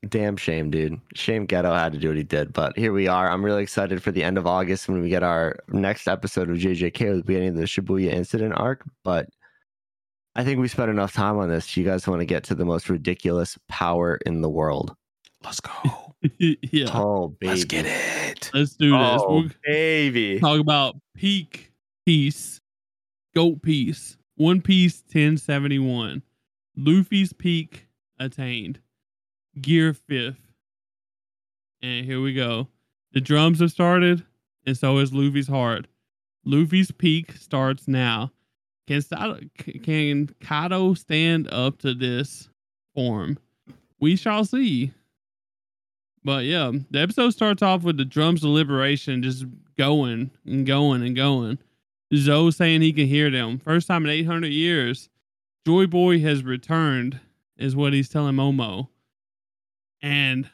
damn 0.08 0.38
shame, 0.38 0.72
dude. 0.72 1.00
Shame 1.16 1.46
Geto 1.46 1.78
had 1.78 1.92
to 1.92 2.00
do 2.00 2.08
what 2.08 2.18
he 2.18 2.24
did. 2.24 2.54
But 2.54 2.78
here 2.78 2.94
we 2.94 3.08
are. 3.08 3.30
I'm 3.30 3.44
really 3.44 3.62
excited 3.64 4.02
for 4.02 4.12
the 4.12 4.24
end 4.24 4.38
of 4.38 4.48
August 4.48 4.88
when 4.88 5.02
we 5.02 5.10
get 5.10 5.24
our 5.24 5.58
next 5.68 6.08
episode 6.08 6.50
of 6.50 6.56
JJK 6.58 7.10
with 7.10 7.18
the 7.18 7.24
beginning 7.24 7.50
of 7.50 7.56
the 7.58 7.64
Shibuya 7.64 8.12
incident 8.14 8.54
arc. 8.56 8.84
But 9.04 9.28
I 10.36 10.46
think 10.46 10.60
we 10.62 10.70
spent 10.70 10.90
enough 10.90 11.12
time 11.12 11.38
on 11.38 11.50
this. 11.50 11.76
You 11.76 11.84
guys 11.84 12.08
want 12.08 12.22
to 12.22 12.26
get 12.26 12.46
to 12.46 12.56
the 12.56 12.64
most 12.66 12.90
ridiculous 12.90 13.58
power 13.68 14.20
in 14.26 14.40
the 14.42 14.50
world. 14.50 14.96
Let's 15.44 15.60
go. 15.60 15.72
yeah. 16.38 16.90
Oh, 16.94 17.30
baby. 17.40 17.48
Let's 17.50 17.64
get 17.66 17.86
it. 17.86 18.52
Let's 18.54 18.76
do 18.76 18.92
this. 18.92 19.22
Oh, 19.24 19.34
We'll 19.42 19.50
baby. 19.64 20.40
talk 20.40 20.60
about 20.60 20.96
peak 21.16 21.72
piece, 22.06 22.60
goat 23.36 23.62
piece, 23.62 24.18
One 24.36 24.62
Piece 24.62 25.02
1071, 25.12 26.22
Luffy's 26.76 27.34
peak 27.34 27.88
attained, 28.20 28.80
gear 29.62 29.94
fifth. 29.94 30.42
And 31.82 32.06
here 32.06 32.22
we 32.22 32.34
go. 32.34 32.68
The 33.14 33.22
drums 33.22 33.60
have 33.62 33.72
started, 33.72 34.26
and 34.66 34.78
so 34.78 34.98
is 34.98 35.14
Luffy's 35.14 35.48
heart. 35.48 35.88
Luffy's 36.46 36.92
peak 36.92 37.34
starts 37.34 37.88
now. 37.88 38.32
Can 38.88 39.02
Sato, 39.02 39.40
can 39.84 40.30
Kaido 40.42 40.94
stand 40.96 41.48
up 41.52 41.78
to 41.80 41.94
this 41.94 42.50
form? 42.96 43.38
We 44.00 44.16
shall 44.16 44.44
see. 44.46 44.92
But 46.24 46.46
yeah, 46.46 46.72
the 46.92 47.00
episode 47.00 47.32
starts 47.32 47.62
off 47.62 47.84
with 47.84 47.98
the 47.98 48.06
drums 48.06 48.44
of 48.44 48.50
liberation 48.50 49.24
just 49.24 49.46
going 49.78 50.32
and 50.46 50.66
going 50.66 51.04
and 51.04 51.16
going. 51.16 51.60
Zoe 52.14 52.52
saying 52.52 52.82
he 52.82 52.92
can 52.92 53.08
hear 53.08 53.30
them. 53.30 53.60
First 53.60 53.88
time 53.88 54.06
in 54.06 54.12
800 54.12 54.48
years, 54.48 55.10
Joy 55.66 55.86
Boy 55.88 56.20
has 56.22 56.44
returned, 56.44 57.20
is 57.58 57.76
what 57.76 57.94
he's 57.94 58.10
telling 58.10 58.36
Momo. 58.36 58.88
And 60.02 60.50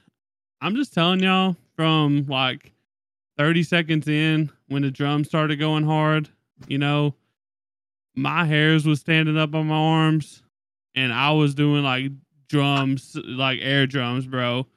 I'm 0.62 0.76
just 0.76 0.94
telling 0.94 1.22
y'all 1.22 1.56
from 1.76 2.26
like 2.28 2.74
30 3.38 3.64
seconds 3.64 4.08
in 4.08 4.52
when 4.68 4.82
the 4.82 4.92
drums 4.92 5.28
started 5.28 5.58
going 5.58 5.86
hard, 5.86 6.30
you 6.68 6.78
know, 6.78 7.16
my 8.16 8.46
hairs 8.46 8.86
was 8.86 9.00
standing 9.00 9.38
up 9.38 9.54
on 9.56 9.68
my 9.68 9.76
arms 9.76 10.42
and 10.96 11.14
I 11.14 11.32
was 11.32 11.54
doing 11.54 11.84
like 11.84 12.12
drums, 12.48 13.18
like 13.24 13.60
air 13.62 13.88
drums, 13.88 14.26
bro. 14.26 14.68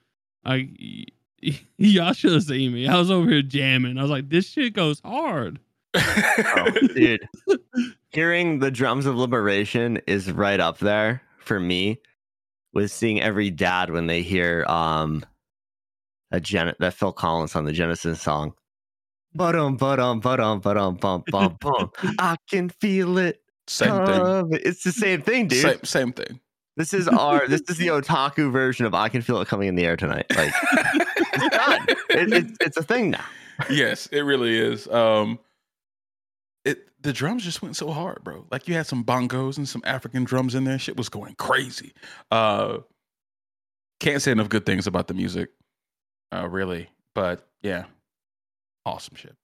Like, 0.48 0.70
y- 0.80 1.04
y- 1.42 1.60
y'all 1.78 2.12
should 2.12 2.32
have 2.32 2.42
seen 2.44 2.72
me. 2.72 2.88
I 2.88 2.98
was 2.98 3.10
over 3.10 3.28
here 3.28 3.42
jamming. 3.42 3.98
I 3.98 4.02
was 4.02 4.10
like, 4.10 4.28
this 4.28 4.48
shit 4.48 4.72
goes 4.72 5.00
hard. 5.04 5.60
Oh, 5.94 6.70
dude. 6.94 7.28
Hearing 8.10 8.58
the 8.58 8.70
drums 8.70 9.04
of 9.06 9.16
liberation 9.16 10.00
is 10.06 10.32
right 10.32 10.58
up 10.60 10.78
there 10.78 11.22
for 11.40 11.60
me 11.60 12.00
with 12.72 12.90
seeing 12.90 13.20
every 13.20 13.50
dad 13.50 13.90
when 13.90 14.06
they 14.06 14.22
hear 14.22 14.64
um 14.66 15.24
a 16.30 16.40
Gen- 16.40 16.74
that 16.78 16.94
Phil 16.94 17.12
Collins 17.12 17.54
on 17.56 17.64
the 17.64 17.72
Genesis 17.72 18.20
song. 18.20 18.52
Ba-dum, 19.34 19.76
ba-dum, 19.76 20.20
ba-dum, 20.20 20.60
ba-dum, 20.60 20.96
bum, 20.96 21.22
bum, 21.30 21.56
bum. 21.60 21.90
I 22.18 22.36
can 22.50 22.68
feel 22.70 23.18
it. 23.18 23.40
Same 23.66 24.04
thing. 24.06 24.48
It's 24.64 24.82
the 24.84 24.92
same 24.92 25.20
thing, 25.22 25.48
dude. 25.48 25.60
Same, 25.62 25.84
same 25.84 26.12
thing. 26.12 26.40
This 26.78 26.94
is 26.94 27.08
our 27.08 27.48
this 27.48 27.62
is 27.68 27.76
the 27.76 27.86
otaku 27.88 28.52
version 28.52 28.86
of 28.86 28.94
I 28.94 29.08
can 29.08 29.20
feel 29.20 29.40
it 29.40 29.48
coming 29.48 29.66
in 29.66 29.74
the 29.74 29.84
air 29.84 29.96
tonight. 29.96 30.26
Like 30.34 30.52
it's 30.72 31.56
done. 31.56 31.86
It, 31.88 32.32
it's 32.32 32.56
it's 32.60 32.76
a 32.76 32.84
thing 32.84 33.10
now. 33.10 33.24
yes, 33.68 34.06
it 34.12 34.20
really 34.20 34.56
is. 34.56 34.86
Um, 34.86 35.40
it 36.64 36.88
the 37.02 37.12
drums 37.12 37.42
just 37.42 37.62
went 37.62 37.74
so 37.74 37.90
hard, 37.90 38.22
bro. 38.22 38.46
Like 38.52 38.68
you 38.68 38.74
had 38.74 38.86
some 38.86 39.02
bongos 39.02 39.56
and 39.56 39.68
some 39.68 39.82
African 39.84 40.22
drums 40.22 40.54
in 40.54 40.62
there. 40.62 40.78
Shit 40.78 40.96
was 40.96 41.08
going 41.08 41.34
crazy. 41.34 41.94
Uh, 42.30 42.78
can't 43.98 44.22
say 44.22 44.30
enough 44.30 44.48
good 44.48 44.64
things 44.64 44.86
about 44.86 45.08
the 45.08 45.14
music, 45.14 45.50
uh, 46.32 46.48
really. 46.48 46.90
But 47.12 47.44
yeah, 47.60 47.86
awesome 48.86 49.16
shit. 49.16 49.34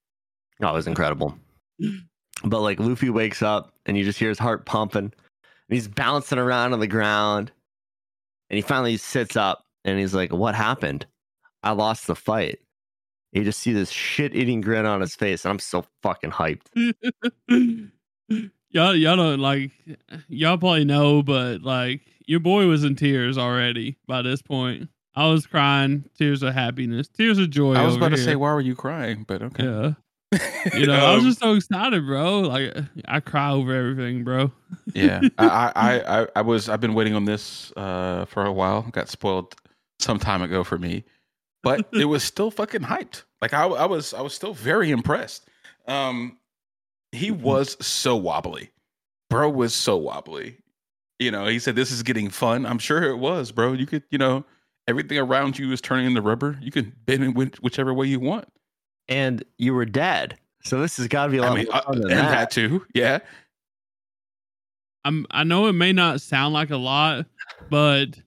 Oh, 0.62 0.69
it 0.69 0.73
was 0.73 0.86
incredible. 0.86 1.36
But 2.47 2.61
like 2.61 2.78
Luffy 2.78 3.09
wakes 3.09 3.43
up 3.43 3.73
and 3.86 3.97
you 3.97 4.05
just 4.05 4.19
hear 4.19 4.28
his 4.28 4.40
heart 4.40 4.66
pumping 4.66 5.15
and 5.69 5.74
he's 5.74 5.89
bouncing 5.89 6.39
around 6.39 6.73
on 6.73 6.81
the 6.81 6.86
ground. 6.86 7.53
And 8.51 8.57
he 8.57 8.62
finally 8.62 8.97
sits 8.97 9.36
up 9.36 9.65
and 9.85 9.99
he's 9.99 10.15
like, 10.15 10.32
What 10.32 10.55
happened? 10.55 11.07
I 11.62 11.73
lost 11.73 12.07
the 12.07 12.15
fight. 12.15 12.61
You 13.32 13.43
just 13.43 13.59
see 13.59 13.73
this 13.73 13.91
shit 13.91 14.36
eating 14.36 14.61
grin 14.61 14.86
on 14.86 15.01
his 15.01 15.16
face, 15.16 15.45
and 15.45 15.51
I'm 15.51 15.59
so 15.59 15.85
fucking 16.03 16.31
hyped. 16.31 16.69
y'all 18.70 18.95
y'all 18.95 19.16
don't 19.16 19.41
like 19.41 19.73
y'all 20.28 20.57
probably 20.57 20.85
know, 20.85 21.20
but 21.20 21.62
like 21.62 22.03
your 22.27 22.39
boy 22.39 22.66
was 22.66 22.85
in 22.85 22.95
tears 22.95 23.36
already 23.36 23.97
by 24.07 24.23
this 24.23 24.41
point. 24.41 24.89
I 25.16 25.28
was 25.28 25.47
crying, 25.47 26.09
tears 26.16 26.43
of 26.43 26.55
happiness, 26.55 27.09
tears 27.09 27.39
of 27.39 27.51
joy. 27.51 27.74
I 27.74 27.85
was 27.85 27.97
over 27.97 28.07
about 28.07 28.16
to 28.16 28.23
say, 28.23 28.36
why 28.36 28.53
were 28.53 28.61
you 28.61 28.74
crying? 28.77 29.24
But 29.27 29.43
okay. 29.43 29.65
yeah. 29.65 29.93
You 30.74 30.86
know, 30.86 30.94
I 30.94 31.15
was 31.15 31.20
Um, 31.23 31.28
just 31.28 31.40
so 31.40 31.55
excited, 31.55 32.06
bro. 32.06 32.40
Like 32.40 32.74
I 33.06 33.20
cry 33.20 33.51
over 33.51 33.74
everything, 33.74 34.24
bro. 34.24 34.51
yeah. 34.94 35.20
I, 35.39 35.73
I, 35.77 36.20
I, 36.23 36.27
I 36.36 36.40
was. 36.43 36.69
I've 36.69 36.81
been 36.81 36.94
waiting 36.94 37.15
on 37.15 37.24
this 37.24 37.73
uh, 37.77 38.24
for 38.27 38.44
a 38.44 38.52
while. 38.52 38.82
Got 38.82 39.09
spoiled 39.09 39.55
some 40.01 40.19
time 40.19 40.43
ago 40.43 40.65
for 40.65 40.78
me, 40.78 41.05
but 41.62 41.86
it 41.93 42.06
was 42.06 42.23
still 42.24 42.51
fucking 42.51 42.82
hyped. 42.82 43.24
Like 43.43 43.52
I, 43.55 43.65
I 43.66 43.86
was, 43.86 44.15
I 44.15 44.20
was 44.23 44.35
still 44.35 44.55
very 44.55 44.90
impressed. 44.90 45.48
Um, 45.86 46.39
he 47.12 47.31
was 47.31 47.77
so 47.86 48.16
wobbly, 48.16 48.70
bro. 49.31 49.48
Was 49.51 49.74
so 49.74 49.97
wobbly. 49.97 50.59
You 51.20 51.31
know, 51.31 51.47
he 51.47 51.59
said 51.61 51.77
this 51.77 51.93
is 51.93 52.02
getting 52.02 52.28
fun. 52.31 52.66
I'm 52.66 52.78
sure 52.78 53.02
it 53.05 53.16
was, 53.19 53.52
bro. 53.52 53.73
You 53.74 53.86
could, 53.86 54.02
you 54.11 54.19
know, 54.19 54.44
everything 54.89 55.19
around 55.19 55.59
you 55.59 55.70
is 55.73 55.81
turning 55.81 56.06
into 56.06 56.20
rubber. 56.23 56.59
You 56.61 56.73
can 56.73 56.93
bend 57.06 57.23
it 57.23 57.62
whichever 57.62 57.94
way 57.94 58.06
you 58.09 58.19
want. 58.19 58.48
And 59.09 59.44
you 59.59 59.74
were 59.74 59.85
dead. 59.85 60.39
So 60.62 60.81
this 60.81 60.97
has 60.97 61.09
got 61.09 61.26
to 61.26 61.32
be 61.32 61.39
a 61.39 61.43
lot 61.43 61.52
I 61.52 61.55
mean, 61.56 61.66
more 61.66 61.76
uh, 61.76 61.82
fun 61.82 61.94
and 61.94 62.02
than 62.05 62.10
that. 62.10 62.31
that 62.31 62.51
too. 62.51 62.86
Yeah. 62.94 63.18
I'm 65.05 65.26
I 65.31 65.44
know 65.44 65.66
it 65.66 65.74
may 65.74 65.93
not 65.93 66.20
sound 66.20 66.55
like 66.55 66.70
a 66.70 66.76
lot, 66.76 67.26
but 67.68 68.18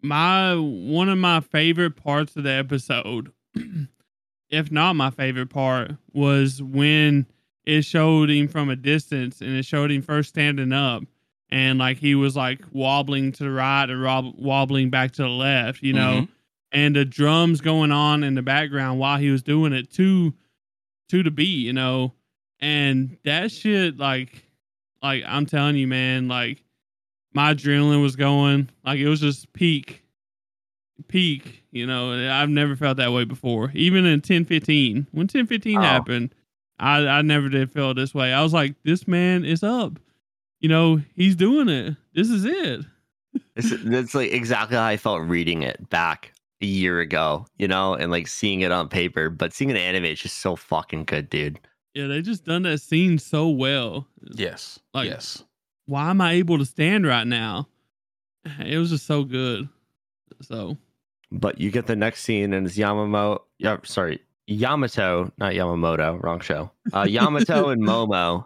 my 0.00 0.54
one 0.56 1.08
of 1.08 1.18
my 1.18 1.40
favorite 1.40 1.96
parts 1.96 2.34
of 2.36 2.44
the 2.44 2.50
episode, 2.52 3.30
if 4.50 4.72
not 4.72 4.94
my 4.96 5.10
favorite 5.10 5.50
part, 5.50 5.92
was 6.12 6.62
when 6.62 7.26
it 7.64 7.82
showed 7.84 8.30
him 8.30 8.48
from 8.48 8.70
a 8.70 8.76
distance 8.76 9.40
and 9.40 9.50
it 9.50 9.64
showed 9.66 9.90
him 9.92 10.02
first 10.02 10.30
standing 10.30 10.72
up 10.72 11.02
and 11.50 11.78
like 11.78 11.98
he 11.98 12.14
was 12.14 12.34
like 12.36 12.60
wobbling 12.72 13.30
to 13.32 13.44
the 13.44 13.50
right 13.50 13.88
and 13.90 14.02
rob- 14.02 14.34
wobbling 14.38 14.88
back 14.90 15.12
to 15.12 15.22
the 15.22 15.28
left, 15.28 15.82
you 15.82 15.92
know, 15.92 16.22
Mhm. 16.22 16.28
And 16.72 16.96
the 16.96 17.04
drums 17.04 17.60
going 17.60 17.92
on 17.92 18.24
in 18.24 18.34
the 18.34 18.42
background 18.42 18.98
while 18.98 19.18
he 19.18 19.30
was 19.30 19.42
doing 19.42 19.72
it 19.72 19.92
to 19.92 20.32
to 21.10 21.22
the 21.22 21.30
beat, 21.30 21.64
you 21.66 21.72
know. 21.72 22.14
And 22.60 23.18
that 23.24 23.50
shit 23.52 23.98
like 23.98 24.44
like 25.02 25.22
I'm 25.26 25.46
telling 25.46 25.76
you, 25.76 25.86
man, 25.86 26.28
like 26.28 26.62
my 27.34 27.54
adrenaline 27.54 28.02
was 28.02 28.16
going, 28.16 28.68
like 28.84 28.98
it 28.98 29.08
was 29.08 29.20
just 29.20 29.52
peak, 29.52 30.04
peak. 31.08 31.64
You 31.70 31.86
know, 31.86 32.12
I've 32.30 32.48
never 32.50 32.76
felt 32.76 32.98
that 32.98 33.12
way 33.12 33.24
before. 33.24 33.70
Even 33.74 34.04
in 34.04 34.18
1015, 34.20 35.06
when 35.12 35.22
1015 35.22 35.78
Oh. 35.78 35.82
happened, 35.82 36.34
I 36.78 37.06
I 37.06 37.22
never 37.22 37.48
did 37.48 37.72
feel 37.72 37.94
this 37.94 38.14
way. 38.14 38.32
I 38.32 38.42
was 38.42 38.52
like, 38.52 38.74
this 38.84 39.08
man 39.08 39.44
is 39.44 39.62
up. 39.62 39.98
You 40.60 40.68
know, 40.68 41.00
he's 41.16 41.34
doing 41.34 41.68
it. 41.68 41.96
This 42.14 42.30
is 42.30 42.44
it. 42.44 42.84
It's, 43.56 43.72
that's 43.84 44.14
like 44.14 44.30
exactly 44.30 44.76
how 44.76 44.84
I 44.84 44.96
felt 44.98 45.22
reading 45.22 45.62
it 45.62 45.88
back 45.90 46.32
a 46.62 46.66
year 46.66 47.00
ago, 47.00 47.46
you 47.58 47.68
know, 47.68 47.94
and 47.94 48.10
like 48.10 48.28
seeing 48.28 48.60
it 48.60 48.72
on 48.72 48.88
paper, 48.88 49.28
but 49.28 49.52
seeing 49.52 49.70
it 49.70 49.76
animated 49.76 50.14
is 50.16 50.22
just 50.22 50.38
so 50.38 50.56
fucking 50.56 51.04
good, 51.04 51.28
dude. 51.28 51.58
Yeah, 51.94 52.06
they 52.06 52.22
just 52.22 52.44
done 52.44 52.62
that 52.62 52.80
scene 52.80 53.18
so 53.18 53.48
well. 53.48 54.06
Yes. 54.34 54.78
Like- 54.94 55.08
yes. 55.10 55.44
Why 55.86 56.10
am 56.10 56.20
I 56.20 56.32
able 56.34 56.58
to 56.58 56.64
stand 56.64 57.06
right 57.06 57.26
now? 57.26 57.68
It 58.64 58.78
was 58.78 58.90
just 58.90 59.06
so 59.06 59.24
good. 59.24 59.68
So 60.40 60.76
But 61.30 61.60
you 61.60 61.70
get 61.70 61.86
the 61.86 61.96
next 61.96 62.22
scene 62.22 62.52
and 62.54 62.66
it's 62.66 62.76
Yamamoto. 62.76 63.40
Yeah, 63.58 63.76
sorry, 63.84 64.20
Yamato, 64.46 65.30
not 65.38 65.52
Yamamoto. 65.52 66.22
Wrong 66.22 66.40
show. 66.40 66.70
Uh, 66.92 67.02
Yamato 67.08 67.68
and 67.68 67.82
Momo. 67.82 68.44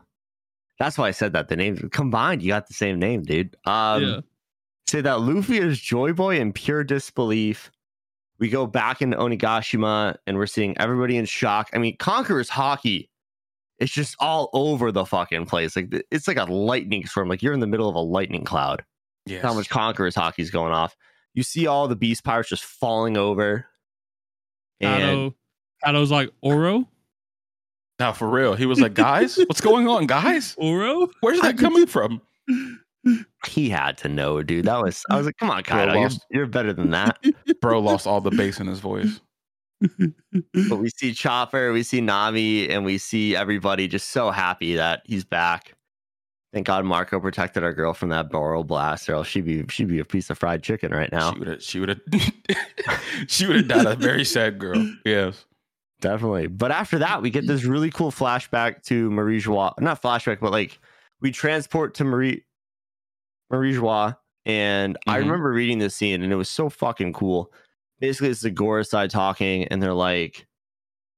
That's 0.79 0.99
why 0.99 1.09
I 1.09 1.13
said 1.13 1.33
that. 1.33 1.49
The 1.49 1.57
names 1.57 1.81
combined, 1.93 2.43
you 2.43 2.49
got 2.49 2.69
the 2.69 2.75
same 2.75 2.99
name, 2.99 3.23
dude. 3.23 3.57
Um, 3.65 4.03
yeah, 4.03 4.21
say 4.89 5.01
that 5.01 5.21
Luffy 5.23 5.59
is 5.59 5.81
Joy 5.81 6.13
Boy 6.13 6.39
in 6.39 6.53
pure 6.53 6.85
disbelief. 6.85 7.71
We 8.39 8.49
go 8.49 8.67
back 8.67 9.01
into 9.01 9.17
Onigashima 9.17 10.17
and 10.27 10.37
we're 10.37 10.47
seeing 10.47 10.77
everybody 10.79 11.17
in 11.17 11.25
shock. 11.25 11.71
I 11.73 11.79
mean, 11.79 11.97
Conqueror's 11.97 12.51
Haki. 12.51 13.09
It's 13.79 13.93
just 13.93 14.17
all 14.21 14.49
over 14.53 14.91
the 14.91 15.05
fucking 15.05 15.47
place. 15.47 15.77
Like 15.77 15.93
it's 16.11 16.27
like 16.29 16.39
a 16.39 16.45
lightning 16.45 17.07
storm. 17.07 17.29
Like 17.29 17.43
you're 17.43 17.53
in 17.53 17.61
the 17.61 17.67
middle 17.67 17.89
of 17.89 17.95
a 17.95 18.01
lightning 18.01 18.45
cloud. 18.45 18.85
Yes. 19.27 19.43
How 19.43 19.53
much 19.53 19.69
Conqueror's 19.69 20.15
Haki's 20.15 20.51
going 20.51 20.73
off. 20.73 20.97
You 21.35 21.43
see 21.43 21.67
all 21.67 21.89
the 21.89 21.97
beast 21.97 22.25
pirates 22.25 22.49
just 22.49 22.65
falling 22.65 23.17
over. 23.19 23.67
And 24.81 25.03
Kaido, 25.03 25.35
Kaido's 25.85 26.11
like 26.11 26.31
Oro, 26.41 26.89
Now, 27.99 28.13
for 28.13 28.29
real, 28.29 28.55
he 28.55 28.67
was 28.67 28.81
like, 28.81 28.95
"Guys, 28.95 29.37
what's 29.37 29.61
going 29.61 29.89
on, 29.89 30.07
guys? 30.07 30.55
Oro. 30.59 31.09
Where's 31.21 31.41
that 31.41 31.59
coming 31.59 31.87
from?" 31.87 32.21
He 33.47 33.69
had 33.69 33.99
to 33.99 34.09
know, 34.09 34.43
dude. 34.43 34.67
That 34.67 34.83
was 34.83 35.05
I 35.11 35.17
was 35.17 35.27
like, 35.27 35.37
come 35.39 35.51
on, 35.51 35.63
Kaido, 35.63 35.95
you're, 35.95 36.11
you're 36.31 36.47
better 36.47 36.73
than 36.73 36.91
that. 36.91 37.19
Bro 37.61 37.81
lost 37.81 38.07
all 38.07 38.21
the 38.21 38.31
bass 38.31 38.61
in 38.61 38.67
his 38.67 38.81
voice. 38.81 39.21
but 39.81 40.77
we 40.77 40.89
see 40.89 41.13
Chopper, 41.13 41.73
we 41.73 41.83
see 41.83 42.01
Nami, 42.01 42.69
and 42.69 42.85
we 42.85 42.99
see 42.99 43.37
everybody 43.37 43.89
just 43.89 44.11
so 44.11 44.31
happy 44.31 44.77
that 44.77 45.03
he's 45.05 45.25
back. 45.25 45.75
Thank 46.53 46.67
God 46.67 46.87
Marco 46.87 47.21
protected 47.21 47.63
our 47.63 47.75
girl 47.75 47.93
from 47.93 48.09
that 48.09 48.31
barrel 48.31 48.65
blast, 48.65 49.09
or 49.11 49.15
else 49.15 49.27
she'd 49.27 49.45
be 49.45 49.65
she'd 49.69 49.89
be 49.89 49.99
a 49.99 50.05
piece 50.05 50.31
of 50.31 50.39
fried 50.39 50.63
chicken 50.63 50.91
right 50.93 51.13
now. 51.13 51.33
She 51.33 51.39
would 51.39 51.49
have. 51.49 51.63
She 51.63 51.81
would 51.81 51.89
have. 51.91 53.01
she 53.29 53.47
would 53.47 53.57
have 53.57 53.69
died 53.69 53.87
a 53.87 53.97
very 53.97 54.25
sad 54.25 54.59
girl. 54.59 54.91
Yes. 55.05 55.45
Definitely. 56.01 56.47
But 56.47 56.71
after 56.71 56.99
that, 57.01 57.21
we 57.21 57.31
get 57.31 57.47
this 57.47 57.65
really 57.65 57.91
cool 57.91 58.11
flashback 58.11 58.83
to 58.85 59.11
Marie 59.11 59.41
Joie. 59.41 59.73
Not 59.79 60.01
flashback, 60.01 60.41
but 60.41 60.53
like 60.53 60.79
we 61.21 61.31
transport 61.31 61.95
to 61.95 62.05
Marie 62.05 62.45
Marie 63.51 63.75
Joie. 63.75 64.15
And 64.45 64.97
I 65.07 65.19
Mhm. 65.19 65.25
remember 65.25 65.51
reading 65.53 65.79
this 65.79 65.95
scene 65.95 66.23
and 66.23 66.33
it 66.33 66.37
was 66.37 66.49
so 66.49 66.69
fucking 66.69 67.13
cool. 67.13 67.53
Basically, 68.01 68.29
it's 68.29 68.43
the 68.43 68.51
Gorosei 68.51 69.09
talking, 69.09 69.65
and 69.69 69.83
they're 69.83 69.95
like, 69.95 70.47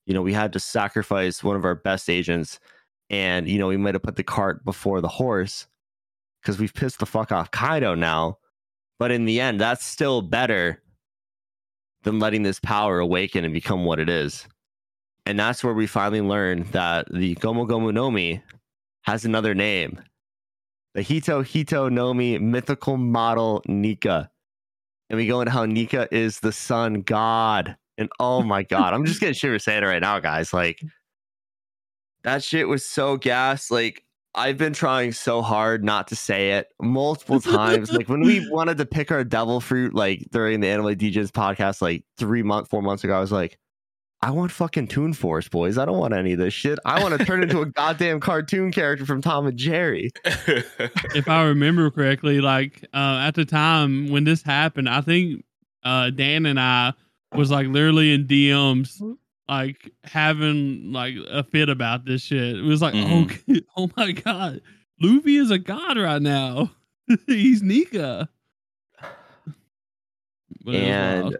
you 0.07 0.15
know, 0.15 0.23
we 0.23 0.33
had 0.33 0.53
to 0.55 0.61
sacrifice 0.61 1.43
one 1.45 1.57
of 1.57 1.65
our 1.65 1.75
best 1.75 2.09
agents, 2.09 2.61
and 3.11 3.49
you 3.49 3.59
know, 3.59 3.67
we 3.67 3.77
might 3.77 3.95
have 3.95 4.03
put 4.03 4.17
the 4.17 4.23
cart 4.23 4.65
before 4.65 5.01
the 5.01 5.09
horse 5.09 5.67
because 6.41 6.59
we've 6.59 6.73
pissed 6.75 7.01
the 7.01 7.07
fuck 7.07 7.33
off 7.33 7.51
Kaido 7.51 7.95
now. 7.95 8.39
But 8.99 9.11
in 9.11 9.25
the 9.27 9.41
end, 9.41 9.61
that's 9.61 9.85
still 9.85 10.23
better 10.23 10.83
than 12.05 12.19
letting 12.21 12.45
this 12.45 12.61
power 12.61 13.01
awaken 13.01 13.45
and 13.45 13.53
become 13.53 13.85
what 13.85 13.99
it 13.99 14.09
is. 14.09 14.47
And 15.27 15.39
that's 15.39 15.63
where 15.63 15.75
we 15.75 15.87
finally 15.87 16.21
learn 16.23 16.63
that 16.71 17.13
the 17.13 17.35
Gomu 17.37 17.69
Gomu 17.69 17.93
no 17.93 18.11
Mi 18.11 18.41
has 19.03 19.25
another 19.25 19.55
name. 19.55 20.01
The 20.95 21.03
Hito 21.03 21.43
Hito 21.43 21.89
no 21.89 22.15
Mi 22.15 22.39
mythical 22.39 22.97
model 22.97 23.63
Nika. 23.67 24.31
And 25.11 25.17
we 25.17 25.27
go 25.27 25.41
into 25.41 25.53
how 25.53 25.65
Nika 25.65 26.09
is 26.15 26.41
the 26.41 26.53
sun 26.53 27.03
god. 27.03 27.77
And 27.97 28.09
oh 28.21 28.43
my 28.43 28.63
god, 28.63 28.95
I'm 28.95 29.05
just 29.05 29.21
getting 29.21 29.35
shivers 29.35 29.65
saying 29.65 29.83
it 29.83 29.87
right 29.87 30.03
now, 30.03 30.19
guys. 30.21 30.53
Like 30.53 30.81
that 32.25 32.43
shit 32.45 32.69
was 32.69 32.85
so 32.85 33.17
gas. 33.17 33.71
Like 33.71 34.05
I've 34.35 34.59
been 34.59 34.73
trying 34.73 35.13
so 35.13 35.43
hard 35.43 35.83
not 35.83 36.09
to 36.09 36.17
say 36.17 36.53
it 36.53 36.69
multiple 36.81 37.41
times. 37.41 37.91
like 37.91 38.09
when 38.09 38.21
we 38.21 38.49
wanted 38.53 38.79
to 38.79 38.87
pick 38.87 39.11
our 39.11 39.25
devil 39.25 39.61
fruit, 39.61 39.95
like 39.95 40.27
during 40.31 40.61
the 40.61 40.69
Anime 40.69 40.95
Degens 40.95 41.31
podcast, 41.31 41.83
like 41.83 42.05
three 42.19 42.43
months, 42.43 42.69
four 42.71 42.83
months 42.83 43.03
ago, 43.05 43.17
I 43.17 43.21
was 43.21 43.33
like, 43.33 43.59
I 44.21 44.31
want 44.33 44.51
fucking 44.51 44.89
Toon 44.89 45.13
Force, 45.13 45.49
boys. 45.49 45.79
I 45.79 45.85
don't 45.85 45.99
want 45.99 46.13
any 46.13 46.33
of 46.33 46.39
this 46.41 46.53
shit. 46.53 46.79
I 46.85 47.01
want 47.03 47.17
to 47.19 47.25
turn 47.25 47.43
into 47.43 47.61
a 47.61 47.67
goddamn 47.71 48.19
cartoon 48.19 48.73
character 48.73 49.07
from 49.07 49.23
Tom 49.23 49.47
and 49.47 49.57
Jerry. 49.57 50.11
if 50.25 51.29
I 51.29 51.45
remember 51.45 51.89
correctly, 51.93 52.41
like 52.41 52.85
uh, 52.93 53.21
at 53.23 53.37
the 53.37 53.45
time 53.45 54.11
when 54.11 54.25
this 54.25 54.43
happened, 54.43 54.89
I 54.89 55.03
think 55.03 55.45
uh, 55.85 56.11
Dan 56.11 56.47
and 56.47 56.59
I 56.59 56.95
was 57.33 57.51
like 57.53 57.69
literally 57.69 58.13
in 58.13 58.27
DMs, 58.27 59.01
like 59.49 59.93
having 60.03 60.93
like 60.93 61.15
a 61.31 61.45
fit 61.45 61.69
about 61.69 62.05
this 62.05 62.23
shit. 62.23 62.57
It 62.57 62.63
was 62.65 62.83
like, 62.83 62.95
Mhm. 62.95 63.63
oh, 63.77 63.87
oh 63.87 63.91
my 63.97 64.11
god, 64.11 64.61
Luffy 65.01 65.37
is 65.37 65.53
a 65.53 65.59
god 65.59 65.97
right 65.97 66.21
now. 66.21 66.73
He's 67.29 67.63
Nika. 67.63 68.29
But 70.65 70.75
it 70.75 70.79
was 70.79 70.85
and 70.89 71.23
wild. 71.23 71.37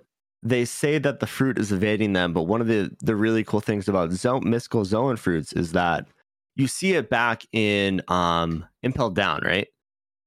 They 0.49 0.65
say 0.65 0.99
that 0.99 1.21
the 1.21 1.27
fruit 1.27 1.59
is 1.59 1.73
evading 1.73 2.13
them. 2.15 2.33
But 2.33 2.45
one 2.45 2.61
of 2.61 2.67
the 2.69 2.91
the 3.01 3.17
really 3.17 3.45
cool 3.45 3.61
things 3.61 3.89
about 3.89 4.13
zo- 4.13 4.41
mystical 4.41 4.85
Zoan 4.85 5.17
fruits 5.17 5.53
is 5.53 5.73
that 5.73 6.07
you 6.57 6.67
see 6.69 6.93
it 6.95 7.11
back 7.11 7.45
in 7.53 8.03
um 8.09 8.65
Impel 8.83 9.11
Down, 9.11 9.43
right? 9.45 9.69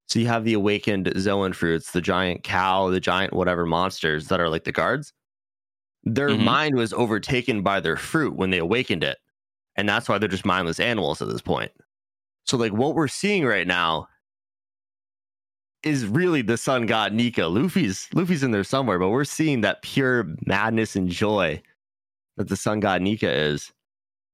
So 0.07 0.19
you 0.19 0.27
have 0.27 0.43
the 0.43 0.53
awakened 0.53 1.11
Zoan 1.17 1.53
fruits, 1.53 1.91
the 1.91 2.01
giant 2.01 2.43
cow, 2.43 2.89
the 2.89 2.99
giant 2.99 3.33
whatever 3.33 3.65
monsters 3.65 4.27
that 4.27 4.39
are 4.41 4.49
like 4.49 4.65
the 4.65 4.71
guards. 4.71 5.13
Their 6.03 6.35
Mhm. 6.35 6.39
mind 6.39 6.75
was 6.75 6.93
overtaken 6.93 7.63
by 7.63 7.79
their 7.79 7.97
fruit 7.97 8.35
when 8.35 8.49
they 8.51 8.59
awakened 8.59 9.03
it. 9.03 9.17
And 9.75 9.87
that's 9.89 10.09
why 10.09 10.17
they're 10.17 10.29
just 10.29 10.45
mindless 10.45 10.79
animals 10.79 11.21
at 11.21 11.29
this 11.29 11.41
point. 11.41 11.71
So 12.45 12.57
like 12.57 12.73
what 12.73 12.95
we're 12.95 13.07
seeing 13.07 13.45
right 13.45 13.67
now 13.67 14.07
is 15.83 16.05
really 16.05 16.41
the 16.41 16.57
sun 16.57 16.85
god 16.85 17.13
Nika. 17.13 17.45
Luffy's 17.47 18.07
Luffy's 18.13 18.43
in 18.43 18.51
there 18.51 18.63
somewhere, 18.63 18.99
but 18.99 19.09
we're 19.09 19.23
seeing 19.23 19.61
that 19.61 19.81
pure 19.81 20.27
madness 20.45 20.95
and 20.95 21.09
joy 21.09 21.61
that 22.37 22.47
the 22.47 22.55
sun 22.55 22.79
god 22.79 23.01
Nika 23.01 23.31
is. 23.31 23.71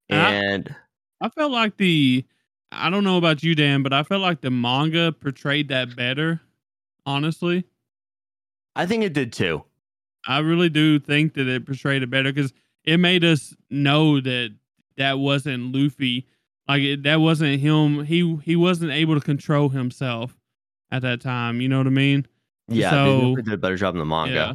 And 0.10 0.76
I- 1.22 1.26
I 1.26 1.30
felt 1.30 1.52
like 1.52 1.78
the 1.78 2.26
I 2.72 2.90
don't 2.90 3.03
know 3.06 3.18
about 3.18 3.44
you, 3.44 3.56
Dan, 3.56 3.82
but 3.82 3.94
I 3.94 4.03
felt 4.03 4.22
like 4.22 4.41
the 4.41 4.52
manga 4.52 5.11
portrayed 5.14 5.69
that 5.69 5.95
better. 5.95 6.41
Honestly, 7.06 7.64
I 8.76 8.86
think 8.86 9.03
it 9.03 9.14
did 9.14 9.32
too. 9.34 9.64
I 10.28 10.40
really 10.40 10.69
do 10.69 10.99
think 10.99 11.34
that 11.36 11.48
it 11.48 11.65
portrayed 11.65 12.03
it 12.03 12.10
better 12.10 12.32
because 12.34 12.53
it 12.84 12.98
made 12.98 13.24
us 13.24 13.56
know 13.69 14.19
that 14.19 14.53
that 14.98 15.18
wasn't 15.19 15.74
Luffy. 15.74 16.28
Like 16.68 16.82
it, 16.84 17.03
that 17.03 17.22
wasn't 17.22 17.60
him. 17.61 18.03
He 18.03 18.36
he 18.44 18.56
wasn't 18.56 18.91
able 18.91 19.15
to 19.15 19.22
control 19.26 19.69
himself 19.69 20.37
at 20.92 21.02
that 21.04 21.22
time. 21.22 21.62
You 21.62 21.70
know 21.70 21.78
what 21.78 21.88
I 21.88 21.92
mean? 21.92 22.26
Yeah, 22.68 22.90
So- 22.92 23.36
they 23.36 23.42
did 23.44 23.54
a 23.54 23.58
better 23.58 23.78
job 23.78 23.96
in 23.96 24.00
the 24.00 24.06
manga. 24.06 24.34
Yeah. 24.34 24.54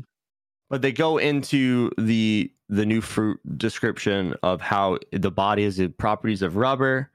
But 0.70 0.82
they 0.82 0.92
go 0.92 1.18
into 1.18 1.90
the 1.98 2.50
the 2.68 2.86
new 2.86 3.02
fruit 3.02 3.38
description 3.58 4.34
of 4.42 4.62
how 4.62 4.98
the 5.12 5.30
body 5.30 5.64
has 5.64 5.76
the 5.76 5.88
properties 5.88 6.40
of 6.40 6.56
rubber. 6.56 7.10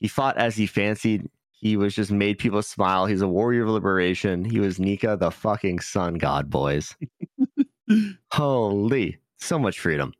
He 0.00 0.08
fought 0.08 0.36
as 0.36 0.56
he 0.56 0.66
fancied. 0.66 1.30
He 1.52 1.78
was 1.78 1.94
just 1.94 2.10
made 2.10 2.36
people 2.36 2.60
smile. 2.60 3.06
He's 3.06 3.22
a 3.22 3.28
warrior 3.28 3.62
of 3.62 3.70
liberation. 3.70 4.44
He 4.44 4.60
was 4.60 4.78
Nika, 4.78 5.16
the 5.16 5.30
fucking 5.30 5.80
sun 5.80 6.14
god, 6.14 6.50
boys. 6.50 6.94
Holy, 8.30 9.16
so 9.38 9.58
much 9.58 9.80
freedom. 9.80 10.12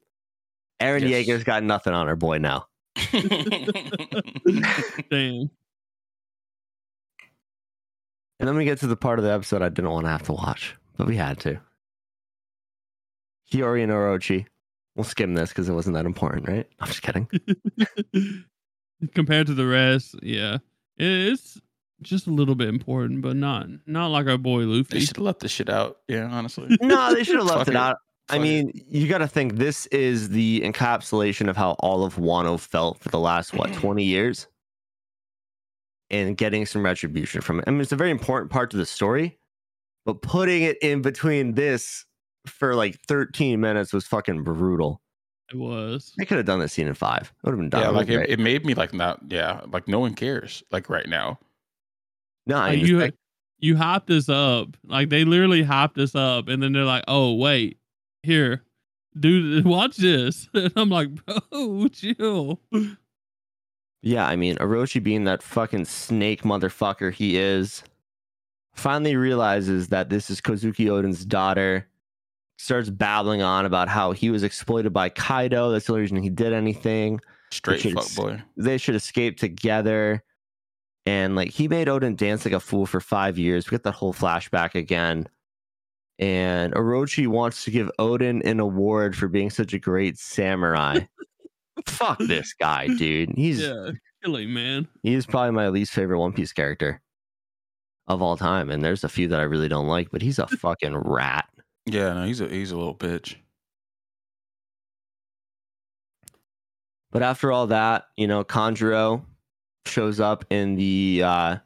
Eren 0.80 1.02
Yes. 1.02 1.26
Yeager's 1.26 1.44
got 1.44 1.62
nothing 1.62 1.92
on 1.92 2.06
her 2.06 2.16
boy 2.16 2.38
now. 2.38 2.66
Damn. 5.10 5.50
And 8.40 8.48
then 8.48 8.56
we 8.56 8.64
get 8.64 8.78
to 8.80 8.86
the 8.86 8.96
part 8.96 9.18
of 9.18 9.24
the 9.24 9.32
episode 9.32 9.62
I 9.62 9.68
didn't 9.68 9.90
want 9.90 10.06
to 10.06 10.10
have 10.10 10.24
to 10.24 10.32
watch, 10.32 10.74
but 10.96 11.06
we 11.06 11.16
had 11.16 11.38
to. 11.40 11.60
Hiyori 13.52 13.82
and 13.82 13.92
Orochi. 13.92 14.46
We'll 14.96 15.04
skim 15.04 15.34
this 15.34 15.50
because 15.50 15.68
it 15.68 15.72
wasn't 15.72 15.94
that 15.94 16.06
important, 16.06 16.48
right? 16.48 16.66
I'm 16.80 16.86
just 16.88 17.02
kidding. 17.02 17.28
Compared 19.14 19.46
to 19.48 19.54
the 19.54 19.66
rest, 19.66 20.14
yeah, 20.22 20.58
it's 20.96 21.60
just 22.02 22.26
a 22.26 22.30
little 22.30 22.54
bit 22.54 22.68
important, 22.68 23.22
but 23.22 23.34
not 23.36 23.66
not 23.86 24.08
like 24.08 24.26
our 24.28 24.38
boy 24.38 24.60
Luffy. 24.62 24.98
they 24.98 25.00
should 25.00 25.16
have 25.16 25.24
left 25.24 25.40
this 25.40 25.50
shit 25.50 25.68
out. 25.68 25.98
Yeah, 26.08 26.28
honestly. 26.30 26.76
No, 26.82 27.12
they 27.12 27.24
should 27.24 27.36
have 27.36 27.46
left 27.46 27.68
it 27.68 27.72
it. 27.72 27.76
out. 27.76 27.96
I 28.30 28.38
mean, 28.38 28.70
you 28.88 29.06
got 29.08 29.18
to 29.18 29.28
think 29.28 29.56
this 29.56 29.86
is 29.86 30.30
the 30.30 30.62
encapsulation 30.62 31.48
of 31.50 31.56
how 31.56 31.72
all 31.80 32.04
of 32.04 32.14
Wano 32.16 32.58
felt 32.58 32.98
for 32.98 33.10
the 33.10 33.18
last 33.18 33.52
what 33.52 33.72
20 33.74 34.02
years, 34.02 34.46
and 36.10 36.36
getting 36.36 36.66
some 36.66 36.84
retribution 36.84 37.40
from 37.40 37.58
it. 37.58 37.64
I 37.66 37.70
mean, 37.70 37.80
it's 37.80 37.92
a 37.92 37.96
very 37.96 38.10
important 38.10 38.50
part 38.50 38.70
to 38.72 38.76
the 38.76 38.86
story, 38.86 39.38
but 40.04 40.22
putting 40.22 40.62
it 40.62 40.78
in 40.82 41.02
between 41.02 41.54
this 41.54 42.04
for 42.46 42.74
like 42.74 42.98
13 43.08 43.60
minutes 43.60 43.92
was 43.92 44.06
fucking 44.06 44.42
brutal. 44.44 45.00
It 45.52 45.56
was. 45.56 46.12
They 46.18 46.24
could 46.24 46.36
have 46.38 46.46
done 46.46 46.58
this 46.60 46.72
scene 46.72 46.86
in 46.86 46.94
five. 46.94 47.32
It 47.42 47.46
would 47.46 47.52
have 47.52 47.58
been 47.60 47.68
done. 47.70 47.82
yeah, 47.82 47.88
like 47.90 48.08
it, 48.08 48.28
it 48.30 48.38
made 48.38 48.64
me 48.64 48.74
like 48.74 48.92
not. 48.94 49.20
Yeah, 49.28 49.60
like 49.68 49.88
no 49.88 49.98
one 50.00 50.14
cares. 50.14 50.62
Like 50.70 50.88
right 50.88 51.08
now. 51.08 51.38
no, 52.46 52.56
I 52.56 52.70
Like, 52.70 52.78
just- 52.80 52.90
you 52.90 53.12
you 53.58 53.74
hyped 53.76 54.10
us 54.10 54.28
up. 54.28 54.76
Like 54.86 55.08
they 55.10 55.24
literally 55.24 55.62
hyped 55.64 55.98
us 55.98 56.14
up, 56.14 56.48
and 56.48 56.62
then 56.62 56.72
they're 56.72 56.84
like, 56.84 57.04
"Oh 57.08 57.34
wait, 57.34 57.78
here, 58.22 58.62
dude, 59.18 59.64
watch 59.66 59.96
this." 59.96 60.48
And 60.54 60.72
I'm 60.76 60.88
like, 60.90 61.08
"Bro, 61.14 61.88
chill." 61.88 62.60
Yeah, 64.04 64.26
I 64.26 64.36
mean, 64.36 64.56
Orochi 64.56 65.02
being 65.02 65.24
that 65.24 65.42
fucking 65.42 65.86
snake 65.86 66.42
motherfucker 66.42 67.10
he 67.10 67.38
is, 67.38 67.82
finally 68.74 69.16
realizes 69.16 69.88
that 69.88 70.10
this 70.10 70.28
is 70.28 70.42
Kozuki 70.42 70.90
Oden's 70.90 71.24
daughter, 71.24 71.88
starts 72.58 72.90
babbling 72.90 73.40
on 73.40 73.64
about 73.64 73.88
how 73.88 74.12
he 74.12 74.28
was 74.28 74.42
exploited 74.42 74.92
by 74.92 75.08
Kaido. 75.08 75.70
That's 75.70 75.86
the 75.86 75.94
only 75.94 76.02
reason 76.02 76.18
he 76.18 76.28
did 76.28 76.52
anything. 76.52 77.18
Straight 77.50 77.82
Which 77.82 77.94
fuck 77.94 78.14
boy. 78.14 78.42
They 78.58 78.76
should 78.76 78.94
escape 78.94 79.38
together. 79.38 80.22
And 81.06 81.34
like 81.34 81.48
he 81.48 81.66
made 81.66 81.88
Oden 81.88 82.14
dance 82.14 82.44
like 82.44 82.52
a 82.52 82.60
fool 82.60 82.84
for 82.84 83.00
five 83.00 83.38
years. 83.38 83.66
We 83.66 83.70
get 83.70 83.84
that 83.84 83.92
whole 83.92 84.12
flashback 84.12 84.74
again. 84.74 85.28
And 86.18 86.74
Orochi 86.74 87.26
wants 87.26 87.64
to 87.64 87.70
give 87.70 87.90
Odin 87.98 88.42
an 88.42 88.60
award 88.60 89.16
for 89.16 89.28
being 89.28 89.48
such 89.48 89.72
a 89.72 89.78
great 89.78 90.18
samurai. 90.18 91.00
Fuck 91.86 92.18
this 92.18 92.54
guy, 92.54 92.86
dude. 92.86 93.30
He's 93.36 93.60
yeah, 93.60 93.90
killing 94.22 94.52
man. 94.52 94.88
He's 95.02 95.26
probably 95.26 95.52
my 95.52 95.68
least 95.68 95.92
favorite 95.92 96.18
One 96.18 96.32
Piece 96.32 96.52
character 96.52 97.00
of 98.06 98.22
all 98.22 98.36
time. 98.36 98.70
And 98.70 98.84
there's 98.84 99.04
a 99.04 99.08
few 99.08 99.28
that 99.28 99.40
I 99.40 99.44
really 99.44 99.68
don't 99.68 99.88
like, 99.88 100.10
but 100.10 100.22
he's 100.22 100.38
a 100.38 100.46
fucking 100.58 100.96
rat. 100.96 101.46
Yeah, 101.86 102.14
no, 102.14 102.24
he's 102.24 102.40
a 102.40 102.48
he's 102.48 102.70
a 102.70 102.76
little 102.76 102.94
bitch. 102.94 103.36
But 107.10 107.22
after 107.22 107.52
all 107.52 107.68
that, 107.68 108.06
you 108.16 108.26
know, 108.26 108.42
Kanjuro 108.44 109.22
shows 109.86 110.18
up 110.20 110.44
in 110.50 110.76
the 110.76 111.22
uh 111.24 111.56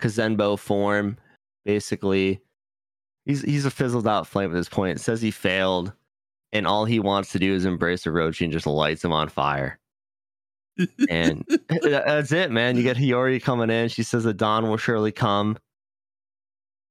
Kazenbo 0.00 0.58
form. 0.58 1.18
Basically, 1.64 2.40
he's 3.26 3.42
he's 3.42 3.66
a 3.66 3.70
fizzled 3.70 4.06
out 4.06 4.26
flame 4.26 4.50
at 4.50 4.54
this 4.54 4.68
point. 4.68 4.98
It 4.98 5.02
says 5.02 5.20
he 5.20 5.30
failed, 5.30 5.92
and 6.52 6.66
all 6.66 6.84
he 6.84 7.00
wants 7.00 7.32
to 7.32 7.38
do 7.38 7.54
is 7.54 7.64
embrace 7.64 8.04
Orochi 8.04 8.42
and 8.44 8.52
just 8.52 8.66
lights 8.66 9.04
him 9.04 9.12
on 9.12 9.28
fire. 9.28 9.78
And 11.08 11.44
that's 11.82 12.32
it, 12.32 12.50
man. 12.50 12.76
You 12.76 12.82
get 12.82 12.96
Hiyori 12.96 13.42
coming 13.42 13.70
in. 13.70 13.88
She 13.88 14.02
says 14.02 14.24
the 14.24 14.34
dawn 14.34 14.68
will 14.68 14.76
surely 14.76 15.12
come. 15.12 15.58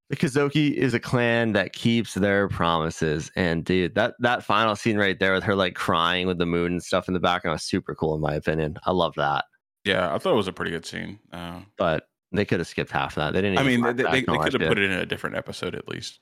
The 0.09 0.15
Kozuki 0.15 0.73
is 0.73 0.95
a 0.95 0.99
clan 0.99 1.51
that 1.51 1.73
keeps 1.73 2.15
their 2.15 2.47
promises. 2.47 3.31
And 3.35 3.63
dude, 3.63 3.93
that 3.93 4.15
that 4.19 4.43
final 4.43 4.75
scene 4.75 4.97
right 4.97 5.19
there 5.19 5.33
with 5.33 5.43
her 5.43 5.55
like 5.55 5.75
crying 5.75 6.25
with 6.25 6.39
the 6.39 6.47
moon 6.47 6.71
and 6.73 6.83
stuff 6.83 7.07
in 7.07 7.13
the 7.13 7.19
background 7.19 7.53
was 7.53 7.63
super 7.63 7.93
cool 7.93 8.15
in 8.15 8.21
my 8.21 8.33
opinion. 8.33 8.77
I 8.85 8.91
love 8.91 9.13
that. 9.17 9.45
Yeah, 9.85 10.13
I 10.13 10.17
thought 10.17 10.33
it 10.33 10.37
was 10.37 10.47
a 10.47 10.53
pretty 10.53 10.71
good 10.71 10.85
scene. 10.85 11.19
Uh, 11.31 11.61
But 11.77 12.07
they 12.31 12.43
could 12.43 12.59
have 12.59 12.67
skipped 12.67 12.91
half 12.91 13.11
of 13.11 13.15
that. 13.15 13.33
They 13.33 13.41
didn't. 13.41 13.59
I 13.59 13.63
mean, 13.63 13.81
they, 13.81 13.93
they, 13.93 14.21
they 14.21 14.37
could 14.37 14.53
have 14.53 14.67
put 14.67 14.79
it 14.79 14.89
in 14.89 14.91
a 14.91 15.05
different 15.05 15.35
episode 15.35 15.75
at 15.75 15.87
least. 15.87 16.19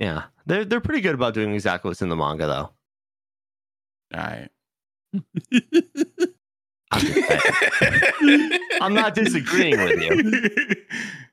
Yeah, 0.00 0.24
they're 0.46 0.64
they're 0.64 0.80
pretty 0.80 1.02
good 1.02 1.14
about 1.14 1.34
doing 1.34 1.52
exactly 1.54 1.88
what's 1.90 2.02
in 2.02 2.08
the 2.08 2.16
manga 2.16 2.46
though. 2.46 2.70
All 4.12 4.20
right. 4.20 4.48
I'm. 6.90 7.02
I'm 8.80 8.94
not 8.94 9.14
disagreeing 9.14 9.78
with 9.82 10.00
you. 10.02 10.74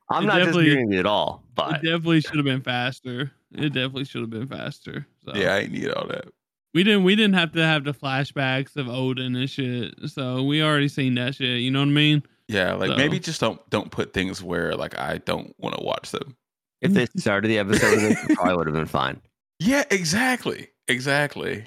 I'm 0.10 0.24
It 0.24 0.28
not 0.28 0.38
disagreeing 0.40 0.86
with 0.88 0.94
you 0.94 1.00
at 1.00 1.06
all. 1.06 1.44
But 1.56 1.68
it 1.68 1.72
But 1.72 1.82
definitely 1.84 2.22
should 2.22 2.36
have 2.36 2.46
been 2.46 2.62
faster. 2.62 3.32
It 3.54 3.70
definitely 3.70 4.06
should 4.06 4.22
have 4.22 4.30
been 4.30 4.48
faster. 4.48 5.08
So. 5.26 5.32
Yeah, 5.36 5.56
I 5.56 5.60
ain't 5.60 5.72
need 5.72 5.90
all 5.90 6.08
that. 6.08 6.26
we 6.74 6.84
didn't 6.84 7.04
we 7.04 7.16
didn't 7.16 7.36
have 7.36 7.54
to 7.54 7.64
have 7.66 7.84
the 7.86 7.94
flashbacks 7.94 8.76
of 8.76 8.88
Oden 8.88 9.38
and 9.38 9.50
shit. 9.50 9.96
So 10.12 10.44
we 10.44 10.62
already 10.62 10.90
seen 10.90 11.16
that 11.16 11.36
shit. 11.36 11.62
You 11.62 11.72
know 11.72 11.80
what 11.80 11.88
I 11.88 11.92
mean? 11.92 12.24
Yeah, 12.48 12.74
like 12.74 12.90
So- 12.92 12.98
maybe 12.98 13.20
just 13.20 13.40
don't 13.42 13.60
don't 13.70 13.90
put 13.92 14.14
things 14.14 14.44
where 14.44 14.76
like 14.76 14.98
I 15.00 15.18
don't 15.20 15.56
want 15.58 15.76
to 15.78 15.84
watch 15.84 16.12
them. 16.12 16.36
If 16.82 16.94
they 16.94 17.06
started 17.18 17.48
the 17.48 17.60
episode 17.60 17.92
with 17.96 18.12
it, 18.12 18.32
it 18.32 18.36
probably 18.36 18.56
would 18.56 18.68
have 18.68 18.76
been 18.76 18.86
fine. 18.86 19.22
Yeah, 19.60 19.84
exactly, 19.90 20.70
exactly. 20.88 21.66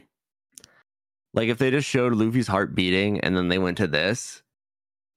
Like 1.32 1.48
if 1.48 1.58
they 1.58 1.70
just 1.70 1.88
showed 1.88 2.14
Luffy's 2.14 2.48
heart 2.48 2.74
beating 2.74 3.20
and 3.20 3.36
then 3.36 3.48
they 3.48 3.58
went 3.58 3.78
to 3.78 3.86
this, 3.86 4.42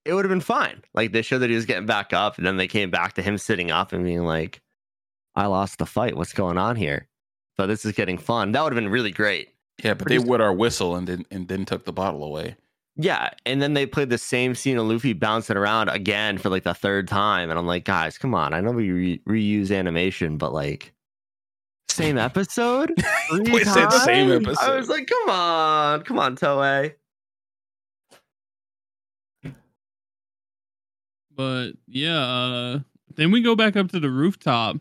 it 0.04 0.14
would 0.14 0.24
have 0.24 0.30
been 0.30 0.40
fine. 0.40 0.82
Like 0.92 1.12
they 1.12 1.22
showed 1.22 1.38
that 1.38 1.50
he 1.50 1.56
was 1.56 1.66
getting 1.66 1.86
back 1.86 2.12
up, 2.12 2.36
and 2.36 2.46
then 2.46 2.56
they 2.56 2.68
came 2.68 2.90
back 2.90 3.14
to 3.14 3.22
him 3.22 3.38
sitting 3.38 3.70
up 3.70 3.92
and 3.92 4.04
being 4.04 4.24
like, 4.24 4.60
"I 5.34 5.46
lost 5.46 5.78
the 5.78 5.86
fight. 5.86 6.16
What's 6.16 6.32
going 6.32 6.58
on 6.58 6.76
here?" 6.76 7.08
So 7.56 7.66
this 7.66 7.84
is 7.84 7.92
getting 7.92 8.18
fun. 8.18 8.52
That 8.52 8.62
would 8.62 8.72
have 8.72 8.82
been 8.82 8.92
really 8.92 9.12
great. 9.12 9.48
Yeah, 9.82 9.94
but 9.94 10.08
they 10.08 10.18
wet 10.18 10.40
our 10.40 10.52
whistle 10.52 10.94
and 10.96 11.06
then 11.06 11.24
and 11.30 11.48
then 11.48 11.64
took 11.64 11.84
the 11.84 11.92
bottle 11.92 12.22
away. 12.22 12.56
Yeah, 12.96 13.30
and 13.44 13.60
then 13.60 13.74
they 13.74 13.86
played 13.86 14.10
the 14.10 14.18
same 14.18 14.54
scene 14.54 14.78
of 14.78 14.86
Luffy 14.86 15.14
bouncing 15.14 15.56
around 15.56 15.88
again 15.88 16.38
for 16.38 16.48
like 16.48 16.62
the 16.62 16.74
third 16.74 17.08
time, 17.08 17.50
and 17.50 17.58
I'm 17.58 17.66
like, 17.66 17.84
guys, 17.84 18.18
come 18.18 18.34
on! 18.34 18.54
I 18.54 18.60
know 18.60 18.70
we 18.70 18.90
re- 18.90 19.22
reuse 19.26 19.76
animation, 19.76 20.38
but 20.38 20.52
like, 20.52 20.92
same 21.88 22.18
episode. 22.18 22.92
Three 23.30 23.50
Boy 23.50 23.64
said 23.64 23.90
same 23.90 24.30
episode. 24.30 24.62
I 24.62 24.76
was 24.76 24.88
like, 24.88 25.08
come 25.08 25.30
on, 25.30 26.02
come 26.02 26.18
on, 26.20 26.36
Toei. 26.36 26.94
But 31.36 31.72
yeah, 31.88 32.20
uh, 32.20 32.78
then 33.16 33.32
we 33.32 33.42
go 33.42 33.56
back 33.56 33.74
up 33.76 33.88
to 33.90 33.98
the 33.98 34.10
rooftop, 34.10 34.76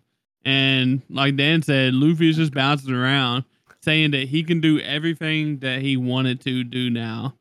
and 0.46 1.02
like 1.10 1.36
Dan 1.36 1.64
said, 1.64 1.96
Luffy's 1.96 2.38
just 2.38 2.54
bouncing 2.54 2.94
around, 2.94 3.46
saying 3.82 4.12
that 4.12 4.28
he 4.28 4.44
can 4.44 4.62
do 4.62 4.80
everything 4.82 5.60
that 5.60 5.82
he 5.82 5.98
wanted 5.98 6.42
to 6.42 6.64
do 6.64 6.92
now, 6.92 7.34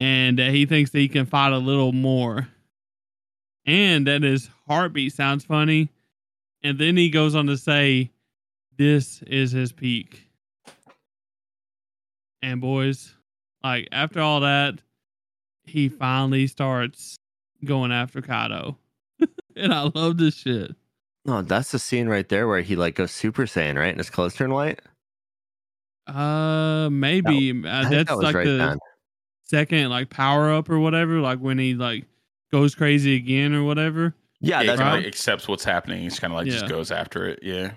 and 0.00 0.38
that 0.38 0.50
he 0.50 0.66
thinks 0.66 0.90
that 0.90 0.98
he 0.98 1.08
can 1.08 1.26
fight 1.26 1.52
a 1.52 1.58
little 1.58 1.92
more, 1.92 2.48
and 3.66 4.06
that 4.06 4.22
his 4.22 4.48
heartbeat 4.66 5.12
sounds 5.12 5.44
funny, 5.44 5.90
and 6.62 6.78
then 6.78 6.96
he 6.96 7.10
goes 7.10 7.34
on 7.34 7.46
to 7.46 7.56
say, 7.56 8.10
"This 8.76 9.22
is 9.22 9.52
his 9.52 9.72
peak." 9.72 10.30
And 12.42 12.60
boys, 12.60 13.14
like 13.62 13.88
after 13.92 14.20
all 14.20 14.40
that, 14.40 14.80
he 15.64 15.88
finally 15.88 16.46
starts 16.46 17.16
going 17.64 17.92
after 17.92 18.22
Kaido. 18.22 18.78
and 19.56 19.72
I 19.72 19.90
love 19.94 20.16
this 20.16 20.36
shit. 20.36 20.74
No, 21.26 21.42
that's 21.42 21.70
the 21.70 21.78
scene 21.78 22.08
right 22.08 22.28
there 22.28 22.48
where 22.48 22.62
he 22.62 22.76
like 22.76 22.94
goes 22.94 23.12
Super 23.12 23.44
Saiyan, 23.44 23.76
right? 23.76 23.88
And 23.88 23.98
his 23.98 24.08
clothes 24.08 24.34
turn 24.34 24.52
white. 24.52 24.80
Uh 26.06 26.88
maybe 26.90 27.62
I 27.64 27.82
uh, 27.82 27.88
that's 27.88 28.08
that 28.10 28.16
like 28.16 28.34
right 28.34 28.46
the 28.46 28.56
then. 28.56 28.78
Second 29.50 29.90
like 29.90 30.10
power 30.10 30.50
up 30.52 30.70
or 30.70 30.78
whatever, 30.78 31.20
like 31.20 31.38
when 31.40 31.58
he 31.58 31.74
like 31.74 32.04
goes 32.52 32.74
crazy 32.74 33.16
again 33.16 33.54
or 33.54 33.64
whatever. 33.64 34.14
Yeah, 34.40 34.60
Yeah, 34.60 34.66
that's 34.68 34.80
he 34.80 34.84
right. 34.86 34.94
like, 34.98 35.06
accepts 35.06 35.46
what's 35.48 35.64
happening. 35.64 36.02
He's 36.02 36.18
kind 36.18 36.32
of 36.32 36.38
like 36.38 36.46
Yeah. 36.46 36.52
just 36.52 36.68
goes 36.68 36.90
after 36.90 37.26
it. 37.26 37.40
Yeah. 37.42 37.72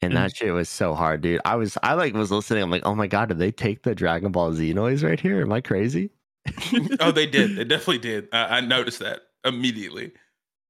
and 0.00 0.14
that 0.16 0.36
shit 0.36 0.52
was 0.54 0.68
so 0.68 0.94
hard, 0.94 1.22
dude. 1.22 1.40
I 1.44 1.56
was 1.56 1.76
I 1.82 1.94
like 1.94 2.14
was 2.14 2.30
listening. 2.30 2.62
I'm 2.62 2.70
like, 2.70 2.86
oh 2.86 2.94
my 2.94 3.06
god, 3.08 3.28
did 3.30 3.38
they 3.38 3.50
take 3.50 3.82
the 3.82 3.94
Dragon 3.94 4.30
Ball 4.30 4.52
Z 4.52 4.72
noise 4.74 5.02
right 5.02 5.18
here? 5.18 5.40
Am 5.42 5.52
I 5.52 5.60
crazy? 5.60 6.10
oh, 7.00 7.10
they 7.10 7.26
did. 7.38 7.56
They 7.56 7.64
definitely 7.64 7.98
did. 7.98 8.28
I, 8.32 8.58
I 8.58 8.60
noticed 8.60 9.00
that 9.00 9.22
immediately. 9.44 10.12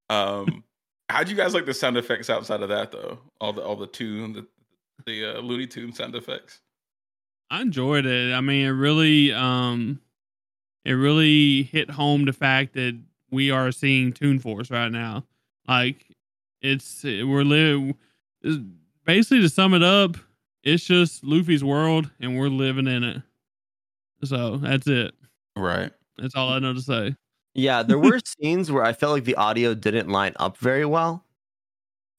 Um, 0.08 0.64
how'd 1.10 1.28
you 1.28 1.36
guys 1.36 1.52
like 1.52 1.66
the 1.66 1.74
sound 1.74 1.96
effects 1.98 2.30
outside 2.30 2.62
of 2.62 2.68
that 2.70 2.90
though? 2.92 3.18
All 3.40 3.52
the 3.52 3.62
all 3.62 3.76
the 3.76 3.86
tune, 3.86 4.32
the 4.32 4.46
the 5.04 5.36
uh, 5.36 5.40
Looney 5.40 5.66
Tune 5.66 5.92
sound 5.92 6.14
effects. 6.14 6.60
I 7.50 7.60
enjoyed 7.62 8.06
it. 8.06 8.32
I 8.34 8.40
mean, 8.40 8.66
it 8.66 8.70
really, 8.70 9.32
um, 9.32 10.00
it 10.84 10.92
really 10.92 11.64
hit 11.64 11.90
home 11.90 12.24
the 12.24 12.32
fact 12.32 12.74
that 12.74 12.98
we 13.30 13.50
are 13.50 13.72
seeing 13.72 14.12
Toon 14.12 14.38
Force 14.38 14.70
right 14.70 14.90
now. 14.90 15.24
Like, 15.66 16.06
it's 16.60 17.04
we're 17.04 17.44
live. 17.44 17.94
Basically, 19.04 19.40
to 19.40 19.48
sum 19.48 19.74
it 19.74 19.82
up, 19.82 20.16
it's 20.62 20.84
just 20.84 21.24
Luffy's 21.24 21.64
world, 21.64 22.10
and 22.20 22.38
we're 22.38 22.48
living 22.48 22.86
in 22.86 23.04
it. 23.04 23.22
So 24.24 24.56
that's 24.56 24.86
it. 24.86 25.14
Right. 25.56 25.92
That's 26.16 26.34
all 26.34 26.50
I 26.50 26.58
know 26.58 26.74
to 26.74 26.80
say. 26.80 27.14
Yeah, 27.54 27.82
there 27.82 27.98
were 27.98 28.20
scenes 28.24 28.70
where 28.70 28.84
I 28.84 28.92
felt 28.92 29.12
like 29.12 29.24
the 29.24 29.36
audio 29.36 29.74
didn't 29.74 30.08
line 30.08 30.34
up 30.36 30.56
very 30.58 30.84
well 30.84 31.24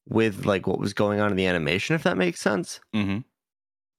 with 0.08 0.46
like 0.46 0.68
what 0.68 0.80
was 0.80 0.94
going 0.94 1.20
on 1.20 1.32
in 1.32 1.38
the 1.38 1.46
animation, 1.46 1.96
if 1.96 2.04
that 2.04 2.18
makes 2.18 2.42
sense. 2.42 2.80
Mm-hmm. 2.96 3.20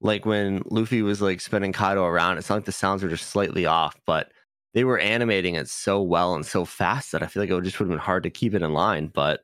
Like 0.01 0.25
when 0.25 0.63
Luffy 0.67 1.03
was 1.03 1.21
like 1.21 1.41
spinning 1.41 1.73
Kaido 1.73 2.05
around, 2.05 2.39
it 2.39 2.45
sounded 2.45 2.61
like 2.61 2.67
the 2.67 2.73
sounds 2.73 3.03
were 3.03 3.09
just 3.09 3.29
slightly 3.29 3.67
off, 3.67 3.97
but 4.07 4.33
they 4.75 4.85
were 4.85 4.99
animating 4.99 5.55
it 5.57 5.69
so 5.69 6.01
well 6.01 6.35
and 6.35 6.47
so 6.47 6.65
fast 6.65 7.13
that 7.13 7.23
I 7.23 7.27
feel 7.27 7.43
like 7.43 7.51
it 7.51 7.65
just 7.65 7.79
would 7.81 7.87
have 7.87 7.91
been 7.91 7.99
hard 7.99 8.23
to 8.23 8.31
keep 8.31 8.55
it 8.55 8.63
in 8.63 8.73
line. 8.73 9.09
But 9.09 9.41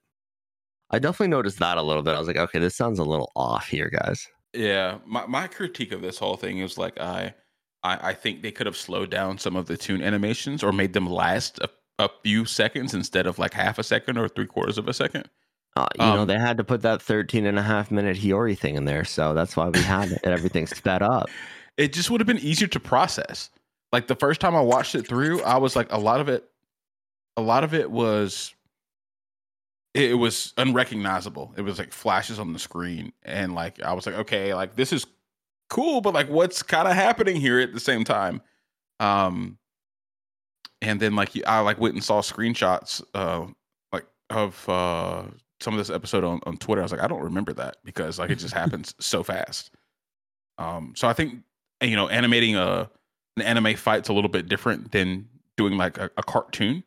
I 0.91 0.99
definitely 0.99 1.29
noticed 1.29 1.59
that 1.59 1.79
a 1.79 1.83
little 1.83 2.03
bit. 2.03 2.15
I 2.15 2.19
was 2.19 2.29
like, 2.29 2.37
okay, 2.37 2.59
this 2.59 2.77
sounds 2.77 2.99
a 2.99 3.05
little 3.05 3.33
off 3.35 3.67
here, 3.69 3.91
guys. 3.91 4.27
Yeah. 4.53 4.99
My 5.05 5.27
my 5.27 5.47
critique 5.49 5.93
of 5.93 6.01
this 6.03 6.19
whole 6.19 6.37
thing 6.37 6.59
is 6.59 6.79
like 6.79 6.99
I 7.01 7.35
I, 7.83 8.11
I 8.11 8.15
think 8.15 8.43
they 8.43 8.53
could 8.53 8.67
have 8.67 8.77
slowed 8.77 9.11
down 9.11 9.39
some 9.39 9.57
of 9.57 9.67
the 9.67 9.77
tune 9.77 10.03
animations 10.03 10.63
or 10.63 10.73
made 10.73 10.93
them 10.93 11.07
last 11.07 11.59
a, 11.59 11.69
a 11.99 12.09
few 12.23 12.45
seconds 12.45 12.95
instead 12.95 13.27
of 13.27 13.39
like 13.39 13.53
half 13.55 13.79
a 13.79 13.83
second 13.83 14.19
or 14.19 14.29
three 14.29 14.47
quarters 14.47 14.79
of 14.79 14.89
a 14.89 14.95
second. 14.95 15.29
Uh, 15.77 15.87
you 15.99 16.05
know, 16.07 16.23
Um, 16.23 16.27
they 16.27 16.39
had 16.39 16.57
to 16.57 16.65
put 16.65 16.83
that 16.83 17.03
13 17.03 17.45
and 17.45 17.59
a 17.59 17.63
half 17.63 17.91
minute 17.91 18.17
Hiyori 18.17 18.59
thing 18.59 18.77
in 18.77 18.87
there. 18.87 19.05
So 19.05 19.35
that's 19.35 19.57
why 19.57 19.69
we 19.69 19.81
had 19.81 20.11
it. 20.11 20.21
Everything 20.25 20.67
sped 20.67 21.03
up. 21.03 21.29
it 21.77 21.93
just 21.93 22.11
would 22.11 22.21
have 22.21 22.27
been 22.27 22.39
easier 22.39 22.69
to 22.69 22.81
process. 22.81 23.51
Like 23.97 24.09
the 24.09 24.15
first 24.15 24.43
time 24.43 24.55
I 24.55 24.61
watched 24.61 24.95
it 24.95 25.09
through, 25.09 25.43
I 25.43 25.57
was 25.57 25.75
like, 25.75 25.91
a 25.91 25.97
lot 25.97 26.21
of 26.21 26.29
it, 26.29 26.45
a 27.39 27.41
lot 27.41 27.65
of 27.65 27.73
it 27.73 27.91
was, 27.91 28.55
it, 29.95 30.19
was 30.19 30.53
unrecognizable. 30.59 31.55
It 31.57 31.63
was 31.63 31.79
like 31.79 31.95
flashes 31.95 32.39
on 32.39 32.53
the 32.53 32.59
screen, 32.59 33.15
and 33.23 33.55
like 33.55 33.83
I 33.83 33.95
was 33.95 34.05
like, 34.05 34.17
okay, 34.17 34.53
like 34.53 34.77
this 34.77 34.93
is 34.93 35.07
cool, 35.71 36.03
but 36.03 36.13
like 36.13 36.29
what's 36.29 36.63
kind 36.63 36.87
of 36.87 36.93
happening 36.93 37.37
here 37.37 37.59
at 37.59 37.73
the 37.73 37.81
same 37.81 38.05
time? 38.05 38.43
Um, 39.01 39.57
and 40.83 41.01
then 41.01 41.17
like 41.17 41.31
I 41.47 41.61
like 41.61 41.81
went 41.81 41.95
and 41.95 42.05
saw 42.05 42.21
screenshots, 42.21 43.03
uh, 43.15 43.47
like 43.95 44.05
of 44.29 44.69
uh 44.69 45.23
some 45.61 45.73
of 45.73 45.79
this 45.79 45.89
episode 45.89 46.23
on 46.23 46.41
on 46.45 46.59
Twitter. 46.59 46.83
I 46.83 46.85
was 46.85 46.93
like, 46.93 47.01
I 47.01 47.09
don't 47.09 47.23
remember 47.23 47.55
that 47.55 47.79
because 47.83 48.19
like 48.19 48.29
it 48.29 48.37
just 48.37 48.53
happens 48.63 48.95
so 49.01 49.23
fast. 49.23 49.71
Um, 50.59 50.93
so 50.95 51.09
I 51.09 51.15
think 51.15 51.45
you 51.81 51.97
know, 51.97 52.11
animating 52.11 52.57
a 52.57 52.91
an 53.37 53.43
anime 53.43 53.77
fight's 53.77 54.09
a 54.09 54.13
little 54.13 54.31
bit 54.31 54.49
different 54.49 54.93
than 54.93 55.29
doing 55.57 55.77
like 55.77 55.99
a, 55.99 56.11
a 56.17 56.23
cartoon. 56.23 56.83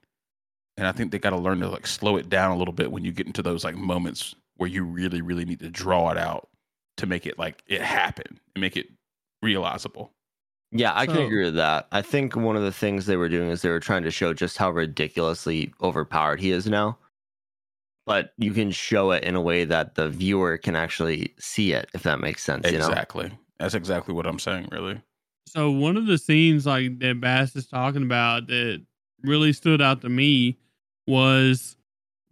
And 0.77 0.87
I 0.87 0.91
think 0.91 1.11
they 1.11 1.19
got 1.19 1.31
to 1.31 1.37
learn 1.37 1.59
to 1.59 1.69
like 1.69 1.87
slow 1.87 2.15
it 2.15 2.29
down 2.29 2.51
a 2.51 2.57
little 2.57 2.73
bit 2.73 2.91
when 2.91 3.03
you 3.03 3.11
get 3.11 3.27
into 3.27 3.41
those 3.41 3.63
like 3.63 3.75
moments 3.75 4.35
where 4.55 4.69
you 4.69 4.83
really, 4.83 5.21
really 5.21 5.45
need 5.45 5.59
to 5.59 5.69
draw 5.69 6.09
it 6.11 6.17
out 6.17 6.49
to 6.97 7.05
make 7.05 7.25
it 7.25 7.37
like 7.37 7.63
it 7.67 7.81
happen 7.81 8.39
and 8.55 8.61
make 8.61 8.77
it 8.77 8.87
realizable. 9.41 10.11
Yeah, 10.71 10.91
I 10.93 11.07
can 11.07 11.17
agree 11.17 11.45
with 11.45 11.55
that. 11.55 11.87
I 11.91 12.03
think 12.03 12.35
one 12.35 12.55
of 12.55 12.61
the 12.61 12.71
things 12.71 13.07
they 13.07 13.15
were 13.15 13.29
doing 13.29 13.49
is 13.49 13.63
they 13.63 13.69
were 13.69 13.79
trying 13.79 14.03
to 14.03 14.11
show 14.11 14.33
just 14.33 14.57
how 14.57 14.69
ridiculously 14.69 15.73
overpowered 15.81 16.39
he 16.39 16.51
is 16.51 16.67
now. 16.67 16.97
But 18.05 18.33
you 18.37 18.51
can 18.51 18.69
show 18.71 19.11
it 19.11 19.23
in 19.23 19.35
a 19.35 19.41
way 19.41 19.65
that 19.65 19.95
the 19.95 20.09
viewer 20.09 20.57
can 20.57 20.75
actually 20.75 21.33
see 21.39 21.73
it, 21.73 21.89
if 21.93 22.03
that 22.03 22.19
makes 22.19 22.43
sense. 22.43 22.71
You 22.71 22.77
know? 22.77 22.87
Exactly. 22.87 23.31
That's 23.59 23.73
exactly 23.73 24.13
what 24.13 24.27
I'm 24.27 24.39
saying, 24.39 24.69
really. 24.71 25.01
So 25.49 25.71
one 25.71 25.97
of 25.97 26.05
the 26.05 26.17
scenes 26.17 26.65
like 26.65 26.99
that 26.99 27.19
Bass 27.19 27.55
is 27.55 27.65
talking 27.65 28.03
about 28.03 28.47
that 28.47 28.81
really 29.23 29.51
stood 29.51 29.81
out 29.81 30.01
to 30.01 30.09
me 30.09 30.57
was 31.07 31.75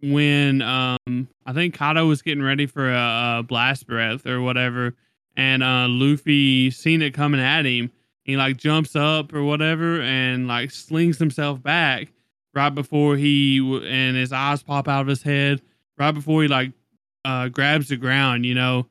when 0.04 0.62
um 0.62 1.28
I 1.46 1.54
think 1.54 1.74
Kaido 1.74 2.06
was 2.06 2.22
getting 2.22 2.44
ready 2.44 2.68
for 2.68 2.94
a, 2.94 3.40
a 3.40 3.44
blast 3.44 3.88
breath 3.88 4.28
or 4.28 4.42
whatever, 4.42 4.96
and 5.36 5.64
uh 5.64 5.88
Luffy 5.88 6.70
seen 6.70 7.02
it 7.02 7.16
coming 7.16 7.42
at 7.42 7.66
him. 7.66 7.92
He 8.24 8.38
like 8.38 8.58
jumps 8.58 8.96
up 8.96 9.34
or 9.34 9.44
whatever 9.44 10.02
and 10.02 10.48
like 10.48 10.70
slings 10.70 11.18
himself 11.18 11.64
back 11.64 12.12
right 12.54 12.70
before 12.70 13.16
he 13.16 13.60
and 13.88 14.16
his 14.16 14.32
eyes 14.32 14.62
pop 14.62 14.88
out 14.88 15.02
of 15.02 15.08
his 15.08 15.24
head 15.24 15.62
right 15.98 16.12
before 16.12 16.44
he 16.44 16.48
like 16.48 16.72
uh 17.26 17.48
grabs 17.48 17.88
the 17.88 17.98
ground. 17.98 18.46
You 18.46 18.54
know, 18.54 18.88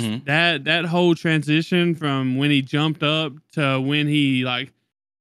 Mhm. 0.00 0.24
that 0.26 0.64
that 0.64 0.84
whole 0.84 1.14
transition 1.14 1.94
from 1.94 2.36
when 2.36 2.50
he 2.50 2.62
jumped 2.62 3.02
up 3.02 3.32
to 3.52 3.80
when 3.80 4.06
he 4.06 4.44
like 4.44 4.72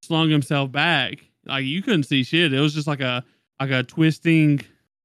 slung 0.02 0.30
himself 0.30 0.72
back 0.72 1.20
like 1.46 1.66
you 1.66 1.82
couldn't 1.82 2.04
see 2.04 2.24
shit 2.24 2.54
it 2.54 2.60
was 2.60 2.74
just 2.74 2.88
like 2.88 3.00
a 3.02 3.24
like 3.60 3.72
a 3.72 3.84
twisting 3.84 4.60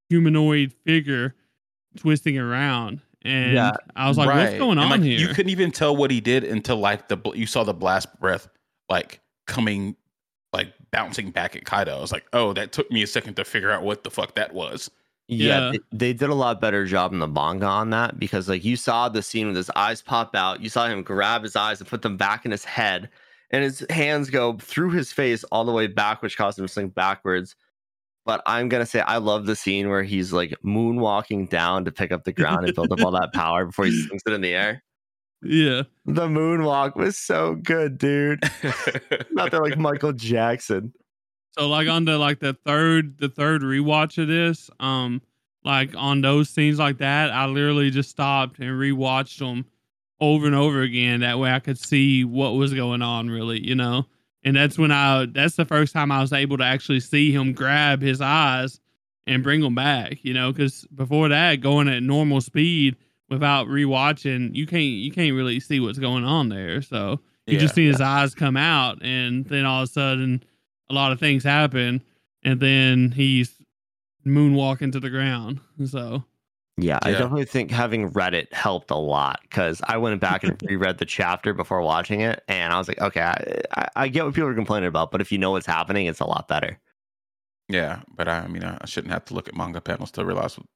humanoid 0.09 0.73
figure 0.85 1.35
twisting 1.97 2.39
around 2.39 3.01
and 3.23 3.55
Yeah, 3.55 3.73
i 3.97 4.09
was 4.09 4.17
like 4.19 4.29
what's 4.29 4.55
going 4.59 4.73
And, 4.73 4.81
on 4.81 4.91
like, 4.91 5.03
here 5.03 5.19
You 5.19 5.29
couldn't 5.35 5.51
even 5.51 5.71
tell 5.71 5.97
what 5.97 6.11
he 6.11 6.21
did 6.21 6.45
until 6.45 6.77
like 6.77 7.09
the 7.09 7.19
you 7.35 7.47
saw 7.47 7.65
the 7.65 7.75
blast 7.75 8.19
breath 8.21 8.49
like 8.89 9.21
coming, 9.47 9.97
like 10.53 10.73
bouncing 10.91 11.31
back 11.31 11.55
at 11.57 11.65
Kaido. 11.65 11.97
I 11.97 12.01
was 12.01 12.11
like, 12.13 12.27
oh, 12.33 12.53
that 12.55 12.73
took 12.73 12.91
me 12.91 13.03
a 13.03 13.07
second 13.07 13.35
to 13.35 13.45
figure 13.45 13.71
out 13.71 13.83
what 13.83 14.03
the 14.05 14.11
fuck 14.11 14.35
that 14.37 14.55
was. 14.55 14.91
Yeah, 15.29 15.73
Yeah. 15.73 15.79
They, 15.93 16.13
did 16.15 16.31
a 16.31 16.35
lot 16.35 16.61
better 16.61 16.87
job 16.87 17.13
in 17.13 17.19
the 17.19 17.29
manga 17.29 17.67
on 17.67 17.91
that 17.91 18.19
because, 18.19 18.49
like, 18.49 18.65
you 18.65 18.77
saw 18.77 19.09
the 19.09 19.23
scene 19.23 19.47
with 19.47 19.57
his 19.57 19.71
eyes 19.77 20.01
pop 20.01 20.35
out. 20.35 20.63
You 20.63 20.71
saw 20.71 20.89
him 20.89 21.03
grab 21.03 21.43
his 21.43 21.55
eyes 21.55 21.81
and 21.81 21.89
put 21.89 22.01
them 22.01 22.17
back 22.17 22.47
in 22.47 22.51
his 22.51 22.65
head, 22.65 23.11
and 23.51 23.63
his 23.63 23.85
hands 23.91 24.31
go 24.31 24.57
through 24.57 24.91
his 24.91 25.13
face 25.13 25.45
all 25.45 25.67
the 25.67 25.73
way 25.73 25.87
back, 25.87 26.23
which 26.23 26.39
caused 26.39 26.59
him 26.59 26.67
to 26.67 26.73
sink 26.73 26.95
backwards. 26.95 27.55
But 28.25 28.43
I'm 28.47 28.69
gonna 28.69 28.87
say 28.87 29.01
I 29.01 29.19
love 29.19 29.47
the 29.47 29.57
scene 29.57 29.89
where 29.89 30.03
he's 30.03 30.33
like 30.33 30.55
moonwalking 30.65 31.49
down 31.51 31.85
to 31.85 31.93
pick 31.93 32.13
up 32.13 32.25
the 32.25 32.33
ground 32.33 32.67
and 32.67 32.75
build 32.75 32.93
up 32.93 33.03
all 33.03 33.13
that 33.13 33.33
power 33.33 33.67
before 33.67 33.87
he 33.87 34.03
sinks 34.03 34.23
it 34.27 34.33
in 34.33 34.41
the 34.41 34.55
air. 34.55 34.83
yeah 35.43 35.83
The 36.05 36.27
moonwalk 36.27 36.97
was 36.97 37.17
so 37.17 37.55
good, 37.55 37.97
dude. 37.97 38.43
Not 39.31 39.51
that 39.51 39.63
like 39.63 39.79
Michael 39.79 40.13
Jackson. 40.13 40.93
So 41.53 41.69
like 41.69 41.89
on 41.89 42.05
the 42.05 42.19
like 42.19 42.39
the 42.41 42.53
third 42.55 43.19
the 43.19 43.29
third 43.29 43.63
rewatch 43.63 44.21
of 44.21 44.29
this 44.29 44.71
um 44.81 45.21
like 45.65 45.91
on 45.97 46.21
those 46.21 46.49
scenes 46.49 46.79
like 46.79 46.99
that 46.99 47.31
i 47.31 47.47
literally 47.47 47.91
just 47.91 48.11
stopped 48.11 48.59
and 48.59 48.69
rewatched 48.71 49.39
them 49.39 49.65
over 50.21 50.47
and 50.47 50.55
over 50.57 50.83
again. 50.83 51.21
That 51.21 51.39
way 51.39 51.53
i 51.53 51.61
could 51.61 51.79
see 51.79 52.25
what 52.25 52.51
was 52.57 52.75
going 52.75 53.03
on 53.03 53.31
really 53.31 53.65
you 53.65 53.75
know? 53.77 54.07
And 54.45 54.57
that's 54.57 54.77
when 54.79 54.91
i 54.93 55.27
that's 55.27 55.57
the 55.57 55.65
first 55.65 55.93
time 55.93 56.11
i 56.11 56.21
was 56.21 56.33
able 56.33 56.59
to 56.59 56.65
actually 56.65 57.01
see 57.01 57.31
him 57.33 57.53
grab 57.53 58.03
his 58.03 58.21
eyes 58.21 58.81
and 59.27 59.43
bring 59.45 59.61
them 59.61 59.75
back 59.77 60.19
you 60.25 60.35
know? 60.35 60.53
Because 60.53 60.87
before 60.95 61.29
that 61.29 61.57
going 61.61 61.89
at 61.89 62.03
normal 62.03 62.41
speed 62.41 62.97
without 63.31 63.67
rewatching 63.69 64.55
you 64.57 64.67
can't 64.67 64.83
you 64.83 65.13
can't 65.13 65.35
really 65.37 65.61
see 65.61 65.79
what's 65.81 65.99
going 65.99 66.25
on 66.25 66.49
there. 66.49 66.83
So 66.83 67.21
you 67.47 67.55
Yeah. 67.55 67.61
just 67.61 67.75
see 67.77 67.87
his 67.87 68.01
eyes 68.01 68.35
come 68.35 68.57
out 68.57 68.99
and 69.03 69.45
then 69.47 69.65
all 69.67 69.83
of 69.83 69.89
a 69.89 69.93
sudden 69.93 70.43
a 70.91 70.95
lot 70.95 71.13
of 71.13 71.21
things 71.21 71.45
happen 71.45 72.03
and 72.43 72.61
then 72.61 73.11
he's 73.13 73.55
moonwalking 74.27 74.93
to 74.93 75.01
the 75.01 75.11
ground 75.11 75.61
so 75.87 76.25
Yeah, 76.81 77.01
I 77.03 77.13
definitely 77.15 77.45
think 77.47 77.73
having 77.73 78.07
read 78.09 78.35
it 78.35 78.53
helped 78.55 78.93
a 78.93 78.97
lot 78.97 79.41
because 79.43 79.81
I 79.89 79.97
went 79.97 80.21
back 80.21 80.45
and 80.45 80.63
reread 80.69 80.99
the 80.99 81.05
chapter 81.07 81.53
before 81.53 81.83
watching 81.83 82.21
it, 82.21 82.45
and 82.47 82.73
I 82.73 82.79
was 82.79 82.87
like, 82.87 83.01
okay, 83.01 83.21
I, 83.21 83.63
I, 83.77 83.89
I 84.05 84.09
get 84.09 84.25
what 84.25 84.35
people 84.35 84.49
are 84.49 84.55
complaining 84.55 84.87
about, 84.87 85.11
but 85.11 85.21
if 85.21 85.33
you 85.33 85.39
know 85.39 85.51
what's 85.53 85.67
happening, 85.67 86.07
it's 86.07 86.21
a 86.21 86.25
lot 86.25 86.47
better. 86.47 86.79
Yeah, 87.69 88.03
but 88.15 88.29
I, 88.29 88.41
I 88.41 88.49
mean, 88.49 88.65
I 88.65 88.85
shouldn't 88.87 89.13
have 89.13 89.25
to 89.27 89.35
look 89.35 89.49
at 89.49 89.57
manga 89.57 89.81
panels 89.81 90.11
to 90.13 90.25
realize. 90.25 90.57
What, 90.57 90.67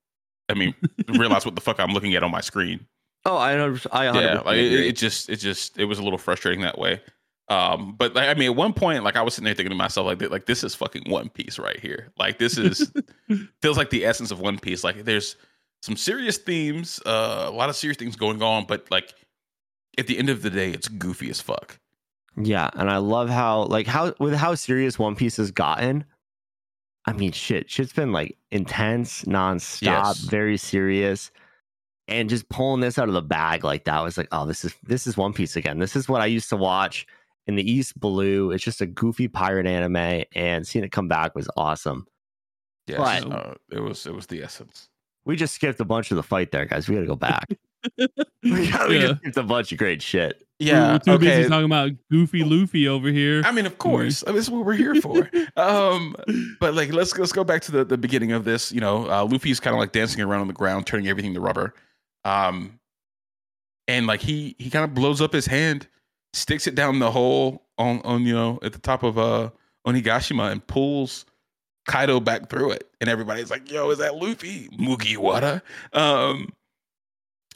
I 0.48 0.54
mean, 0.54 0.74
realize 1.08 1.44
what 1.46 1.54
the 1.54 1.60
fuck 1.60 1.80
I'm 1.80 1.92
looking 1.92 2.14
at 2.14 2.22
on 2.24 2.30
my 2.30 2.40
screen. 2.40 2.86
Oh, 3.24 3.38
I 3.38 3.56
know, 3.56 3.76
I 3.92 4.06
Yeah, 4.10 4.40
like 4.44 4.58
it, 4.58 4.72
it 4.72 4.96
just, 4.96 5.28
it 5.30 5.36
just, 5.36 5.78
it 5.78 5.84
was 5.86 5.98
a 5.98 6.02
little 6.02 6.18
frustrating 6.18 6.62
that 6.62 6.78
way. 6.78 7.00
Um, 7.48 7.96
but 7.98 8.14
like, 8.14 8.28
I 8.28 8.34
mean, 8.34 8.50
at 8.50 8.56
one 8.56 8.72
point, 8.72 9.04
like 9.04 9.16
I 9.16 9.22
was 9.22 9.34
sitting 9.34 9.44
there 9.46 9.54
thinking 9.54 9.70
to 9.70 9.76
myself, 9.76 10.06
like, 10.06 10.22
like 10.30 10.46
this 10.46 10.64
is 10.64 10.74
fucking 10.74 11.04
One 11.10 11.28
Piece 11.28 11.58
right 11.58 11.78
here. 11.78 12.12
Like 12.18 12.38
this 12.38 12.56
is 12.56 12.90
feels 13.62 13.76
like 13.76 13.90
the 13.90 14.04
essence 14.06 14.30
of 14.30 14.40
One 14.40 14.58
Piece. 14.58 14.84
Like 14.84 15.04
there's 15.04 15.36
some 15.82 15.96
serious 15.96 16.38
themes, 16.38 17.00
uh, 17.04 17.44
a 17.48 17.50
lot 17.50 17.68
of 17.68 17.76
serious 17.76 17.96
things 17.98 18.16
going 18.16 18.42
on, 18.42 18.64
but 18.66 18.90
like 18.90 19.12
at 19.98 20.06
the 20.06 20.16
end 20.18 20.30
of 20.30 20.42
the 20.42 20.50
day, 20.50 20.70
it's 20.70 20.88
goofy 20.88 21.28
as 21.30 21.40
fuck. 21.40 21.78
yeah, 22.36 22.70
and 22.74 22.88
I 22.90 22.96
love 22.98 23.28
how 23.28 23.64
like 23.64 23.86
how 23.86 24.14
with 24.18 24.34
how 24.34 24.54
serious 24.54 24.98
One 24.98 25.16
Piece 25.16 25.36
has 25.36 25.50
gotten. 25.50 26.04
I 27.04 27.12
mean, 27.12 27.32
shit, 27.32 27.68
shit's 27.68 27.92
been 27.92 28.12
like 28.12 28.38
intense, 28.52 29.24
nonstop, 29.24 29.82
Yes. 29.82 30.18
very 30.20 30.56
serious, 30.56 31.32
and 32.06 32.30
just 32.30 32.48
pulling 32.48 32.80
this 32.80 32.96
out 32.98 33.08
of 33.08 33.14
the 33.14 33.20
bag 33.20 33.64
like 33.64 33.84
that 33.84 34.00
was 34.02 34.16
like, 34.16 34.28
oh, 34.30 34.46
this 34.46 34.64
is 34.64 34.74
this 34.84 35.06
is 35.08 35.16
One 35.16 35.32
Piece 35.32 35.56
again. 35.56 35.80
This 35.80 35.96
is 35.96 36.08
what 36.08 36.22
I 36.22 36.26
used 36.26 36.48
to 36.50 36.56
watch 36.56 37.06
in 37.46 37.56
the 37.56 37.70
East 37.70 37.98
Blue. 37.98 38.50
It's 38.50 38.64
just 38.64 38.80
a 38.80 38.86
goofy 38.86 39.28
pirate 39.28 39.66
anime, 39.66 40.24
and 40.34 40.66
seeing 40.66 40.84
it 40.84 40.92
come 40.92 41.08
back 41.08 41.34
was 41.34 41.48
awesome. 41.56 42.06
Yes, 42.86 42.98
But- 43.24 43.32
uh, 43.32 43.54
it 43.70 43.80
was 43.80 44.06
it 44.06 44.14
was 44.14 44.26
the 44.26 44.42
essence. 44.42 44.88
We 45.24 45.36
just 45.36 45.54
skipped 45.54 45.78
a 45.78 45.84
bunch 45.84 46.10
of 46.10 46.16
the 46.16 46.22
fight 46.24 46.50
there, 46.50 46.64
guys. 46.66 46.88
We 46.88 46.96
got 46.96 47.02
to 47.02 47.06
go 47.06 47.14
back. 47.14 47.46
we 48.42 48.70
got 48.70 48.88
we 48.88 48.96
Yeah. 48.96 49.08
just 49.08 49.20
skipped 49.20 49.36
a 49.36 49.42
bunch 49.44 49.70
of 49.70 49.78
great 49.78 50.02
shit. 50.02 50.42
Yeah. 50.58 50.92
We're 50.94 50.98
too 50.98 51.10
okay. 51.12 51.26
busy 51.38 51.48
talking 51.48 51.64
about 51.66 51.90
Goofy 52.10 52.42
Luffy 52.44 52.88
over 52.88 53.08
here. 53.08 53.42
I 53.44 53.52
mean, 53.52 53.66
of 53.66 53.78
course, 53.78 54.22
I 54.26 54.30
mean, 54.30 54.36
that's 54.36 54.48
what 54.48 54.64
we're 54.64 54.74
here 54.74 54.96
for. 54.96 55.30
um, 55.56 56.16
but 56.60 56.74
like, 56.74 56.92
let's 56.92 57.16
let's 57.16 57.32
go 57.32 57.44
back 57.44 57.62
to 57.62 57.72
the, 57.72 57.84
the 57.84 57.96
beginning 57.98 58.32
of 58.32 58.44
this. 58.44 58.72
You 58.72 58.80
know, 58.80 59.08
uh, 59.08 59.24
Luffy's 59.24 59.60
kind 59.60 59.74
of 59.74 59.80
like 59.80 59.92
dancing 59.92 60.20
around 60.20 60.40
on 60.40 60.46
the 60.48 60.52
ground, 60.52 60.86
turning 60.86 61.06
everything 61.08 61.34
to 61.34 61.40
rubber. 61.40 61.74
Um, 62.24 62.80
and 63.88 64.06
like 64.06 64.20
he 64.20 64.56
he 64.58 64.70
kind 64.70 64.84
of 64.84 64.92
blows 64.94 65.20
up 65.20 65.32
his 65.32 65.46
hand, 65.46 65.86
sticks 66.32 66.66
it 66.66 66.74
down 66.74 66.98
the 66.98 67.10
hole 67.10 67.64
on 67.78 68.00
on 68.02 68.22
you 68.22 68.34
know 68.34 68.58
at 68.62 68.72
the 68.72 68.78
top 68.78 69.02
of 69.02 69.18
uh 69.18 69.50
Onigashima 69.86 70.50
and 70.52 70.66
pulls 70.66 71.26
Kaido 71.86 72.20
back 72.20 72.48
through 72.48 72.70
it, 72.72 72.88
and 73.00 73.10
everybody's 73.10 73.50
like, 73.50 73.70
"Yo, 73.70 73.90
is 73.90 73.98
that 73.98 74.14
Luffy 74.14 74.68
Mugiwara?" 74.68 75.62
Um, 75.92 76.52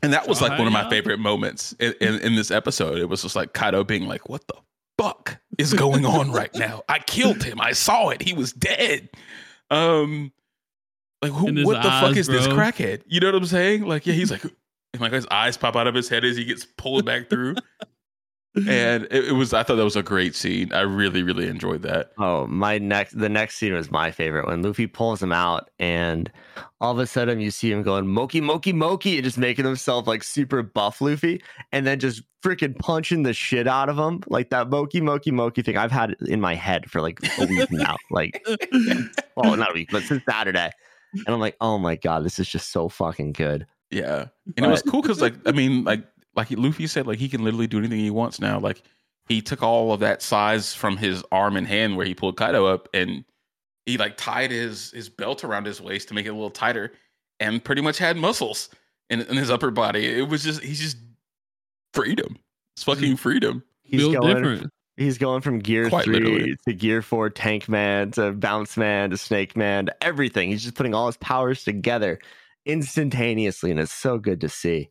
and 0.02 0.12
that 0.12 0.26
was 0.26 0.42
like 0.42 0.58
one 0.58 0.66
of 0.66 0.72
my 0.72 0.88
favorite 0.90 1.18
moments 1.18 1.74
in, 1.78 1.94
in 2.00 2.14
in 2.20 2.34
this 2.34 2.50
episode. 2.50 2.98
It 2.98 3.08
was 3.08 3.22
just 3.22 3.36
like 3.36 3.52
Kaido 3.52 3.84
being 3.84 4.08
like, 4.08 4.28
"What 4.28 4.46
the 4.48 4.54
fuck 4.98 5.38
is 5.58 5.72
going 5.72 6.04
on 6.04 6.32
right 6.32 6.52
now? 6.56 6.82
I 6.88 6.98
killed 6.98 7.42
him. 7.42 7.60
I 7.60 7.72
saw 7.72 8.08
it. 8.08 8.22
He 8.22 8.32
was 8.32 8.52
dead." 8.52 9.10
Um, 9.70 10.32
like 11.22 11.32
who? 11.32 11.64
What 11.64 11.82
the 11.82 11.88
fuck 11.88 12.10
eyes, 12.10 12.16
is 12.16 12.26
this 12.26 12.48
crackhead? 12.48 13.02
You 13.06 13.20
know 13.20 13.28
what 13.28 13.36
I'm 13.36 13.46
saying? 13.46 13.82
Like, 13.82 14.06
yeah, 14.06 14.14
he's 14.14 14.30
like, 14.30 14.42
and 14.92 15.00
like 15.00 15.12
his 15.12 15.26
eyes 15.30 15.56
pop 15.56 15.76
out 15.76 15.86
of 15.86 15.94
his 15.94 16.08
head 16.08 16.24
as 16.24 16.36
he 16.36 16.44
gets 16.44 16.64
pulled 16.64 17.06
back 17.06 17.30
through. 17.30 17.54
And 18.56 19.04
it, 19.10 19.28
it 19.28 19.32
was 19.32 19.52
I 19.52 19.62
thought 19.62 19.76
that 19.76 19.84
was 19.84 19.96
a 19.96 20.02
great 20.02 20.34
scene. 20.34 20.72
I 20.72 20.80
really, 20.80 21.22
really 21.22 21.46
enjoyed 21.46 21.82
that. 21.82 22.12
Oh, 22.18 22.46
my 22.46 22.78
next 22.78 23.18
the 23.18 23.28
next 23.28 23.56
scene 23.56 23.74
was 23.74 23.90
my 23.90 24.10
favorite 24.10 24.46
when 24.46 24.62
Luffy 24.62 24.86
pulls 24.86 25.22
him 25.22 25.32
out 25.32 25.70
and 25.78 26.30
all 26.80 26.92
of 26.92 26.98
a 26.98 27.06
sudden 27.06 27.40
you 27.40 27.50
see 27.50 27.70
him 27.70 27.82
going 27.82 28.06
Moki 28.06 28.40
Moki 28.40 28.72
Moki 28.72 29.16
and 29.16 29.24
just 29.24 29.38
making 29.38 29.64
himself 29.64 30.06
like 30.06 30.22
super 30.22 30.62
buff 30.62 31.00
Luffy 31.00 31.42
and 31.72 31.86
then 31.86 31.98
just 31.98 32.22
freaking 32.42 32.78
punching 32.78 33.24
the 33.24 33.34
shit 33.34 33.66
out 33.66 33.88
of 33.88 33.98
him. 33.98 34.22
Like 34.26 34.50
that 34.50 34.70
Moki 34.70 35.00
Moki 35.00 35.30
Moki 35.30 35.62
thing 35.62 35.76
I've 35.76 35.92
had 35.92 36.12
it 36.12 36.22
in 36.22 36.40
my 36.40 36.54
head 36.54 36.90
for 36.90 37.02
like 37.02 37.20
a 37.38 37.46
week 37.46 37.70
now. 37.70 37.96
Like 38.10 38.46
well 39.36 39.56
not 39.56 39.70
a 39.70 39.74
week, 39.74 39.90
but 39.92 40.02
since 40.04 40.22
Saturday. 40.28 40.70
And 41.12 41.28
I'm 41.28 41.40
like, 41.40 41.56
oh 41.60 41.78
my 41.78 41.96
god, 41.96 42.24
this 42.24 42.38
is 42.38 42.48
just 42.48 42.70
so 42.70 42.88
fucking 42.88 43.32
good. 43.32 43.66
Yeah, 43.90 44.26
and 44.56 44.66
it 44.66 44.68
was 44.68 44.82
cool 44.82 45.02
because 45.02 45.20
like 45.20 45.34
I 45.46 45.52
mean 45.52 45.84
like 45.84 46.04
like 46.36 46.50
Luffy 46.50 46.86
said 46.86 47.06
like 47.06 47.18
he 47.18 47.28
can 47.28 47.42
literally 47.42 47.66
do 47.66 47.78
anything 47.78 47.98
he 47.98 48.10
wants 48.10 48.40
now. 48.40 48.58
Like 48.58 48.82
he 49.28 49.40
took 49.40 49.62
all 49.62 49.92
of 49.92 50.00
that 50.00 50.22
size 50.22 50.74
from 50.74 50.96
his 50.96 51.24
arm 51.32 51.56
and 51.56 51.66
hand 51.66 51.96
where 51.96 52.06
he 52.06 52.14
pulled 52.14 52.36
Kaido 52.36 52.66
up 52.66 52.88
and 52.94 53.24
he 53.86 53.96
like 53.98 54.16
tied 54.16 54.50
his 54.50 54.90
his 54.92 55.08
belt 55.08 55.44
around 55.44 55.66
his 55.66 55.80
waist 55.80 56.08
to 56.08 56.14
make 56.14 56.26
it 56.26 56.30
a 56.30 56.34
little 56.34 56.50
tighter 56.50 56.92
and 57.40 57.62
pretty 57.62 57.82
much 57.82 57.98
had 57.98 58.16
muscles 58.16 58.68
in, 59.10 59.22
in 59.22 59.36
his 59.36 59.50
upper 59.50 59.70
body. 59.70 60.06
It 60.06 60.28
was 60.28 60.42
just 60.42 60.62
he's 60.62 60.80
just 60.80 60.96
freedom. 61.94 62.36
It's 62.76 62.84
fucking 62.84 63.16
freedom. 63.16 63.64
He's 63.82 64.02
Built 64.02 64.16
going 64.16 64.34
different. 64.34 64.70
He's 64.96 65.18
going 65.18 65.42
from 65.42 65.58
gear 65.58 65.90
Quite 65.90 66.04
three 66.04 66.20
literally. 66.20 66.56
to 66.66 66.74
gear 66.74 67.02
four, 67.02 67.28
tank 67.28 67.68
man 67.68 68.12
to 68.12 68.32
bounce 68.32 68.76
man 68.76 69.10
to 69.10 69.18
snake 69.18 69.56
man 69.56 69.86
to 69.86 70.04
everything. 70.04 70.50
He's 70.50 70.62
just 70.62 70.74
putting 70.74 70.94
all 70.94 71.06
his 71.06 71.18
powers 71.18 71.64
together 71.64 72.18
instantaneously, 72.64 73.70
and 73.70 73.78
it's 73.78 73.92
so 73.92 74.18
good 74.18 74.40
to 74.40 74.48
see. 74.48 74.90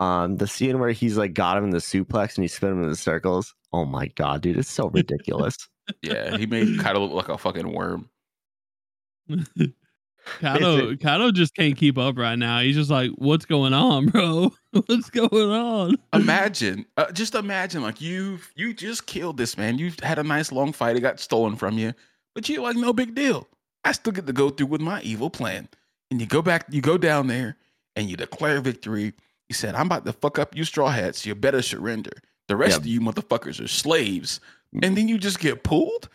Um, 0.00 0.38
the 0.38 0.46
scene 0.46 0.78
where 0.80 0.92
he's 0.92 1.18
like 1.18 1.34
got 1.34 1.58
him 1.58 1.64
in 1.64 1.70
the 1.70 1.78
suplex 1.78 2.36
and 2.36 2.44
he 2.44 2.48
spinning 2.48 2.78
him 2.78 2.84
in 2.84 2.88
the 2.88 2.96
circles. 2.96 3.54
Oh 3.72 3.84
my 3.84 4.06
god, 4.08 4.40
dude, 4.40 4.58
it's 4.58 4.70
so 4.70 4.88
ridiculous. 4.88 5.56
Yeah, 6.02 6.36
he 6.36 6.46
made 6.46 6.78
Kaido 6.78 7.00
look 7.00 7.10
like 7.10 7.28
a 7.28 7.36
fucking 7.36 7.72
worm. 7.72 8.08
Kaido, 10.38 10.94
Kaido 10.94 11.32
just 11.32 11.52
can't 11.56 11.76
keep 11.76 11.98
up 11.98 12.16
right 12.16 12.38
now. 12.38 12.60
He's 12.60 12.76
just 12.76 12.90
like, 12.90 13.10
"What's 13.16 13.44
going 13.44 13.74
on, 13.74 14.06
bro? 14.06 14.52
What's 14.86 15.10
going 15.10 15.50
on?" 15.50 15.96
imagine 16.12 16.86
uh, 16.96 17.10
just 17.10 17.34
imagine 17.34 17.82
like 17.82 18.00
you 18.00 18.38
you 18.54 18.72
just 18.72 19.06
killed 19.06 19.36
this 19.36 19.58
man 19.58 19.78
you've 19.78 19.98
had 19.98 20.20
a 20.20 20.22
nice 20.22 20.52
long 20.52 20.72
fight 20.72 20.96
it 20.96 21.00
got 21.00 21.18
stolen 21.18 21.56
from 21.56 21.76
you 21.76 21.92
but 22.34 22.48
you 22.48 22.62
like 22.62 22.76
no 22.76 22.92
big 22.92 23.14
deal 23.14 23.48
i 23.84 23.92
still 23.92 24.12
get 24.12 24.26
to 24.26 24.32
go 24.32 24.50
through 24.50 24.66
with 24.66 24.80
my 24.80 25.00
evil 25.02 25.30
plan 25.30 25.68
and 26.10 26.20
you 26.20 26.26
go 26.26 26.42
back 26.42 26.66
you 26.70 26.80
go 26.80 26.96
down 26.96 27.26
there 27.26 27.56
and 27.96 28.08
you 28.08 28.16
declare 28.16 28.60
victory 28.60 29.12
you 29.50 29.54
said 29.54 29.74
i'm 29.74 29.86
about 29.86 30.06
to 30.06 30.12
fuck 30.14 30.38
up 30.38 30.56
you 30.56 30.64
straw 30.64 30.88
hats 30.88 31.26
you 31.26 31.34
better 31.34 31.60
surrender 31.60 32.12
the 32.48 32.56
rest 32.56 32.72
Yep. 32.72 32.80
of 32.80 32.86
you 32.86 33.00
motherfuckers 33.00 33.62
are 33.62 33.68
slaves 33.68 34.40
and 34.82 34.96
then 34.96 35.08
you 35.08 35.18
just 35.18 35.40
get 35.40 35.62
pulled 35.64 36.08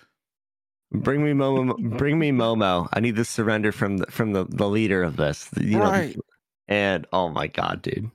bring 0.92 1.24
me 1.24 1.32
Momo. 1.32 1.78
Bring 1.98 2.18
me 2.20 2.32
Momo. 2.32 2.88
I 2.94 3.00
need 3.02 3.16
the 3.18 3.26
surrender 3.26 3.72
from 3.74 3.98
the 3.98 4.06
from 4.08 4.32
the, 4.34 4.46
the 4.46 4.70
leader 4.70 5.04
of 5.04 5.18
this. 5.18 5.50
You 5.60 5.80
know, 5.80 5.84
right 5.92 6.16
And 6.70 7.06
oh 7.12 7.30
my 7.30 7.48
god, 7.48 7.82
dude. 7.82 8.10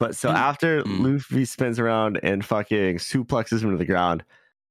But 0.00 0.16
so 0.16 0.30
Mm, 0.30 0.34
after 0.34 0.82
mm. 0.82 1.14
Luffy 1.14 1.44
spins 1.44 1.78
around 1.78 2.18
and 2.22 2.44
fucking 2.44 2.98
suplexes 2.98 3.62
him 3.62 3.70
to 3.70 3.76
the 3.76 3.84
ground, 3.84 4.24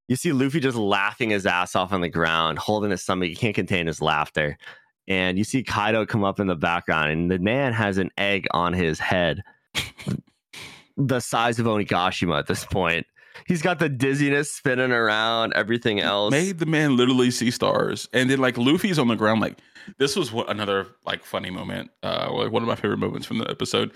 you 0.10 0.15
see 0.18 0.34
Luffy 0.34 0.60
just 0.60 0.77
laughing 0.77 1.30
his 1.30 1.45
ass 1.45 1.76
off 1.76 1.94
on 1.94 2.02
the 2.02 2.10
ground, 2.10 2.60
holding 2.60 2.91
his 2.91 3.02
stomach. 3.02 3.30
He 3.30 3.36
can't 3.36 3.56
contain 3.56 3.88
his 3.88 4.02
laughter. 4.02 4.57
And 5.07 5.38
you 5.38 5.44
see 5.44 5.64
Kaido 5.64 6.06
come 6.06 6.23
up 6.23 6.40
in 6.40 6.48
the 6.48 6.56
background, 6.56 7.11
and 7.11 7.32
the 7.32 7.40
man 7.40 7.73
has 7.73 7.98
an 7.98 8.10
egg 8.18 8.48
on 8.52 8.73
his 8.73 8.99
head, 8.99 9.44
the 10.98 11.19
size 11.19 11.60
of 11.60 11.65
Onigashima 11.65 12.40
at 12.40 12.48
this 12.48 12.65
point. 12.65 13.06
He's 13.48 13.61
got 13.61 13.80
the 13.80 13.90
dizziness 13.90 14.52
spinning 14.52 14.91
around, 14.91 15.53
everything 15.53 15.99
else. 15.99 16.32
made 16.32 16.60
the 16.60 16.65
man 16.65 16.95
literally 16.95 17.32
see 17.32 17.52
stars 17.52 18.07
and 18.14 18.30
then 18.30 18.40
like 18.40 18.57
luffy's 18.57 18.98
on 18.98 19.07
the 19.07 19.15
ground 19.15 19.41
like 19.41 19.60
this 19.98 20.15
was 20.15 20.32
what 20.32 20.49
another 20.49 20.88
like 21.06 21.23
funny 21.23 21.49
moment 21.49 21.91
uh 22.02 22.30
like 22.32 22.52
one 22.52 22.64
of 22.64 22.68
my 22.68 22.76
favorite 22.76 22.98
moments 22.98 23.27
from 23.27 23.38
the 23.38 23.49
episode. 23.49 23.91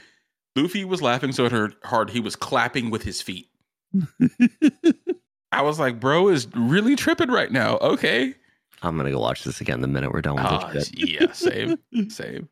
Luffy 0.56 0.84
was 0.84 1.02
laughing 1.02 1.31
so 1.31 1.48
hard, 1.48 1.76
hard 1.84 2.10
he 2.10 2.19
was 2.19 2.36
clapping 2.36 2.90
with 2.90 3.03
his 3.03 3.22
feet. 3.22 3.48
I 5.52 5.61
was 5.61 5.80
like 5.80 5.99
bro 5.99 6.27
is 6.27 6.48
really 6.53 6.95
tripping 6.95 7.30
right 7.30 7.52
now. 7.52 7.77
Okay 7.77 8.36
I'm 8.82 8.98
gonna 8.98 9.12
go 9.12 9.20
watch 9.20 9.44
this 9.44 9.62
again 9.62 9.82
the 9.82 9.88
minute 9.88 10.12
we're 10.12 10.22
done 10.22 10.36
with 10.36 10.74
this 10.74 10.92
ah, 10.94 11.00
shit. 11.00 11.10
yeah 11.10 11.32
same 11.34 11.78
same 12.10 12.50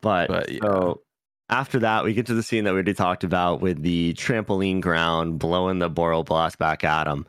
But, 0.00 0.28
But, 0.28 0.50
yeah. 0.50 0.58
so 0.62 1.02
after 1.48 1.78
that, 1.80 2.04
we 2.04 2.12
get 2.12 2.26
to 2.26 2.34
the 2.34 2.42
scene 2.42 2.64
that 2.64 2.72
we 2.72 2.76
already 2.76 2.94
talked 2.94 3.22
about 3.22 3.60
with 3.60 3.82
the 3.82 4.14
trampoline 4.14 4.80
ground 4.80 5.38
blowing 5.38 5.78
the 5.78 5.90
Boral 5.90 6.24
blast 6.24 6.58
back 6.58 6.82
at 6.82 7.06
him. 7.06 7.24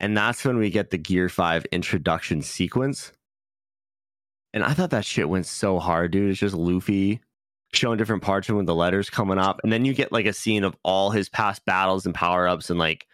And 0.00 0.16
that's 0.16 0.44
when 0.44 0.56
we 0.56 0.70
get 0.70 0.90
the 0.90 0.98
Gear 0.98 1.28
5 1.28 1.66
introduction 1.70 2.42
sequence. 2.42 3.12
And 4.52 4.64
I 4.64 4.74
thought 4.74 4.90
that 4.90 5.04
shit 5.04 5.28
went 5.28 5.46
so 5.46 5.78
hard, 5.78 6.10
dude. 6.10 6.30
It's 6.30 6.40
just 6.40 6.56
Luffy 6.56 7.20
showing 7.72 7.98
different 7.98 8.22
parts 8.22 8.48
of 8.48 8.52
him 8.52 8.56
with 8.58 8.66
the 8.66 8.74
letters 8.74 9.08
coming 9.08 9.38
up. 9.38 9.60
And 9.62 9.72
then 9.72 9.84
you 9.84 9.94
get 9.94 10.12
like 10.12 10.26
a 10.26 10.32
scene 10.32 10.64
of 10.64 10.76
all 10.82 11.10
his 11.10 11.28
past 11.28 11.64
battles 11.64 12.04
and 12.04 12.14
power 12.14 12.48
ups 12.48 12.68
in 12.68 12.78
like 12.78 13.06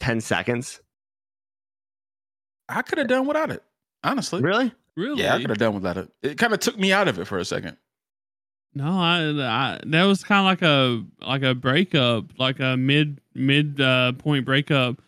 10 0.00 0.20
seconds. 0.20 0.80
I 2.68 2.82
could 2.82 2.98
have 2.98 3.08
done 3.08 3.26
without 3.26 3.50
it 3.50 3.62
honestly 4.04 4.40
Really? 4.42 4.72
really? 4.96 5.22
yeah 5.22 5.34
i 5.34 5.40
could 5.40 5.50
have 5.50 5.58
done 5.58 5.74
without 5.74 5.96
it 5.96 6.08
it 6.22 6.38
kind 6.38 6.52
of 6.52 6.60
took 6.60 6.78
me 6.78 6.92
out 6.92 7.08
of 7.08 7.18
it 7.18 7.26
for 7.26 7.38
a 7.38 7.44
second 7.44 7.76
No, 8.74 8.90
I, 8.90 9.20
I 9.30 9.80
that 9.86 10.04
was 10.04 10.22
kind 10.22 10.40
of 10.40 10.44
like 10.44 10.62
a 10.62 11.02
like 11.26 11.42
a 11.42 11.54
breakup, 11.54 12.24
like 12.38 12.60
a 12.60 12.76
mid 12.76 13.20
mid 13.34 13.80
uh, 13.80 14.12
point 14.12 14.44
breakup. 14.44 15.00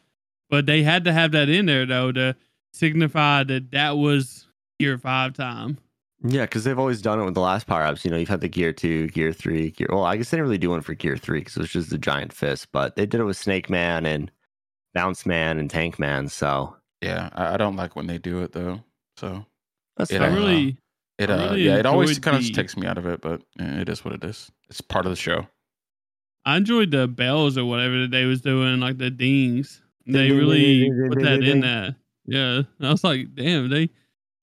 But 0.48 0.64
they 0.64 0.82
had 0.82 1.04
to 1.04 1.12
have 1.12 1.32
that 1.32 1.50
in 1.50 1.66
there 1.66 1.84
though 1.84 2.10
to 2.12 2.34
signify 2.72 3.44
that 3.44 3.70
that 3.72 3.98
was 3.98 4.46
gear 4.80 4.96
five 4.96 5.34
time. 5.34 5.76
Yeah, 6.24 6.46
because 6.46 6.64
they've 6.64 6.78
always 6.78 7.02
done 7.02 7.20
it 7.20 7.24
with 7.26 7.34
the 7.34 7.40
last 7.42 7.66
power 7.66 7.82
ups. 7.82 8.04
You 8.06 8.10
know, 8.10 8.16
you've 8.16 8.28
had 8.28 8.40
the 8.40 8.48
Gear 8.48 8.72
2, 8.72 9.06
Gear 9.08 9.32
3, 9.32 9.70
Gear. 9.70 9.86
Well, 9.88 10.02
I 10.04 10.16
guess 10.16 10.30
they 10.30 10.36
didn't 10.36 10.46
really 10.46 10.58
do 10.58 10.70
one 10.70 10.80
for 10.80 10.94
Gear 10.94 11.16
3 11.16 11.38
because 11.38 11.56
it 11.56 11.60
was 11.60 11.70
just 11.70 11.90
the 11.90 11.98
giant 11.98 12.32
fist, 12.32 12.72
but 12.72 12.96
they 12.96 13.06
did 13.06 13.20
it 13.20 13.24
with 13.24 13.36
Snake 13.36 13.70
Man 13.70 14.04
and 14.04 14.28
Bounce 14.94 15.26
Man 15.26 15.58
and 15.60 15.70
Tank 15.70 15.98
Man. 16.00 16.26
So 16.28 16.74
yeah 17.00 17.28
i, 17.32 17.54
I 17.54 17.56
don't 17.56 17.76
like 17.76 17.96
when 17.96 18.06
they 18.06 18.18
do 18.18 18.42
it 18.42 18.52
though 18.52 18.80
so 19.16 19.44
that's 19.96 20.12
It, 20.12 20.22
I 20.22 20.28
uh, 20.28 20.34
really, 20.34 20.76
It 21.18 21.28
uh, 21.28 21.36
really 21.36 21.62
yeah, 21.62 21.76
it 21.76 21.84
always 21.86 22.10
enjoyed 22.10 22.22
kind 22.22 22.36
of 22.36 22.42
the- 22.44 22.52
takes 22.52 22.76
me 22.76 22.86
out 22.86 22.98
of 22.98 23.06
it, 23.06 23.20
but 23.20 23.42
eh, 23.58 23.80
it 23.80 23.88
is 23.88 24.04
what 24.04 24.14
it 24.14 24.22
is. 24.22 24.50
It's 24.70 24.80
part 24.80 25.06
of 25.06 25.10
the 25.10 25.16
show. 25.16 25.48
I 26.44 26.56
enjoyed 26.56 26.92
the 26.92 27.08
bells 27.08 27.58
or 27.58 27.64
whatever 27.64 28.02
that 28.02 28.12
they 28.12 28.24
was 28.24 28.40
doing, 28.40 28.78
like 28.78 28.96
the 28.98 29.10
dings. 29.10 29.82
They 30.06 30.12
ding, 30.12 30.28
ding, 30.28 30.38
really 30.38 30.78
ding, 30.80 30.98
ding, 31.00 31.08
put 31.08 31.22
that 31.22 31.34
in 31.34 31.40
ding. 31.40 31.60
there. 31.60 31.96
Yeah, 32.26 32.62
I 32.80 32.90
was 32.92 33.02
like, 33.02 33.34
damn, 33.34 33.68
they 33.68 33.90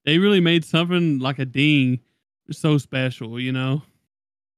they 0.03 0.19
really 0.19 0.41
made 0.41 0.65
something 0.65 1.19
like 1.19 1.39
a 1.39 1.45
ding 1.45 2.01
so 2.51 2.77
special. 2.77 3.39
You 3.39 3.53
know, 3.53 3.81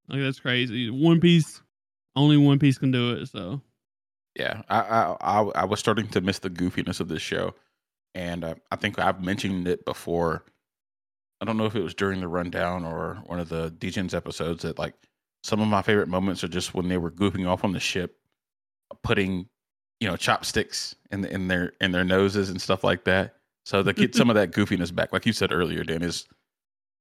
like 0.10 0.22
that's 0.22 0.40
crazy. 0.40 0.90
One 0.90 1.20
Piece, 1.20 1.62
only 2.16 2.38
One 2.38 2.58
Piece 2.58 2.80
can 2.80 2.90
do 2.90 3.12
it. 3.14 3.28
So 3.28 3.62
Yeah, 4.36 4.64
I, 4.68 4.80
I 4.80 5.18
I 5.22 5.42
I 5.62 5.66
was 5.66 5.80
starting 5.80 6.08
to 6.10 6.22
miss 6.22 6.40
the 6.40 6.50
goofiness 6.50 7.00
of 7.00 7.08
this 7.08 7.22
show. 7.22 7.54
And 8.16 8.44
uh, 8.44 8.56
I 8.72 8.76
think 8.78 8.98
I've 9.00 9.22
mentioned 9.24 9.68
it 9.68 9.86
before. 9.86 10.46
I 11.40 11.46
don't 11.46 11.58
know 11.58 11.66
if 11.66 11.76
it 11.76 11.84
was 11.84 11.94
during 11.94 12.20
the 12.20 12.28
rundown 12.28 12.84
or 12.84 13.16
one 13.26 13.40
of 13.40 13.50
the 13.50 13.70
Degens 13.72 14.16
episodes 14.16 14.64
that 14.64 14.80
like 14.80 14.96
some 15.44 15.60
of 15.62 15.68
my 15.68 15.82
favorite 15.84 16.08
moments 16.08 16.44
are 16.44 16.48
just 16.48 16.74
when 16.74 16.88
they 16.88 16.98
were 16.98 17.12
goofing 17.12 17.48
off 17.48 17.64
on 17.64 17.74
the 17.74 17.80
ship, 17.80 18.18
putting 19.04 19.48
you 20.00 20.08
know 20.08 20.16
chopsticks 20.18 20.96
in 21.12 21.22
the, 21.22 21.32
in 21.32 21.48
their 21.48 21.74
in 21.80 21.92
their 21.92 22.04
noses 22.04 22.50
and 22.50 22.60
stuff 22.62 22.84
like 22.84 23.04
that. 23.06 23.36
So 23.66 23.84
to 23.84 23.94
get 23.94 24.16
some 24.16 24.30
of 24.30 24.36
that 24.36 24.52
goofiness 24.52 24.94
back, 24.96 25.12
like 25.14 25.26
you 25.26 25.34
said 25.34 25.52
earlier, 25.52 25.84
Dan, 25.84 26.02
is 26.02 26.26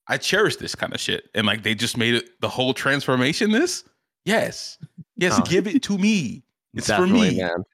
I 0.09 0.19
cherish 0.19 0.57
this 0.57 0.75
kind 0.75 0.93
of 0.93 1.01
shit, 1.01 1.31
and 1.35 1.47
like 1.47 1.63
they 1.63 1.75
just 1.75 1.97
made 1.97 2.15
it 2.15 2.41
the 2.41 2.49
whole 2.49 2.75
transformation. 2.75 3.53
This, 3.53 3.85
yes, 4.25 4.77
yes, 5.17 5.39
Oh. 5.39 5.43
give 5.45 5.67
it 5.67 5.83
to 5.85 5.97
me. 5.97 6.43
It's 6.75 6.91
for 6.93 7.07
me. 7.07 7.39
man. 7.39 7.65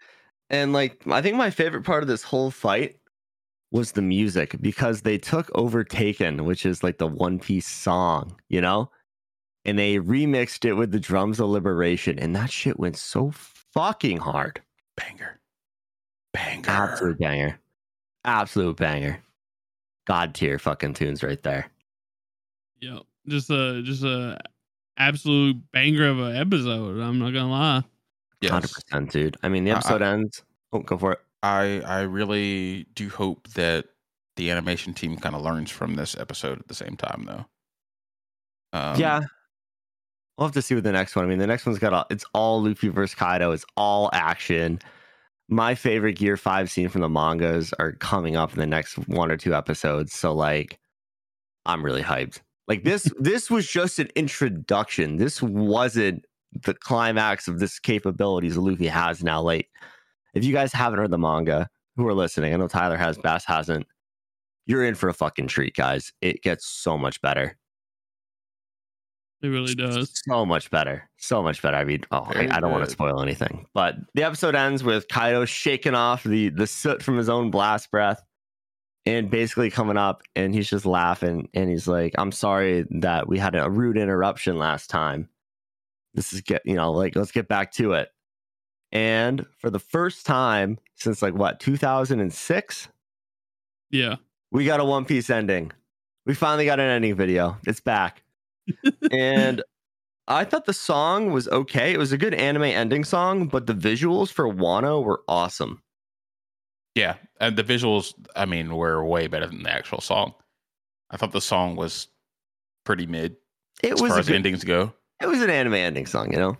And 0.50 0.72
like, 0.72 1.02
I 1.08 1.22
think 1.22 1.36
my 1.36 1.50
favorite 1.50 1.82
part 1.84 2.02
of 2.02 2.08
this 2.08 2.22
whole 2.22 2.50
fight 2.50 2.98
was 3.72 3.92
the 3.92 4.02
music 4.02 4.54
because 4.60 5.00
they 5.02 5.18
took 5.18 5.50
Overtaken, 5.54 6.44
which 6.44 6.64
is 6.64 6.82
like 6.84 6.98
the 6.98 7.06
One 7.06 7.38
Piece 7.38 7.66
song, 7.66 8.36
you 8.48 8.60
know, 8.60 8.90
and 9.64 9.78
they 9.78 9.96
remixed 9.96 10.64
it 10.64 10.74
with 10.74 10.92
the 10.92 11.00
drums 11.00 11.40
of 11.40 11.48
Liberation, 11.48 12.18
and 12.18 12.36
that 12.36 12.50
shit 12.50 12.78
went 12.78 12.96
so 12.96 13.30
fucking 13.32 14.18
hard. 14.18 14.60
Banger, 14.96 15.40
banger. 16.32 16.68
Absolute 16.70 17.18
banger. 17.18 17.58
Absolute 18.24 18.76
banger. 18.76 19.22
God 20.06 20.34
tier 20.34 20.58
fucking 20.58 20.94
tunes 20.94 21.22
right 21.22 21.42
there. 21.42 21.66
Yep. 22.80 23.02
Just 23.28 23.50
a 23.50 23.82
just 23.82 24.02
a 24.04 24.38
absolute 24.98 25.56
banger 25.72 26.08
of 26.08 26.18
an 26.18 26.36
episode. 26.36 27.00
I'm 27.00 27.18
not 27.18 27.30
gonna 27.32 27.50
lie. 27.50 27.82
Hundred 28.50 28.64
Yes, 28.70 28.72
percent, 28.72 29.10
dude. 29.12 29.36
I 29.44 29.48
mean, 29.48 29.64
the 29.64 29.70
I- 29.70 29.74
I- 29.74 29.78
episode 29.78 30.02
ends. 30.02 30.42
Oh, 30.72 30.80
go 30.80 30.98
for 30.98 31.12
it. 31.12 31.20
I 31.42 31.80
I 31.80 32.00
really 32.02 32.86
do 32.94 33.08
hope 33.08 33.48
that 33.50 33.86
the 34.36 34.50
animation 34.50 34.94
team 34.94 35.16
kind 35.16 35.34
of 35.34 35.42
learns 35.42 35.70
from 35.70 35.94
this 35.94 36.16
episode 36.16 36.58
at 36.58 36.68
the 36.68 36.74
same 36.74 36.96
time, 36.96 37.24
though. 37.26 37.46
Um, 38.72 38.98
yeah. 38.98 39.20
We'll 40.36 40.46
have 40.46 40.54
to 40.54 40.62
see 40.62 40.74
what 40.74 40.84
the 40.84 40.92
next 40.92 41.14
one. 41.14 41.24
I 41.24 41.28
mean, 41.28 41.38
the 41.38 41.46
next 41.46 41.66
one's 41.66 41.78
got 41.78 41.92
all, 41.92 42.06
it's 42.10 42.24
all 42.32 42.62
Luffy 42.62 42.88
versus 42.88 43.14
Kaido. 43.14 43.52
It's 43.52 43.66
all 43.76 44.08
action. 44.12 44.78
My 45.48 45.74
favorite 45.74 46.14
Gear 46.14 46.38
Five 46.38 46.70
scene 46.70 46.88
from 46.88 47.02
the 47.02 47.08
mangas 47.08 47.74
are 47.78 47.92
coming 47.92 48.36
up 48.36 48.52
in 48.52 48.58
the 48.58 48.66
next 48.66 48.96
one 49.08 49.30
or 49.30 49.36
two 49.36 49.54
episodes. 49.54 50.14
So 50.14 50.32
like, 50.32 50.78
I'm 51.66 51.84
really 51.84 52.02
hyped. 52.02 52.40
Like 52.66 52.84
this, 52.84 53.12
this 53.18 53.50
was 53.50 53.68
just 53.68 53.98
an 53.98 54.08
introduction. 54.16 55.16
This 55.16 55.42
wasn't 55.42 56.24
the 56.64 56.74
climax 56.74 57.48
of 57.48 57.58
this 57.58 57.78
capabilities 57.78 58.56
Luffy 58.56 58.86
has 58.86 59.22
now. 59.22 59.42
Like, 59.42 59.68
if 60.34 60.44
you 60.44 60.52
guys 60.52 60.72
haven't 60.72 61.00
read 61.00 61.10
the 61.10 61.18
manga, 61.18 61.68
who 61.96 62.06
are 62.06 62.14
listening, 62.14 62.54
I 62.54 62.56
know 62.56 62.68
Tyler 62.68 62.96
has, 62.96 63.18
mm. 63.18 63.22
Bass 63.22 63.44
hasn't. 63.44 63.86
You're 64.66 64.84
in 64.84 64.94
for 64.94 65.08
a 65.08 65.14
fucking 65.14 65.48
treat, 65.48 65.74
guys. 65.74 66.12
It 66.20 66.42
gets 66.42 66.66
so 66.66 66.96
much 66.96 67.20
better. 67.20 67.56
It 69.42 69.48
really 69.48 69.74
does. 69.74 70.22
so 70.24 70.46
much 70.46 70.70
better. 70.70 71.10
So 71.16 71.42
much 71.42 71.60
better. 71.62 71.76
I 71.76 71.82
mean 71.82 72.04
oh 72.12 72.28
I, 72.28 72.48
I 72.48 72.60
don't 72.60 72.70
want 72.70 72.84
to 72.84 72.90
spoil 72.90 73.20
anything. 73.20 73.66
But 73.74 73.96
the 74.14 74.22
episode 74.22 74.54
ends 74.54 74.84
with 74.84 75.08
kaido 75.08 75.44
shaking 75.44 75.96
off 75.96 76.22
the 76.22 76.50
the 76.50 76.68
soot 76.68 77.02
from 77.02 77.16
his 77.18 77.28
own 77.28 77.50
blast 77.50 77.90
breath 77.90 78.22
and 79.04 79.28
basically 79.28 79.68
coming 79.68 79.96
up 79.96 80.22
and 80.36 80.54
he's 80.54 80.70
just 80.70 80.86
laughing 80.86 81.48
and 81.54 81.68
he's 81.68 81.88
like 81.88 82.14
i'm 82.18 82.30
sorry 82.30 82.86
that 82.90 83.26
we 83.26 83.36
had 83.36 83.56
a 83.56 83.68
rude 83.68 83.98
interruption 83.98 84.58
last 84.58 84.88
time. 84.88 85.28
This 86.14 86.32
is 86.32 86.40
get 86.42 86.62
you 86.64 86.76
know 86.76 86.92
like 86.92 87.16
let's 87.16 87.32
get 87.32 87.48
back 87.48 87.72
to 87.72 87.94
it 87.94 88.10
and 88.92 89.46
for 89.58 89.70
the 89.70 89.78
first 89.78 90.26
time 90.26 90.78
since 90.94 91.22
like 91.22 91.34
what 91.34 91.58
2006 91.60 92.88
Yeah. 93.90 94.16
we 94.50 94.64
got 94.64 94.80
a 94.80 94.84
One 94.84 95.04
Piece 95.04 95.30
ending. 95.30 95.72
We 96.26 96.34
finally 96.34 96.64
got 96.66 96.78
an 96.78 96.88
ending 96.88 97.16
video. 97.16 97.58
It's 97.66 97.80
back. 97.80 98.22
and 99.10 99.62
I 100.28 100.44
thought 100.44 100.66
the 100.66 100.72
song 100.72 101.32
was 101.32 101.48
okay. 101.48 101.92
It 101.92 101.98
was 101.98 102.12
a 102.12 102.18
good 102.18 102.32
anime 102.34 102.62
ending 102.62 103.02
song, 103.04 103.48
but 103.48 103.66
the 103.66 103.74
visuals 103.74 104.30
for 104.30 104.46
Wano 104.48 105.02
were 105.02 105.22
awesome. 105.26 105.82
yeah, 106.94 107.16
and 107.40 107.56
the 107.56 107.64
visuals, 107.64 108.14
I 108.36 108.44
mean, 108.44 108.74
were 108.76 109.04
way 109.04 109.26
better 109.26 109.46
than 109.48 109.64
the 109.64 109.70
actual 109.72 110.00
song. 110.00 110.34
I 111.10 111.16
thought 111.16 111.32
the 111.32 111.40
song 111.40 111.74
was 111.74 112.06
pretty 112.84 113.06
mid 113.06 113.36
It 113.82 113.94
as 113.94 114.00
was 114.02 114.10
far 114.10 114.18
a 114.18 114.20
as 114.20 114.28
good, 114.28 114.36
endings 114.36 114.62
go. 114.64 114.92
it 115.20 115.26
was 115.26 115.42
an 115.42 115.50
anime 115.50 115.74
ending 115.74 116.06
song, 116.06 116.30
you 116.32 116.38
know. 116.38 116.56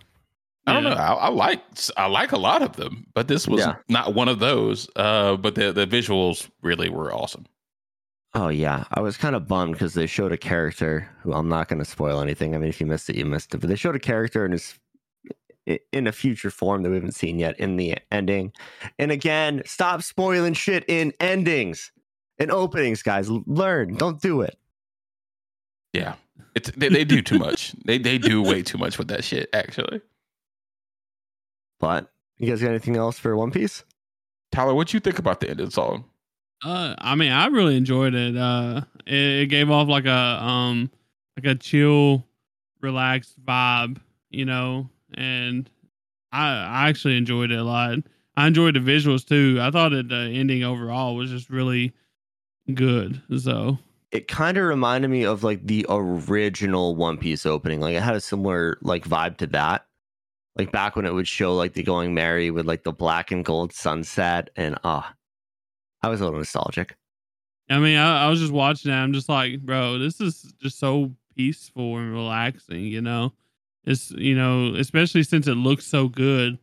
I 0.65 0.73
don't 0.73 0.83
know. 0.83 0.91
I, 0.91 1.13
I 1.13 1.27
like 1.29 1.61
I 1.97 2.05
like 2.07 2.31
a 2.31 2.37
lot 2.37 2.61
of 2.61 2.75
them, 2.77 3.05
but 3.13 3.27
this 3.27 3.47
was 3.47 3.59
Yeah. 3.61 3.75
not 3.89 4.13
one 4.13 4.29
of 4.29 4.39
those. 4.39 4.87
Uh, 4.95 5.35
but 5.35 5.55
the 5.55 5.73
the 5.73 5.85
visuals 5.85 6.49
really 6.61 6.89
were 6.89 7.13
awesome. 7.13 7.45
Oh 8.33 8.47
yeah, 8.49 8.85
I 8.91 9.01
was 9.01 9.17
kind 9.17 9.35
of 9.35 9.47
bummed 9.47 9.73
because 9.73 9.93
they 9.93 10.07
showed 10.07 10.31
a 10.31 10.37
character 10.37 11.09
who 11.21 11.33
I'm 11.33 11.49
not 11.49 11.67
going 11.67 11.79
to 11.79 11.85
spoil 11.85 12.19
anything. 12.21 12.55
I 12.55 12.57
mean, 12.59 12.69
if 12.69 12.79
you 12.81 12.87
missed 12.87 13.09
it, 13.09 13.15
you 13.15 13.25
missed 13.25 13.53
it. 13.53 13.59
But 13.59 13.69
they 13.69 13.75
showed 13.75 13.95
a 13.95 13.99
character 13.99 14.45
in 14.45 14.53
his 14.53 14.79
in 15.91 16.07
a 16.07 16.11
future 16.11 16.49
form 16.49 16.81
that 16.83 16.89
we 16.89 16.95
haven't 16.95 17.13
seen 17.15 17.39
yet 17.39 17.59
in 17.59 17.75
the 17.77 17.97
ending. 18.11 18.51
And 18.99 19.11
again, 19.11 19.61
stop 19.65 20.01
spoiling 20.01 20.53
shit 20.53 20.83
in 20.87 21.13
endings 21.19 21.91
and 22.39 22.51
openings, 22.51 23.01
guys. 23.03 23.29
Learn, 23.29 23.95
don't 23.95 24.21
do 24.21 24.41
it. 24.41 24.57
Yeah, 25.93 26.15
it's 26.55 26.71
they, 26.71 26.89
they 26.89 27.03
do 27.03 27.21
too 27.21 27.37
much. 27.37 27.73
They 27.85 27.97
they 27.97 28.17
do 28.17 28.41
way 28.41 28.63
too 28.63 28.77
much 28.77 28.97
with 28.97 29.09
that 29.09 29.23
shit. 29.23 29.49
Actually, 29.53 30.01
But 31.83 32.09
you 32.37 32.47
guys 32.47 32.61
got 32.61 32.69
anything 32.69 32.95
else 32.95 33.19
for 33.19 33.35
One 33.35 33.51
Piece? 33.51 33.83
Tyler, 34.53 34.73
what 34.73 34.93
you 34.93 35.01
think 35.01 35.19
about 35.19 35.41
the 35.41 35.49
ending 35.49 35.69
song? 35.69 36.05
Uh, 36.63 36.95
I 36.97 37.15
mean, 37.15 37.33
I 37.33 37.47
really 37.47 37.75
enjoyed 37.75 38.13
it. 38.15 38.37
Uh, 38.37 38.83
it, 39.05 39.13
it 39.13 39.45
gave 39.47 39.69
off 39.69 39.89
like 39.89 40.05
a 40.05 40.09
um, 40.41 40.89
like 41.35 41.45
a 41.45 41.59
chill, 41.59 42.23
relaxed 42.79 43.37
vibe, 43.45 43.97
you 44.29 44.45
know, 44.45 44.87
and 45.15 45.69
I 46.31 46.45
I 46.45 46.87
actually 46.89 47.17
enjoyed 47.17 47.51
it 47.51 47.59
a 47.59 47.65
lot. 47.65 47.97
I 48.37 48.47
enjoyed 48.47 48.75
the 48.75 48.79
visuals 48.79 49.27
too. 49.27 49.57
I 49.59 49.69
thought 49.69 49.89
that 49.89 50.07
the 50.07 50.31
ending 50.33 50.63
overall 50.63 51.17
was 51.17 51.31
just 51.31 51.49
really 51.49 51.91
good. 52.73 53.21
So 53.39 53.77
It 54.13 54.29
kind 54.29 54.57
of 54.57 54.63
reminded 54.63 55.09
me 55.09 55.25
of 55.25 55.43
like 55.43 55.67
the 55.67 55.85
original 55.89 56.95
One 56.95 57.17
Piece 57.17 57.45
opening. 57.45 57.81
Like 57.81 57.95
it 57.95 58.03
had 58.03 58.15
a 58.15 58.21
similar 58.21 58.77
like 58.81 59.03
vibe 59.03 59.35
to 59.39 59.47
that. 59.47 59.85
Like 60.55 60.71
back 60.71 60.95
when 60.95 61.05
it 61.05 61.13
would 61.13 61.27
show 61.27 61.55
like 61.55 61.73
the 61.73 61.83
going 61.83 62.13
merry 62.13 62.51
with 62.51 62.65
like 62.65 62.83
the 62.83 62.91
black 62.91 63.31
and 63.31 63.43
gold 63.43 63.73
sunset 63.73 64.49
and 64.55 64.77
ah, 64.83 65.13
I 66.01 66.09
was 66.09 66.21
a 66.21 66.25
little 66.25 66.39
nostalgic. 66.39 66.95
I 67.69 67.79
mean, 67.79 67.97
I, 67.97 68.25
I 68.25 68.29
was 68.29 68.39
just 68.39 68.51
watching 68.51 68.91
that. 68.91 68.99
I'm 68.99 69.13
just 69.13 69.29
like, 69.29 69.61
bro, 69.61 69.97
this 69.97 70.21
is 70.21 70.53
just 70.61 70.77
so 70.77 71.11
peaceful 71.35 71.97
and 71.97 72.11
relaxing. 72.11 72.81
You 72.81 73.01
know, 73.01 73.33
it's 73.85 74.11
you 74.11 74.35
know, 74.35 74.75
especially 74.75 75.23
since 75.23 75.47
it 75.47 75.55
looks 75.55 75.85
so 75.85 76.07
good, 76.07 76.59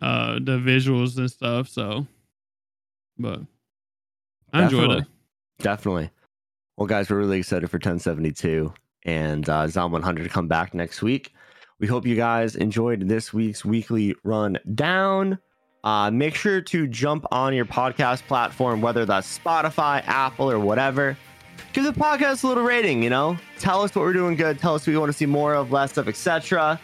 uh, 0.00 0.34
the 0.34 0.58
visuals 0.58 1.16
and 1.16 1.30
stuff. 1.30 1.68
So, 1.68 2.06
but 3.18 3.40
I 4.52 4.64
enjoyed 4.64 4.84
it. 4.84 4.86
Definitely. 4.86 5.06
Definitely. 5.58 6.10
Well, 6.76 6.86
guys, 6.86 7.08
we're 7.08 7.18
really 7.18 7.38
excited 7.38 7.70
for 7.70 7.76
1072 7.76 8.72
and 9.04 9.48
uh, 9.48 9.66
Zom 9.66 9.92
100 9.92 10.24
to 10.24 10.28
come 10.28 10.46
back 10.46 10.74
next 10.74 11.00
week. 11.00 11.32
We 11.78 11.86
hope 11.86 12.06
you 12.06 12.16
guys 12.16 12.56
enjoyed 12.56 13.06
this 13.06 13.34
week's 13.34 13.64
weekly 13.64 14.14
rundown. 14.24 15.38
Uh, 15.84 16.10
make 16.10 16.34
sure 16.34 16.60
to 16.60 16.86
jump 16.86 17.26
on 17.30 17.54
your 17.54 17.66
podcast 17.66 18.22
platform, 18.26 18.80
whether 18.80 19.04
that's 19.04 19.38
Spotify, 19.38 20.02
Apple, 20.06 20.50
or 20.50 20.58
whatever. 20.58 21.16
Give 21.74 21.84
the 21.84 21.92
podcast 21.92 22.44
a 22.44 22.46
little 22.48 22.64
rating, 22.64 23.02
you 23.02 23.10
know? 23.10 23.36
Tell 23.58 23.82
us 23.82 23.94
what 23.94 24.02
we're 24.02 24.14
doing 24.14 24.36
good. 24.36 24.58
Tell 24.58 24.74
us 24.74 24.86
what 24.86 24.92
you 24.92 24.98
want 24.98 25.12
to 25.12 25.16
see 25.16 25.26
more 25.26 25.54
of, 25.54 25.70
less 25.70 25.98
of, 25.98 26.08
etc. 26.08 26.80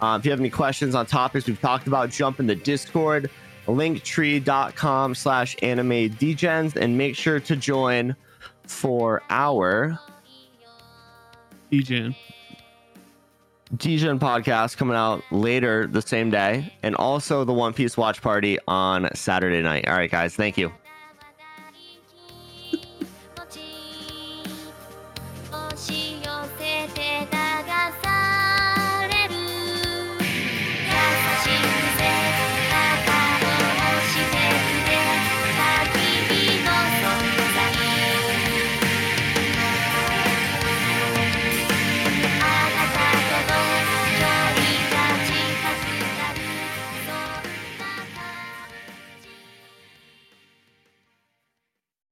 Uh, 0.00 0.18
if 0.18 0.26
you 0.26 0.30
have 0.30 0.40
any 0.40 0.50
questions 0.50 0.94
on 0.94 1.06
topics 1.06 1.46
we've 1.46 1.60
talked 1.60 1.86
about, 1.86 2.10
jump 2.10 2.38
in 2.38 2.46
the 2.46 2.54
Discord, 2.54 3.30
linktree.com 3.66 5.14
slash 5.14 5.56
anime 5.62 6.10
degens, 6.10 6.76
and 6.76 6.98
make 6.98 7.16
sure 7.16 7.40
to 7.40 7.56
join 7.56 8.14
for 8.66 9.22
our 9.30 9.98
DJing. 11.72 12.14
Degen 13.76 14.18
podcast 14.18 14.76
coming 14.76 14.96
out 14.96 15.22
later 15.30 15.86
the 15.86 16.02
same 16.02 16.30
day, 16.30 16.72
and 16.82 16.94
also 16.96 17.44
the 17.44 17.52
One 17.52 17.72
Piece 17.72 17.96
watch 17.96 18.20
party 18.20 18.58
on 18.68 19.08
Saturday 19.14 19.62
night. 19.62 19.88
All 19.88 19.94
right, 19.94 20.10
guys, 20.10 20.34
thank 20.36 20.58
you. 20.58 20.72